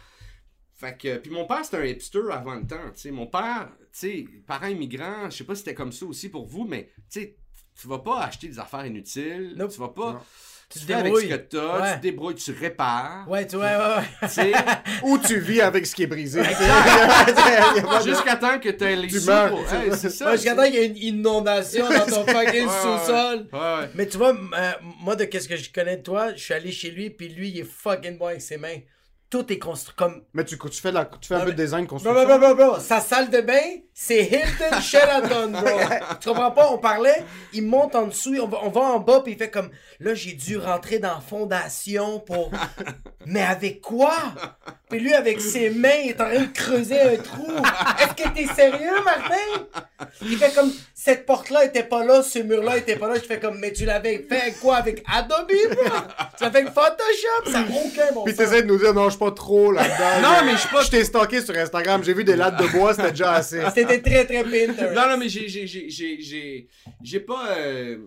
Fait 0.73 0.97
que, 0.97 1.17
puis 1.17 1.31
mon 1.31 1.45
père, 1.47 1.63
c'était 1.63 1.77
un 1.77 1.85
hipster 1.85 2.19
avant 2.31 2.55
le 2.55 2.67
temps, 2.67 2.91
tu 2.93 2.99
sais. 3.01 3.11
Mon 3.11 3.27
père, 3.27 3.71
tu 3.79 3.87
sais, 3.93 4.25
parent 4.45 4.67
immigrant, 4.67 5.29
je 5.29 5.37
sais 5.37 5.43
pas 5.45 5.55
si 5.55 5.59
c'était 5.59 5.73
comme 5.75 5.93
ça 5.93 6.05
aussi 6.05 6.27
pour 6.27 6.45
vous, 6.45 6.65
mais 6.65 6.91
tu 7.09 7.21
sais, 7.21 7.37
tu 7.79 7.87
vas 7.87 7.99
pas 7.99 8.23
acheter 8.23 8.49
des 8.49 8.59
affaires 8.59 8.85
inutiles, 8.85 9.53
Nope. 9.55 9.71
tu 9.71 9.79
vas 9.79 9.89
pas... 9.89 10.13
Non. 10.13 10.19
Tu, 10.67 10.79
te 10.79 10.85
fais 10.85 10.93
avec 10.95 11.13
ce 11.15 11.21
que 11.21 11.27
débrouilles. 11.27 11.47
t'as, 11.49 11.79
Ouais. 11.81 11.89
tu 11.91 11.97
te 11.97 12.01
débrouilles, 12.01 12.35
tu 12.35 12.51
répares, 12.51 13.25
Ouais, 13.29 13.45
tu 13.47 13.55
vois, 13.55 13.65
ouais, 13.65 13.95
ouais. 13.97 14.03
tu 14.23 14.27
sais, 14.29 14.51
Ou 15.03 15.17
tu 15.19 15.39
vis 15.39 15.61
avec 15.61 15.85
ce 15.85 15.95
qui 15.95 16.03
est 16.03 16.07
brisé. 16.07 16.41
Jusqu'à 18.05 18.35
temps 18.35 18.59
que 18.59 18.69
t'aies 18.69 18.95
les 18.95 19.07
Tu 19.07 19.19
sous 19.19 19.31
Hey, 19.31 19.91
jusqu'à 19.91 20.55
temps 20.55 20.63
qu'il 20.65 20.73
y 20.75 20.77
ait 20.77 20.85
une 20.87 20.97
inondation 20.97 21.87
dans 21.89 22.05
ton 22.05 22.25
fucking 22.33 22.67
sous-sol. 22.67 23.47
ouais, 23.53 23.59
ouais. 23.59 23.89
Mais 23.95 24.07
tu 24.07 24.17
vois, 24.17 24.33
euh, 24.35 24.71
moi, 25.01 25.15
de 25.15 25.25
qu'est-ce 25.25 25.47
que 25.47 25.55
je 25.55 25.71
connais 25.71 25.97
de 25.97 26.03
toi, 26.03 26.33
je 26.35 26.41
suis 26.43 26.53
allé 26.53 26.71
chez 26.71 26.91
lui, 26.91 27.09
puis 27.09 27.29
lui, 27.29 27.49
il 27.49 27.59
est 27.59 27.63
fucking 27.69 28.17
bon 28.17 28.27
avec 28.27 28.41
ses 28.41 28.57
mains. 28.57 28.77
Tout 29.35 29.51
est 29.51 29.59
construit 29.59 29.93
comme. 29.97 30.21
Mais 30.33 30.45
tu, 30.45 30.57
tu 30.57 30.81
fais, 30.81 30.93
la, 30.93 31.03
tu 31.03 31.27
fais 31.27 31.35
un 31.35 31.41
peu 31.41 31.51
de 31.51 31.61
design 31.61 31.85
construction. 31.85 32.25
bro, 32.25 32.37
bro, 32.39 32.55
bro, 32.55 32.71
bro. 32.71 32.79
Sa 32.79 33.01
salle 33.01 33.29
de 33.29 33.41
bain, 33.41 33.81
c'est 33.93 34.23
Hilton 34.23 34.79
Sheraton, 34.81 35.51
bro. 35.51 35.77
tu 36.21 36.29
comprends 36.29 36.51
pas? 36.51 36.69
On 36.71 36.77
parlait, 36.77 37.25
il 37.51 37.63
monte 37.63 37.95
en 37.95 38.07
dessous, 38.07 38.33
on 38.41 38.47
va, 38.47 38.59
on 38.63 38.69
va 38.69 38.79
en 38.79 38.99
bas, 38.99 39.19
puis 39.19 39.33
il 39.33 39.37
fait 39.37 39.51
comme. 39.51 39.71
Là, 39.99 40.13
j'ai 40.13 40.31
dû 40.31 40.57
rentrer 40.57 40.99
dans 40.99 41.19
fondation 41.19 42.21
pour. 42.21 42.49
Mais 43.25 43.41
avec 43.41 43.81
quoi? 43.81 44.15
Puis 44.89 44.99
lui, 44.99 45.13
avec 45.15 45.41
ses 45.41 45.71
mains, 45.71 45.89
il 46.03 46.09
est 46.11 46.21
en 46.21 46.25
train 46.29 46.41
de 46.43 46.53
creuser 46.53 46.99
un 47.01 47.15
trou. 47.17 47.47
Est-ce 47.99 48.23
que 48.23 48.29
t'es 48.35 48.45
sérieux, 48.53 49.01
Martin? 49.03 49.67
Il 50.21 50.37
fait 50.37 50.53
comme. 50.53 50.71
Cette 50.93 51.25
porte-là 51.25 51.65
était 51.65 51.83
pas 51.83 52.03
là, 52.05 52.21
ce 52.23 52.39
mur-là 52.39 52.77
était 52.77 52.95
pas 52.95 53.07
là. 53.07 53.15
Je 53.15 53.21
fais 53.25 53.39
comme. 53.39 53.57
Mais 53.59 53.73
tu 53.73 53.85
l'avais 53.85 54.19
fait 54.29 54.53
quoi? 54.61 54.75
Avec 54.77 55.03
Adobe, 55.11 55.47
bro? 55.71 55.83
Tu 56.37 56.43
l'as 56.43 56.51
fait 56.51 56.57
avec 56.59 56.67
Photoshop? 56.67 57.51
Ça 57.51 57.61
n'a 57.61 57.67
aucun 57.67 58.13
bon 58.13 58.23
Puis 58.25 58.35
t'essaies 58.35 58.61
de 58.61 58.67
nous 58.67 58.77
dire, 58.77 58.93
non, 58.93 59.05
je 59.05 59.09
suis 59.11 59.19
pas 59.19 59.31
trop 59.31 59.71
là-dedans. 59.71 60.21
Non, 60.21 60.45
mais 60.45 60.51
je 60.53 60.57
suis 60.57 60.69
pas- 60.69 60.83
Je 60.83 60.91
t'ai 60.91 61.03
stalké 61.03 61.41
sur 61.41 61.55
Instagram, 61.55 62.03
j'ai 62.03 62.13
vu 62.13 62.23
des 62.23 62.35
lattes 62.35 62.57
de 62.61 62.67
bois, 62.67 62.93
c'était 62.93 63.11
déjà 63.11 63.33
assez. 63.33 63.61
C'était 63.73 64.01
très, 64.01 64.25
très 64.25 64.43
Pinterest. 64.43 64.93
Non, 64.95 65.09
non, 65.09 65.17
mais 65.17 65.29
j'ai, 65.29 65.47
j'ai, 65.49 65.65
j'ai, 65.65 65.89
j'ai, 65.89 66.21
j'ai, 66.21 66.67
j'ai 67.03 67.19
pas. 67.19 67.55
euh, 67.57 67.97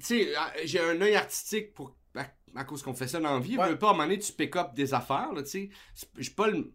Tu 0.00 0.06
sais, 0.24 0.28
ah, 0.38 0.52
j'ai 0.64 0.80
un 0.80 1.00
œil 1.00 1.16
artistique 1.16 1.72
pour. 1.74 1.94
À, 2.56 2.64
cause 2.64 2.82
qu'on 2.82 2.94
fait 2.94 3.08
ça 3.08 3.20
dans 3.20 3.34
la 3.34 3.40
vie. 3.40 3.56
Ouais. 3.56 3.68
Veux 3.68 3.78
pas, 3.78 3.88
à 3.88 3.90
un 3.90 3.92
moment 3.92 4.04
donné, 4.04 4.18
tu 4.18 4.32
pick 4.32 4.56
up 4.56 4.74
des 4.74 4.94
affaires, 4.94 5.32
là, 5.32 5.42
tu 5.42 5.50
sais. 5.50 5.70
Je 6.16 6.22
suis 6.22 6.34
pas 6.34 6.48
le. 6.48 6.62
Tu 6.62 6.72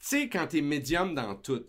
sais, 0.00 0.28
quand 0.28 0.46
t'es 0.46 0.60
médium 0.60 1.14
dans 1.14 1.34
tout. 1.34 1.64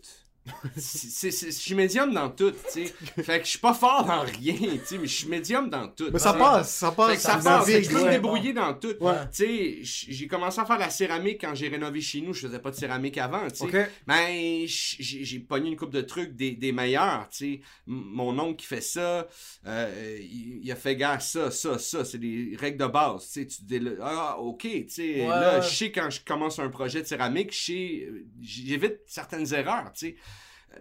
Je 0.76 1.50
suis 1.50 1.74
médium 1.74 2.12
dans 2.12 2.30
tout, 2.30 2.50
tu 2.52 2.86
sais. 2.86 2.94
Fait 3.22 3.38
que 3.40 3.44
je 3.44 3.50
suis 3.50 3.58
pas 3.58 3.74
fort 3.74 4.04
dans 4.04 4.20
rien, 4.22 4.54
tu 4.54 4.80
sais, 4.84 4.98
mais 4.98 5.06
je 5.06 5.14
suis 5.14 5.28
médium 5.28 5.68
dans 5.70 5.88
tout. 5.88 6.08
Mais 6.12 6.18
ça 6.18 6.32
passe, 6.34 6.70
ça 6.74 6.90
Fait 6.90 6.96
passe. 6.96 7.14
que 7.16 7.20
ça 7.22 7.40
ça 7.40 7.50
passe, 7.58 7.66
fait 7.66 7.82
que 7.82 7.88
je 7.88 7.90
peux 7.90 8.04
me 8.04 8.10
débrouiller 8.10 8.52
dans 8.52 8.74
tout. 8.74 8.94
Ouais. 9.00 9.14
Tu 9.34 9.44
sais, 9.44 9.78
j'ai 10.12 10.26
commencé 10.26 10.60
à 10.60 10.64
faire 10.64 10.78
la 10.78 10.90
céramique 10.90 11.40
quand 11.40 11.54
j'ai 11.54 11.68
rénové 11.68 12.00
chez 12.00 12.20
nous. 12.20 12.32
Je 12.32 12.46
faisais 12.46 12.58
pas 12.58 12.70
de 12.70 12.76
céramique 12.76 13.18
avant, 13.18 13.48
tu 13.48 13.56
sais. 13.56 13.66
Mais 14.06 14.66
j- 14.66 15.24
j'ai 15.24 15.38
pogné 15.40 15.70
une 15.70 15.76
coupe 15.76 15.92
de 15.92 16.00
trucs 16.02 16.34
des, 16.34 16.52
des 16.52 16.72
meilleurs, 16.72 17.28
tu 17.30 17.36
sais. 17.36 17.60
Mon 17.86 18.38
oncle 18.38 18.56
qui 18.56 18.66
fait 18.66 18.80
ça, 18.80 19.26
euh, 19.66 20.18
il, 20.20 20.60
il 20.62 20.72
a 20.72 20.76
fait 20.76 20.96
gars 20.96 21.18
ça, 21.20 21.50
ça, 21.50 21.78
ça, 21.78 22.04
c'est 22.04 22.18
des 22.18 22.56
règles 22.58 22.78
de 22.78 22.86
base, 22.86 23.24
tu 23.26 23.40
sais. 23.40 23.46
Tu 23.46 23.62
dis, 23.62 23.78
là, 23.78 23.90
ah, 24.02 24.38
ok, 24.38 24.62
tu 24.62 24.84
sais. 24.88 25.20
Ouais, 25.22 25.28
là, 25.28 25.60
je 25.60 25.74
sais 25.74 25.90
quand 25.92 26.10
je 26.10 26.20
commence 26.24 26.58
un 26.58 26.68
projet 26.68 27.02
de 27.02 27.06
céramique, 27.06 27.52
je 27.52 27.58
sais, 27.64 28.08
j'évite 28.40 28.98
certaines 29.06 29.52
erreurs, 29.54 29.92
tu 29.92 30.08
sais. 30.08 30.16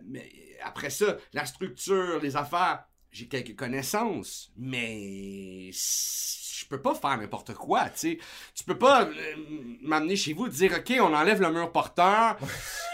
Mais 0.05 0.31
après 0.63 0.89
ça, 0.89 1.17
la 1.33 1.45
structure, 1.45 2.19
les 2.21 2.35
affaires, 2.35 2.85
j'ai 3.11 3.27
quelques 3.27 3.55
connaissances, 3.55 4.51
mais 4.57 5.71
je 5.71 6.65
peux 6.67 6.81
pas 6.81 6.95
faire 6.95 7.17
n'importe 7.17 7.53
quoi, 7.53 7.85
tu 7.85 7.91
sais. 7.95 8.17
Tu 8.53 8.63
peux 8.63 8.77
pas 8.77 9.03
euh, 9.03 9.11
m'amener 9.81 10.15
chez 10.15 10.33
vous 10.33 10.47
et 10.47 10.49
dire, 10.49 10.73
OK, 10.77 10.93
on 10.99 11.13
enlève 11.13 11.41
le 11.41 11.51
mur 11.51 11.71
porteur. 11.71 12.37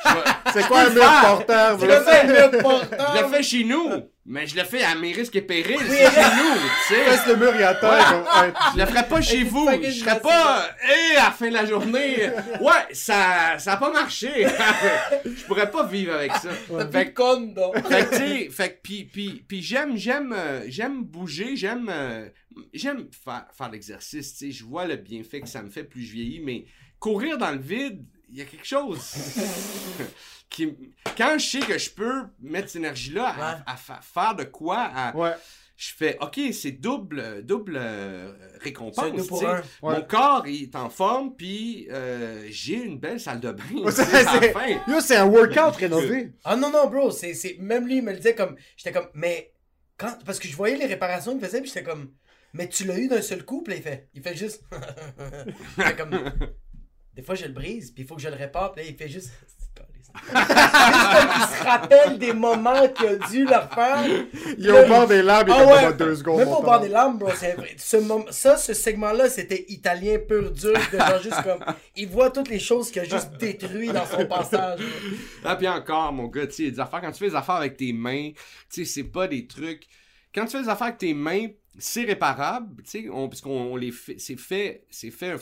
Je 0.05 0.09
C'est 0.53 0.67
quoi 0.67 0.81
un 0.81 0.89
le 0.89 0.95
mur 0.95 1.21
porteur? 1.21 1.77
Le 1.77 2.01
fais, 2.01 2.27
je 2.27 3.21
le 3.21 3.29
fais 3.29 3.43
chez 3.43 3.63
nous, 3.63 3.89
mais 4.31 4.47
je 4.47 4.55
le 4.55 4.63
fais 4.63 4.81
à 4.81 4.95
mes 4.95 5.11
risques 5.11 5.35
et 5.35 5.41
périls. 5.41 5.75
C'est 5.77 6.09
chez 6.09 6.21
nous, 6.21 6.53
tu 6.87 6.93
sais. 6.95 7.03
Fesse 7.03 7.27
le 7.27 7.35
mur, 7.35 7.51
terre. 7.51 7.81
ouais. 7.81 8.53
Je 8.73 8.79
le 8.79 8.85
ferais 8.85 9.05
pas 9.05 9.21
chez 9.21 9.43
vous. 9.43 9.67
Je 9.83 9.91
serais 9.91 10.21
pas, 10.21 10.69
hé, 10.87 11.17
à 11.17 11.25
la 11.25 11.31
fin 11.31 11.49
de 11.49 11.53
la 11.53 11.65
journée. 11.65 12.29
Ouais, 12.61 12.93
ça, 12.93 13.59
ça 13.59 13.73
a 13.73 13.77
pas 13.77 13.91
marché. 13.91 14.47
je 15.25 15.43
pourrais 15.43 15.69
pas 15.69 15.85
vivre 15.85 16.13
avec 16.13 16.31
ça. 16.31 16.47
T'as 16.69 16.87
Fait 16.89 17.11
condo. 17.11 17.73
fait 17.73 18.05
que, 18.05 18.09
tu 18.11 18.17
sais, 18.17 18.49
fait 18.49 18.69
que, 18.75 18.79
puis, 18.81 19.03
puis, 19.03 19.43
puis 19.45 19.61
j'aime, 19.61 19.97
j'aime, 19.97 20.33
euh, 20.33 20.61
j'aime 20.67 21.03
bouger, 21.03 21.57
j'aime, 21.57 21.89
euh, 21.91 22.29
j'aime 22.73 23.07
faire, 23.11 23.47
faire 23.51 23.69
l'exercice, 23.69 24.31
tu 24.37 24.45
sais, 24.45 24.51
je 24.53 24.63
vois 24.63 24.85
le 24.85 24.95
bienfait 24.95 25.41
que 25.41 25.49
ça 25.49 25.61
me 25.61 25.69
fait 25.69 25.83
plus 25.83 26.03
je 26.03 26.13
vieillis, 26.13 26.39
mais 26.39 26.63
courir 26.99 27.37
dans 27.37 27.51
le 27.51 27.59
vide, 27.59 28.05
il 28.31 28.37
y 28.37 28.41
a 28.41 28.45
quelque 28.45 28.65
chose 28.65 29.13
qui, 30.51 30.75
quand 31.17 31.37
je 31.39 31.45
sais 31.45 31.59
que 31.59 31.77
je 31.77 31.89
peux 31.89 32.23
mettre 32.41 32.67
cette 32.69 32.77
énergie-là 32.81 33.29
à, 33.29 33.55
Ouais. 33.55 33.61
à 33.65 33.75
fa- 33.77 34.01
faire 34.01 34.35
de 34.35 34.43
quoi, 34.43 34.79
à- 34.93 35.15
Ouais. 35.15 35.31
je 35.77 35.93
fais, 35.97 36.17
ok, 36.21 36.39
c'est 36.53 36.71
double, 36.73 37.43
double 37.43 37.77
euh, 37.79 38.33
récompense. 38.59 39.29
Ouais. 39.31 39.61
Mon 39.81 40.01
corps, 40.03 40.45
il 40.47 40.63
est 40.63 40.75
en 40.75 40.89
forme, 40.89 41.35
puis 41.35 41.87
euh, 41.89 42.45
j'ai 42.49 42.75
une 42.83 42.99
belle 42.99 43.19
salle 43.19 43.39
de 43.39 43.51
bain, 43.51 43.63
C'est- 45.01 45.15
un 45.17 45.25
workout 45.25 45.75
rénové. 45.77 46.33
Ah 46.43 46.55
non, 46.55 46.69
non, 46.69 46.87
bro, 46.89 47.09
c'est, 47.11 47.33
c'est... 47.33 47.57
même 47.59 47.87
lui, 47.87 47.97
il 47.97 48.03
me 48.03 48.11
le 48.11 48.17
disait 48.17 48.35
comme. 48.35 48.55
J'étais 48.77 48.91
comme, 48.91 49.07
mais. 49.13 49.53
Quand... 49.97 50.17
Parce 50.25 50.39
que 50.39 50.47
je 50.47 50.55
voyais 50.55 50.75
les 50.77 50.85
réparations 50.87 51.31
qu'il 51.37 51.45
faisait, 51.45 51.61
puis 51.61 51.69
j'étais 51.69 51.83
comme, 51.83 52.11
mais 52.53 52.67
tu 52.67 52.83
l'as 52.85 52.97
eu 52.97 53.07
d'un 53.07 53.21
seul 53.21 53.45
coup, 53.45 53.61
puis 53.63 53.73
là, 53.73 53.77
il 53.79 53.83
fait. 53.83 54.09
Il 54.13 54.21
fait 54.21 54.35
juste. 54.35 54.63
il 55.77 55.83
fait 55.83 55.95
comme. 55.95 56.11
Des 57.13 57.23
fois, 57.23 57.35
je 57.35 57.45
le 57.45 57.51
brise, 57.51 57.91
puis 57.91 58.03
il 58.03 58.07
faut 58.07 58.15
que 58.15 58.21
je 58.21 58.29
le 58.29 58.35
répare, 58.35 58.71
puis 58.71 58.83
là, 58.83 58.89
il 58.89 58.95
fait 58.97 59.09
juste. 59.09 59.31
Juste 60.25 60.37
comme 60.37 61.29
il 61.35 61.57
se 61.57 61.63
rappelle 61.63 62.17
des 62.17 62.33
moments 62.33 62.87
qu'il 62.89 63.05
a 63.07 63.15
dû 63.15 63.45
le 63.45 63.55
refaire. 63.55 64.03
Il 64.57 64.67
est 64.67 64.83
au 64.83 64.87
bord 64.87 65.07
des 65.07 65.21
larmes, 65.21 65.47
il 65.47 65.51
est 65.51 65.55
Ah 65.57 65.63
comme 65.63 65.73
ouais. 65.73 65.81
dans 65.91 65.97
deux 66.05 66.15
secondes. 66.15 66.39
Même 66.39 66.47
au 66.49 66.61
bord 66.61 66.79
des 66.79 66.89
larmes, 66.89 67.17
bro. 67.17 67.29
C'est 67.35 67.53
vrai. 67.53 67.75
Ce 67.77 67.97
mom- 67.97 68.25
Ça, 68.31 68.57
ce 68.57 68.73
segment-là, 68.73 69.29
c'était 69.29 69.65
italien 69.69 70.17
pur 70.27 70.51
dur. 70.51 70.73
De 70.91 70.97
genre 70.97 71.21
juste 71.21 71.41
comme. 71.43 71.63
Il 71.95 72.07
voit 72.09 72.29
toutes 72.31 72.49
les 72.49 72.59
choses 72.59 72.91
qu'il 72.91 73.01
a 73.01 73.05
juste 73.05 73.31
détruites 73.39 73.93
dans 73.93 74.05
son 74.05 74.25
passage. 74.25 74.79
Ah, 75.43 75.55
puis 75.55 75.67
encore, 75.67 76.11
mon 76.13 76.27
gars, 76.27 76.47
tu 76.47 76.53
sais, 76.65 76.71
des 76.71 76.79
affaires, 76.79 77.01
quand 77.01 77.11
tu 77.11 77.19
fais 77.19 77.29
des 77.29 77.35
affaires 77.35 77.55
avec 77.55 77.77
tes 77.77 77.93
mains, 77.93 78.31
tu 78.71 78.83
sais, 78.83 78.85
c'est 78.85 79.03
pas 79.03 79.27
des 79.27 79.47
trucs. 79.47 79.83
Quand 80.33 80.45
tu 80.45 80.51
fais 80.57 80.63
des 80.63 80.69
affaires 80.69 80.87
avec 80.87 80.97
tes 80.99 81.13
mains, 81.13 81.47
c'est 81.77 82.03
réparable, 82.03 82.83
tu 82.83 82.89
sais, 83.03 83.09
on, 83.09 83.27
parce 83.29 83.41
qu'on 83.41 83.49
on 83.51 83.75
les 83.75 83.91
fait, 83.91 84.15
c'est 84.17 84.37
fait, 84.39 84.85
c'est 84.89 85.09
fait 85.11 85.31
un, 85.31 85.37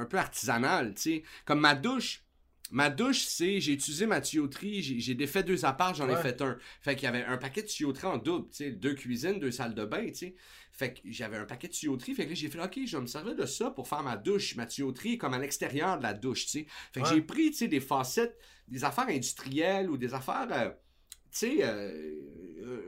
un 0.00 0.04
peu 0.04 0.18
artisanal, 0.18 0.94
tu 0.94 1.02
sais. 1.02 1.22
Comme 1.44 1.60
ma 1.60 1.74
douche, 1.74 2.22
ma 2.70 2.90
douche, 2.90 3.22
c'est, 3.22 3.60
j'ai 3.60 3.72
utilisé 3.72 4.06
ma 4.06 4.20
tuyauterie, 4.20 4.82
j'ai, 5.00 5.14
défait 5.14 5.42
deux 5.42 5.64
apparts, 5.64 5.94
j'en 5.94 6.08
ai 6.08 6.16
fait 6.16 6.40
un. 6.42 6.56
Fait 6.80 6.94
qu'il 6.94 7.04
y 7.04 7.06
avait 7.08 7.24
un 7.24 7.36
paquet 7.36 7.62
de 7.62 7.66
tuyauterie 7.66 8.06
en 8.06 8.18
double, 8.18 8.48
tu 8.50 8.56
sais, 8.58 8.70
deux 8.70 8.94
cuisines, 8.94 9.38
deux 9.40 9.50
salles 9.50 9.74
de 9.74 9.84
bain, 9.84 10.06
tu 10.06 10.14
sais. 10.14 10.34
Fait 10.72 10.94
que 10.94 11.00
j'avais 11.04 11.36
un 11.36 11.44
paquet 11.44 11.68
de 11.68 11.72
tuyauterie, 11.72 12.14
fait 12.14 12.24
que 12.24 12.30
là, 12.30 12.34
j'ai 12.34 12.48
fait, 12.48 12.62
OK, 12.62 12.78
je 12.86 12.96
vais 12.96 13.02
me 13.02 13.06
servir 13.06 13.34
de 13.34 13.44
ça 13.44 13.70
pour 13.70 13.88
faire 13.88 14.02
ma 14.02 14.16
douche. 14.16 14.54
Ma 14.56 14.66
tuyauterie 14.66 15.14
est 15.14 15.18
comme 15.18 15.34
à 15.34 15.38
l'extérieur 15.38 15.98
de 15.98 16.02
la 16.04 16.14
douche, 16.14 16.44
tu 16.46 16.50
sais. 16.50 16.66
Fait 16.92 17.00
que 17.02 17.08
Ouais. 17.08 17.14
j'ai 17.16 17.22
pris, 17.22 17.50
tu 17.50 17.56
sais, 17.58 17.68
des 17.68 17.80
facettes, 17.80 18.38
des 18.68 18.84
affaires 18.84 19.08
industrielles 19.08 19.90
ou 19.90 19.96
des 19.96 20.14
affaires, 20.14 20.48
euh, 20.52 20.70
tu 21.32 21.38
sais, 21.38 21.58
euh, 21.62 22.14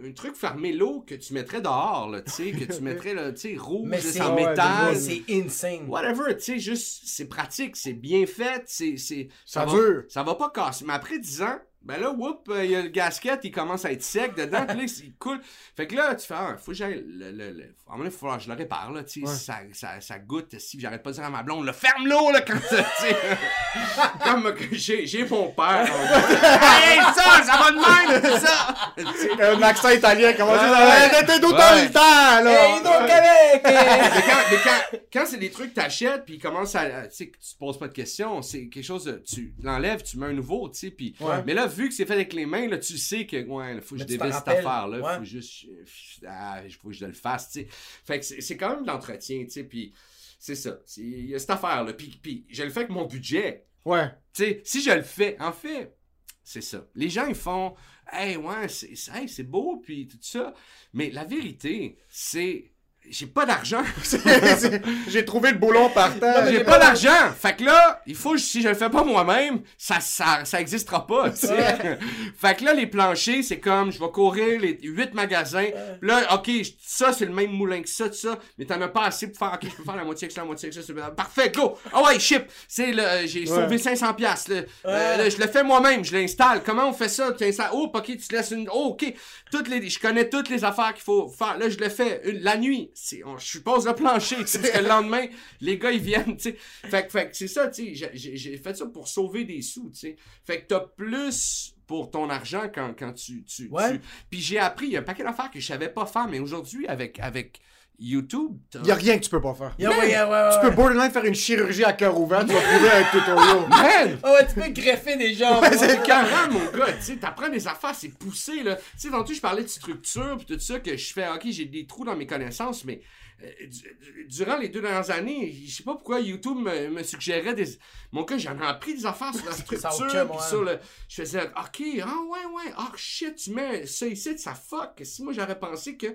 un 0.05 0.13
truc 0.13 0.35
fermé 0.37 0.73
l'eau 0.73 1.03
que 1.07 1.15
tu 1.15 1.33
mettrais 1.35 1.61
dehors, 1.61 2.09
là, 2.11 2.23
tu 2.23 2.31
sais, 2.31 2.53
que 2.53 2.73
tu 2.73 2.81
mettrais, 2.83 3.15
là, 3.15 3.33
tu 3.33 3.41
sais, 3.41 3.57
rouge, 3.57 3.89
Mais 3.89 4.01
c'est 4.01 4.21
en 4.21 4.35
ouais, 4.35 4.47
métal. 4.49 4.97
C'est 4.97 5.23
insane. 5.31 5.89
Whatever, 5.89 6.37
tu 6.37 6.43
sais, 6.43 6.59
juste, 6.59 7.03
c'est 7.07 7.27
pratique, 7.29 7.77
c'est 7.77 7.93
bien 7.93 8.27
fait, 8.27 8.63
c'est, 8.67 8.97
c'est, 8.97 9.29
Ça 9.45 9.65
va, 9.65 9.73
dure. 9.73 10.05
ça 10.09 10.23
va 10.23 10.35
pas 10.35 10.51
casser. 10.51 10.85
Mais 10.87 10.93
après 10.93 11.19
10 11.19 11.43
ans, 11.43 11.59
ben 11.85 12.01
là, 12.01 12.11
whoop, 12.11 12.51
il 12.63 12.71
y 12.71 12.77
a 12.77 12.83
le 12.83 12.89
gasket, 12.89 13.41
il 13.45 13.51
commence 13.51 13.85
à 13.85 13.93
être 13.93 14.03
sec 14.03 14.35
dedans, 14.37 14.65
puis 14.67 14.77
là, 14.79 14.85
il 15.05 15.15
coule. 15.15 15.41
Fait 15.77 15.87
que 15.87 15.97
là, 15.97 16.15
tu 16.15 16.27
fais, 16.27 16.35
ah, 16.37 16.57
faut 16.59 16.73
que 16.73 16.77
j'aille, 16.77 17.05
le, 17.07 17.31
le, 17.33 17.51
le- 17.53 18.11
faut 18.11 18.19
falloir 18.19 18.39
que 18.39 18.45
je 18.45 18.49
le 18.49 18.55
répare, 18.55 18.93
là, 18.93 19.03
tu 19.05 19.21
sais, 19.21 19.27
Ouais. 19.29 19.35
ça, 19.35 19.59
ça, 19.73 20.01
ça 20.01 20.19
goûte, 20.19 20.59
si 20.59 20.79
j'arrête 20.81 21.03
pas 21.03 21.11
de 21.11 21.17
dire 21.17 21.25
à 21.25 21.31
ma 21.31 21.43
blonde, 21.43 21.67
le 21.67 21.73
ferme 21.73 22.07
l'eau, 22.07 22.31
là, 22.33 22.41
quand 22.41 22.55
tu 22.59 22.77
sais. 22.77 23.17
Comme 24.25 24.55
j'ai, 24.73 25.07
j'ai 25.07 25.25
mon 25.27 25.49
père. 25.49 25.87
hey, 25.87 26.99
ça, 27.15 27.43
ça 27.45 27.57
va 27.59 27.71
de 27.71 27.77
même, 27.77 28.41
ça! 28.41 28.75
Tu 28.97 29.05
sais. 29.19 29.43
Un 29.43 29.63
accent 29.63 29.91
italien, 29.91 30.33
comment 30.37 30.53
dire? 30.53 31.41
tout 31.41 31.53
Ouais. 31.53 31.85
le 31.85 31.91
temps, 31.93 32.43
là! 32.45 32.69
Hey, 32.69 32.83
donc 32.83 33.11
avec! 33.11 33.63
mais 33.65 34.23
quand, 34.23 34.39
mais 34.51 34.57
quand, 34.65 34.99
quand 35.13 35.27
c'est 35.27 35.39
des 35.39 35.51
trucs 35.51 35.71
que 35.75 35.81
t'achètes 35.81 36.25
puis 36.25 36.35
ils 36.35 36.41
commencent 36.41 36.75
à, 36.75 37.07
tu 37.09 37.17
sais 37.17 37.27
que 37.29 37.39
tu 37.39 37.53
te 37.55 37.59
poses 37.59 37.79
pas 37.79 37.89
de 37.89 37.93
questions 37.93 38.43
c'est 38.43 38.69
quelque 38.69 38.85
chose 38.85 39.05
de, 39.05 39.23
tu 39.27 39.53
l'enlèves 39.63 40.03
tu 40.03 40.19
mets 40.19 40.27
un 40.27 40.33
nouveau 40.33 40.69
tu 40.69 40.79
sais 40.81 40.91
puis 40.91 41.15
Ouais. 41.21 41.43
mais 41.47 41.55
là 41.55 41.67
vu 41.73 41.89
que 41.89 41.95
c'est 41.95 42.07
fait 42.07 42.15
avec 42.15 42.33
les 42.33 42.47
mains 42.47 42.69
là 42.69 42.79
tu 42.79 42.99
sais 42.99 43.27
que 43.27 43.45
ouais 43.45 43.81
faut 43.81 43.97
que 43.97 44.03
je 44.03 44.07
dévisse 44.07 44.27
cette 44.27 44.35
rappelles, 44.35 44.59
affaire 44.59 44.89
là 44.89 45.01
ouais. 45.01 45.19
faut 45.19 45.25
juste 45.25 45.67
euh, 45.67 46.27
ah, 46.29 46.63
faut 46.81 46.89
que 46.89 46.95
je 46.95 47.07
le 47.07 47.13
fasse 47.13 47.51
tu 47.51 47.61
sais 47.61 47.69
fait 48.05 48.21
que 48.21 48.25
c'est 48.43 48.57
quand 48.57 48.75
même 48.75 48.83
de 48.83 48.89
l'entretien 48.89 49.45
tu 49.45 49.51
sais 49.51 49.65
puis 49.65 49.93
c'est 50.39 50.55
ça 50.55 50.79
il 50.97 51.27
y 51.27 51.35
a 51.35 51.39
cette 51.39 51.51
affaire 51.51 51.85
là 51.85 51.93
puis, 51.93 52.19
puis 52.23 52.47
je 52.51 52.63
le 52.63 52.71
fais 52.71 52.81
avec 52.81 52.91
mon 52.91 53.07
budget 53.07 53.67
Ouais. 53.85 54.09
tu 54.33 54.45
sais, 54.45 54.61
si 54.65 54.83
je 54.83 54.91
le 54.91 55.03
fais, 55.03 55.37
en 55.41 55.53
fait, 55.53 55.97
c'est 56.45 56.61
ça. 56.61 56.87
Les 56.95 57.09
gens, 57.09 57.27
ils 57.27 57.35
font, 57.35 57.75
hey, 58.13 58.37
ouais, 58.37 58.69
c'est 58.69 58.93
hey, 59.15 59.29
c'est 59.29 59.43
beau, 59.45 59.79
puis 59.83 60.09
tout 60.09 60.19
ça. 60.21 60.55
Mais 60.93 61.11
la 61.11 61.25
vérité, 61.25 61.99
c'est, 62.09 62.72
j'ai 63.11 63.27
pas 63.27 63.45
d'argent. 63.45 63.83
J'ai 65.09 65.25
trouvé 65.25 65.51
le 65.53 65.59
boulon 65.59 65.91
par 65.91 66.19
terre. 66.19 66.47
j'ai 66.51 66.65
pas 66.65 66.79
d'argent. 66.79 67.33
Fait 67.39 67.57
que 67.57 67.65
là, 67.65 68.01
il 68.07 68.15
faut, 68.15 68.37
si 68.39 68.63
je 68.63 68.69
le 68.69 68.75
fais 68.75 68.89
pas 68.89 69.05
moi-même, 69.05 69.61
ça, 69.77 70.01
ça, 70.01 70.45
ça 70.45 70.61
existera 70.61 71.07
pas, 71.07 71.31
tu 71.31 71.47
sais. 71.47 71.55
fait 72.39 72.57
que 72.57 72.65
là, 72.65 72.75
les 72.75 72.87
planchers, 72.87 73.43
c'est 73.45 73.59
comme, 73.61 73.93
je 73.93 73.99
vais 73.99 74.09
courir 74.11 74.61
les 74.61 74.79
huit 74.83 75.13
magasins. 75.15 75.69
Là, 76.01 76.35
ok, 76.35 76.51
ça, 76.81 77.13
c'est 77.13 77.27
le 77.27 77.33
même 77.33 77.51
moulin 77.51 77.83
que 77.83 77.89
ça, 77.89 78.09
tout 78.09 78.15
ça. 78.15 78.39
Mais 78.59 78.65
t'en 78.65 78.81
as 78.81 78.89
pas 78.89 79.05
assez 79.05 79.29
pour 79.29 79.39
faire, 79.39 79.59
ok, 79.61 79.69
je 79.71 79.77
peux 79.77 79.85
faire 79.85 79.97
la 79.97 80.05
moitié 80.05 80.27
avec 80.27 80.35
ça, 80.35 80.41
la 80.41 80.47
moitié 80.47 80.69
avec 80.69 80.75
ça. 80.75 80.81
c'est- 80.87 81.15
Parfait, 81.17 81.51
go! 81.55 81.77
Ah 81.93 82.03
ouais, 82.05 82.19
ship! 82.19 82.45
C'est 82.69 82.93
le, 82.93 83.27
j'ai 83.27 83.45
sauvé 83.47 83.79
500 83.79 84.15
piastres, 84.15 84.53
là. 84.53 84.61
Euh, 84.87 85.17
là, 85.19 85.29
je 85.29 85.37
le 85.37 85.47
fais 85.49 85.63
moi-même, 85.65 86.05
je 86.05 86.17
l'installe. 86.17 86.63
Comment 86.65 86.89
on 86.89 86.93
fait 86.93 87.09
ça? 87.09 87.33
Tu 87.33 87.45
installes, 87.45 87.71
oh, 87.73 87.91
ok, 87.93 88.05
tu 88.05 88.17
te 88.19 88.35
laisses 88.35 88.51
une, 88.53 88.69
oh, 88.73 88.91
ok. 88.99 89.13
Toutes 89.51 89.69
les, 89.69 89.87
je 89.89 89.99
connais 89.99 90.29
toutes 90.29 90.49
les 90.49 90.65
affaires 90.65 90.95
qu'il 90.95 91.03
faut 91.03 91.29
faire. 91.29 91.59
Là, 91.59 91.69
je 91.69 91.77
le 91.79 91.89
fais 91.89 92.23
une- 92.25 92.41
la 92.41 92.57
nuit. 92.57 92.91
C'est, 92.95 93.25
on, 93.25 93.37
je 93.39 93.47
suppose 93.47 93.87
le 93.87 93.95
plancher, 93.95 94.37
parce 94.37 94.59
que 94.59 94.79
le 94.79 94.87
lendemain, 94.89 95.27
les 95.61 95.79
gars, 95.79 95.91
ils 95.93 96.01
viennent, 96.01 96.37
tu 96.37 96.51
sais. 96.51 96.57
Fait, 96.89 97.07
que- 97.07 97.11
fait 97.13 97.31
que 97.31 97.37
c'est 97.37 97.49
ça, 97.49 97.69
tu 97.69 97.87
sais. 97.87 97.95
j'ai- 97.95 98.11
J'ai 98.15 98.37
j'ai 98.37 98.57
fait 98.59 98.77
ça 98.77 98.87
pour 98.87 99.09
sauver 99.09 99.45
des 99.45 99.63
sous, 99.63 99.91
tu 99.91 99.99
sais. 99.99 100.17
Fait 100.45 100.61
que 100.63 100.67
t'as 100.69 100.81
plus 100.81 101.75
pour 101.87 102.11
ton 102.11 102.31
argent 102.31 102.71
quand, 102.75 102.95
quand 102.99 103.13
tu, 103.13 103.45
tu, 103.45 103.69
Ouais. 103.69 103.99
tu- 103.99 104.01
Puis 104.31 104.41
j'ai 104.41 104.59
appris, 104.59 104.87
il 104.87 104.93
y 104.93 104.97
a 104.97 105.01
un 105.01 105.05
paquet 105.05 105.25
d'affaires 105.25 105.51
que 105.51 105.61
je 105.61 105.67
savais 105.67 105.89
pas 105.91 106.07
faire, 106.07 106.29
mais 106.29 106.39
aujourd'hui, 106.39 106.87
avec, 106.87 107.19
avec 107.21 107.61
YouTube, 108.05 108.57
t'as- 108.71 108.81
Y 108.83 108.91
a 108.91 108.95
rien 108.95 109.17
que 109.19 109.23
tu 109.25 109.31
peux 109.31 109.41
pas 109.41 109.55
faire. 109.55 109.75
Yeah, 109.79 109.91
ouais, 109.91 110.09
yeah, 110.11 110.27
ouais, 110.29 110.33
ouais, 110.33 110.61
Tu 110.61 110.69
peux 110.69 110.75
borderline 110.75 111.11
faire 111.11 111.25
une 111.25 111.35
chirurgie 111.35 111.85
à 111.85 111.93
cœur 111.93 112.19
ouvert, 112.19 112.45
tu 112.45 112.53
vas 112.53 112.61
trouver 112.61 112.91
un 112.91 113.05
tutoriel. 113.05 113.69
Man! 113.69 114.19
Ah 114.23 114.33
ouais, 114.33 114.47
tu 114.47 114.55
peux 114.61 114.69
greffer 114.71 115.17
des 115.17 115.35
jambes. 115.35 115.65
C'est 115.77 115.97
le 115.99 116.03
carrément, 116.05 116.53
mon 116.59 116.71
gars, 116.79 116.93
tu 116.95 117.03
sais, 117.03 117.17
t'apprends 117.17 117.49
des 117.49 117.67
affaires, 117.69 117.95
c'est 117.95 118.09
poussé, 118.19 118.63
là. 118.63 118.77
Tu 118.77 118.83
sais, 118.97 119.11
tantôt, 119.11 119.33
je 119.33 119.41
parlais 119.41 119.63
de 119.63 119.69
structure, 119.69 120.37
puis 120.39 120.47
tout 120.57 120.61
ça, 120.61 120.81
que 120.81 120.97
je 120.97 121.13
fais, 121.13 121.29
ok, 121.29 121.43
j'ai 121.51 121.67
des 121.67 121.87
trous 121.87 122.05
dans 122.05 122.17
mes 122.17 122.27
connaissances, 122.27 122.85
mais 122.85 123.01
euh, 123.45 123.47
du- 123.67 124.27
durant 124.29 124.57
les 124.57 124.69
deux 124.69 124.81
dernières 124.81 125.11
années, 125.11 125.53
je 125.67 125.73
sais 125.75 125.83
pas 125.83 125.93
pourquoi 125.95 126.21
YouTube 126.21 126.57
me, 126.59 126.89
me 126.91 127.03
suggérait 127.03 127.55
des... 127.55 127.67
Mon 128.13 128.23
gars, 128.23 128.39
j'en 128.39 128.57
ai 128.59 128.65
appris 128.67 128.95
des 128.95 129.05
affaires 129.07 129.35
sur 129.35 129.45
la 129.47 129.53
structure, 129.57 130.29
puis 130.31 130.39
sur 130.49 130.63
le... 130.63 130.79
Je 131.09 131.23
faisais, 131.23 131.43
ok, 131.43 131.83
ah 132.03 132.15
ouais, 132.29 132.45
ouais, 132.55 132.73
ah 132.77 132.93
shit, 132.97 133.35
tu 133.37 133.51
mets 133.53 133.85
ça 133.87 134.07
ici, 134.07 134.39
ça 134.39 134.55
fuck. 134.55 135.01
Si 135.03 135.23
moi, 135.25 135.33
j'aurais 135.33 135.59
pensé 135.59 135.97
que... 135.97 136.07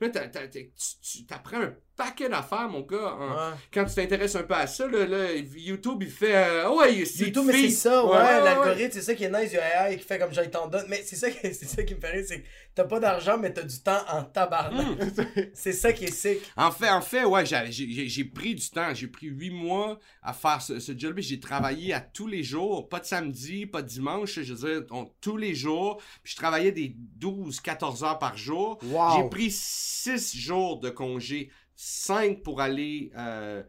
Là, 0.00 0.08
tu 0.10 0.70
tu 1.02 1.26
t'apprends 1.26 1.60
un 1.62 1.74
paquet 1.96 2.28
d'affaires, 2.28 2.68
mon 2.68 2.80
gars, 2.80 3.14
Ouais. 3.14 3.56
quand 3.72 3.84
tu 3.84 3.94
t'intéresses 3.94 4.34
un 4.34 4.42
peu 4.42 4.54
à 4.54 4.66
ça, 4.66 4.84
là, 4.88 5.06
là, 5.06 5.32
YouTube, 5.32 5.98
il 6.02 6.10
fait, 6.10 6.34
euh, 6.34 6.68
ouais, 6.70 6.92
YouTube, 6.96 7.44
mais 7.46 7.52
c'est 7.52 7.70
ça, 7.70 8.04
ouais, 8.04 8.10
Ouais, 8.16 8.40
l'algorithme, 8.42 8.90
c'est 8.94 9.02
ça 9.02 9.14
qui 9.14 9.22
est 9.22 9.30
nice 9.30 9.50
du 9.52 9.56
AI 9.58 9.96
qui 9.96 10.02
fait 10.04 10.18
comme 10.18 10.32
j'aille 10.32 10.50
t'en 10.50 10.66
donne. 10.66 10.86
Mais 10.88 11.02
c'est 11.04 11.14
ça, 11.14 11.30
qui- 11.30 11.38
c'est 11.54 11.66
ça 11.66 11.82
qui 11.84 11.94
me 11.94 12.00
fait 12.00 12.10
rire, 12.10 12.24
c'est 12.26 12.40
que 12.40 12.46
t'as 12.74 12.84
pas 12.84 12.98
d'argent, 12.98 13.38
mais 13.38 13.52
t'as 13.52 13.62
du 13.62 13.78
temps 13.80 14.02
en 14.08 14.24
tabarnak. 14.24 14.86
Hmm. 14.86 15.10
c'est 15.54 15.72
ça 15.72 15.92
qui 15.92 16.06
est 16.06 16.12
sick. 16.12 16.40
En 16.56 16.72
fait, 16.72 16.90
en 16.90 17.00
fait, 17.00 17.24
ouais, 17.24 17.44
j'ai- 17.46 18.24
pris 18.24 18.56
du 18.56 18.68
temps. 18.70 18.92
J'ai 18.92 19.06
pris 19.06 19.28
huit 19.28 19.50
mois 19.50 20.00
à 20.22 20.32
faire 20.32 20.60
ce, 20.60 20.80
ce 20.80 20.98
job. 20.98 21.14
J'ai 21.18 21.38
travaillé 21.38 21.92
à 21.92 22.00
tous 22.00 22.26
les 22.26 22.42
jours, 22.42 22.88
pas 22.88 22.98
de 22.98 23.04
samedi, 23.04 23.66
pas 23.66 23.82
de 23.82 23.88
dimanche. 23.88 24.40
Je 24.40 24.52
veux 24.52 24.68
dire, 24.80 24.86
on- 24.90 25.08
tous 25.20 25.36
les 25.36 25.54
jours. 25.54 25.98
Puis 26.24 26.32
je 26.32 26.36
travaillais 26.36 26.72
des 26.72 26.92
12, 26.96 27.60
14 27.60 28.02
heures 28.02 28.18
par 28.18 28.36
jour. 28.36 28.80
Wow. 28.82 29.16
J'ai 29.22 29.28
pris 29.28 29.50
six 29.84 30.38
jours 30.38 30.80
de 30.80 30.90
congé, 30.90 31.50
cinq 31.76 32.42
pour 32.42 32.60
aller 32.60 33.10
euh, 33.18 33.62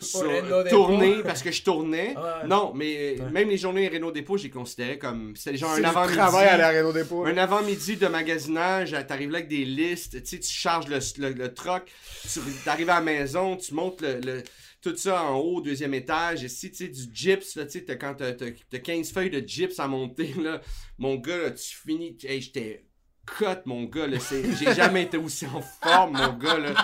sur- 0.00 0.20
tourner 0.68 1.22
parce 1.22 1.42
que 1.42 1.52
je 1.52 1.62
tournais. 1.62 2.16
Ouais. 2.16 2.46
Non, 2.48 2.72
mais 2.74 3.16
même 3.32 3.48
les 3.48 3.56
journées 3.56 3.88
Renault 3.88 4.10
Dépôt, 4.12 4.36
j'ai 4.36 4.50
considéré 4.50 4.98
comme 4.98 5.36
c'était 5.36 5.56
genre 5.56 5.72
C'est 5.74 5.78
un 5.78 5.82
du 5.82 5.86
avant-midi. 5.96 6.16
travail 6.16 6.48
à 6.48 6.56
la 6.56 6.70
Renault 6.70 6.92
Dépôt. 6.92 7.24
Un 7.26 7.36
avant-midi 7.36 7.96
de 7.96 8.06
magasinage, 8.08 8.92
euh, 8.92 9.02
t'arrives 9.02 9.30
là 9.30 9.38
avec 9.38 9.48
des 9.48 9.64
listes, 9.64 10.20
tu 10.22 10.28
sais, 10.28 10.40
tu 10.40 10.52
charges 10.52 10.88
le, 10.88 10.98
le, 11.18 11.32
le 11.34 11.54
truck, 11.54 11.84
tu 12.32 12.40
arrives 12.68 12.90
à 12.90 12.96
la 12.96 13.00
maison, 13.02 13.56
tu 13.56 13.72
montes 13.74 14.00
le, 14.00 14.20
le- 14.20 14.42
tout 14.82 14.96
ça 14.96 15.22
en 15.22 15.36
haut, 15.38 15.56
au 15.58 15.60
deuxième 15.62 15.94
étage, 15.94 16.44
et 16.44 16.48
si 16.48 16.70
tu 16.70 16.76
sais, 16.76 16.88
du 16.88 17.04
gyps, 17.10 17.54
là, 17.56 17.64
tu 17.64 17.78
sais, 17.86 17.98
quand 17.98 18.14
t'as, 18.14 18.32
t'as- 18.34 18.50
t'as 18.68 18.78
15 18.78 19.12
feuilles 19.12 19.30
de 19.30 19.40
gyps 19.46 19.78
à 19.80 19.86
monter, 19.88 20.34
là, 20.42 20.60
mon 20.98 21.14
gars, 21.14 21.38
là, 21.38 21.50
tu 21.52 21.74
finis, 21.76 22.18
hey, 22.24 22.40
j'étais 22.42 22.84
cut, 23.26 23.62
mon 23.66 23.84
gars, 23.84 24.06
j'ai 24.30 24.74
jamais 24.74 25.04
été 25.04 25.16
aussi 25.16 25.46
en 25.46 25.60
forme, 25.60 26.12
mon 26.16 26.32
gars, 26.34 26.58
là, 26.58 26.74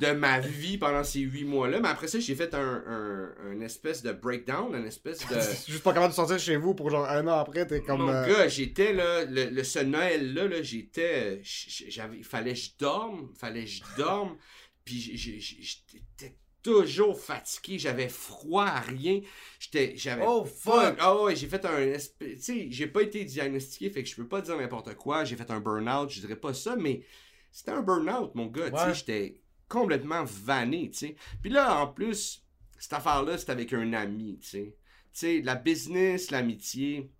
de 0.00 0.12
ma 0.12 0.40
vie 0.40 0.78
pendant 0.78 1.04
ces 1.04 1.20
huit 1.20 1.44
mois-là, 1.44 1.80
mais 1.80 1.88
après 1.88 2.08
ça, 2.08 2.18
j'ai 2.18 2.34
fait 2.34 2.54
un, 2.54 2.82
un, 2.86 3.34
un 3.50 3.60
espèce 3.60 4.02
de 4.02 4.12
breakdown, 4.12 4.74
un 4.74 4.84
espèce 4.84 5.20
de... 5.28 5.34
Juste 5.70 5.82
pas 5.82 5.92
capable 5.92 6.12
de 6.12 6.16
sortir 6.16 6.38
chez 6.38 6.56
vous 6.56 6.74
pour 6.74 6.90
genre 6.90 7.08
un 7.08 7.26
an 7.28 7.38
après, 7.38 7.66
t'es 7.66 7.80
comme. 7.82 8.02
Mon 8.02 8.08
euh, 8.08 8.26
gars, 8.26 8.48
j'étais 8.48 8.92
là, 8.92 9.24
le, 9.24 9.50
le- 9.50 9.64
ce 9.64 9.78
Noël-là, 9.80 10.48
là, 10.48 10.62
j'étais. 10.62 11.40
J'avais. 11.42 12.18
Il 12.18 12.24
fallait 12.24 12.54
que 12.54 12.58
je 12.60 12.70
dorme. 12.78 13.30
Fallait 13.38 13.64
que 13.64 13.70
je 13.70 13.82
dorme. 13.96 14.36
Puis 14.84 15.16
j'étais 15.16 16.36
toujours 16.64 17.20
fatigué. 17.20 17.78
J'avais 17.78 18.08
froid 18.08 18.64
à 18.64 18.80
rien. 18.80 19.20
J'étais. 19.60 19.94
J'avais. 19.96 20.24
Oh, 20.26 20.44
fuck. 20.44 20.96
Ah 20.98 21.22
ouais, 21.22 21.36
j'ai 21.36 21.46
fait 21.46 21.64
un. 21.64 21.96
Tu 22.18 22.38
sais, 22.40 22.66
j'ai 22.70 22.88
pas 22.88 23.02
été 23.02 23.24
diagnostiqué, 23.24 23.90
fait 23.90 24.02
que 24.02 24.08
je 24.08 24.16
peux 24.16 24.26
pas 24.26 24.40
dire 24.40 24.56
n'importe 24.56 24.94
quoi. 24.96 25.24
J'ai 25.24 25.36
fait 25.36 25.50
un 25.52 25.60
burn-out, 25.60 26.10
je 26.10 26.20
dirais 26.20 26.34
pas 26.34 26.52
ça, 26.54 26.74
mais 26.74 27.04
c'était 27.52 27.70
un 27.70 27.82
burn-out, 27.82 28.34
mon 28.34 28.46
gars. 28.46 28.70
Tu 28.70 28.78
sais, 28.78 28.94
j'étais 28.94 29.40
complètement 29.68 30.24
vanné, 30.24 30.90
tu 30.90 30.98
sais. 30.98 31.16
Puis 31.40 31.50
là, 31.50 31.80
en 31.80 31.86
plus, 31.86 32.42
cette 32.78 32.94
affaire-là, 32.94 33.38
c'était 33.38 33.52
avec 33.52 33.72
un 33.72 33.92
ami, 33.92 34.38
tu 34.40 34.48
sais. 34.48 34.76
Tu 35.12 35.20
sais, 35.20 35.40
la 35.42 35.54
business, 35.54 36.30
l'amitié, 36.32 37.10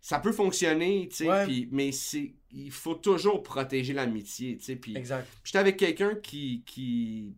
ça 0.00 0.18
peut 0.18 0.32
fonctionner, 0.32 1.08
tu 1.08 1.18
sais, 1.18 1.28
Ouais. 1.28 1.68
mais 1.70 1.92
c'est, 1.92 2.34
il 2.50 2.72
faut 2.72 2.94
toujours 2.96 3.42
protéger 3.42 3.92
l'amitié, 3.92 4.56
tu 4.56 4.64
sais, 4.64 4.76
puis 4.76 4.96
j'étais 5.44 5.58
avec 5.58 5.76
quelqu'un 5.76 6.16
qui, 6.16 6.64
qui, 6.66 7.36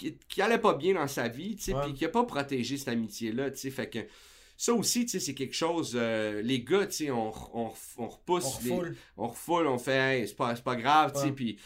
qui, 0.00 0.16
qui 0.28 0.42
allait 0.42 0.58
pas 0.58 0.74
bien 0.74 0.94
dans 0.94 1.06
sa 1.06 1.28
vie, 1.28 1.56
tu 1.56 1.64
sais, 1.64 1.74
puis 1.82 1.92
qui 1.94 2.04
a 2.04 2.08
pas 2.08 2.24
protégé 2.24 2.76
cette 2.78 2.88
amitié-là, 2.88 3.50
tu 3.50 3.58
sais, 3.58 3.70
fait 3.70 3.88
que 3.90 3.98
ça 4.56 4.72
aussi, 4.74 5.04
tu 5.04 5.10
sais, 5.12 5.20
c'est 5.20 5.34
quelque 5.34 5.54
chose, 5.54 5.92
euh, 5.94 6.42
les 6.42 6.62
gars, 6.62 6.86
tu 6.86 6.92
sais, 6.92 7.10
on, 7.10 7.32
on, 7.54 7.72
on 7.98 8.08
repousse, 8.08 8.44
On 8.44 8.64
les- 8.64 8.70
refoule. 8.72 8.96
on 9.16 9.28
refoule, 9.28 9.66
on 9.66 9.78
fait, 9.78 10.20
hey, 10.20 10.28
c'est 10.28 10.36
pas, 10.36 10.76
grave, 10.76 11.12
tu 11.14 11.20
sais, 11.20 11.32
puis, 11.32 11.56
tu 11.56 11.62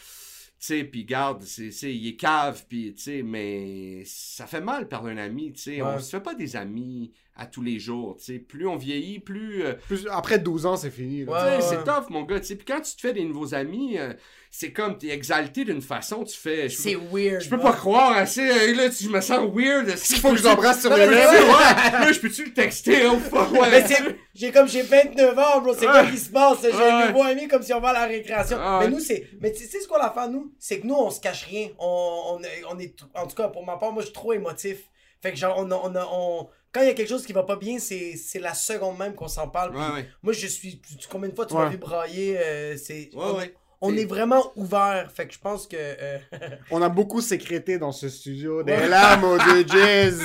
sais, 0.59 0.83
puis 0.83 1.05
garde, 1.05 1.43
c'est, 1.43 1.71
c'est, 1.71 1.93
il 1.95 2.07
est 2.07 2.15
cave, 2.15 2.65
puis, 2.69 2.93
tu 2.95 3.01
sais, 3.03 3.21
mais 3.23 4.03
ça 4.05 4.47
fait 4.47 4.61
mal 4.61 4.87
perdre 4.87 5.07
un 5.09 5.17
ami, 5.17 5.51
tu 5.53 5.61
sais, 5.61 5.81
Ouais. 5.81 5.93
on 5.95 5.99
se 5.99 6.09
fait 6.09 6.21
pas 6.23 6.35
des 6.35 6.55
amis 6.55 7.11
à 7.37 7.45
tous 7.45 7.61
les 7.61 7.79
jours, 7.79 8.15
tu 8.17 8.23
sais, 8.25 8.39
plus 8.39 8.65
on 8.65 8.77
vieillit, 8.77 9.19
plus, 9.19 9.65
euh, 9.65 9.73
plus- 9.87 10.07
Après 10.09 10.39
12 10.39 10.65
ans, 10.65 10.77
c'est 10.77 10.89
fini. 10.89 11.25
Ouais. 11.25 11.59
c'est 11.59 11.83
tough, 11.83 12.09
mon 12.09 12.23
gars, 12.23 12.39
tu 12.39 12.45
sais, 12.47 12.55
puis 12.55 12.65
quand 12.65 12.79
tu 12.79 12.95
te 12.95 13.01
fais 13.01 13.11
des 13.11 13.25
nouveaux 13.25 13.53
amis, 13.53 13.97
euh, 13.97 14.13
c'est 14.49 14.71
comme, 14.71 14.97
t'es 14.97 15.09
exalté 15.09 15.65
d'une 15.65 15.81
façon, 15.81 16.23
tu 16.23 16.37
fais, 16.37 16.69
C'est 16.69 16.95
weird. 16.95 17.41
je 17.41 17.49
peux 17.49 17.57
ouais. 17.57 17.61
pas 17.61 17.73
croire 17.73 18.13
assez, 18.15 18.39
euh, 18.39 18.73
là, 18.73 18.89
tu- 18.89 19.03
je 19.03 19.09
me 19.09 19.19
sens 19.19 19.49
weird, 19.53 19.89
est-ce 19.89 20.13
qu'il 20.13 20.19
faut 20.21 20.31
que 20.31 20.37
je 20.37 20.43
l'embrasse 20.43 20.79
sur 20.79 20.91
les 20.95 21.05
mais 21.07 21.11
lèvres? 21.11 21.31
ouais, 21.33 21.91
là, 21.91 22.11
je 22.13 22.19
peux-tu 22.21 22.45
le 22.45 22.53
texter, 22.53 23.05
oh, 23.07 23.19
fuck, 23.19 23.51
ouais, 23.59 23.69
Mais 23.69 23.85
c'est. 23.85 24.15
J'ai 24.33 24.51
comme 24.51 24.67
j'ai 24.69 24.81
29 24.83 25.37
ans, 25.37 25.61
bro. 25.61 25.73
C'est 25.73 25.85
quoi 25.87 26.05
qui 26.05 26.17
se 26.17 26.29
passe? 26.29 26.59
J'ai 26.61 26.71
un 26.73 27.07
nouveau 27.07 27.23
ami 27.23 27.47
comme 27.49 27.63
si 27.63 27.73
on 27.73 27.79
va 27.81 27.89
à 27.89 27.93
la 27.93 28.05
récréation. 28.05 28.57
Mais 28.79 28.87
nous, 28.89 28.99
c'est. 28.99 29.27
Mais 29.41 29.51
tu 29.51 29.63
sais 29.65 29.79
ce 29.79 29.87
qu'on 29.87 29.95
a 29.95 30.09
fait, 30.11 30.29
nous? 30.29 30.53
C'est 30.59 30.79
que 30.81 30.87
nous, 30.87 30.95
on 30.95 31.09
se 31.09 31.19
cache 31.21 31.45
rien. 31.45 31.69
On, 31.79 32.37
on, 32.37 32.39
est- 32.43 32.63
on 32.69 32.77
est. 32.79 32.93
En 33.13 33.27
tout 33.27 33.35
cas, 33.35 33.47
pour 33.49 33.65
ma 33.65 33.77
part, 33.77 33.91
moi, 33.93 34.01
je 34.01 34.07
suis 34.07 34.13
trop 34.13 34.33
émotif. 34.33 34.89
Fait 35.25 35.31
que 35.33 35.37
genre, 35.39 35.55
on 35.57 35.71
a. 35.71 35.75
On 35.75 35.95
a 35.95 36.07
on... 36.11 36.47
Quand 36.71 36.81
il 36.81 36.87
y 36.87 36.89
a 36.89 36.93
quelque 36.93 37.09
chose 37.09 37.25
qui 37.25 37.33
va 37.33 37.43
pas 37.43 37.55
bien, 37.55 37.79
c'est 37.79 38.15
c'est 38.17 38.39
la 38.39 38.53
seconde 38.53 38.97
même 38.99 39.15
qu'on 39.15 39.27
s'en 39.27 39.47
parle. 39.47 39.75
Ouais, 39.75 39.81
Puis 39.85 39.93
ouais. 39.95 40.09
Moi, 40.21 40.33
je 40.33 40.45
suis. 40.45 40.79
tu- 40.81 41.07
Combien 41.09 41.29
de 41.29 41.35
fois 41.35 41.45
tu 41.45 41.53
Ouais. 41.53 41.63
m'as 41.63 41.69
vu 41.69 41.77
brailler? 41.77 42.37
euh, 42.37 42.75
c'est. 42.77 43.09
Ouais, 43.13 43.23
on, 43.23 43.37
ouais. 43.37 43.55
on 43.81 43.95
Et- 43.95 44.01
est 44.01 44.05
vraiment 44.05 44.51
ouvert. 44.55 45.09
Fait 45.11 45.25
que 45.25 45.33
je 45.33 45.39
pense 45.39 45.67
que. 45.67 45.77
euh, 45.79 46.17
On 46.71 46.81
a 46.81 46.89
beaucoup 46.89 47.21
sécrété 47.21 47.77
dans 47.79 47.91
ce 47.93 48.09
studio. 48.09 48.61
Des 48.61 48.87
larmes 48.87 49.23
au 49.23 49.37
dieu 49.37 49.65
jazz. 49.67 50.21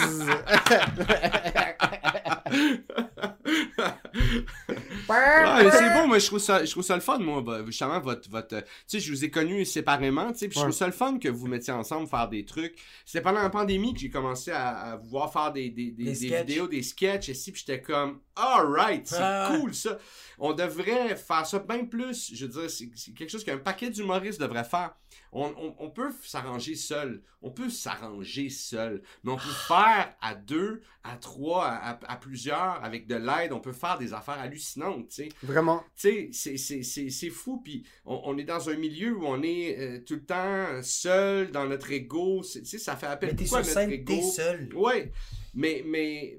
Ouais, 5.09 5.65
mais 5.65 5.71
c'est 5.71 5.93
bon, 5.95 6.07
moi 6.07 6.19
je 6.19 6.27
trouve 6.27 6.39
ça, 6.39 6.65
je 6.65 6.71
trouve 6.71 6.83
ça 6.85 6.95
le 6.95 7.01
fun, 7.01 7.19
moi, 7.19 7.43
justement, 7.67 8.01
votre, 8.01 8.29
votre, 8.31 8.55
euh, 8.57 8.61
tu 8.61 8.67
sais, 8.87 9.01
je 9.01 9.11
vous 9.13 9.25
ai 9.25 9.31
connus 9.31 9.65
séparément, 9.65 10.33
tu 10.33 10.39
sais, 10.39 10.49
puis 10.49 10.57
je 10.57 10.61
trouve 10.65 10.75
ça 10.77 10.87
le 10.87 10.93
fun 10.93 11.19
que 11.19 11.29
vous 11.29 11.47
mettiez 11.49 11.73
ensemble 11.73 12.07
faire 12.09 12.29
des 12.29 12.45
trucs. 12.45 12.77
C'était 13.05 13.23
pendant 13.23 13.43
la 13.43 13.51
pandémie 13.51 13.95
que 13.95 14.01
j'ai 14.01 14.11
commencé 14.11 14.51
à, 14.53 14.69
à 14.93 14.97
vous 14.97 15.09
voir 15.09 15.33
faire 15.33 15.53
des, 15.53 15.71
des, 15.71 15.91
des, 15.91 16.15
vidéos, 16.45 16.67
des 16.69 16.83
sketchs, 16.83 17.29
et 17.29 17.35
si, 17.35 17.53
puis 17.53 17.65
j'étais 17.67 17.83
comme, 17.83 18.21
alright, 18.37 19.07
c'est 19.07 19.17
Ah. 19.21 19.53
cool 19.59 19.75
ça. 19.75 19.99
On 20.39 20.53
devrait 20.53 21.17
faire 21.17 21.47
ça 21.47 21.59
bien 21.59 21.85
plus, 21.85 22.33
je 22.35 22.47
veux 22.47 22.53
dire, 22.61 22.71
c'est 22.71 22.91
c'est 22.95 23.13
quelque 23.13 23.31
chose 23.31 23.45
qu'un 23.45 23.59
paquet 23.59 23.91
d'humoristes 23.91 24.41
devrait 24.41 24.65
faire. 24.65 24.95
On, 25.33 25.45
on, 25.57 25.77
on 25.79 25.91
peut 25.91 26.11
s'arranger 26.25 26.75
seul, 26.75 27.23
on 27.41 27.51
peut 27.53 27.71
s'arranger 27.71 28.51
seul, 28.51 29.01
mais 29.23 29.31
on 29.31 29.37
peut 29.37 29.43
faire 29.69 30.15
à 30.21 30.35
deux, 30.35 30.81
à 31.05 31.17
trois, 31.17 31.67
à, 31.67 31.91
à- 31.93 32.13
à 32.13 32.17
plusieurs, 32.17 32.83
avec 32.85 33.07
de 33.07 33.15
l'aide, 33.15 33.53
on 33.53 33.61
peut 33.61 33.73
faire 33.73 33.97
des 33.97 34.13
affaires 34.13 34.39
hallucinantes, 34.41 35.09
tu 35.09 35.15
sais. 35.15 35.29
Vraiment. 35.43 35.85
tu 35.97 36.09
sais, 36.09 36.29
c'est- 36.33 36.57
c'est- 36.57 36.83
c'est 36.83 37.11
c'est 37.11 37.31
fou, 37.31 37.61
puis 37.63 37.85
on, 38.05 38.21
on 38.25 38.39
est 38.39 38.45
dans 38.45 38.69
un 38.71 38.77
milieu 38.77 39.17
où 39.17 39.25
on 39.25 39.41
est 39.43 39.79
euh, 39.79 40.01
tout 40.05 40.15
le 40.15 40.25
temps 40.25 40.83
seul 40.83 41.51
dans 41.53 41.67
notre 41.67 41.93
ego, 41.93 42.43
tu 42.43 42.65
sais, 42.65 42.79
ça 42.79 42.97
fait 42.97 43.07
appel 43.07 43.31
à 43.31 43.33
notre 43.35 43.63
scène, 43.73 43.91
ego. 43.93 44.13
t'es 44.17 44.23
seul. 44.23 44.75
Ouais, 44.75 45.13
mais, 45.55 45.85
mais, 45.87 46.39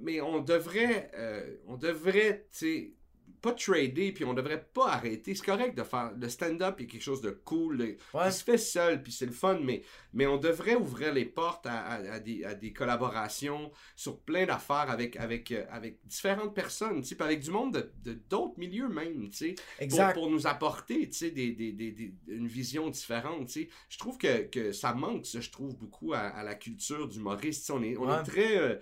mais 0.00 0.20
on 0.22 0.40
devrait, 0.40 1.10
euh, 1.14 1.56
on 1.66 1.76
devrait, 1.76 2.46
tu 2.52 2.58
sais, 2.58 2.94
pas 3.40 3.52
trader, 3.52 4.12
puis 4.12 4.24
on 4.24 4.34
devrait 4.34 4.64
pas 4.74 4.88
arrêter. 4.92 5.34
C'est 5.34 5.44
correct 5.44 5.76
de 5.76 5.82
faire 5.82 6.12
le 6.18 6.28
stand-up, 6.28 6.76
il 6.78 6.84
y 6.84 6.88
a 6.88 6.90
quelque 6.92 7.02
chose 7.02 7.20
de 7.20 7.30
cool, 7.30 7.80
Ouais. 7.80 7.96
qui 8.26 8.32
se 8.32 8.44
fait 8.44 8.58
seul, 8.58 9.02
puis 9.02 9.12
c'est 9.12 9.26
le 9.26 9.32
fun, 9.32 9.58
mais, 9.62 9.82
mais 10.12 10.26
on 10.26 10.36
devrait 10.36 10.74
ouvrir 10.76 11.12
les 11.14 11.24
portes 11.24 11.66
à, 11.66 11.78
à- 11.80 12.12
à 12.14 12.20
des, 12.20 12.44
à 12.44 12.54
des 12.54 12.72
collaborations 12.72 13.70
sur 13.96 14.18
plein 14.20 14.46
d'affaires 14.46 14.90
avec, 14.90 15.16
avec, 15.16 15.52
euh, 15.52 15.64
avec 15.70 15.98
différentes 16.06 16.54
personnes, 16.54 17.02
tu 17.02 17.08
sais, 17.08 17.14
puis 17.14 17.24
avec 17.24 17.40
du 17.40 17.50
monde 17.50 17.74
de 17.74 17.92
de- 18.04 18.18
d'autres 18.28 18.58
milieux 18.58 18.88
même, 18.88 19.28
tu 19.30 19.36
sais 19.36 19.54
pour, 19.54 19.82
Exact. 19.84 20.14
pour 20.14 20.30
nous 20.30 20.46
apporter 20.46 21.08
tu 21.08 21.12
sais, 21.16 21.30
des, 21.30 21.52
des, 21.52 21.72
des, 21.72 21.90
des- 21.92 22.14
une 22.28 22.46
vision 22.48 22.88
différente. 22.90 23.46
tu 23.46 23.52
sais. 23.64 23.68
Je 23.88 23.98
trouve 23.98 24.18
que, 24.18 24.42
que 24.42 24.72
ça 24.72 24.94
manque, 24.94 25.26
ça, 25.26 25.40
je 25.40 25.50
trouve, 25.50 25.76
beaucoup 25.76 26.12
à, 26.12 26.18
à 26.20 26.42
la 26.42 26.54
culture 26.54 27.08
d'humoriste. 27.08 27.60
tu 27.60 27.66
sais. 27.66 27.72
On 27.72 27.82
est, 27.82 27.96
on 27.96 28.08
Ouais. 28.08 28.20
est 28.20 28.22
très 28.24 28.56
euh, 28.58 28.76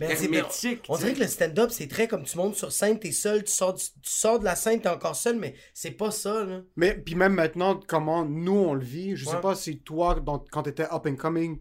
Mais 0.00 0.14
c'est- 0.14 0.24
hermétique. 0.24 0.84
On 0.88 0.94
tu 0.96 1.00
dirait 1.00 1.10
sais. 1.12 1.16
que 1.18 1.22
le 1.24 1.28
stand-up, 1.28 1.70
c'est 1.70 1.88
très 1.88 2.06
comme 2.08 2.24
tu 2.24 2.36
montes 2.36 2.54
sur 2.56 2.70
scène, 2.72 2.98
t'es 2.98 3.12
seul, 3.12 3.42
tu 3.44 3.50
sors, 3.52 3.74
du- 3.74 3.82
tu 3.82 3.90
sors 4.10 4.38
de 4.38 4.44
la 4.44 4.54
scène, 4.56 4.80
t'es 4.80 4.88
encore 4.88 5.16
seul, 5.16 5.36
mais 5.36 5.54
c'est 5.74 5.90
pas 5.92 6.10
ça, 6.10 6.44
là. 6.44 6.62
Mais 6.76 6.94
puis 6.94 7.14
même 7.14 7.34
maintenant, 7.34 7.80
comment 7.86 8.24
nous 8.24 8.52
on 8.52 8.74
le 8.74 8.84
vit, 8.84 9.16
je 9.16 9.24
sais 9.24 9.34
Ouais. 9.36 9.40
pas 9.40 9.54
si 9.54 9.78
toi, 9.80 10.14
dans- 10.20 10.38
quand 10.50 10.67
t'étais 10.70 10.84
up 10.92 11.06
and 11.06 11.16
coming, 11.16 11.58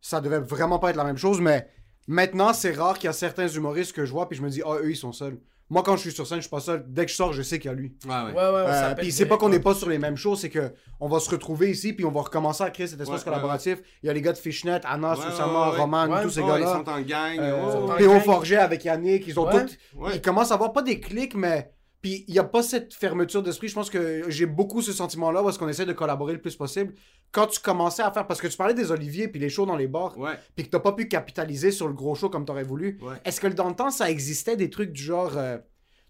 ça 0.00 0.20
devait 0.20 0.40
vraiment 0.40 0.78
pas 0.78 0.90
être 0.90 0.96
la 0.96 1.04
même 1.04 1.16
chose, 1.18 1.40
mais 1.40 1.68
maintenant 2.06 2.52
c'est 2.52 2.72
rare 2.72 2.94
qu'il 2.98 3.06
y 3.06 3.10
a 3.10 3.12
certains 3.12 3.48
humoristes 3.48 3.92
que 3.92 4.04
je 4.04 4.12
vois 4.12 4.28
puis 4.28 4.38
je 4.38 4.42
me 4.42 4.48
dis, 4.50 4.62
ah 4.64 4.76
eux 4.82 4.90
ils 4.90 4.96
sont 4.96 5.12
seuls. 5.12 5.38
Moi 5.70 5.82
quand 5.82 5.96
je 5.96 6.00
suis 6.00 6.12
sur 6.12 6.26
scène, 6.26 6.38
je 6.38 6.42
suis 6.44 6.50
pas 6.50 6.60
seul. 6.60 6.82
Dès 6.88 7.04
que 7.04 7.10
je 7.10 7.16
sors, 7.16 7.34
je 7.34 7.42
sais 7.42 7.58
qu'il 7.58 7.70
y 7.70 7.74
a 7.74 7.76
lui. 7.76 7.94
Ouais, 8.06 8.10
ouais. 8.10 8.32
Ouais, 8.32 8.42
Euh, 8.42 8.94
puis 8.94 9.12
c'est 9.12 9.26
pas 9.26 9.36
qu'on 9.36 9.50
n'est 9.50 9.60
pas 9.60 9.74
sur 9.74 9.88
les 9.90 9.98
mêmes 9.98 10.16
choses, 10.16 10.40
c'est 10.40 10.48
que 10.48 10.72
on 10.98 11.08
va 11.08 11.20
se 11.20 11.28
retrouver 11.28 11.70
ici 11.70 11.92
puis 11.92 12.06
on 12.06 12.10
va 12.10 12.22
recommencer 12.22 12.64
à 12.64 12.70
créer 12.70 12.86
cet 12.86 12.98
espace 13.02 13.18
Ouais, 13.18 13.24
collaboratif. 13.24 13.78
Il 14.02 14.06
y 14.06 14.08
a 14.08 14.14
les 14.14 14.22
gars 14.22 14.32
de 14.32 14.38
Fishnet, 14.38 14.80
Anna, 14.84 15.10
Ouais, 15.10 15.16
Susama, 15.30 15.66
ouais, 15.66 15.72
ouais. 15.74 15.80
Roman, 15.82 16.06
Ouais, 16.08 16.22
tous 16.22 16.30
ces 16.30 16.40
Ouais, 16.40 16.46
ils 16.46 16.50
gars-là. 16.64 16.72
sont 16.72 16.88
en 16.88 17.00
gang. 17.02 17.38
Euh, 17.38 17.66
ouais, 17.66 17.72
sont 17.72 17.90
en. 17.92 17.96
P.O. 17.96 18.20
Forget 18.20 18.56
avec 18.56 18.84
Yannick, 18.86 19.26
ils 19.26 19.38
ont 19.38 19.46
Ouais. 19.46 19.66
tous. 19.66 19.76
Ouais. 19.94 20.12
Ils 20.14 20.22
commencent 20.22 20.52
à 20.52 20.54
avoir 20.54 20.72
pas 20.72 20.82
des 20.82 21.00
clics, 21.00 21.34
mais. 21.34 21.70
Puis 22.00 22.24
il 22.28 22.32
n'y 22.32 22.38
a 22.38 22.44
pas 22.44 22.62
cette 22.62 22.94
fermeture 22.94 23.42
d'esprit. 23.42 23.66
Je 23.68 23.74
pense 23.74 23.90
que 23.90 24.30
j'ai 24.30 24.46
beaucoup 24.46 24.82
ce 24.82 24.92
sentiment-là 24.92 25.42
où 25.42 25.48
est-ce 25.48 25.58
qu'on 25.58 25.68
essaie 25.68 25.84
de 25.86 25.92
collaborer 25.92 26.32
le 26.32 26.40
plus 26.40 26.54
possible. 26.54 26.94
Quand 27.32 27.46
tu 27.48 27.58
commençais 27.60 28.02
à 28.02 28.12
faire. 28.12 28.26
Parce 28.26 28.40
que 28.40 28.46
tu 28.46 28.56
parlais 28.56 28.74
des 28.74 28.90
oliviers 28.92 29.26
puis 29.28 29.40
les 29.40 29.48
shows 29.48 29.66
dans 29.66 29.76
les 29.76 29.88
bars, 29.88 30.16
Ouais, 30.16 30.38
puis 30.54 30.64
que 30.64 30.70
t'as 30.70 30.78
pas 30.78 30.92
pu 30.92 31.08
capitaliser 31.08 31.72
sur 31.72 31.88
le 31.88 31.94
gros 31.94 32.14
show 32.14 32.30
comme 32.30 32.44
t'aurais 32.44 32.62
voulu. 32.62 32.98
ouais. 33.02 33.16
Est-ce 33.24 33.40
que 33.40 33.48
dans 33.48 33.68
le 33.68 33.74
temps, 33.74 33.90
ça 33.90 34.08
existait 34.10 34.56
des 34.56 34.70
trucs 34.70 34.92
du 34.92 35.02
genre. 35.02 35.36
euh, 35.36 35.58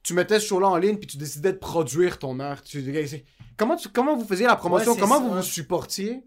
tu 0.03 0.15
mettais 0.15 0.39
ce 0.41 0.47
show-là 0.47 0.69
en 0.69 0.77
ligne 0.77 0.97
puis 0.97 1.07
tu 1.07 1.17
décidais 1.17 1.53
de 1.53 1.59
produire 1.59 2.19
ton 2.19 2.39
art? 2.39 2.63
Tu... 2.63 2.85
Comment, 3.57 3.77
tu... 3.77 3.89
Comment 3.89 4.15
vous 4.17 4.25
faisiez 4.27 4.47
la 4.47 4.57
promotion? 4.57 4.93
Ouais, 4.93 5.01
Comment 5.01 5.17
ça, 5.19 5.21
vous 5.25 5.35
vous 5.37 5.43
supportiez 5.43 6.23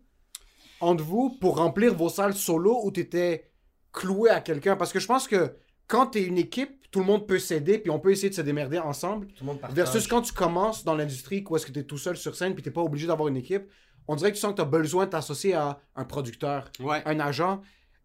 entre 0.80 1.04
vous 1.04 1.30
pour 1.40 1.58
remplir 1.58 1.94
vos 1.96 2.10
salles 2.10 2.34
solo 2.34 2.82
où 2.84 2.92
t'étais 2.92 3.50
cloué 3.94 4.30
à 4.32 4.42
quelqu'un? 4.42 4.76
Parce 4.76 4.92
que 4.92 5.00
je 5.00 5.06
pense 5.08 5.28
que 5.28 5.54
quand 5.88 6.08
t'es 6.08 6.24
une 6.24 6.38
équipe, 6.38 6.81
tout 6.92 7.00
le 7.00 7.06
monde 7.06 7.26
peut 7.28 7.40
s'aider 7.40 7.80
puis 7.80 7.90
on 7.90 8.00
peut 8.00 8.12
essayer 8.12 8.30
de 8.30 8.36
se 8.36 8.42
démerder 8.42 8.78
ensemble. 8.78 9.28
Tout 9.28 9.44
le 9.44 9.48
monde. 9.48 9.60
Versus 9.72 10.06
quand 10.08 10.22
tu 10.22 10.34
commences 10.34 10.84
dans 10.84 10.94
l'industrie, 10.96 11.44
où 11.50 11.56
est-ce 11.56 11.66
que 11.66 11.72
t'es 11.72 11.84
tout 11.84 11.98
seul 11.98 12.18
sur 12.18 12.36
scène 12.36 12.54
puis 12.54 12.62
t'es 12.64 12.72
pas 12.72 12.82
obligé 12.82 13.08
d'avoir 13.08 13.28
une 13.30 13.38
équipe, 13.38 13.64
on 14.08 14.16
dirait 14.16 14.32
que 14.32 14.36
tu 14.36 14.42
sens 14.42 14.52
que 14.52 14.58
t'as 14.58 14.66
besoin 14.66 15.06
de 15.06 15.12
t'associer 15.12 15.54
à 15.54 15.80
un 15.96 16.04
producteur, 16.06 16.70
Ouais. 16.80 17.02
un 17.06 17.20
agent. 17.20 17.62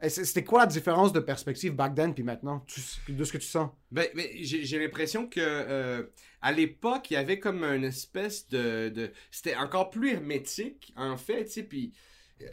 C'était 0.09 0.45
quoi 0.45 0.61
la 0.61 0.67
différence 0.67 1.11
de 1.13 1.21
perspective 1.21 1.73
back 1.75 1.95
then 1.95 2.13
puis 2.15 2.23
maintenant, 2.23 2.61
tu- 2.67 3.13
de 3.13 3.25
ce 3.25 3.33
que 3.33 3.39
tu 3.39 3.47
sens? 3.47 3.71
Ben, 3.91 4.07
ben, 4.15 4.27
j'ai 4.43 4.63
j'ai 4.65 4.79
l'impression 4.79 5.27
que 5.27 5.41
euh, 5.41 6.03
à 6.43 6.53
l'époque, 6.53 7.11
il 7.11 7.15
y 7.15 7.17
avait 7.17 7.39
comme 7.41 7.65
une 7.65 7.83
espèce 7.85 8.47
de. 8.51 8.91
de- 8.91 9.11
C'était 9.31 9.57
encore 9.57 9.89
plus 9.89 10.11
hermétique, 10.13 10.93
en 10.97 11.17
fait, 11.17 11.47
tu 11.47 11.51
sais, 11.53 11.63
puis. 11.63 11.93
euh, 12.43 12.45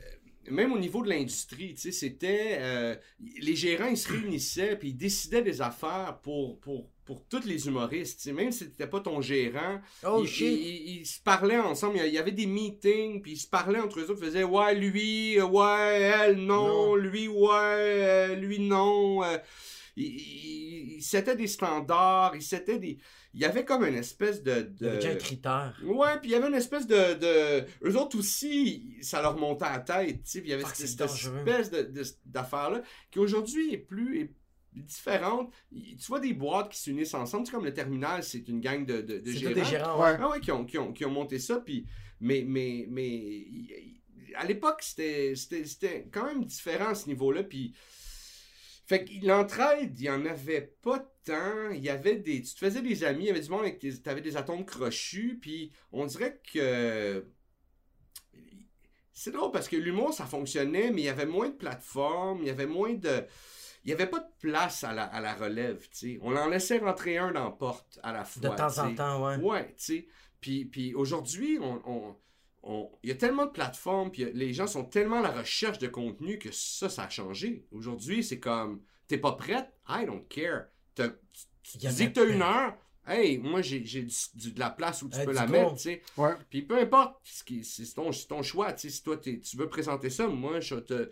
même 0.52 0.74
au 0.74 0.80
niveau 0.80 1.02
de 1.04 1.10
l'industrie, 1.10 1.74
tu 1.76 1.82
sais, 1.82 1.92
c'était. 1.92 2.58
euh, 2.60 2.96
les 3.40 3.56
gérants, 3.56 3.88
ils 3.88 3.98
se 3.98 4.10
réunissaient, 4.12 4.76
puis 4.78 4.90
ils 4.90 4.98
décidaient 4.98 5.42
des 5.42 5.62
affaires 5.62 6.20
pour, 6.22 6.60
pour, 6.60 6.90
pour 7.06 7.26
tous 7.28 7.46
les 7.46 7.68
humoristes, 7.68 8.18
tu 8.20 8.24
sais. 8.24 8.34
Même 8.34 8.52
si 8.52 8.60
c'était 8.66 8.88
pas 8.88 9.00
ton 9.02 9.22
gérant, 9.22 9.80
Oh 10.06 10.24
ils, 10.26 10.42
ils- 10.42 11.00
ils 11.02 11.06
se 11.06 11.20
parlaient 11.22 11.58
ensemble. 11.60 11.98
Il 12.06 12.14
y 12.14 12.18
avait 12.18 12.32
des 12.32 12.46
meetings, 12.46 13.22
puis 13.22 13.34
ils 13.34 13.38
se 13.38 13.48
parlaient 13.48 13.80
entre 13.80 14.00
eux 14.00 14.10
autres. 14.10 14.20
Ils 14.22 14.26
faisaient 14.28 14.44
Ouais, 14.44 14.76
lui, 14.76 15.40
ouais, 15.42 16.02
elle, 16.02 16.38
non, 16.38 16.68
Non. 16.68 16.96
lui, 16.96 17.28
ouais, 17.28 17.48
euh, 17.52 18.36
lui, 18.36 18.60
non. 18.60 19.24
euh, 19.24 19.38
ils, 19.96 21.02
settaient 21.02 21.36
des 21.36 21.48
standards, 21.48 22.36
ils 22.36 22.42
settaient 22.42 22.80
des. 22.80 22.98
Il 23.34 23.42
y 23.42 23.46
avait 23.46 23.66
comme 23.66 23.84
une 23.84 23.96
espèce 23.96 24.44
de. 24.44 24.52
Il 24.80 24.86
y 24.86 24.90
avait 24.90 24.96
de... 24.98 25.02
déjà 25.02 25.12
un 25.12 25.16
critère. 25.16 25.82
Ouais, 25.84 26.20
puis 26.20 26.30
il 26.30 26.34
y 26.34 26.36
avait 26.36 26.48
une 26.48 26.54
espèce 26.54 26.86
de, 26.86 27.14
de... 27.16 27.66
Eux 27.84 27.98
autres 27.98 28.20
aussi, 28.20 28.96
ça 29.02 29.22
leur 29.22 29.38
montait 29.38 29.66
à 29.66 29.72
la 29.74 29.80
tête, 29.80 30.24
tu 30.24 30.30
sais, 30.30 30.40
puis 30.42 30.50
il 30.50 30.52
y 30.52 30.54
avait 30.54 30.64
cette, 30.66 30.76
c'est 30.76 30.88
cette 30.88 31.02
espèce 31.02 31.72
de, 31.72 31.82
de- 31.82 32.04
d'affaire-là, 32.26 32.84
qui 33.10 33.20
aujourd'hui 33.20 33.74
est 33.74 33.78
plus... 33.80 34.22
est 34.22 34.32
différente. 34.74 35.52
Tu 35.72 35.96
vois 36.08 36.20
des 36.20 36.34
boîtes 36.34 36.72
qui 36.72 36.80
s'unissent 36.80 37.14
ensemble, 37.14 37.44
tu 37.46 37.52
sais, 37.52 37.56
comme 37.56 37.66
le 37.66 37.74
terminal, 37.74 38.24
c'est 38.24 38.48
une 38.48 38.60
gang 38.60 38.86
de, 38.86 39.02
de, 39.02 39.20
de 39.20 39.32
C'est 39.32 39.38
gérants. 39.38 39.54
des 39.54 39.66
gérants, 39.66 40.04
ouais. 40.04 40.18
Ah 40.20 40.30
ouais, 40.30 40.40
qui 40.40 40.52
ont, 40.52 40.66
qui 40.66 40.78
ont, 40.78 40.92
qui 40.94 41.06
ont 41.06 41.12
monté 41.12 41.40
ça, 41.40 41.60
puis... 41.60 41.86
Mais, 42.20 42.44
mais, 42.48 42.86
mais... 42.90 43.46
À 44.36 44.46
l'époque, 44.46 44.82
c'était, 44.82 45.34
c'était, 45.36 45.66
c'était 45.66 46.08
quand 46.12 46.26
même 46.26 46.46
différent 46.46 46.90
à 46.90 46.96
ce 46.96 47.08
niveau-là, 47.08 47.44
puis... 47.44 47.74
Fait 48.86 49.06
que 49.06 49.26
l'entraide, 49.26 49.98
il 50.00 50.06
y 50.06 50.10
en 50.10 50.26
avait 50.26 50.74
pas 50.82 51.00
tant. 51.26 51.70
Il 51.72 51.82
y 51.84 51.90
avait 51.90 52.18
des. 52.18 52.42
Tu 52.42 52.54
te 52.54 52.60
faisais 52.60 52.82
des 52.82 53.04
amis, 53.04 53.24
il 53.26 53.28
y 53.28 53.32
avait 53.32 53.40
du 53.40 53.50
monde 53.50 53.62
avec 53.62 53.80
tes. 53.80 53.98
T'avais 54.02 54.22
des 54.22 54.36
atomes 54.36 54.66
crochus, 54.66 55.38
puis 55.42 55.72
on 55.92 56.06
dirait 56.06 56.42
que. 56.54 57.26
C'est 59.16 59.32
drôle 59.32 59.52
parce 59.52 59.70
que 59.70 59.76
l'humour, 59.76 60.14
ça 60.14 60.26
fonctionnait, 60.26 60.92
mais 60.92 61.02
il 61.02 61.06
y 61.06 61.10
avait 61.10 61.26
moins 61.28 61.50
de 61.50 61.54
plateformes, 61.56 62.40
il 62.42 62.48
y 62.48 62.52
avait 62.52 62.66
moins 62.66 62.94
de. 62.94 63.26
Il 63.86 63.88
n'y 63.88 63.94
avait 63.94 64.08
pas 64.10 64.20
de 64.20 64.30
place 64.40 64.84
à 64.84 64.94
la, 64.94 65.04
à 65.04 65.20
la 65.20 65.34
relève, 65.34 65.82
tu 65.90 65.98
sais. 66.14 66.20
On 66.22 66.36
en 66.36 66.48
laissait 66.48 66.78
rentrer 66.78 67.18
un 67.18 67.32
dans 67.32 67.44
la 67.44 67.52
porte 67.52 68.00
à 68.02 68.12
la 68.14 68.24
fois. 68.24 68.42
De 68.42 68.48
temps 68.56 68.80
en 68.80 68.96
temps, 68.96 69.26
ouais. 69.28 69.36
Ouais, 69.38 69.68
tu 69.78 69.84
sais. 69.84 70.08
Puis, 70.40 70.66
puis 70.66 70.94
aujourd'hui, 70.94 71.58
on, 71.62 71.82
on- 71.86 72.16
on- 72.64 72.90
il 73.04 73.10
y 73.10 73.12
a 73.12 73.16
tellement 73.16 73.46
de 73.46 73.52
plateformes, 73.52 74.10
puis 74.12 74.26
les 74.34 74.54
gens 74.54 74.68
sont 74.68 74.86
tellement 74.86 75.20
à 75.20 75.22
la 75.22 75.32
recherche 75.32 75.80
de 75.80 75.88
contenu 75.88 76.40
que 76.40 76.50
ça, 76.52 76.90
ça 76.90 77.04
a 77.04 77.10
changé. 77.10 77.66
Aujourd'hui, 77.72 78.24
c'est 78.24 78.40
comme, 78.40 78.82
t'es 79.08 79.18
pas 79.18 79.34
prête? 79.34 79.72
I 79.88 80.06
don't 80.06 80.26
care. 80.30 80.66
Tu 80.96 81.78
dis 81.78 82.08
que 82.08 82.14
t'as 82.14 82.26
une 82.26 82.42
heure, 82.42 82.76
hey, 83.08 83.38
moi, 83.38 83.62
j'ai 83.62 83.86
j'ai 83.86 84.04
du- 84.04 84.16
du- 84.36 84.52
de 84.54 84.60
la 84.60 84.70
place 84.70 85.02
où 85.02 85.10
tu 85.10 85.18
peux 85.26 85.32
la 85.34 85.46
go. 85.46 85.52
mettre, 85.52 85.74
tu 85.76 85.82
sais. 85.82 86.02
Ouais. 86.18 86.34
Puis 86.50 86.62
peu 86.62 86.78
importe, 86.80 87.20
ce 87.24 87.44
qui- 87.44 87.64
c'est 87.66 87.86
ton, 87.94 88.12
c'est 88.12 88.28
ton 88.28 88.42
choix, 88.44 88.72
tu 88.74 88.90
sais, 88.90 88.96
si 88.96 89.04
toi, 89.04 89.18
tu 89.18 89.42
veux 89.56 89.70
présenter 89.70 90.10
ça, 90.10 90.28
moi, 90.28 90.60
je 90.60 90.76
te... 90.76 91.10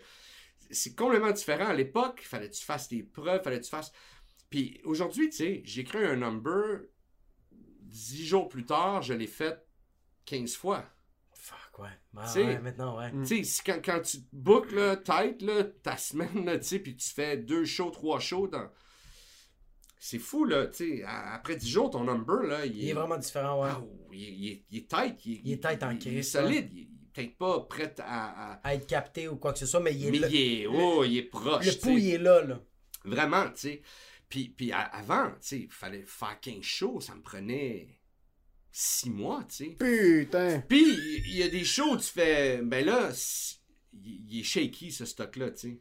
C'est 0.70 0.94
complètement 0.94 1.32
différent. 1.32 1.66
À 1.66 1.74
l'époque, 1.74 2.20
il 2.22 2.26
fallait 2.26 2.48
que 2.48 2.54
tu 2.54 2.64
fasses 2.64 2.88
tes 2.88 3.02
preuves, 3.02 3.42
fallait 3.42 3.58
que 3.60 3.64
tu 3.64 3.70
fasses... 3.70 3.92
Puis 4.48 4.80
aujourd'hui, 4.84 5.28
tu 5.28 5.36
sais, 5.36 5.62
j'ai 5.64 5.84
créé 5.84 6.06
un 6.06 6.16
number, 6.16 6.80
dix 7.80 8.24
jours 8.26 8.48
plus 8.48 8.64
tard, 8.64 9.02
je 9.02 9.12
l'ai 9.14 9.26
fait 9.26 9.58
15 10.24 10.54
fois. 10.56 10.84
Fuck, 12.14 12.36
ouais. 12.44 12.56
Ah, 12.56 12.60
maintenant, 12.60 12.98
ouais. 12.98 13.10
Tu 13.26 13.44
sais, 13.44 13.62
quand, 13.64 13.80
quand 13.84 14.00
tu 14.02 14.18
bookes, 14.32 14.72
là, 14.72 14.96
tête, 14.96 15.42
là, 15.42 15.64
ta 15.64 15.96
semaine, 15.96 16.44
là, 16.44 16.58
tu 16.58 16.64
sais, 16.66 16.78
puis 16.78 16.96
tu 16.96 17.08
fais 17.08 17.36
deux 17.36 17.64
shows, 17.64 17.90
trois 17.90 18.20
shows 18.20 18.48
dans... 18.48 18.68
C'est 19.98 20.18
fou, 20.18 20.44
là, 20.44 20.66
tu 20.66 20.98
sais, 20.98 21.04
après 21.06 21.54
10 21.56 21.68
jours, 21.68 21.90
ton 21.90 22.02
number, 22.04 22.42
là, 22.42 22.66
il, 22.66 22.76
Il 22.76 22.88
est 22.88 22.92
vraiment 22.92 23.18
différent, 23.18 23.62
ouais. 23.62 23.68
Ah, 23.70 23.80
il, 24.12 24.22
est- 24.24 24.32
il 24.32 24.48
est- 24.48 24.64
il 24.70 24.78
est 24.78 24.88
tight. 24.90 25.26
Il, 25.26 25.52
est- 25.52 25.62
tight 25.62 25.82
en 25.84 25.90
il- 25.90 25.96
Il 26.02 26.08
est 26.08 26.10
crise, 26.14 26.32
solide. 26.32 26.68
Il 26.72 26.80
est 26.82 26.88
peut-être 27.12 27.36
pas 27.38 27.60
prêt 27.60 27.94
à... 28.00 28.52
à- 28.54 28.60
À 28.68 28.74
être 28.74 28.86
capté 28.88 29.28
ou 29.28 29.36
quoi 29.36 29.52
que 29.52 29.60
ce 29.60 29.66
soit, 29.66 29.78
mais 29.80 29.94
il 29.94 30.06
est 30.06 30.10
Mais 30.10 30.18
là. 30.18 30.28
il 30.28 30.62
est, 30.62 30.66
oh, 30.66 31.04
il 31.04 31.18
est 31.18 31.22
proche, 31.22 31.66
Le 31.66 31.72
pouls, 31.80 31.98
il 31.98 32.10
est 32.14 32.18
là, 32.18 32.42
là. 32.42 32.60
Vraiment, 33.04 33.44
tu 33.50 33.58
sais. 33.60 33.82
Puis, 34.28 34.48
puis 34.48 34.72
avant, 34.72 35.28
tu 35.32 35.36
sais, 35.40 35.58
il 35.60 35.70
fallait 35.70 36.02
faire 36.06 36.40
15 36.40 36.62
shows, 36.62 37.00
ça 37.00 37.14
me 37.14 37.20
prenait 37.22 38.00
six 38.72 39.10
mois, 39.10 39.44
tu 39.48 39.56
sais. 39.56 39.76
Putain. 39.78 40.62
Puis, 40.68 40.82
il 41.26 41.36
y 41.36 41.42
a 41.42 41.48
des 41.48 41.64
shows 41.64 41.92
où 41.92 41.96
tu 41.98 42.04
fais, 42.08 42.60
ben 42.62 42.84
là, 42.84 43.10
il 44.04 44.40
est 44.40 44.42
shaky, 44.42 44.90
ce 44.90 45.04
stock-là, 45.04 45.50
tu 45.50 45.58
sais. 45.58 45.80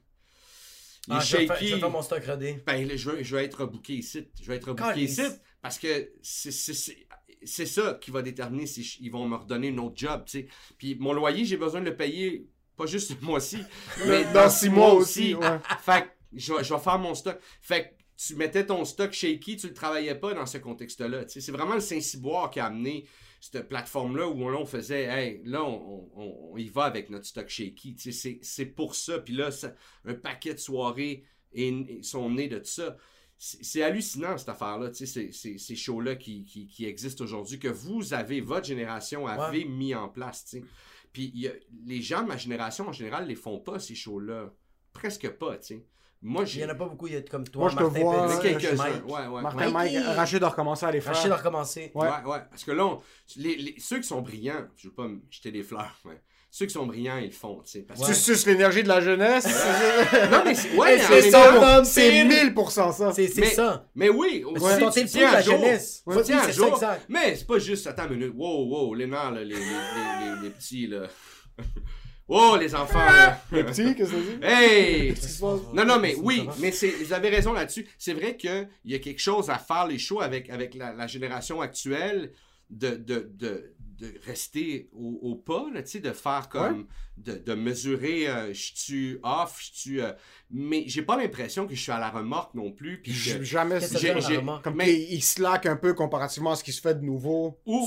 Il 1.08 1.14
est 1.14 1.18
Ah, 1.18 1.20
je 1.22 1.38
vais 1.38 1.48
faire- 1.48 1.56
je 1.56 1.60
shaky. 1.62 1.74
vais 1.74 1.80
faire 1.80 1.90
mon 1.90 2.02
stock 2.04 2.24
rodé. 2.26 2.64
Ben 2.66 2.88
là, 2.88 2.96
je 2.96 3.10
veux, 3.10 3.24
je 3.24 3.36
veux 3.36 3.42
être 3.42 3.66
booké 3.66 3.94
ici. 3.94 4.28
Je 4.42 4.48
veux 4.48 4.54
être 4.56 4.68
booké 4.68 4.84
Calice. 4.84 5.12
ici 5.18 5.22
parce 5.62 5.80
que 5.80 6.12
c'est- 6.22 6.52
c'est 6.52 6.74
c'est- 6.76 7.08
c'est 7.44 7.66
ça 7.66 7.98
qui 8.00 8.12
va 8.12 8.22
déterminer 8.22 8.68
si 8.68 8.84
je- 8.84 8.98
ils 9.02 9.10
vont 9.10 9.28
me 9.28 9.36
redonner 9.36 9.70
un 9.70 9.78
autre 9.80 9.96
job, 9.98 10.26
tu 10.26 10.42
sais. 10.42 10.48
Puis 10.78 10.96
mon 11.00 11.14
loyer, 11.14 11.44
j'ai 11.44 11.58
besoin 11.58 11.80
de 11.82 11.86
le 11.86 11.96
payer, 11.96 12.46
pas 12.78 12.86
juste 12.86 13.14
ce 13.20 13.26
mois-ci, 13.26 13.58
mais 14.06 14.26
Dans 14.26 14.34
dans 14.44 14.50
six 14.52 14.70
mois 14.70 14.90
mois 14.90 14.94
aussi, 14.94 15.34
aussi. 15.34 15.36
ouais. 15.36 15.60
Fait 15.84 16.04
que 16.04 16.08
je 16.34 16.54
vais, 16.54 16.64
je 16.64 16.72
vais 16.74 16.80
faire 16.80 17.00
mon 17.00 17.16
stock. 17.16 17.40
Fait 17.62 17.84
que 17.98 18.01
tu 18.28 18.36
mettais 18.36 18.66
ton 18.66 18.86
stock 18.86 19.12
shaky, 19.14 19.58
tu 19.58 19.68
le 19.68 19.74
travaillais 19.74 20.14
pas 20.16 20.34
dans 20.34 20.46
ce 20.46 20.58
contexte-là. 20.60 21.24
C'est 21.28 21.52
vraiment 21.52 21.74
le 21.76 21.80
Saint-Cyboire 21.82 22.52
qui 22.52 22.60
a 22.60 22.66
amené 22.66 23.08
cette 23.40 23.68
plateforme-là 23.68 24.28
où 24.28 24.50
là, 24.50 24.58
on 24.60 24.66
faisait, 24.66 25.04
hey, 25.06 25.42
là, 25.46 25.64
on, 25.64 26.10
on- 26.16 26.50
on 26.54 26.58
y 26.58 26.70
va 26.70 26.84
avec 26.84 27.10
notre 27.10 27.26
stock 27.26 27.48
shaky. 27.50 27.96
C'est 28.42 28.66
pour 28.68 28.94
ça. 28.96 29.20
Puis 29.20 29.34
là, 29.34 29.50
ça- 29.50 29.74
un 30.06 30.14
paquet 30.14 30.54
de 30.54 30.60
soirées 30.60 31.24
est- 31.54 32.04
sont 32.04 32.30
nés 32.30 32.48
de 32.48 32.62
ça. 32.64 32.96
C'est 33.38 33.82
hallucinant, 33.82 34.38
cette 34.38 34.50
affaire-là, 34.50 34.94
ces- 34.94 35.76
shows-là 35.76 36.16
qui, 36.16 36.44
qui, 36.46 36.68
qui 36.68 36.86
existent 36.86 37.24
aujourd'hui, 37.24 37.58
que 37.58 37.70
vous 37.70 38.14
avez, 38.14 38.40
votre 38.40 38.68
génération 38.68 39.26
avait 39.26 39.66
mis 39.66 39.96
en 39.96 40.10
place. 40.10 40.56
Puis 41.12 41.32
il 41.34 41.40
y 41.42 41.48
a- 41.48 41.54
les 41.88 42.02
gens 42.04 42.22
de 42.22 42.28
ma 42.28 42.38
génération, 42.38 42.88
en 42.88 42.94
général, 42.94 43.28
les 43.28 43.34
font 43.36 43.60
pas, 43.60 43.80
ces 43.80 43.96
shows-là. 43.96 44.54
Presque 44.94 45.28
pas, 45.30 45.58
tu 45.58 45.68
sais. 45.78 45.86
Moi, 46.24 46.44
Il 46.44 46.48
j'ai... 46.48 46.62
y 46.62 46.66
en 46.66 46.70
a 46.70 46.76
pas 46.76 46.86
beaucoup, 46.86 47.08
il 47.08 47.14
y 47.14 47.18
a 47.18 47.22
comme 47.24 47.48
toi, 47.48 47.62
Moi, 47.62 47.70
je 47.72 47.76
te 47.78 47.82
Martin 47.82 48.00
vois, 48.00 48.14
Il 48.14 48.18
y 48.18 48.20
en 48.20 48.24
a 48.24 48.38
Petit, 48.40 48.48
ouais, 48.48 48.62
quelques-uns, 48.62 48.76
Mike. 48.84 49.06
ouais, 49.08 49.28
ouais. 49.28 49.42
Martin, 49.42 49.66
ouais. 49.66 49.72
Mike. 49.72 49.98
Rachid 50.16 50.44
a 50.44 50.50
recommencé 50.50 50.86
à 50.86 50.92
les 50.92 51.02
faire. 51.02 51.16
Rachid 51.16 51.32
a 51.32 51.36
recommencé. 51.36 51.92
Ouais. 51.96 52.08
Ouais, 52.08 52.32
ouais. 52.32 52.40
Parce 52.50 52.64
que 52.64 52.72
là, 52.72 52.86
on- 52.86 53.02
les, 53.38 53.56
les- 53.56 53.76
ceux 53.80 53.98
qui 53.98 54.08
sont 54.08 54.22
brillants, 54.22 54.68
je 54.78 54.88
veux 54.90 54.94
pas 54.94 55.08
me 55.08 55.20
jeter 55.32 55.52
des 55.52 55.64
fleurs, 55.64 55.98
mais 56.06 56.22
ceux 56.52 56.68
qui 56.68 56.74
sont 56.74 56.86
brillants, 56.86 57.18
ils 57.18 57.26
le 57.28 57.32
font, 57.32 57.64
tu. 57.66 57.82
Parce 57.82 58.14
suces 58.14 58.46
l'énergie 58.46 58.84
de 58.84 58.88
la 58.90 59.02
jeunesse? 59.02 59.46
Non, 60.32 60.42
mais 60.46 60.54
c'est... 60.54 60.76
Ouais, 60.76 61.00
c'est 61.00 61.32
ça, 61.32 61.84
C'est 61.84 62.12
c'est- 62.12 62.26
1000% 62.52 62.94
ça. 62.94 63.12
C'est 63.14 63.28
c'est 63.28 63.42
Mais- 63.42 63.48
ça. 63.48 63.88
Mais 63.96 64.10
oui, 64.10 64.44
aussi, 64.46 64.64
C'est 64.66 64.80
ton 64.80 64.90
tu 64.92 65.02
le 65.02 65.08
tiens 65.08 65.28
de 65.28 65.32
la 65.34 65.38
à 65.40 65.42
jour. 65.42 65.56
jeunesse. 65.56 66.04
Oui, 66.06 66.16
tiens 66.24 66.38
à 66.40 66.44
c'est 66.44 66.52
ça, 66.52 66.68
jour. 66.68 66.80
Mais 67.10 67.36
c'est 67.36 67.48
pas 67.48 67.58
juste, 67.58 67.88
attends 67.88 68.06
une 68.10 68.18
minute, 68.20 68.34
wow, 68.36 68.66
wow, 68.68 68.94
les 68.94 69.08
nerfs, 69.08 69.32
là, 69.32 69.44
les, 69.44 69.56
les, 69.56 69.60
les, 69.60 70.36
les, 70.36 70.42
les 70.44 70.50
petits, 70.52 70.86
là. 70.86 71.08
wow, 72.32 72.58
les 72.58 72.74
enfants, 72.74 73.00
là. 73.00 73.42
Le 73.52 73.66
petit, 73.66 73.96
qu'est-ce 73.96 74.12
que 74.12 74.18
ça 74.18 74.22
dit? 74.22 74.40
Hey! 74.42 75.14
Non, 75.74 75.86
non, 75.86 76.00
mais 76.00 76.16
oui, 76.16 76.48
mais 76.60 76.72
c'est, 76.72 76.90
vous 76.92 77.14
avez 77.14 77.30
raison 77.30 77.54
là-dessus. 77.54 77.88
C'est 77.98 78.14
vrai 78.14 78.38
qu'il 78.38 78.70
y 78.86 78.96
a 78.96 79.00
quelque 79.00 79.22
chose 79.22 79.50
à 79.50 79.58
faire 79.58 79.88
les 79.88 80.00
shows 80.00 80.22
avec, 80.22 80.50
avec 80.50 80.74
la, 80.76 80.94
la 80.94 81.08
génération 81.08 81.62
actuelle 81.62 82.32
de, 82.70 82.92
de, 82.92 83.30
de, 83.34 83.74
de 84.00 84.14
rester 84.26 84.90
au, 84.94 85.20
au 85.22 85.36
pas, 85.36 85.66
là, 85.74 85.84
tu 85.84 85.92
sais, 85.92 86.00
de 86.00 86.12
faire 86.12 86.48
comme, 86.50 86.88
de, 87.18 87.34
de 87.36 87.54
mesurer, 87.54 88.28
euh, 88.28 88.54
je 88.54 88.72
suis 88.76 89.18
off, 89.24 89.60
je 89.62 89.80
suis... 89.80 90.02
euh, 90.02 90.12
mais 90.50 90.84
j'ai 90.88 91.02
pas 91.04 91.16
l'impression 91.18 91.68
que 91.68 91.76
je 91.76 91.80
suis 91.80 91.92
à 91.92 92.00
la 92.00 92.10
remorque 92.10 92.56
non 92.56 92.72
plus. 92.72 93.02
Puis 93.02 93.12
que, 93.14 93.44
Jamais. 93.44 93.80
J'ai-? 93.80 94.36
Comme 94.64 94.76
mais- 94.76 94.92
il 94.94 95.22
slack 95.22 95.66
un 95.66 95.76
peu 95.76 95.94
comparativement 95.94 96.52
à 96.52 96.56
ce 96.56 96.64
qui 96.64 96.72
se 96.74 96.82
fait 96.82 96.96
de 96.96 97.06
nouveau. 97.06 97.60
ou, 97.66 97.86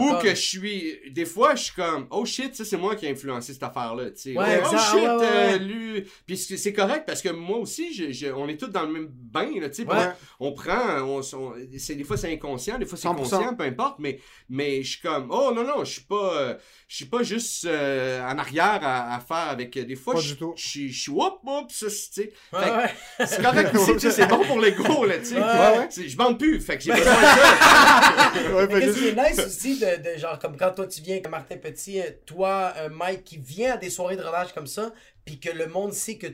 ou, 0.00 0.18
que 0.22 0.30
je 0.30 0.34
suis... 0.40 0.98
Des 1.10 1.24
fois, 1.26 1.54
je 1.56 1.64
suis 1.64 1.74
comme, 1.74 2.06
oh 2.10 2.24
shit, 2.24 2.54
ça 2.56 2.64
c'est 2.64 2.76
moi 2.78 2.96
qui 2.96 3.06
ai 3.06 3.10
influencé 3.10 3.52
cette 3.52 3.62
affaire-là, 3.62 4.10
tu 4.12 4.20
sais. 4.20 4.36
Ouais, 4.36 4.60
oh 4.64 4.68
shit, 4.70 4.94
ouais, 4.94 5.08
ouais, 5.16 5.54
euh, 5.54 5.58
lui... 5.58 6.04
Puis 6.26 6.36
c'est 6.38 6.72
correct 6.72 7.04
parce 7.06 7.20
que 7.22 7.28
moi 7.28 7.58
aussi, 7.58 7.92
je- 7.92 8.12
je- 8.12 8.32
on 8.32 8.48
est 8.48 8.56
tous 8.56 8.68
dans 8.68 8.82
le 8.86 8.92
même 8.92 9.08
bain, 9.12 9.50
là, 9.60 9.68
tu 9.68 9.76
sais. 9.76 9.84
puis 9.84 9.96
Ouais. 9.96 10.08
On, 10.40 10.48
on 10.48 10.52
prend, 10.52 11.00
on, 11.02 11.20
on- 11.34 11.54
c'est, 11.78 11.94
des 11.96 12.04
fois 12.04 12.16
c'est 12.16 12.32
inconscient, 12.32 12.78
des 12.78 12.86
fois 12.86 12.96
c'est 12.98 13.08
100%. 13.08 13.16
conscient, 13.16 13.54
peu 13.54 13.64
importe, 13.64 13.98
mais, 13.98 14.20
mais 14.48 14.82
je 14.82 14.92
suis 14.92 15.00
comme, 15.00 15.28
oh 15.30 15.52
non, 15.54 15.64
non, 15.64 15.84
je 15.84 15.92
suis 15.92 16.02
pas... 16.04 16.34
euh, 16.40 16.54
je 16.88 16.96
suis 16.96 17.04
pas 17.06 17.22
juste 17.22 17.66
euh, 17.66 18.20
en 18.26 18.38
arrière 18.38 18.59
à, 18.64 19.14
à 19.14 19.20
faire 19.20 19.48
avec... 19.50 19.76
Des 19.78 19.96
fois, 19.96 20.14
Pas 20.14 20.20
je 20.20 20.28
du 20.34 20.36
tout. 20.38 20.54
je 20.56 20.88
suis... 20.88 21.10
Whoop, 21.10 21.40
whoop, 21.44 21.70
ça, 21.70 21.86
c'est- 21.90 22.10
tu 22.28 22.30
sais. 22.48 23.42
Correct 23.42 23.74
aussi, 23.74 23.92
tu 23.94 24.00
sais, 24.00 24.10
c'est 24.10 24.26
bon 24.26 24.44
pour 24.44 24.58
l'ego, 24.60 25.04
là, 25.04 25.18
tu 25.18 25.24
sais. 25.26 25.40
Ouais, 25.40 25.88
Je 25.90 26.16
bande 26.16 26.38
plus, 26.38 26.60
fait 26.60 26.76
que 26.78 26.84
j'ai 26.84 26.92
besoin 26.92 27.12
de 27.12 27.18
ça. 27.18 28.32
Ouais, 28.54 28.66
Mais 28.68 28.80
Qu'est-ce 28.80 28.98
qui 28.98 29.08
est 29.08 29.14
nice 29.30 29.38
aussi 29.46 29.78
de, 29.80 30.12
de 30.14 30.18
genre 30.18 30.38
comme 30.38 30.56
quand 30.56 30.70
toi 30.72 30.86
tu 30.86 31.00
viens 31.02 31.14
avec 31.14 31.28
Martin 31.28 31.56
Petit, 31.56 32.00
euh, 32.00 32.04
toi 32.26 32.72
euh, 32.76 32.88
Mike 32.88 33.24
qui 33.24 33.38
vient 33.38 33.74
à 33.74 33.76
des 33.76 33.90
soirées 33.90 34.16
de 34.16 34.22
relâche 34.22 34.52
comme 34.52 34.66
ça, 34.66 34.92
puis 35.24 35.38
que 35.40 35.50
le 35.50 35.66
monde 35.66 35.92
sait 35.92 36.16
que, 36.16 36.26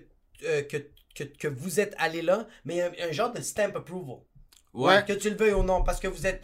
euh, 0.45 0.62
que, 0.62 0.77
que, 1.14 1.24
que 1.24 1.49
vous 1.49 1.81
êtes 1.81 1.95
allé 1.99 2.22
là, 2.22 2.47
mais 2.64 2.83
un, 2.83 2.91
un 3.09 3.12
genre 3.12 3.33
de 3.33 3.41
stamp 3.41 3.74
approval. 3.77 4.16
Ouais. 4.74 5.03
Que 5.07 5.14
tu 5.14 5.31
le 5.31 5.37
veuilles 5.37 5.55
ou 5.55 5.62
non, 5.62 5.83
parce 5.83 5.99
que 6.01 6.09
vous 6.09 6.27
êtes 6.27 6.43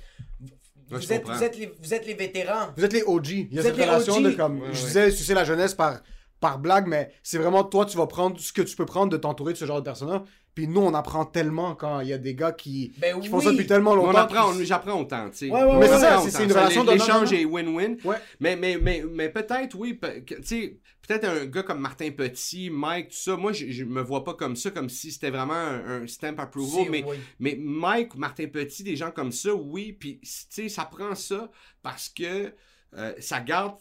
Ouais, 0.93 1.01
je 1.01 1.13
êtes, 1.13 1.27
vous, 1.27 1.43
êtes 1.43 1.59
les, 1.59 1.73
vous 1.81 1.95
êtes 1.95 2.07
les 2.07 2.15
vétérans. 2.15 2.69
Vous 2.77 2.85
êtes 2.85 2.93
les 2.93 3.03
OG. 3.03 3.29
Il 3.29 3.55
y 3.55 3.59
a 3.59 3.63
Vous 3.63 3.69
cette 3.69 3.79
êtes 3.79 3.85
les 3.85 3.91
relation 3.91 4.15
OG. 4.17 4.23
de 4.25 4.31
comme. 4.33 4.61
Ouais, 4.61 4.69
je 4.73 4.85
disais, 4.85 5.11
sucer 5.11 5.35
la 5.35 5.45
jeunesse 5.45 5.75
par, 5.75 6.01
par 6.41 6.59
blague, 6.59 6.87
mais 6.87 7.13
c'est 7.23 7.39
vraiment 7.39 7.65
toi, 7.65 7.87
tu 7.87 7.97
vas 7.97 8.07
prendre 8.07 8.39
ce 8.41 8.53
que 8.53 8.63
tu 8.63 8.77
peux 8.77 8.87
prendre 8.87 9.11
de 9.11 9.17
t'entourer 9.17 9.53
de 9.53 9.59
ce 9.59 9.65
genre 9.65 9.79
de 9.79 9.85
personnes-là. 9.85 10.25
Puis 10.55 10.69
nous, 10.69 10.81
on 10.83 10.93
apprend 10.93 11.25
tellement 11.25 11.75
quand 11.75 12.01
il 12.01 12.09
y 12.09 12.13
a 12.13 12.19
des 12.19 12.35
gars 12.35 12.53
qui, 12.53 12.93
Ben 12.99 13.19
qui 13.21 13.29
font 13.29 13.39
oui. 13.39 13.45
ça 13.45 13.53
depuis 13.53 13.67
tellement 13.67 13.95
longtemps. 13.95 14.11
On 14.11 14.15
apprend, 14.15 14.51
on- 14.51 14.65
j'apprends 14.65 15.01
autant, 15.01 15.31
tu 15.31 15.37
sais. 15.39 15.51
Ouais, 15.51 15.65
ouais, 15.65 15.79
Mais 15.79 15.87
c'est 15.87 15.93
ouais, 15.95 15.99
ça, 16.01 16.19
c'est- 16.21 16.45
une 16.45 16.53
relation 16.53 16.85
de 16.85 16.91
L'échange 16.93 17.31
donnant-donnant. 17.31 17.41
est 17.41 17.45
win-win. 17.47 17.97
Ouais. 18.05 18.17
Mais, 18.39 18.57
mais, 18.57 18.77
mais, 18.77 19.03
mais 19.11 19.29
peut-être, 19.31 19.75
oui, 19.77 19.99
tu 20.27 20.37
sais, 20.43 20.79
peut-être 21.09 21.25
un 21.25 21.47
gars 21.47 21.63
comme 21.63 21.81
Martin 21.81 22.11
Petit, 22.11 22.69
Mike, 22.69 23.09
tout 23.09 23.17
ça, 23.17 23.37
moi, 23.37 23.53
je, 23.53 23.71
je 23.71 23.85
me 23.85 24.03
vois 24.03 24.25
pas 24.25 24.35
comme 24.35 24.55
ça, 24.55 24.71
comme 24.71 24.91
si 24.91 25.11
c'était 25.11 25.31
vraiment 25.31 25.55
un, 25.55 26.03
un 26.03 26.07
stamp 26.07 26.39
approval, 26.39 26.85
Si, 26.85 26.91
mais, 26.91 27.03
oui. 27.07 27.17
mais 27.41 27.57
Mike, 27.59 28.15
Martin 28.17 28.47
Petit, 28.49 28.83
des 28.83 28.95
gens 28.97 29.11
comme 29.11 29.33
ça, 29.33 29.55
oui, 29.55 29.93
puis, 29.99 30.21
tu 30.21 30.29
sais, 30.51 30.69
ça 30.69 30.85
prend 30.85 31.15
ça 31.15 31.51
parce 31.83 32.11
que 32.11 32.53
euh, 32.99 33.15
ça 33.21 33.41
garde 33.41 33.77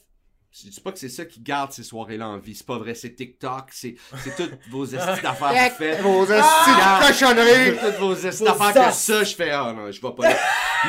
je 0.51 0.69
dis 0.69 0.81
pas 0.81 0.91
que 0.91 0.99
c'est 0.99 1.09
ça 1.09 1.25
qui 1.25 1.39
garde 1.39 1.71
ces 1.71 1.83
soirées-là 1.83 2.27
en 2.27 2.37
vie. 2.37 2.55
C'est 2.55 2.65
pas 2.65 2.77
vrai. 2.77 2.93
C'est 2.93 3.15
TikTok, 3.15 3.69
c'est, 3.71 3.95
c'est 4.23 4.35
toutes 4.35 4.59
vos 4.69 4.85
estis 4.85 5.21
d'affaires 5.21 5.73
faites. 5.77 6.01
Vos 6.01 6.23
esti 6.25 6.33
Ah! 6.43 6.99
de 7.01 7.07
cochonneries! 7.07 7.77
Toutes 7.79 7.99
vos 7.99 8.15
estis 8.15 8.43
d'affaires 8.43 8.89
que 8.89 8.93
ça, 8.93 9.23
je 9.23 9.35
fais, 9.35 9.51
ah 9.51 9.73
non, 9.73 9.91
je 9.91 10.01
vais 10.01 10.11
pas 10.13 10.29
là. 10.29 10.37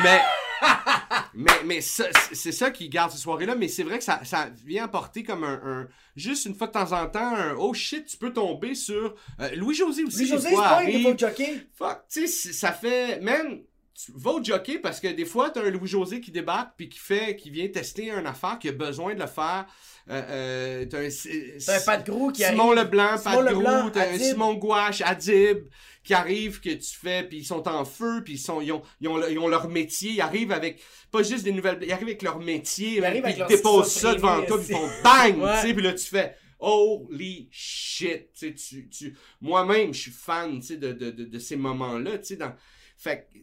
mais, 0.03 0.21
mais, 1.33 1.51
mais 1.65 1.81
ça, 1.81 2.05
c'est- 2.31 2.51
ça 2.51 2.71
qui 2.71 2.89
garde 2.89 3.11
ces 3.11 3.17
soirées-là. 3.17 3.55
Mais 3.55 3.67
c'est 3.67 3.83
vrai 3.83 3.97
que 3.97 4.03
ça, 4.03 4.19
ça 4.23 4.49
vient 4.65 4.85
apporter 4.85 5.23
comme 5.23 5.43
un, 5.43 5.61
un- 5.63 5.87
juste 6.15 6.45
une 6.45 6.55
fois 6.55 6.67
de 6.67 6.71
temps 6.73 6.91
en 6.91 7.07
temps, 7.07 7.35
un 7.35 7.53
oh 7.55 7.73
shit, 7.73 8.05
tu 8.05 8.17
peux 8.17 8.31
tomber 8.33 8.75
sur. 8.75 9.15
euh, 9.39 9.49
Louis-José 9.55 10.03
aussi. 10.03 10.19
Lui, 10.19 10.25
des 10.25 10.31
José, 10.31 10.49
c'est 10.49 10.55
pas 10.55 10.81
un. 10.81 11.57
Fuck, 11.77 12.01
tu 12.09 12.27
sais, 12.27 12.53
ça 12.53 12.71
fait. 12.71 13.19
Man, 13.21 13.61
tu 13.95 14.11
vas 14.15 14.31
au 14.31 14.43
jockey 14.43 14.79
parce 14.79 14.99
que 14.99 15.07
des 15.07 15.25
fois, 15.25 15.49
t'as 15.51 15.61
un 15.63 15.69
Louis-José 15.69 16.19
qui 16.19 16.31
débarque 16.31 16.73
puis 16.75 16.89
qui 16.89 16.99
fait, 16.99 17.35
qui 17.35 17.49
vient 17.51 17.67
tester 17.67 18.09
une 18.09 18.25
affaire, 18.25 18.57
qui 18.59 18.69
a 18.69 18.71
besoin 18.71 19.13
de 19.13 19.19
le 19.19 19.27
faire. 19.27 19.65
Euh, 20.09 20.21
euh, 20.29 20.85
t'as 20.85 20.99
un, 20.99 21.75
un 21.77 21.79
Pat 21.85 22.05
Grou 22.05 22.31
qui 22.31 22.43
Simon 22.43 22.71
arrive. 22.71 22.83
Leblanc, 22.85 23.17
Simon 23.17 23.35
Pat 23.35 23.45
Leblanc, 23.53 23.89
t'as 23.91 24.09
un. 24.11 24.17
Simon 24.17 24.53
Gouache, 24.55 25.01
Adib, 25.01 25.67
qui 26.03 26.13
arrive, 26.13 26.59
que 26.59 26.71
tu 26.71 26.95
fais, 26.95 27.23
puis 27.23 27.37
ils 27.37 27.45
sont 27.45 27.65
en 27.67 27.85
feu, 27.85 28.21
puis 28.25 28.33
ils, 28.33 28.37
sont, 28.39 28.59
ils, 28.61 28.71
ont, 28.73 28.81
ils, 28.99 29.07
ont, 29.07 29.17
le- 29.17 29.31
ils 29.31 29.39
ont 29.39 29.47
leur 29.47 29.69
métier, 29.69 30.11
ils 30.11 30.21
arrivent 30.21 30.51
avec, 30.51 30.81
pas 31.11 31.23
juste 31.23 31.43
des 31.45 31.51
nouvelles, 31.53 31.77
ils 31.81 31.91
arrivent 31.93 32.07
avec 32.07 32.23
leur 32.23 32.39
métier, 32.39 32.97
Ils 32.97 33.05
arrivent 33.05 33.23
puis 33.23 33.33
avec 33.33 33.49
ils 33.49 33.55
déposent 33.55 33.91
ça 33.93 34.13
devant 34.15 34.43
toi, 34.43 34.57
puis 34.57 34.67
ils 34.69 34.75
font 34.75 34.89
bang, 35.03 35.37
Ouais. 35.41 35.61
tu 35.61 35.67
sais, 35.67 35.73
puis 35.73 35.83
là 35.83 35.93
tu 35.93 36.05
fais, 36.05 36.35
holy 36.59 37.47
shit, 37.51 38.33
tu 38.37 38.53
tu, 38.55 38.89
tu, 38.89 39.15
moi-même, 39.39 39.93
je 39.93 40.01
suis 40.01 40.11
fan, 40.11 40.59
tu 40.59 40.67
sais, 40.67 40.77
de, 40.77 40.91
de, 40.91 41.11
de, 41.11 41.23
de 41.25 41.39
ces 41.39 41.55
moments-là, 41.55 42.17
tu 42.17 42.25
sais, 42.25 42.35
dans, 42.35 42.53
fait 42.97 43.29
que, 43.31 43.37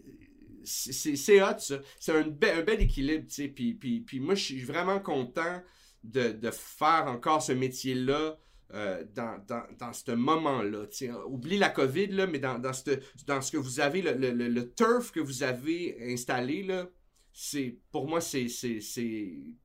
c'est- 0.71 1.43
hot, 1.43 1.59
ça. 1.59 1.81
C'est 1.99 2.12
un, 2.12 2.23
be- 2.23 2.59
un 2.59 2.62
bel 2.62 2.81
équilibre, 2.81 3.27
tu 3.27 3.35
sais. 3.35 3.49
Puis, 3.49 3.75
puis, 3.75 4.01
puis 4.01 4.21
moi, 4.21 4.35
je 4.35 4.45
suis 4.45 4.61
vraiment 4.62 5.01
content 5.01 5.62
de, 6.05 6.51
faire 6.51 7.05
encore 7.07 7.43
ce 7.43 7.53
métier-là 7.53 8.39
euh, 8.73 9.05
dans, 9.14 9.45
dans, 9.47 9.64
dans 9.79 9.93
ce 9.93 10.12
moment-là. 10.12 10.87
Oublie 11.27 11.59
la 11.59 11.71
COVID, 11.71 12.09
là, 12.09 12.27
mais 12.27 12.39
dans, 12.39 12.59
dans, 12.59 12.73
ce, 12.73 13.01
dans 13.27 13.41
ce 13.41 13.51
que 13.53 13.57
vous 13.57 13.81
avez, 13.81 14.01
le, 14.03 14.12
le, 14.12 14.31
le, 14.33 14.73
turf 14.73 15.11
que 15.11 15.21
vous 15.21 15.43
avez 15.43 15.97
installé, 16.12 16.62
là, 16.62 16.89
c'est, 17.33 17.79
pour 17.91 18.09
moi, 18.09 18.21
c'est 18.21 18.47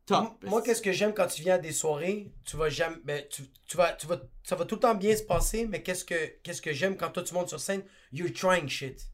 top. 0.06 0.44
Moi, 0.46 0.62
qu'est-ce 0.62 0.82
que 0.82 0.92
j'aime 0.92 1.14
quand 1.14 1.28
tu 1.28 1.42
viens 1.42 1.56
à 1.56 1.58
des 1.58 1.72
soirées, 1.72 2.32
tu 2.46 2.58
vas 2.58 2.70
jamais. 2.70 2.98
Ben, 3.04 3.24
tu, 3.30 3.44
tu 3.68 3.78
vas, 3.78 3.94
tu 3.94 4.08
vas, 4.08 4.22
ça 4.44 4.56
va 4.56 4.66
tout 4.66 4.76
le 4.76 4.82
temps 4.82 4.96
bien 4.96 5.16
se 5.16 5.24
passer, 5.24 5.66
mais 5.66 5.82
qu'est-ce 5.82 6.06
que, 6.06 6.40
qu'est-ce 6.44 6.62
que 6.62 6.74
j'aime 6.74 6.96
quand 6.98 7.10
toi 7.10 7.24
tu 7.24 7.34
montes 7.34 7.50
sur 7.50 7.60
scène, 7.60 7.84
you're 8.12 8.32
trying 8.32 8.68
shit. 8.68 9.08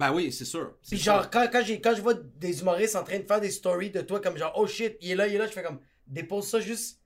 Ben 0.00 0.12
oui, 0.12 0.32
c'est 0.32 0.46
sûr. 0.46 0.72
Puis 0.88 0.98
sûr. 0.98 1.12
genre, 1.12 1.30
quand, 1.30 1.46
quand, 1.52 1.62
j'ai, 1.62 1.78
quand 1.78 1.94
je 1.94 2.00
vois 2.00 2.14
des 2.14 2.60
humoristes 2.62 2.96
en 2.96 3.04
train 3.04 3.18
de 3.18 3.24
faire 3.26 3.40
des 3.40 3.50
stories 3.50 3.90
de 3.90 4.00
toi 4.00 4.18
comme 4.18 4.38
genre, 4.38 4.52
oh 4.56 4.66
shit, 4.66 4.96
il 5.02 5.10
est 5.10 5.14
là, 5.14 5.26
il 5.26 5.34
est 5.34 5.38
là, 5.38 5.46
je 5.46 5.52
fais 5.52 5.62
comme, 5.62 5.78
dépose 6.06 6.48
ça 6.48 6.58
juste. 6.58 6.98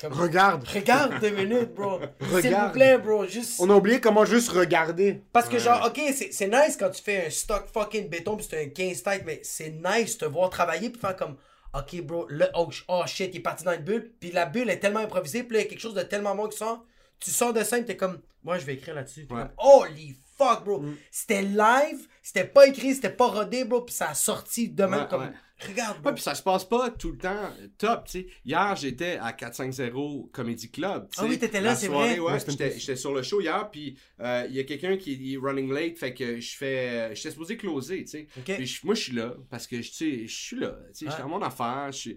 Comme, 0.00 0.12
Regarde. 0.12 0.66
Regarde 0.66 1.20
deux 1.20 1.30
minutes, 1.30 1.72
bro. 1.72 2.00
S'il 2.40 2.52
vous 2.52 2.70
plaît, 2.72 2.98
bro, 2.98 3.26
juste. 3.26 3.60
On 3.60 3.70
a 3.70 3.74
oublié 3.76 4.00
comment 4.00 4.24
juste 4.24 4.48
regarder. 4.48 5.22
Parce 5.32 5.48
que 5.48 5.58
genre, 5.58 5.86
ok, 5.86 6.00
c'est, 6.12 6.32
c'est 6.32 6.48
nice 6.48 6.76
quand 6.76 6.90
tu 6.90 7.00
fais 7.00 7.26
un 7.26 7.30
stock 7.30 7.68
fucking 7.72 8.08
béton 8.08 8.36
pis 8.36 8.44
c'est 8.50 8.64
un 8.64 8.68
15 8.70 9.02
tête, 9.04 9.22
mais 9.24 9.40
c'est 9.44 9.70
nice 9.70 10.18
de 10.18 10.26
te 10.26 10.30
voir 10.30 10.50
travailler 10.50 10.90
puis 10.90 11.00
faire 11.00 11.14
comme, 11.14 11.36
ok, 11.74 12.02
bro, 12.02 12.26
le, 12.28 12.46
oh, 12.54 12.68
oh 12.88 13.02
shit, 13.06 13.30
il 13.32 13.38
est 13.38 13.40
parti 13.40 13.62
dans 13.62 13.72
une 13.72 13.84
bulle, 13.84 14.12
puis 14.18 14.32
la 14.32 14.46
bulle 14.46 14.68
est 14.68 14.80
tellement 14.80 14.98
improvisée, 15.00 15.44
puis 15.44 15.54
là, 15.54 15.60
il 15.60 15.64
y 15.64 15.66
a 15.66 15.70
quelque 15.70 15.80
chose 15.80 15.94
de 15.94 16.02
tellement 16.02 16.34
bon 16.34 16.48
qui 16.48 16.58
sort, 16.58 16.84
tu 17.20 17.30
sors 17.30 17.52
de 17.52 17.62
scène, 17.62 17.84
t'es 17.84 17.96
comme, 17.96 18.20
moi, 18.42 18.58
je 18.58 18.66
vais 18.66 18.74
écrire 18.74 18.96
là-dessus. 18.96 19.26
Puis 19.26 19.36
Ouais. 19.38 19.44
holy 19.58 20.16
fuck, 20.36 20.64
bro. 20.64 20.84
C'était 21.10 21.42
live, 21.42 22.06
c'était 22.22 22.44
pas 22.44 22.66
écrit, 22.66 22.94
c'était 22.94 23.10
pas 23.10 23.26
rodé, 23.28 23.64
bro, 23.64 23.82
puis 23.82 23.94
ça 23.94 24.10
a 24.10 24.14
sorti 24.14 24.68
de 24.68 24.84
même 24.84 25.00
Ouais, 25.02 25.06
comme. 25.08 25.22
ouais. 25.22 25.32
Regarde, 25.66 25.96
Ouais, 25.96 26.02
bro. 26.02 26.12
puis 26.12 26.22
ça 26.22 26.34
se 26.34 26.42
passe 26.42 26.66
pas 26.66 26.90
tout 26.90 27.12
le 27.12 27.16
temps 27.16 27.48
top, 27.78 28.04
tu 28.04 28.10
sais. 28.20 28.26
Hier, 28.44 28.76
j'étais 28.76 29.16
à 29.22 29.32
450 29.32 30.30
Comedy 30.30 30.70
Club, 30.70 31.08
tu 31.10 31.18
Ah 31.18 31.24
oui, 31.26 31.38
t'étais 31.38 31.62
là, 31.62 31.74
c'est 31.74 31.88
vrai. 31.88 32.18
Ouais, 32.18 32.38
j'étais 32.46 32.96
sur 32.96 33.14
le 33.14 33.22
show 33.22 33.40
hier, 33.40 33.70
puis 33.70 33.98
euh, 34.20 34.44
il 34.50 34.54
y 34.54 34.60
a 34.60 34.64
quelqu'un 34.64 34.98
qui 34.98 35.32
est 35.32 35.38
running 35.38 35.72
late, 35.72 35.96
fait 35.96 36.12
que 36.12 36.40
je 36.40 36.56
fais... 36.56 37.14
J'étais 37.14 37.30
supposé 37.30 37.56
closer, 37.56 38.04
tu 38.04 38.10
sais. 38.10 38.26
Ok. 38.36 38.54
Puis 38.56 38.80
moi, 38.84 38.94
je 38.94 39.00
suis 39.02 39.12
là, 39.14 39.34
parce 39.48 39.66
que, 39.66 39.76
tu 39.76 39.82
sais, 39.84 40.26
je 40.26 40.34
suis 40.34 40.56
là, 40.58 40.76
tu 40.88 40.98
sais, 40.98 41.04
Ouais. 41.06 41.10
j'étais 41.12 41.22
à 41.22 41.26
mon 41.26 41.40
affaire, 41.40 41.86
je 41.90 41.98
suis... 41.98 42.16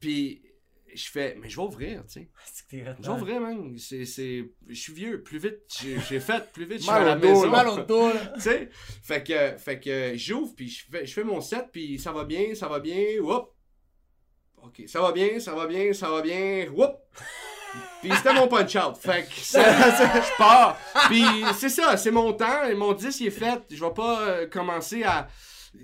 Puis 0.00 0.42
je 0.94 1.10
fais, 1.10 1.36
mais 1.40 1.48
je 1.48 1.56
vais 1.56 1.62
ouvrir, 1.62 2.04
tu 2.06 2.20
sais. 2.20 2.28
Hot, 2.80 2.94
Je 3.00 3.06
vais 3.06 3.08
ouvrir, 3.10 3.40
man. 3.40 3.76
C'est... 3.78 4.04
c'est- 4.04 4.44
Je 4.68 4.74
suis 4.74 4.92
vieux, 4.92 5.22
plus 5.22 5.38
vite 5.38 5.60
j'ai 5.80 5.98
j'ai 6.00 6.20
fait, 6.20 6.50
plus 6.52 6.64
vite 6.64 6.78
je 6.78 6.82
suis 6.84 6.90
Mal 6.92 7.02
à 7.02 7.04
la 7.04 7.16
au 7.16 7.20
dos, 7.20 7.28
maison. 7.28 7.50
Mal 7.50 7.68
au 7.68 7.78
dos, 7.82 8.10
tu 8.34 8.40
sais? 8.40 8.68
Fait 9.02 9.22
que 9.22 9.56
fait 9.58 9.80
que 9.80 10.12
j'ouvre 10.16 10.54
puis 10.56 10.68
je 10.68 10.84
fais 10.90 11.06
je 11.06 11.12
fais 11.12 11.24
mon 11.24 11.40
set 11.40 11.66
puis 11.72 11.98
ça 11.98 12.12
va 12.12 12.24
bien 12.24 12.54
ça 12.54 12.68
va 12.68 12.78
bien 12.80 13.18
whoop. 13.20 13.50
Ok 14.62 14.82
ça 14.86 15.00
va 15.00 15.12
bien 15.12 15.38
ça 15.40 15.54
va 15.54 15.66
bien 15.66 15.92
ça 15.92 16.08
va 16.10 16.22
bien 16.22 16.68
whoop. 16.72 16.94
Puis 18.02 18.12
c'était 18.14 18.32
mon 18.34 18.46
punch 18.46 18.76
out. 18.76 18.96
Fait 18.96 19.24
que 19.26 19.34
ça, 19.40 19.64
ça, 19.90 20.20
je 20.20 20.36
pars. 20.38 20.78
Puis 21.08 21.24
c'est 21.58 21.68
ça 21.68 21.96
c'est 21.96 22.12
mon 22.12 22.32
temps. 22.32 22.64
Et 22.66 22.74
mon 22.74 22.92
10 22.92 23.18
il 23.20 23.26
est 23.26 23.30
fait. 23.30 23.60
Je 23.68 23.84
vais 23.84 23.92
pas 23.92 24.20
euh, 24.28 24.46
commencer 24.46 25.02
à 25.02 25.26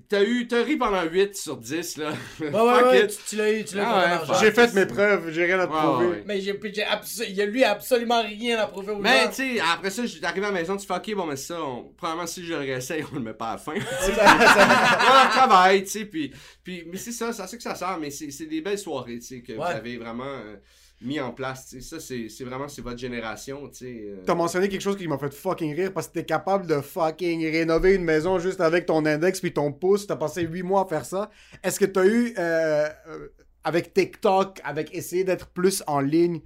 t'as 0.08 0.22
eu 0.22 0.46
t'as 0.48 0.62
ri 0.62 0.76
pendant 0.76 1.02
8 1.02 1.36
sur 1.36 1.56
10 1.56 1.96
là 1.98 2.12
Ouais, 2.40 2.48
ouais, 2.50 2.82
ouais, 2.84 3.06
tu, 3.06 3.16
tu 3.28 3.36
l'as 3.36 3.52
eu, 3.52 3.64
tu 3.64 3.76
l'as 3.76 3.82
eu 3.82 3.86
Ah 3.86 4.20
ouais, 4.20 4.26
fuck. 4.26 4.36
J'ai 4.40 4.52
fait 4.52 4.74
mes 4.74 4.86
preuves, 4.86 5.30
j'ai 5.30 5.44
rien 5.44 5.60
à 5.60 5.66
prouver. 5.66 6.04
ouais, 6.06 6.10
ouais. 6.12 6.22
Mais 6.26 6.40
j'ai, 6.40 6.58
j'ai 6.72 6.82
abso- 6.82 7.24
il 7.28 7.34
y 7.34 7.42
a 7.42 7.46
lui 7.46 7.64
absolument 7.64 8.22
rien 8.22 8.58
à 8.58 8.66
prouver 8.66 8.92
aux 8.92 8.98
mais 8.98 9.28
tu 9.30 9.34
sais, 9.56 9.60
après 9.60 9.90
ça, 9.90 10.02
je 10.02 10.08
suis 10.08 10.24
arrivé 10.24 10.46
à 10.46 10.50
la 10.50 10.58
maison, 10.58 10.76
tu 10.76 10.86
fais 10.86 10.94
ok, 10.94 11.14
bon, 11.14 11.26
mais 11.26 11.36
ça, 11.36 11.62
on... 11.62 11.84
probablement 11.96 12.26
si 12.26 12.44
je 12.44 12.52
le 12.52 12.58
réessaye, 12.60 13.04
on 13.12 13.16
le 13.16 13.22
met 13.22 13.34
pas 13.34 13.50
à 13.50 13.52
la 13.52 13.58
fin. 13.58 13.74
tu 13.74 13.80
sais. 14.04 14.12
on 14.12 15.30
travaille, 15.30 15.84
tu 15.84 15.90
sais, 15.90 16.04
puis, 16.04 16.32
puis, 16.62 16.84
mais 16.90 16.96
c'est 16.98 17.12
ça, 17.12 17.32
c'est 17.32 17.42
à 17.42 17.46
ça 17.46 17.56
que 17.56 17.62
ça 17.62 17.74
sert, 17.74 17.98
mais 18.00 18.10
c'est 18.10 18.30
c'est 18.30 18.46
des 18.46 18.60
belles 18.60 18.78
soirées, 18.78 19.18
tu 19.18 19.26
sais, 19.26 19.42
que 19.42 19.52
vous 19.52 19.62
avez 19.62 19.96
vraiment 19.98 20.24
euh, 20.24 20.56
mis 21.02 21.18
en 21.20 21.32
place, 21.32 21.68
tu 21.68 21.80
sais. 21.80 21.88
Ça, 21.88 22.00
c'est 22.00 22.28
c'est 22.28 22.44
vraiment, 22.44 22.68
c'est 22.68 22.82
votre 22.82 22.98
génération, 22.98 23.68
tu 23.68 23.78
sais. 23.78 24.04
euh. 24.08 24.22
T'as 24.26 24.34
mentionné 24.34 24.68
quelque 24.68 24.82
chose 24.82 24.96
qui 24.96 25.08
m'a 25.08 25.16
fait 25.18 25.32
fucking 25.32 25.74
rire 25.74 25.92
parce 25.94 26.08
que 26.08 26.14
t'es 26.14 26.24
capable 26.24 26.66
de 26.66 26.80
fucking 26.80 27.42
rénover 27.50 27.94
une 27.94 28.04
maison 28.04 28.38
juste 28.38 28.60
avec 28.60 28.86
ton 28.86 29.04
index 29.06 29.40
puis 29.40 29.52
ton 29.52 29.72
pouce. 29.72 30.06
T'as 30.06 30.16
passé 30.16 30.42
8 30.42 30.62
mois 30.62 30.82
à 30.82 30.86
faire 30.86 31.04
ça. 31.04 31.30
Est-ce 31.62 31.80
que 31.80 31.86
t'as 31.86 32.04
eu, 32.06 32.34
euh, 32.38 32.88
euh, 33.08 33.28
avec 33.64 33.94
TikTok, 33.94 34.60
avec 34.64 34.94
essayer 34.94 35.24
d'être 35.24 35.48
plus 35.48 35.82
en 35.86 36.00
ligne, 36.00 36.40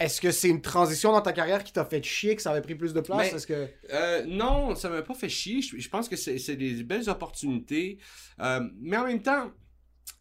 est-ce 0.00 0.20
que 0.20 0.30
c'est 0.30 0.48
une 0.48 0.60
transition 0.60 1.12
dans 1.12 1.20
ta 1.22 1.32
carrière 1.32 1.62
qui 1.62 1.72
t'a 1.72 1.84
fait 1.84 2.02
chier, 2.02 2.34
que 2.36 2.42
ça 2.42 2.50
avait 2.50 2.62
pris 2.62 2.74
plus 2.74 2.92
de 2.94 3.00
place? 3.00 3.32
Mais- 3.32 3.40
que... 3.54 3.68
Euh, 3.92 4.24
non, 4.26 4.74
ça 4.74 4.88
m'a 4.88 5.02
pas 5.02 5.14
fait 5.14 5.28
chier. 5.28 5.60
Je, 5.62 5.78
je 5.78 5.88
pense 5.88 6.08
que 6.08 6.16
c'est 6.16 6.38
c'est 6.38 6.56
des 6.56 6.82
belles 6.82 7.08
opportunités. 7.10 7.98
Mais 8.38 8.96
en 8.96 9.04
même 9.04 9.22
temps, 9.22 9.52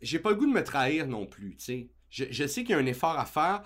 j'ai 0.02 0.19
pas 0.19 0.30
le 0.31 0.35
goût 0.35 0.45
de 0.45 0.52
me 0.52 0.64
trahir 0.64 1.07
non 1.07 1.26
plus, 1.26 1.56
tu 1.56 1.64
sais. 1.65 1.90
Je, 2.14 2.26
je 2.30 2.45
sais 2.45 2.61
qu'il 2.64 2.73
y 2.73 2.73
a 2.76 2.77
un 2.77 2.85
effort 2.85 3.18
à 3.18 3.26
faire. 3.26 3.64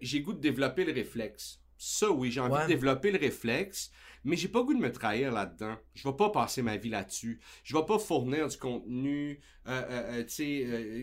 J'ai 0.00 0.20
goût 0.20 0.32
de 0.32 0.38
développer 0.38 0.84
le 0.84 0.92
réflexe. 0.92 1.60
Ça, 1.76 2.10
oui, 2.12 2.30
j'ai 2.30 2.38
envie 2.40 2.52
Ouais. 2.54 2.62
de 2.62 2.68
développer 2.68 3.10
le 3.10 3.18
réflexe. 3.18 3.90
Mais 4.24 4.36
j'ai 4.36 4.46
pas 4.48 4.62
goût 4.62 4.74
de 4.74 4.78
me 4.78 4.92
trahir 4.92 5.32
là-dedans. 5.32 5.76
Je 5.94 6.06
vais 6.08 6.14
pas 6.14 6.30
passer 6.30 6.62
ma 6.62 6.76
vie 6.76 6.90
là-dessus. 6.90 7.40
Je 7.64 7.76
vais 7.76 7.84
pas 7.84 7.98
fournir 7.98 8.46
du 8.46 8.56
contenu, 8.56 9.40
euh, 9.66 9.70
euh, 9.70 10.20
euh, 10.20 10.22
tu 10.24 10.34
sais, 10.34 10.58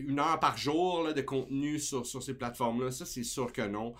une 0.06 0.18
heure 0.20 0.40
par 0.40 0.56
jour 0.56 1.02
là, 1.02 1.12
de 1.12 1.20
contenu 1.22 1.78
sur, 1.78 2.06
sur 2.06 2.22
ces 2.22 2.34
plateformes-là. 2.34 2.90
Ça, 2.90 3.04
c'est 3.04 3.24
sûr 3.24 3.52
que 3.52 3.62
non. 3.66 3.94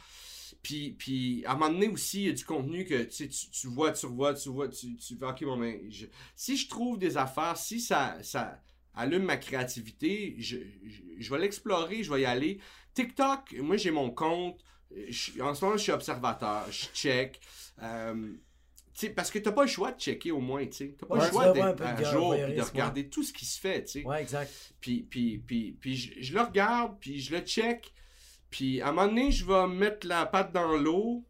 Puis, 0.63 0.93
puis, 0.93 1.45
à 1.45 1.53
un 1.53 1.55
moment 1.57 1.71
donné 1.73 1.89
aussi, 1.89 2.23
il 2.23 2.27
y 2.27 2.31
a 2.31 2.33
du 2.33 2.45
contenu 2.45 2.85
que 2.87 3.03
tu, 3.05 3.67
vois, 3.69 3.93
tu 3.93 4.07
revois, 4.07 4.33
tu 4.35 4.49
vois, 4.49 4.69
tu, 4.69 4.97
tu 4.97 5.15
ok, 5.21 5.45
bon, 5.45 5.59
ben, 5.59 5.81
je- 5.91 6.07
si 6.35 6.57
je 6.57 6.69
trouve 6.69 6.99
des 6.99 7.17
affaires, 7.19 7.57
si 7.57 7.81
ça, 7.81 8.17
ça 8.23 8.59
allume 8.97 9.23
ma 9.25 9.37
créativité, 9.37 10.35
je, 10.39 10.57
je, 10.85 11.03
je 11.19 11.31
vais 11.31 11.39
l'explorer, 11.39 12.03
je 12.03 12.13
vais 12.13 12.23
y 12.23 12.25
aller. 12.27 12.59
TikTok, 12.95 13.55
moi, 13.59 13.77
j'ai 13.77 13.91
mon 13.91 14.11
compte. 14.11 14.59
Je- 15.09 15.41
en 15.41 15.55
ce 15.55 15.65
moment, 15.65 15.77
je 15.77 15.83
suis 15.83 15.93
observateur, 15.93 16.65
je 16.71 16.87
check. 16.95 17.41
Euh, 17.83 18.33
parce 19.15 19.31
que 19.31 19.39
t'as 19.39 19.53
pas 19.53 19.63
le 19.63 19.69
choix 19.69 19.93
de 19.93 20.01
checker 20.01 20.31
au 20.31 20.41
moins, 20.41 20.67
tu. 20.67 20.95
T'as 20.95 21.07
pas 21.07 21.17
Ouais, 21.17 21.25
le 21.27 21.31
choix 21.31 21.45
d'être 21.53 21.83
à 21.83 21.95
jour 22.13 22.35
et 22.35 22.55
de 22.55 22.63
regarder 22.73 23.09
tout 23.11 23.23
ce 23.23 23.33
qui 23.35 23.45
se 23.45 23.61
fait, 23.61 23.85
tu 23.85 24.01
sais. 24.01 24.05
Ouais, 24.07 24.23
exact. 24.23 24.51
Puis, 24.81 25.03
puis, 25.03 25.39
puis, 25.39 25.73
puis 25.79 25.97
je, 25.97 26.13
je 26.23 26.33
le 26.33 26.41
regarde, 26.41 26.97
puis 26.99 27.21
je 27.21 27.35
le 27.37 27.43
check. 27.43 27.93
Puis 28.49 28.81
à 28.81 28.89
un 28.89 28.93
moment 28.93 29.09
donné, 29.09 29.31
je 29.31 29.45
vais 29.45 29.67
mettre 29.67 30.07
la 30.07 30.25
patte 30.25 30.53
dans 30.53 30.77
l'eau. 30.79 31.27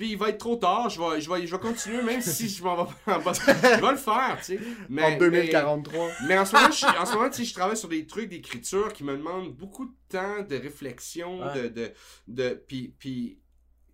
Puis 0.00 0.12
il 0.12 0.16
va 0.16 0.30
être 0.30 0.38
trop 0.38 0.56
tard, 0.56 0.88
je 0.88 0.98
vais, 0.98 1.20
je 1.20 1.30
vais, 1.30 1.46
je 1.46 1.54
vais 1.54 1.60
continuer, 1.60 2.02
même 2.02 2.22
si 2.22 2.48
je 2.48 2.64
m'en 2.64 2.84
vais 2.84 2.90
pas 3.04 3.18
en 3.18 3.22
bas. 3.22 3.32
Je 3.36 3.80
vais 3.82 3.90
le 3.90 3.96
faire, 3.98 4.38
tu 4.38 4.44
sais. 4.56 4.60
Mais, 4.88 5.02
en 5.02 5.18
2043. 5.18 6.08
Mais, 6.22 6.28
mais 6.28 6.38
en 6.38 6.46
ce 6.46 6.56
moment, 6.56 6.70
je, 6.70 6.86
en 6.86 7.04
ce 7.04 7.12
moment 7.12 7.28
tu 7.28 7.36
sais, 7.36 7.44
je 7.44 7.52
travaille 7.52 7.76
sur 7.76 7.90
des 7.90 8.06
trucs 8.06 8.30
d'écriture 8.30 8.94
qui 8.94 9.04
me 9.04 9.14
demandent 9.14 9.54
beaucoup 9.54 9.84
de 9.84 9.92
temps, 10.08 10.40
de 10.40 10.56
réflexion, 10.56 11.40
Ouais. 11.42 11.64
de, 11.64 11.68
de, 11.68 11.92
de. 12.28 12.64
Puis, 12.66 12.94
puis 12.98 13.40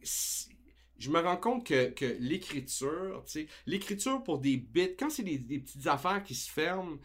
si- 0.01 0.49
je 0.97 1.11
me 1.11 1.19
rends 1.19 1.37
compte 1.39 1.67
que, 1.67 1.91
que 1.91 2.17
l'écriture, 2.21 3.25
tu 3.27 3.33
sais, 3.33 3.47
l'écriture 3.67 4.23
pour 4.23 4.39
des 4.39 4.59
bits, 4.59 4.95
quand 4.97 5.11
c'est 5.11 5.25
des, 5.25 5.39
des 5.39 5.59
petites 5.59 5.89
affaires 5.89 6.23
qui 6.23 6.37
se 6.37 6.49
ferment, 6.49 6.99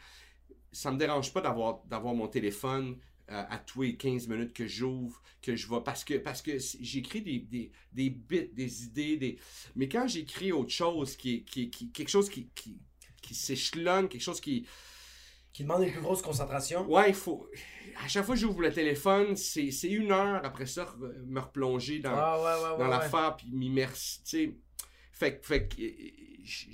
ça 0.71 0.91
me 0.91 0.97
dérange 0.97 1.33
pas 1.33 1.41
d'avoir 1.41 1.79
d'avoir 1.85 2.13
mon 2.13 2.27
téléphone 2.27 2.97
euh, 3.31 3.43
à 3.49 3.57
tous 3.57 3.81
les 3.83 3.95
15 3.97 4.27
minutes 4.27 4.53
que 4.53 4.67
j'ouvre, 4.67 5.21
que 5.41 5.55
je 5.55 5.67
vais. 5.69 5.81
Parce 5.83 6.03
que, 6.03 6.15
parce 6.15 6.41
que 6.41 6.51
j'écris 6.81 7.21
des, 7.21 7.39
des, 7.39 7.71
des 7.93 8.09
bits, 8.09 8.49
des 8.53 8.83
idées, 8.83 9.17
des. 9.17 9.39
Mais 9.75 9.87
quand 9.89 10.07
j'écris 10.07 10.51
autre 10.51 10.71
chose, 10.71 11.15
qui, 11.15 11.43
qui, 11.45 11.69
qui, 11.69 11.91
quelque 11.91 12.09
chose 12.09 12.29
qui, 12.29 12.49
qui, 12.53 12.77
qui 13.21 13.33
s'échelonne, 13.35 14.07
quelque 14.09 14.21
chose 14.21 14.41
qui. 14.41 14.67
Qui 15.53 15.63
demande 15.63 15.83
une 15.83 15.91
plus 15.91 16.01
grosse 16.01 16.21
concentration. 16.21 16.89
Ouais, 16.89 17.09
il 17.09 17.15
faut. 17.15 17.45
À 18.03 18.07
chaque 18.07 18.25
fois 18.25 18.35
que 18.35 18.39
j'ouvre 18.41 18.61
le 18.61 18.71
téléphone, 18.71 19.35
c'est 19.35 19.67
une 19.83 20.11
heure 20.11 20.45
après 20.45 20.65
ça, 20.65 20.95
me 21.27 21.39
replonger 21.41 21.99
dans, 21.99 22.13
Ah, 22.15 22.37
ouais, 22.37 22.43
ouais, 22.63 22.71
ouais. 22.71 22.77
dans 22.77 22.83
ouais. 22.85 22.89
l'affaire 22.89 23.35
puis 23.35 23.51
m'immerser, 23.51 24.21
tu 24.23 24.29
sais. 24.29 24.55
Fait, 25.11 25.39
que- 25.39 25.45
fait 25.45 25.67
que, 25.67 25.81
euh, 25.81 26.71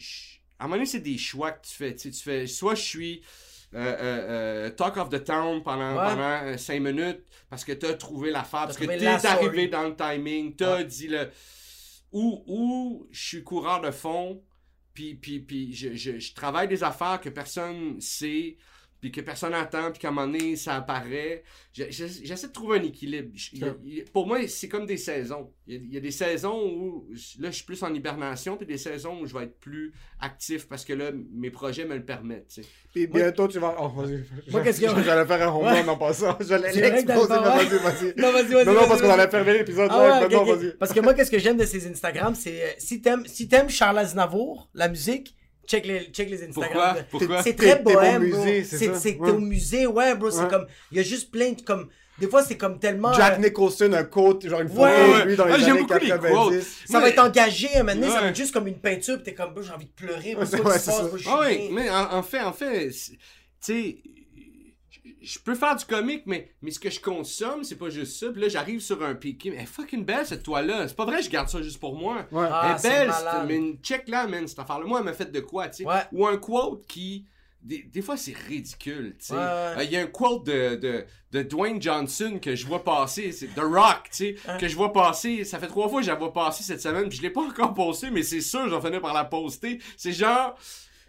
à 0.60 0.64
un 0.64 0.68
moment 0.68 0.76
donné, 0.76 0.86
c'est 0.86 1.00
des 1.02 1.18
choix 1.18 1.52
que 1.52 1.68
tu 1.68 1.74
fais, 1.74 1.94
tu 1.96 2.02
sais, 2.04 2.12
tu 2.12 2.22
fais, 2.24 2.46
soit 2.48 2.76
je 2.76 2.84
suis 2.84 3.22
euh, 3.76 3.78
euh, 3.80 3.98
euh, 4.02 4.70
talk 4.70 4.98
of 4.98 5.10
the 5.10 5.24
town 5.24 5.62
pendant, 5.62 5.96
Ouais. 5.98 6.16
pendant 6.16 6.58
5 6.58 6.80
minutes 6.82 7.24
parce 7.50 7.66
que 7.66 7.74
t'as 7.74 7.94
trouvé 7.96 8.32
l'affaire, 8.32 8.62
parce 8.66 8.78
que 8.78 8.86
t'es 8.86 9.06
arrivé 9.28 9.68
dans 9.68 9.84
le 9.90 9.96
timing, 9.96 10.56
t'as 10.56 10.78
Ouais. 10.78 10.86
dit 10.86 11.08
le... 11.10 11.30
Ou, 12.14 12.44
ou 12.48 13.08
je 13.12 13.28
suis 13.28 13.44
coureur 13.44 13.82
de 13.82 13.92
fond, 13.92 14.42
puis, 14.94 15.16
puis, 15.16 15.40
puis 15.40 15.74
je, 15.74 15.94
je, 15.96 16.18
je 16.20 16.34
travaille 16.34 16.68
des 16.70 16.84
affaires 16.84 17.20
que 17.20 17.30
personne 17.30 18.00
sait, 18.00 18.58
puis 19.10 19.22
que 19.22 19.22
personne 19.22 19.54
attend, 19.54 19.92
puis 19.92 20.00
qu'à 20.00 20.10
un 20.10 20.12
moment 20.12 20.28
donné, 20.28 20.56
ça 20.56 20.76
apparaît. 20.76 21.44
Je- 21.74 21.86
je- 21.90 22.06
J'essaie 22.24 22.48
de 22.48 22.52
trouver 22.52 22.80
un 22.80 22.84
équilibre. 22.84 23.30
Je- 23.36 23.56
il 23.86 24.04
pour 24.12 24.28
moi, 24.28 24.46
c'est 24.48 24.68
comme 24.68 24.86
des 24.86 24.98
saisons. 24.98 25.52
Il 25.66 25.74
y, 25.74 25.78
a, 25.78 25.80
il 25.82 25.94
y 25.94 25.98
a 25.98 26.00
des 26.02 26.12
saisons 26.12 26.62
où 26.66 27.08
là, 27.40 27.50
je 27.52 27.56
suis 27.56 27.66
plus 27.66 27.82
en 27.84 27.94
hibernation, 27.94 28.58
puis 28.58 28.66
des 28.66 28.78
saisons 28.78 29.20
où 29.22 29.26
je 29.26 29.34
vais 29.34 29.44
être 29.46 29.60
plus 29.60 29.94
actif 30.20 30.68
parce 30.68 30.84
que 30.84 30.94
là, 30.94 31.12
mes 31.34 31.52
projets 31.52 31.86
me 31.86 31.96
le 31.96 32.04
permettent. 32.04 32.48
tu 32.50 32.62
sais. 32.64 32.68
Puis 32.94 33.08
bientôt, 33.08 33.48
tu 33.48 33.60
vas. 33.60 33.76
Oh. 33.80 33.90
Moi, 34.52 34.62
qu'est-ce 34.64 34.84
a? 34.86 35.04
J'allais 35.04 35.26
faire 35.26 35.48
un 35.50 35.54
home 35.56 35.64
Ouais. 35.66 35.82
run 35.82 35.88
en 35.88 35.98
passant. 35.98 36.36
J'allais 36.42 36.72
C'est 36.74 36.80
vrai 36.80 36.90
que 36.90 36.96
l'exploser. 36.96 37.28
dans 37.30 37.36
le 37.36 37.42
mais 37.42 37.48
bar, 37.48 37.58
Vas-y, 37.58 37.78
vas-y. 37.80 38.14
Non, 38.22 38.32
vas-y, 38.32 38.54
vas-y. 38.54 38.66
Non, 38.66 38.74
non, 38.74 38.88
parce 38.88 39.02
qu'on 39.02 39.10
allait 39.10 39.30
fermer 39.30 39.54
l'épisode 39.60 39.88
Ah 39.92 40.20
ouais, 40.22 40.28
vas-y. 40.36 40.78
Parce 40.78 40.92
que 40.94 41.00
moi, 41.00 41.14
qu'est-ce 41.14 41.32
que 41.32 41.40
j'aime 41.40 41.58
de 41.58 41.66
ces 41.66 41.88
Instagram, 41.88 42.34
c'est 42.36 42.64
euh, 42.64 42.68
si 42.78 43.02
t'aimes 43.02 43.26
si 43.26 43.48
t'aimes 43.48 43.70
Charles 43.70 44.00
Aznavour, 44.00 44.70
la 44.74 44.90
musique, 44.90 45.36
check 45.68 45.86
les, 45.86 46.06
check 46.12 46.30
les 46.30 46.44
Instagram. 46.44 46.98
Pourquoi? 47.12 47.44
C'est 47.44 47.54
très 47.56 47.80
bohème, 47.80 48.30
bro. 48.30 48.40
musée, 48.44 48.64
c'est 48.64 49.20
au 49.20 49.40
musée, 49.40 49.86
ouais, 49.88 50.16
bro. 50.16 50.32
C'est 50.32 50.48
comme, 50.48 50.66
il 50.92 50.98
y 50.98 51.00
a 51.00 51.04
juste 51.04 51.30
plein 51.32 51.52
de 51.52 51.62
comme, 51.62 51.90
des 52.20 52.28
fois 52.28 52.42
c'est 52.44 52.58
comme 52.58 52.80
tellement. 52.80 53.14
Jack 53.14 53.38
euh, 53.38 53.44
Nicholson, 53.44 53.92
un 53.94 54.04
quote, 54.04 54.48
genre 54.48 54.62
une 54.62 54.70
photo 54.70 54.82
Ouais. 54.82 55.24
de 55.24 55.28
lui 55.30 55.36
dans 55.36 55.46
Ah, 55.46 55.58
les 55.58 55.66
années 55.66 55.80
beaucoup 55.82 55.94
les 56.00 56.08
90. 56.08 56.34
quotes. 56.34 56.64
ça 56.88 57.00
va 57.00 57.10
être 57.10 57.20
engagé, 57.20 57.68
un 57.76 57.84
moment 57.84 57.94
donné, 58.00 58.08
ça 58.12 58.22
va 58.22 58.28
être 58.30 58.36
juste 58.36 58.54
comme 58.54 58.68
une 58.68 58.80
peinture, 58.80 59.18
pis 59.18 59.24
t'es 59.24 59.34
comme, 59.34 59.54
j'ai 59.62 59.72
envie 59.72 59.86
de 59.86 59.92
pleurer, 59.92 60.36
Ouais, 60.36 60.46
Ah 61.28 61.42
mais 61.72 61.90
en, 61.90 62.14
en 62.18 62.24
fait, 62.24 62.42
en 62.42 62.54
fait, 62.54 62.90
tu 62.90 63.18
sais, 63.60 63.98
je- 65.22 65.40
peux 65.40 65.56
faire 65.56 65.76
du 65.76 65.86
comique, 65.86 66.24
mais, 66.26 66.52
mais 66.62 66.72
ce 66.72 66.80
que 66.80 66.90
je 66.90 67.00
consomme, 67.00 67.64
c'est 67.64 67.76
pas 67.78 67.90
juste 67.90 68.20
ça. 68.20 68.32
Puis 68.32 68.42
là, 68.42 68.50
j'arrive 68.50 68.80
sur 68.80 69.04
un 69.04 69.16
piqué. 69.16 69.50
Mais 69.50 69.58
elle 69.58 69.64
est 69.64 69.66
fucking 69.66 70.04
belle, 70.06 70.26
cette 70.26 70.44
toile-là. 70.44 70.88
C'est 70.88 70.96
pas 70.96 71.06
vrai, 71.06 71.22
je 71.22 71.30
garde 71.30 71.50
ça 71.50 71.62
juste 71.62 71.80
pour 71.80 71.96
moi. 71.96 72.26
Ouais. 72.32 72.48
Ah, 72.52 72.72
elle 72.74 72.80
c'est 72.80 72.88
est 72.88 73.06
belle, 73.08 73.46
mais 73.48 73.56
une- 73.56 73.78
check 73.80 74.08
là, 74.08 74.28
man, 74.28 74.48
cette 74.48 74.60
affaire-là. 74.60 74.86
Moi, 74.86 75.00
elle 75.00 75.06
m'a 75.06 75.14
fait 75.14 75.32
de 75.32 75.40
quoi, 75.40 75.68
tu 75.70 75.78
sais? 75.84 75.86
Ouais. 75.86 76.02
Ou 76.12 76.26
un 76.28 76.38
quote 76.38 76.86
qui. 76.88 77.26
Des, 77.62 77.80
des 77.84 78.02
fois, 78.02 78.16
c'est 78.16 78.36
ridicule, 78.38 79.16
tu 79.20 79.26
sais. 79.26 79.34
Ouais, 79.34 79.40
ouais. 79.40 79.46
Euh, 79.80 79.84
Il 79.84 79.92
y 79.92 79.98
a 79.98 80.02
un 80.02 80.08
quote 80.08 80.46
de, 80.46 80.76
de, 80.76 81.04
de 81.32 81.42
Dwayne 81.42 81.82
Johnson 81.82 82.40
que 82.42 82.56
je 82.56 82.66
vois 82.66 82.84
passer, 82.84 83.32
c'est 83.34 83.48
The 83.48 83.60
Rock, 83.60 84.04
tu 84.12 84.18
sais, 84.18 84.36
Hein? 84.48 84.58
que 84.58 84.68
je 84.70 84.76
vois 84.76 84.94
passer. 84.94 85.44
Ça 85.44 85.60
fait 85.60 85.68
trois 85.68 85.90
fois 85.90 86.00
que 86.00 86.06
je 86.06 86.12
la 86.12 86.18
vois 86.18 86.32
passer 86.32 86.64
cette 86.64 86.80
semaine, 86.82 87.10
puis 87.10 87.18
je 87.18 87.24
l'ai 87.24 87.32
pas 87.32 87.42
encore 87.48 87.74
posté, 87.74 88.10
mais 88.12 88.24
c'est 88.24 88.40
sûr, 88.42 88.70
j'en 88.70 88.80
finis 88.80 89.00
par 89.02 89.14
la 89.14 89.26
poster. 89.26 89.80
C'est 89.98 90.14
genre 90.14 90.56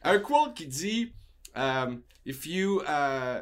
un 0.03 0.19
quote 0.19 0.55
qui 0.55 0.67
dit 0.67 1.13
um, 1.55 2.01
If 2.27 2.47
you. 2.47 2.81
euh, 2.89 3.41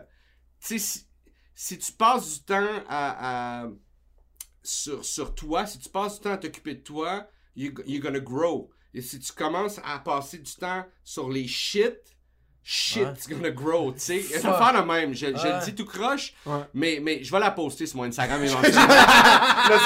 tu 0.61 0.67
sais, 0.67 0.79
si, 0.79 1.07
si 1.55 1.79
tu 1.79 1.93
passes 1.93 2.39
du 2.39 2.45
temps 2.45 2.85
à, 2.89 3.63
à- 3.65 3.71
sur, 4.63 5.05
sur 5.05 5.35
toi, 5.35 5.67
si 5.67 5.79
tu 5.79 5.89
passes 5.89 6.17
du 6.17 6.21
temps 6.23 6.33
à 6.33 6.39
t'occuper 6.39 6.75
de 6.75 6.81
toi, 6.81 7.29
you, 7.55 7.73
you're 7.87 8.03
gonna 8.03 8.21
grow. 8.21 8.71
Et 8.95 9.01
si 9.03 9.19
tu 9.21 9.33
commences 9.33 9.79
à 9.85 9.99
passer 9.99 10.39
du 10.39 10.55
temps 10.55 10.85
sur 11.05 11.29
les 11.29 11.47
shit, 11.47 11.97
shit's 12.69 13.29
gonna 13.29 13.51
grow, 13.51 13.93
tu 13.93 14.01
sais. 14.01 14.21
C'est 14.21 14.41
Fuck. 14.41 14.51
affaire 14.61 14.83
de 14.83 14.87
même. 14.87 15.15
Je, 15.15 15.27
je 15.27 15.31
le 15.33 15.65
dis 15.65 15.75
tout 15.77 15.85
croche, 15.85 16.35
mais, 16.75 16.99
mais 17.01 17.23
je 17.23 17.31
vais 17.31 17.39
la 17.39 17.53
poster 17.53 17.87
sur 17.87 17.99
mon 17.99 18.05
Instagram 18.05 18.43
éventuellement. 18.45 18.87
Là, 18.89 19.79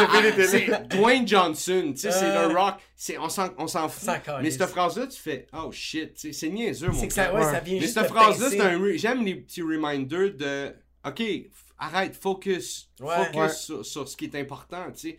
c'est 0.48 0.88
Dwayne 0.88 1.28
Johnson, 1.28 1.92
tu 1.94 2.00
sais, 2.00 2.10
c'est. 2.10 2.32
The 2.32 2.52
Rock. 2.56 2.76
C'est, 2.96 3.18
on 3.18 3.28
s'en, 3.28 3.48
on 3.58 3.66
s'en 3.66 3.88
fout. 3.88 4.08
Mais 4.42 4.50
cette 4.50 4.66
phrase-là, 4.66 5.06
tu 5.06 5.18
fais, 5.20 5.46
oh 5.52 5.70
shit, 5.72 6.14
tu 6.14 6.20
sais, 6.20 6.32
c'est 6.32 6.48
niaiseux, 6.48 6.88
mon 6.88 7.08
ça, 7.10 7.32
ouais, 7.32 7.40
Ouais. 7.40 7.52
ça 7.52 7.60
vient 7.60 7.80
Mais 7.80 7.86
cette 7.86 8.04
te 8.04 8.08
phrase-là, 8.12 8.48
c'est 8.50 8.60
un. 8.60 8.80
J'aime 8.96 9.24
les 9.24 9.34
petits 9.36 9.62
reminders 9.62 10.32
de. 10.36 10.74
Ok, 11.06 11.22
arrête, 11.78 12.16
focus. 12.16 12.88
Focus 12.98 13.82
sur 13.82 14.08
ce 14.08 14.16
qui 14.16 14.24
est 14.26 14.34
important, 14.36 14.84
tu 14.92 15.10
sais. 15.10 15.18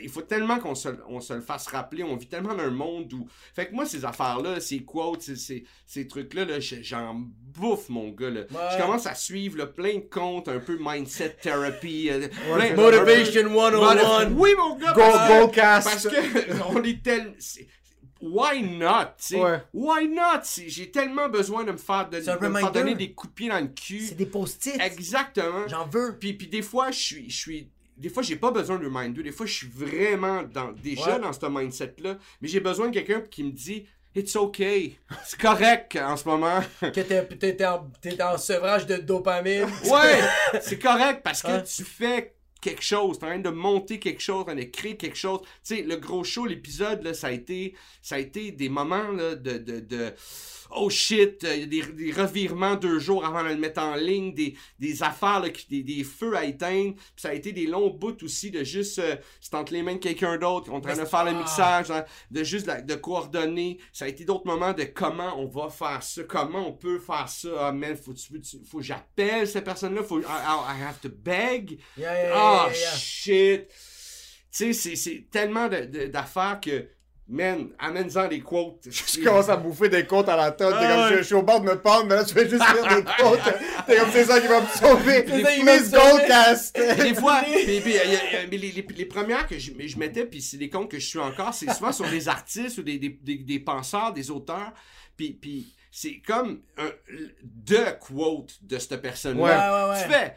Il 0.00 0.08
faut 0.08 0.22
tellement 0.22 0.60
qu'on 0.60 0.76
se, 0.76 0.88
on 1.08 1.20
se 1.20 1.32
le 1.34 1.40
fasse 1.40 1.66
rappeler. 1.66 2.04
On 2.04 2.16
vit 2.16 2.28
tellement 2.28 2.54
dans 2.54 2.62
un 2.62 2.70
monde 2.70 3.12
où. 3.12 3.26
Fait 3.54 3.66
que 3.66 3.74
moi, 3.74 3.84
ces 3.86 4.04
affaires-là, 4.04 4.60
ces 4.60 4.84
quotes, 4.84 5.22
ces, 5.22 5.34
ces, 5.36 5.64
ces 5.84 6.06
trucs-là, 6.06 6.44
là, 6.44 6.60
je- 6.60 6.82
j'en 6.82 7.14
bouffe, 7.14 7.88
mon 7.88 8.10
gars. 8.10 8.30
Là. 8.30 8.40
Ouais. 8.42 8.46
Je 8.72 8.80
commence 8.80 9.06
à 9.06 9.14
suivre 9.16 9.58
là, 9.58 9.66
plein 9.66 9.94
de 9.96 10.08
comptes, 10.08 10.46
un 10.48 10.60
peu 10.60 10.78
mindset 10.80 11.30
therapy. 11.42 12.08
euh, 12.08 12.28
plein-. 12.28 12.74
Motivation 12.76 12.92
un 13.00 13.04
peu- 13.04 13.14
101. 14.04 14.32
Oui, 14.32 14.50
mon 14.56 14.76
gars. 14.76 14.92
Go, 14.92 15.00
parce 15.00 15.28
que- 15.28 15.40
go, 15.40 15.48
cast. 15.48 15.88
parce 15.90 16.06
que 16.08 16.62
on 16.68 16.82
est 16.84 17.02
tellement. 17.02 17.32
Why 18.20 18.62
not? 18.62 19.16
Ouais. 19.32 19.62
Why 19.74 20.08
not? 20.08 20.40
J'ai 20.66 20.90
tellement 20.90 21.28
besoin 21.28 21.64
de 21.64 21.72
me 21.72 21.76
faire, 21.76 22.08
de, 22.08 22.18
me 22.18 22.22
faire 22.60 22.72
donner 22.72 22.94
des 22.94 23.12
coups 23.12 23.32
de 23.32 23.34
pied 23.34 23.48
dans 23.50 23.60
le 23.60 23.66
cul. 23.66 24.00
C'est 24.06 24.14
des 24.14 24.24
post-it. 24.26 24.80
Exactement. 24.80 25.68
J'en 25.68 25.86
veux. 25.86 26.16
Puis, 26.18 26.32
puis 26.32 26.46
des 26.46 26.62
fois, 26.62 26.90
je 26.90 26.98
suis, 27.00 27.28
je 27.28 27.36
suis. 27.36 27.70
Des 27.96 28.08
fois, 28.08 28.22
j'ai 28.22 28.36
pas 28.36 28.50
besoin 28.50 28.78
de 28.78 28.84
reminder. 28.86 29.22
Des 29.22 29.32
fois, 29.32 29.46
je 29.46 29.52
suis 29.52 29.68
vraiment 29.68 30.42
dans, 30.42 30.72
déjà 30.72 31.14
Ouais. 31.14 31.20
dans 31.20 31.32
ce 31.32 31.46
mindset-là. 31.46 32.18
Mais 32.40 32.48
j'ai 32.48 32.60
besoin 32.60 32.88
de 32.88 32.92
quelqu'un 32.94 33.20
qui 33.20 33.44
me 33.44 33.52
dit 33.52 33.86
It's 34.16 34.36
okay. 34.36 34.96
C'est 35.24 35.40
correct 35.40 35.96
en 36.00 36.16
ce 36.16 36.28
moment. 36.28 36.60
Que 36.80 37.00
t'es- 37.00 37.64
en, 37.66 37.90
en 38.20 38.38
sevrage 38.38 38.86
de 38.86 38.96
dopamine. 38.96 39.66
Ouais, 39.90 40.20
c'est 40.60 40.78
correct 40.78 41.22
parce 41.24 41.42
que 41.42 41.48
Ouais. 41.48 41.64
tu 41.64 41.82
fais 41.82 42.34
quelque 42.60 42.82
chose, 42.82 43.18
t'es 43.18 43.26
en 43.26 43.30
train 43.30 43.38
de 43.40 43.50
monter 43.50 43.98
quelque 43.98 44.22
chose, 44.22 44.42
en 44.42 44.44
train 44.44 44.54
de 44.54 44.62
créer 44.62 44.96
quelque 44.96 45.16
chose. 45.18 45.40
Tu 45.42 45.48
sais, 45.76 45.82
le 45.82 45.96
gros 45.96 46.22
show, 46.24 46.46
l'épisode, 46.46 47.02
là, 47.02 47.12
ça 47.12 47.26
a 47.26 47.30
été, 47.32 47.74
ça 48.02 48.14
a 48.14 48.18
été 48.18 48.52
des 48.52 48.68
moments 48.68 49.10
là, 49.10 49.34
de, 49.34 49.58
de, 49.58 49.80
de 49.80 50.14
oh 50.70 50.90
shit, 50.90 51.44
euh, 51.44 51.66
des, 51.66 51.82
des 51.82 52.12
revirements 52.12 52.74
deux 52.76 52.98
jours 52.98 53.24
avant 53.24 53.42
de 53.42 53.48
le 53.48 53.56
mettre 53.56 53.80
en 53.82 53.94
ligne, 53.94 54.34
des, 54.34 54.56
des 54.78 55.02
affaires, 55.02 55.40
là, 55.40 55.50
qui- 55.50 55.66
des, 55.68 55.82
des 55.82 56.04
feux 56.04 56.36
à 56.36 56.44
éteindre. 56.44 56.94
Puis 56.94 57.04
ça 57.16 57.28
a 57.30 57.34
été 57.34 57.52
des 57.52 57.66
longs 57.66 57.90
bouts 57.90 58.16
aussi 58.22 58.50
de 58.50 58.64
juste, 58.64 58.98
euh, 58.98 59.16
c'est 59.40 59.54
entre 59.54 59.72
les 59.72 59.82
mains 59.82 59.94
de 59.94 59.98
quelqu'un 59.98 60.36
d'autre, 60.38 60.70
on 60.70 60.74
est 60.74 60.76
en 60.76 60.80
train 60.80 60.96
de 60.96 61.04
faire 61.04 61.24
le 61.24 61.30
Ah. 61.30 61.38
mixage, 61.38 61.90
hein, 61.90 62.04
de 62.30 62.42
juste 62.44 62.66
la- 62.66 62.80
de 62.80 62.94
coordonner. 62.94 63.78
Ça 63.92 64.04
a 64.06 64.08
été 64.08 64.24
d'autres 64.24 64.46
moments 64.46 64.72
de 64.72 64.84
comment 64.84 65.38
on 65.40 65.46
va 65.46 65.68
faire 65.70 66.02
ça, 66.02 66.22
comment 66.24 66.68
on 66.68 66.72
peut 66.72 66.98
faire 66.98 67.28
ça. 67.28 67.48
Ah, 67.68 67.72
man, 67.72 67.96
faut, 67.96 68.14
tu, 68.14 68.24
faut 68.68 68.78
que 68.78 68.84
j'appelle 68.84 69.46
cette 69.46 69.64
personne-là, 69.64 70.02
faut, 70.02 70.20
I, 70.20 70.24
I- 70.24 70.82
have 70.82 71.00
to 71.00 71.08
beg. 71.08 71.78
Yeah, 71.96 72.12
yeah, 72.14 72.22
yeah, 72.24 72.32
Ah, 72.34 72.68
yeah, 72.70 72.78
yeah. 72.80 72.96
shit. 72.96 73.68
Tu 74.56 74.72
sais, 74.72 74.94
c'est- 74.96 75.26
tellement 75.30 75.68
d'affaires 75.68 76.60
que, 76.62 76.88
man, 77.26 77.68
amène-en 77.78 78.28
des 78.28 78.40
quotes. 78.40 78.86
Tu 78.90 79.22
commences 79.24 79.48
à 79.48 79.56
bouffer 79.56 79.88
des 79.88 80.04
côtes 80.06 80.28
à 80.28 80.36
la 80.36 80.50
tonne. 80.52 80.72
T'es 80.72 80.78
Ah 80.84 80.88
comme, 80.94 81.04
ouais. 81.04 81.10
je, 81.12 81.16
je 81.18 81.22
suis 81.22 81.34
au 81.34 81.42
bord 81.42 81.60
de 81.60 81.66
me 81.66 81.80
pendre, 81.80 82.06
mais 82.06 82.16
là, 82.16 82.24
tu 82.24 82.34
fais 82.34 82.48
juste 82.48 82.62
lire 82.72 82.96
des 82.96 83.04
côtes. 83.22 83.40
T'es 83.86 83.96
comme, 83.96 84.10
c'est 84.12 84.24
ça 84.24 84.40
qui 84.40 84.46
va 84.46 84.60
me 84.60 84.66
sauver. 84.66 85.24
C'est 85.26 85.42
ça 85.42 85.52
qui 85.52 85.62
va 85.62 85.72
me 85.72 85.78
Please 85.78 85.90
sauver. 85.90 86.12
go, 86.22 86.26
cast. 86.28 86.76
des 87.02 87.14
fois, 87.14 87.42
puis- 87.44 87.80
puis, 87.80 87.94
les, 88.50 88.58
les- 88.72 88.86
les 88.96 89.04
premières 89.06 89.46
que 89.46 89.58
je, 89.58 89.72
je 89.86 89.98
mettais, 89.98 90.26
puis 90.26 90.42
c'est 90.42 90.58
des 90.58 90.68
comptes 90.68 90.90
que 90.90 90.98
je 90.98 91.06
suis 91.06 91.18
encore, 91.18 91.54
c'est 91.54 91.72
souvent 91.72 91.92
sur 91.92 92.08
des 92.08 92.28
artistes 92.28 92.78
ou 92.78 92.82
des, 92.82 92.98
des, 92.98 93.08
des, 93.08 93.36
des 93.38 93.58
penseurs, 93.60 94.12
des 94.12 94.30
auteurs, 94.30 94.72
puis, 95.16 95.32
puis 95.32 95.74
c'est 95.90 96.20
comme 96.26 96.60
un, 96.76 96.90
de 97.42 97.78
quote 98.00 98.58
de 98.62 98.78
cette 98.78 99.00
personne-là. 99.00 99.42
Ouais, 99.42 99.50
ouais, 99.84 99.90
ouais. 99.96 100.02
Tu 100.04 100.10
fais, 100.12 100.34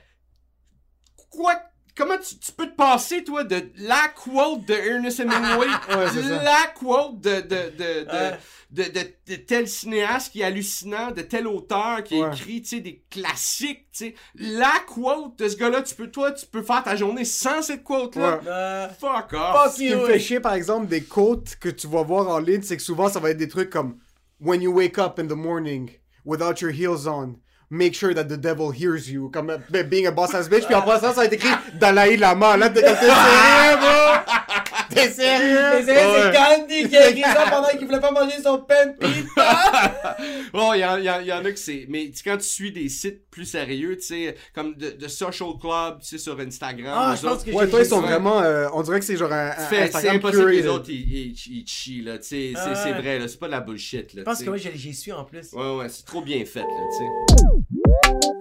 quoi, 1.29 1.55
comment 1.97 2.17
tu, 2.17 2.37
tu 2.37 2.51
peux 2.51 2.67
te 2.67 2.75
passer, 2.75 3.23
toi, 3.23 3.43
de 3.43 3.61
la 3.79 4.07
quote 4.15 4.65
de 4.65 4.73
Ernest 4.73 5.19
Hemingway, 5.19 5.67
ça. 5.89 6.43
la 6.43 6.67
quote 6.75 7.19
de, 7.21 7.41
de, 7.41 7.71
de, 7.71 8.05
de, 8.05 8.07
Ouais. 8.11 8.37
de, 8.71 8.83
de- 8.83 9.13
de 9.27 9.35
tel 9.37 9.67
cinéaste 9.67 10.31
qui 10.31 10.41
est 10.41 10.43
hallucinant, 10.43 11.11
de 11.11 11.21
tel 11.21 11.47
auteur 11.47 12.03
qui 12.03 12.21
a 12.21 12.27
Ouais. 12.29 12.35
écrit, 12.35 12.61
tu 12.61 12.67
sais, 12.69 12.79
des 12.81 13.03
classiques, 13.09 13.87
tu 13.91 14.05
sais. 14.05 14.15
La 14.35 14.71
quote 14.87 15.39
de 15.39 15.47
ce 15.49 15.55
gars-là, 15.57 15.81
tu 15.81 15.95
peux, 15.95 16.11
toi, 16.11 16.31
tu 16.31 16.45
peux 16.45 16.61
faire 16.63 16.83
ta 16.83 16.95
journée 16.95 17.25
sans 17.25 17.61
cette 17.61 17.83
quote-là. 17.83 18.35
Ouais. 18.37 18.41
Euh, 18.47 18.87
Fuck 18.89 19.33
off. 19.33 19.73
Ce 19.73 19.77
qui 19.77 19.89
me 19.95 20.05
fait 20.05 20.19
chier, 20.19 20.39
par 20.39 20.53
exemple, 20.53 20.87
des 20.87 21.01
quotes 21.03 21.55
que 21.59 21.69
tu 21.69 21.87
vas 21.87 22.03
voir 22.03 22.27
en 22.29 22.39
ligne, 22.39 22.61
c'est 22.61 22.77
que 22.77 22.83
souvent, 22.83 23.09
ça 23.09 23.19
va 23.19 23.31
être 23.31 23.37
des 23.37 23.47
trucs 23.47 23.69
comme 23.69 23.97
When 24.39 24.61
you 24.61 24.71
wake 24.71 24.97
up 24.99 25.17
in 25.19 25.25
the 25.27 25.31
morning 25.31 25.89
without 26.23 26.61
your 26.61 26.71
heels 26.71 27.07
on, 27.07 27.37
make 27.69 27.93
sure 27.95 28.13
that 28.13 28.25
the 28.25 28.37
devil 28.37 28.71
hears 28.71 29.09
you. 29.09 29.29
Comme 29.29 29.51
being 29.89 30.07
a 30.07 30.11
boss 30.11 30.33
ass 30.33 30.47
bitch. 30.47 30.65
Puis 30.65 30.75
après 30.75 30.99
ça, 30.99 31.09
ça 31.09 31.21
va 31.21 31.25
être 31.25 31.33
écrit 31.33 31.49
Dalai 31.75 32.17
Lama. 32.17 32.57
Là, 32.57 32.69
t'es 32.69 32.81
comme, 32.81 32.95
t'es 32.95 33.05
sérieux, 33.05 33.77
bro? 33.79 34.46
T'es 34.93 35.09
sérieux? 35.11 35.59
Mais 35.73 35.83
c'est 35.83 35.95
c'est 35.95 36.33
Gandhi 36.33 36.89
qui 36.89 36.97
a 36.97 37.09
écrit 37.09 37.21
ça 37.21 37.45
pendant 37.49 37.67
qu'il 37.69 37.85
voulait 37.85 37.99
pas 37.99 38.11
manger 38.11 38.41
son 38.43 38.59
pain 38.59 38.89
pita. 38.99 40.17
Bon, 40.53 40.73
il 40.73 40.77
y, 40.77 40.81
y 40.81 41.27
y 41.27 41.33
en 41.33 41.45
a 41.45 41.51
que 41.51 41.59
c'est. 41.59 41.85
Mais 41.89 42.09
tu- 42.09 42.23
quand 42.23 42.37
tu 42.37 42.45
suis 42.47 42.71
des 42.71 42.89
sites 42.89 43.29
plus 43.29 43.45
sérieux, 43.45 43.97
tu 43.97 44.03
sais, 44.03 44.35
comme 44.55 44.75
de, 44.75 44.91
de 44.91 45.07
Social 45.07 45.49
Club, 45.59 45.99
tu 46.01 46.07
sais, 46.07 46.17
sur 46.17 46.39
Instagram. 46.39 46.93
Ah, 46.97 47.15
je 47.21 47.27
pense 47.27 47.43
que 47.43 47.51
Ouais, 47.51 47.67
toi, 47.67 47.79
ils 47.81 47.85
sont 47.85 48.01
ça. 48.01 48.07
vraiment. 48.07 48.41
euh, 48.41 48.67
on 48.73 48.81
dirait 48.81 48.99
que 48.99 49.05
c'est 49.05 49.17
genre 49.17 49.31
un, 49.31 49.49
un 49.51 49.67
c'est 49.69 50.09
impossible 50.09 50.45
que 50.45 50.49
les 50.49 50.67
autres, 50.67 50.89
ils, 50.89 51.29
ils, 51.29 51.35
ils 51.51 51.67
chient, 51.67 52.01
là. 52.01 52.17
Tu 52.17 52.23
sais, 52.27 52.53
c'est- 52.55 52.75
c'est 52.75 52.91
ouais. 52.93 53.01
vrai, 53.01 53.19
là. 53.19 53.27
C'est 53.27 53.39
pas 53.39 53.47
de 53.47 53.51
la 53.51 53.59
bullshit, 53.61 54.13
là. 54.13 54.21
Je 54.21 54.23
pense 54.23 54.41
que 54.43 54.49
oui, 54.49 54.59
j'ai- 54.59 54.71
j'y 54.75 54.93
suis 54.93 55.11
en 55.11 55.23
plus. 55.23 55.51
Ouais, 55.53 55.75
ouais, 55.75 55.89
c'est 55.89 56.05
trop 56.05 56.21
bien 56.21 56.43
fait, 56.45 56.59
là, 56.61 56.65
tu 56.91 56.97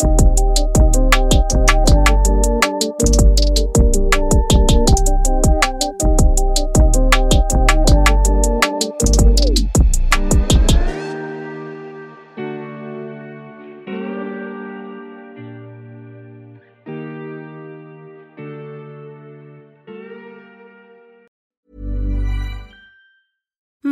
sais. 0.06 0.15